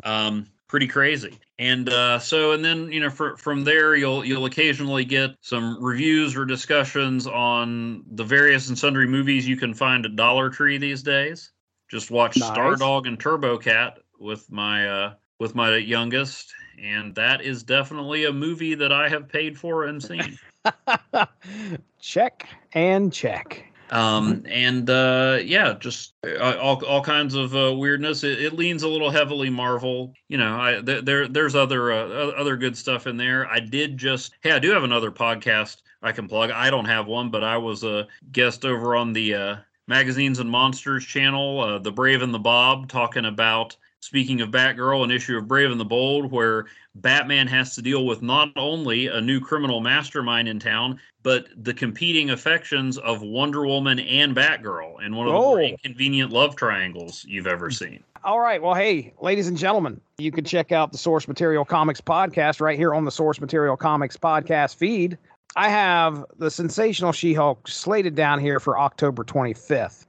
Um, 0.03 0.47
pretty 0.73 0.87
crazy. 0.87 1.37
And 1.59 1.87
uh, 1.87 2.17
so, 2.17 2.53
and 2.53 2.65
then 2.65 2.91
you 2.91 2.99
know, 2.99 3.11
for, 3.11 3.37
from 3.37 3.63
there, 3.63 3.95
you'll 3.95 4.25
you'll 4.25 4.45
occasionally 4.45 5.05
get 5.05 5.35
some 5.39 5.77
reviews 5.79 6.35
or 6.35 6.45
discussions 6.45 7.27
on 7.27 8.03
the 8.13 8.23
various 8.23 8.69
and 8.69 8.77
sundry 8.77 9.05
movies 9.07 9.47
you 9.47 9.55
can 9.55 9.75
find 9.75 10.03
at 10.03 10.15
Dollar 10.15 10.49
Tree 10.49 10.79
these 10.79 11.03
days. 11.03 11.51
Just 11.91 12.09
watch 12.09 12.37
nice. 12.37 12.49
Stardog 12.49 13.07
and 13.07 13.19
Turbo 13.19 13.55
Cat 13.59 13.99
with 14.19 14.51
my 14.51 14.87
uh, 14.87 15.13
with 15.39 15.53
my 15.53 15.77
youngest, 15.77 16.51
and 16.81 17.13
that 17.13 17.41
is 17.41 17.61
definitely 17.61 18.25
a 18.25 18.33
movie 18.33 18.73
that 18.73 18.91
I 18.91 19.07
have 19.09 19.29
paid 19.29 19.55
for 19.55 19.83
and 19.83 20.01
seen. 20.01 20.39
check 22.01 22.47
and 22.73 23.13
check. 23.13 23.71
Um, 23.93 24.37
mm-hmm. 24.37 24.47
and 24.47 24.89
uh, 24.89 25.37
yeah, 25.43 25.73
just 25.73 26.15
uh, 26.25 26.57
all, 26.57 26.83
all 26.83 27.03
kinds 27.03 27.35
of 27.35 27.55
uh, 27.55 27.71
weirdness. 27.75 28.23
It, 28.23 28.41
it, 28.41 28.53
leans 28.53 28.81
a 28.81 28.87
little 28.87 29.11
heavily 29.11 29.51
Marvel. 29.51 30.13
You 30.29 30.39
know, 30.39 30.59
I 30.59 30.81
th- 30.83 31.05
there 31.05 31.27
there's 31.27 31.53
other 31.53 31.91
uh, 31.91 32.31
other 32.31 32.57
good 32.57 32.75
stuff 32.75 33.05
in 33.05 33.17
there. 33.17 33.47
I 33.47 33.59
did 33.59 33.99
just 33.99 34.33
hey, 34.41 34.51
I 34.51 34.57
do 34.57 34.71
have 34.71 34.83
another 34.83 35.11
podcast 35.11 35.83
I 36.01 36.11
can 36.11 36.27
plug. 36.27 36.49
I 36.49 36.71
don't 36.71 36.85
have 36.85 37.05
one, 37.05 37.29
but 37.29 37.43
I 37.43 37.57
was 37.57 37.83
a 37.83 38.07
guest 38.31 38.65
over 38.65 38.95
on 38.95 39.13
the 39.13 39.35
uh, 39.35 39.55
Magazines 39.87 40.39
and 40.39 40.49
Monsters 40.49 41.05
channel, 41.05 41.61
uh, 41.61 41.77
The 41.77 41.91
Brave 41.91 42.23
and 42.23 42.33
the 42.33 42.39
Bob, 42.39 42.89
talking 42.89 43.25
about 43.25 43.77
Speaking 44.03 44.41
of 44.41 44.49
Batgirl, 44.49 45.05
an 45.05 45.11
issue 45.11 45.37
of 45.37 45.47
Brave 45.47 45.71
and 45.71 45.79
the 45.79 45.85
Bold, 45.85 46.29
where 46.29 46.65
Batman 46.95 47.47
has 47.47 47.73
to 47.75 47.81
deal 47.81 48.05
with 48.05 48.21
not 48.21 48.49
only 48.57 49.07
a 49.07 49.21
new 49.21 49.39
criminal 49.39 49.79
mastermind 49.79 50.49
in 50.49 50.59
town, 50.59 50.99
but 51.23 51.47
the 51.55 51.73
competing 51.73 52.31
affections 52.31 52.97
of 52.97 53.21
Wonder 53.21 53.65
Woman 53.65 54.01
and 54.01 54.35
Batgirl, 54.35 54.97
and 55.01 55.15
one 55.15 55.27
of 55.27 55.31
the 55.31 55.39
oh. 55.39 55.51
more 55.51 55.61
inconvenient 55.61 56.33
love 56.33 56.57
triangles 56.57 57.23
you've 57.29 57.47
ever 57.47 57.71
seen. 57.71 58.03
All 58.25 58.41
right. 58.41 58.61
Well, 58.61 58.73
hey, 58.73 59.13
ladies 59.21 59.47
and 59.47 59.57
gentlemen, 59.57 60.01
you 60.17 60.33
can 60.33 60.43
check 60.43 60.73
out 60.73 60.91
the 60.91 60.97
Source 60.97 61.25
Material 61.25 61.63
Comics 61.63 62.01
podcast 62.01 62.59
right 62.59 62.77
here 62.77 62.93
on 62.93 63.05
the 63.05 63.11
Source 63.11 63.39
Material 63.39 63.77
Comics 63.77 64.17
podcast 64.17 64.75
feed. 64.75 65.17
I 65.55 65.69
have 65.69 66.25
the 66.37 66.51
sensational 66.51 67.13
She 67.13 67.33
Hulk 67.33 67.69
slated 67.69 68.15
down 68.15 68.41
here 68.41 68.59
for 68.59 68.77
October 68.77 69.23
25th. 69.23 70.07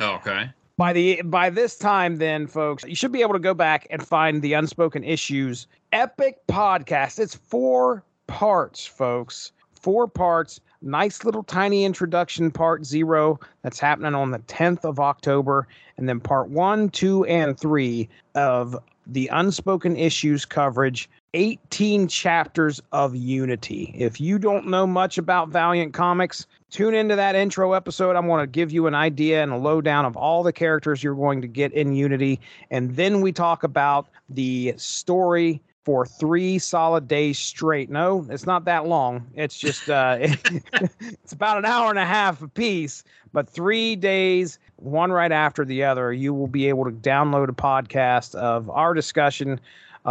okay 0.00 0.50
by 0.78 0.92
the 0.92 1.20
by 1.22 1.50
this 1.50 1.76
time 1.76 2.16
then 2.16 2.46
folks 2.46 2.84
you 2.84 2.94
should 2.94 3.12
be 3.12 3.20
able 3.20 3.34
to 3.34 3.38
go 3.38 3.52
back 3.52 3.86
and 3.90 4.06
find 4.06 4.40
the 4.40 4.54
unspoken 4.54 5.04
issues 5.04 5.66
epic 5.92 6.38
podcast. 6.48 7.18
It's 7.18 7.34
four 7.34 8.04
parts 8.26 8.86
folks. 8.86 9.52
Four 9.72 10.08
parts. 10.08 10.60
Nice 10.80 11.24
little 11.24 11.42
tiny 11.42 11.84
introduction 11.84 12.50
part 12.50 12.84
zero 12.84 13.38
that's 13.62 13.80
happening 13.80 14.14
on 14.14 14.30
the 14.30 14.38
10th 14.40 14.84
of 14.84 15.00
october 15.00 15.66
and 15.96 16.08
then 16.08 16.20
part 16.20 16.48
one 16.48 16.88
two 16.88 17.24
and 17.24 17.58
three 17.58 18.08
of 18.36 18.76
the 19.06 19.28
unspoken 19.32 19.96
issues 19.96 20.44
coverage 20.44 21.10
18 21.34 22.08
chapters 22.08 22.80
of 22.92 23.14
unity 23.14 23.94
if 23.94 24.20
you 24.20 24.38
don't 24.38 24.66
know 24.66 24.86
much 24.86 25.18
about 25.18 25.50
valiant 25.50 25.92
comics 25.92 26.46
Tune 26.70 26.92
into 26.92 27.16
that 27.16 27.34
intro 27.34 27.72
episode. 27.72 28.14
I'm 28.14 28.26
going 28.26 28.42
to 28.42 28.46
give 28.46 28.70
you 28.70 28.86
an 28.86 28.94
idea 28.94 29.42
and 29.42 29.52
a 29.52 29.56
lowdown 29.56 30.04
of 30.04 30.18
all 30.18 30.42
the 30.42 30.52
characters 30.52 31.02
you're 31.02 31.14
going 31.14 31.40
to 31.40 31.48
get 31.48 31.72
in 31.72 31.94
Unity. 31.94 32.40
And 32.70 32.94
then 32.94 33.22
we 33.22 33.32
talk 33.32 33.62
about 33.62 34.06
the 34.28 34.74
story 34.76 35.62
for 35.86 36.04
three 36.04 36.58
solid 36.58 37.08
days 37.08 37.38
straight. 37.38 37.88
No, 37.88 38.26
it's 38.28 38.44
not 38.44 38.66
that 38.66 38.86
long. 38.86 39.26
It's 39.34 39.58
just 39.58 39.88
uh, 39.88 40.18
it's 40.20 41.32
about 41.32 41.56
an 41.56 41.64
hour 41.64 41.88
and 41.88 41.98
a 41.98 42.04
half 42.04 42.42
a 42.42 42.48
piece, 42.48 43.02
but 43.32 43.48
three 43.48 43.96
days, 43.96 44.58
one 44.76 45.10
right 45.10 45.32
after 45.32 45.64
the 45.64 45.84
other. 45.84 46.12
You 46.12 46.34
will 46.34 46.48
be 46.48 46.68
able 46.68 46.84
to 46.84 46.90
download 46.90 47.48
a 47.48 47.52
podcast 47.52 48.34
of 48.34 48.68
our 48.68 48.92
discussion 48.92 49.58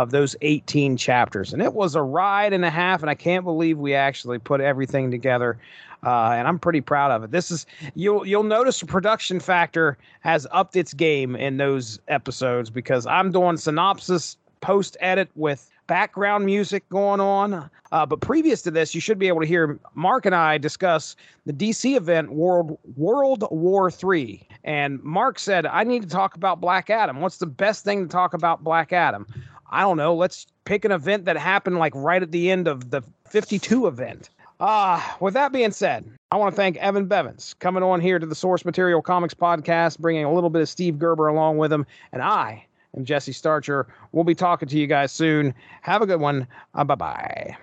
of 0.01 0.11
those 0.11 0.35
18 0.41 0.97
chapters, 0.97 1.53
and 1.53 1.61
it 1.61 1.73
was 1.73 1.95
a 1.95 2.01
ride 2.01 2.53
and 2.53 2.63
a 2.65 2.69
half. 2.69 3.01
And 3.01 3.09
I 3.09 3.15
can't 3.15 3.43
believe 3.43 3.77
we 3.77 3.93
actually 3.93 4.39
put 4.39 4.61
everything 4.61 5.11
together 5.11 5.57
uh, 6.05 6.31
and 6.31 6.47
I'm 6.47 6.59
pretty 6.59 6.81
proud 6.81 7.11
of 7.11 7.23
it. 7.23 7.31
This 7.31 7.51
is 7.51 7.65
you'll 7.95 8.25
you'll 8.25 8.43
notice 8.43 8.79
the 8.79 8.85
production 8.85 9.39
factor 9.39 9.97
has 10.21 10.47
upped 10.51 10.75
its 10.75 10.93
game 10.93 11.35
in 11.35 11.57
those 11.57 11.99
episodes 12.07 12.69
because 12.69 13.05
I'm 13.07 13.31
doing 13.31 13.57
synopsis, 13.57 14.37
post 14.61 14.95
edit 14.99 15.29
with 15.35 15.69
background 15.87 16.45
music 16.45 16.87
going 16.89 17.19
on. 17.19 17.69
Uh, 17.91 18.05
but 18.05 18.19
previous 18.19 18.61
to 18.61 18.71
this, 18.71 18.93
you 18.93 18.99
should 18.99 19.17
be 19.17 19.29
able 19.29 19.39
to 19.39 19.47
hear 19.47 19.79
Mark 19.95 20.25
and 20.25 20.35
I 20.35 20.57
discuss 20.57 21.15
the 21.45 21.53
DC 21.53 21.95
event 21.95 22.31
World 22.31 22.77
World 22.95 23.47
War 23.49 23.89
Three. 23.89 24.47
And 24.63 25.01
Mark 25.01 25.39
said, 25.39 25.65
"I 25.65 25.83
need 25.83 26.03
to 26.03 26.09
talk 26.09 26.35
about 26.35 26.61
Black 26.61 26.89
Adam. 26.89 27.21
What's 27.21 27.37
the 27.37 27.47
best 27.47 27.83
thing 27.83 28.03
to 28.03 28.09
talk 28.11 28.33
about 28.33 28.63
Black 28.63 28.93
Adam?" 28.93 29.25
I 29.69 29.81
don't 29.81 29.97
know. 29.97 30.15
Let's 30.15 30.47
pick 30.65 30.85
an 30.85 30.91
event 30.91 31.25
that 31.25 31.37
happened 31.37 31.77
like 31.77 31.93
right 31.95 32.21
at 32.21 32.31
the 32.31 32.51
end 32.51 32.67
of 32.67 32.89
the 32.89 33.01
52 33.29 33.87
event. 33.87 34.29
Uh, 34.59 35.01
with 35.19 35.33
that 35.35 35.51
being 35.51 35.71
said, 35.71 36.09
I 36.31 36.37
want 36.37 36.53
to 36.53 36.55
thank 36.55 36.77
Evan 36.77 37.05
Bevins 37.05 37.55
coming 37.59 37.83
on 37.83 38.01
here 38.01 38.17
to 38.17 38.25
the 38.25 38.35
Source 38.35 38.65
Material 38.65 39.01
Comics 39.01 39.33
podcast, 39.33 39.99
bringing 39.99 40.23
a 40.23 40.33
little 40.33 40.49
bit 40.49 40.61
of 40.61 40.69
Steve 40.69 40.97
Gerber 40.97 41.27
along 41.27 41.57
with 41.57 41.71
him. 41.71 41.85
And 42.11 42.21
I 42.21 42.65
am 42.95 43.05
Jesse 43.05 43.33
Starcher. 43.33 43.87
We'll 44.11 44.23
be 44.23 44.35
talking 44.35 44.67
to 44.69 44.77
you 44.77 44.87
guys 44.87 45.11
soon. 45.11 45.53
Have 45.81 46.01
a 46.01 46.07
good 46.07 46.19
one. 46.19 46.47
Uh, 46.73 46.83
bye 46.83 46.95
bye. 46.95 47.55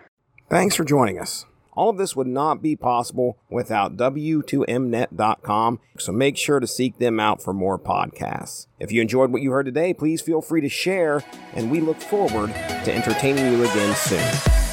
Thanks 0.49 0.77
for 0.77 0.85
joining 0.85 1.19
us. 1.19 1.47
All 1.77 1.91
of 1.91 1.99
this 1.99 2.15
would 2.15 2.27
not 2.27 2.63
be 2.63 2.77
possible 2.77 3.39
without 3.51 3.97
W2Mnet.com, 3.97 5.81
so 5.99 6.13
make 6.13 6.37
sure 6.37 6.61
to 6.61 6.67
seek 6.67 6.99
them 6.99 7.19
out 7.19 7.43
for 7.43 7.53
more 7.53 7.79
podcasts. 7.79 8.67
If 8.79 8.93
you 8.93 9.01
enjoyed 9.01 9.33
what 9.33 9.43
you 9.43 9.51
heard 9.51 9.67
today, 9.67 9.93
please 9.95 10.21
feel 10.21 10.41
free 10.41 10.61
to 10.61 10.69
share, 10.69 11.25
and 11.53 11.71
we 11.71 11.81
look 11.81 12.01
forward 12.01 12.51
to 12.51 12.93
entertaining 12.93 13.53
you 13.53 13.65
again 13.65 13.95
soon. 13.95 14.64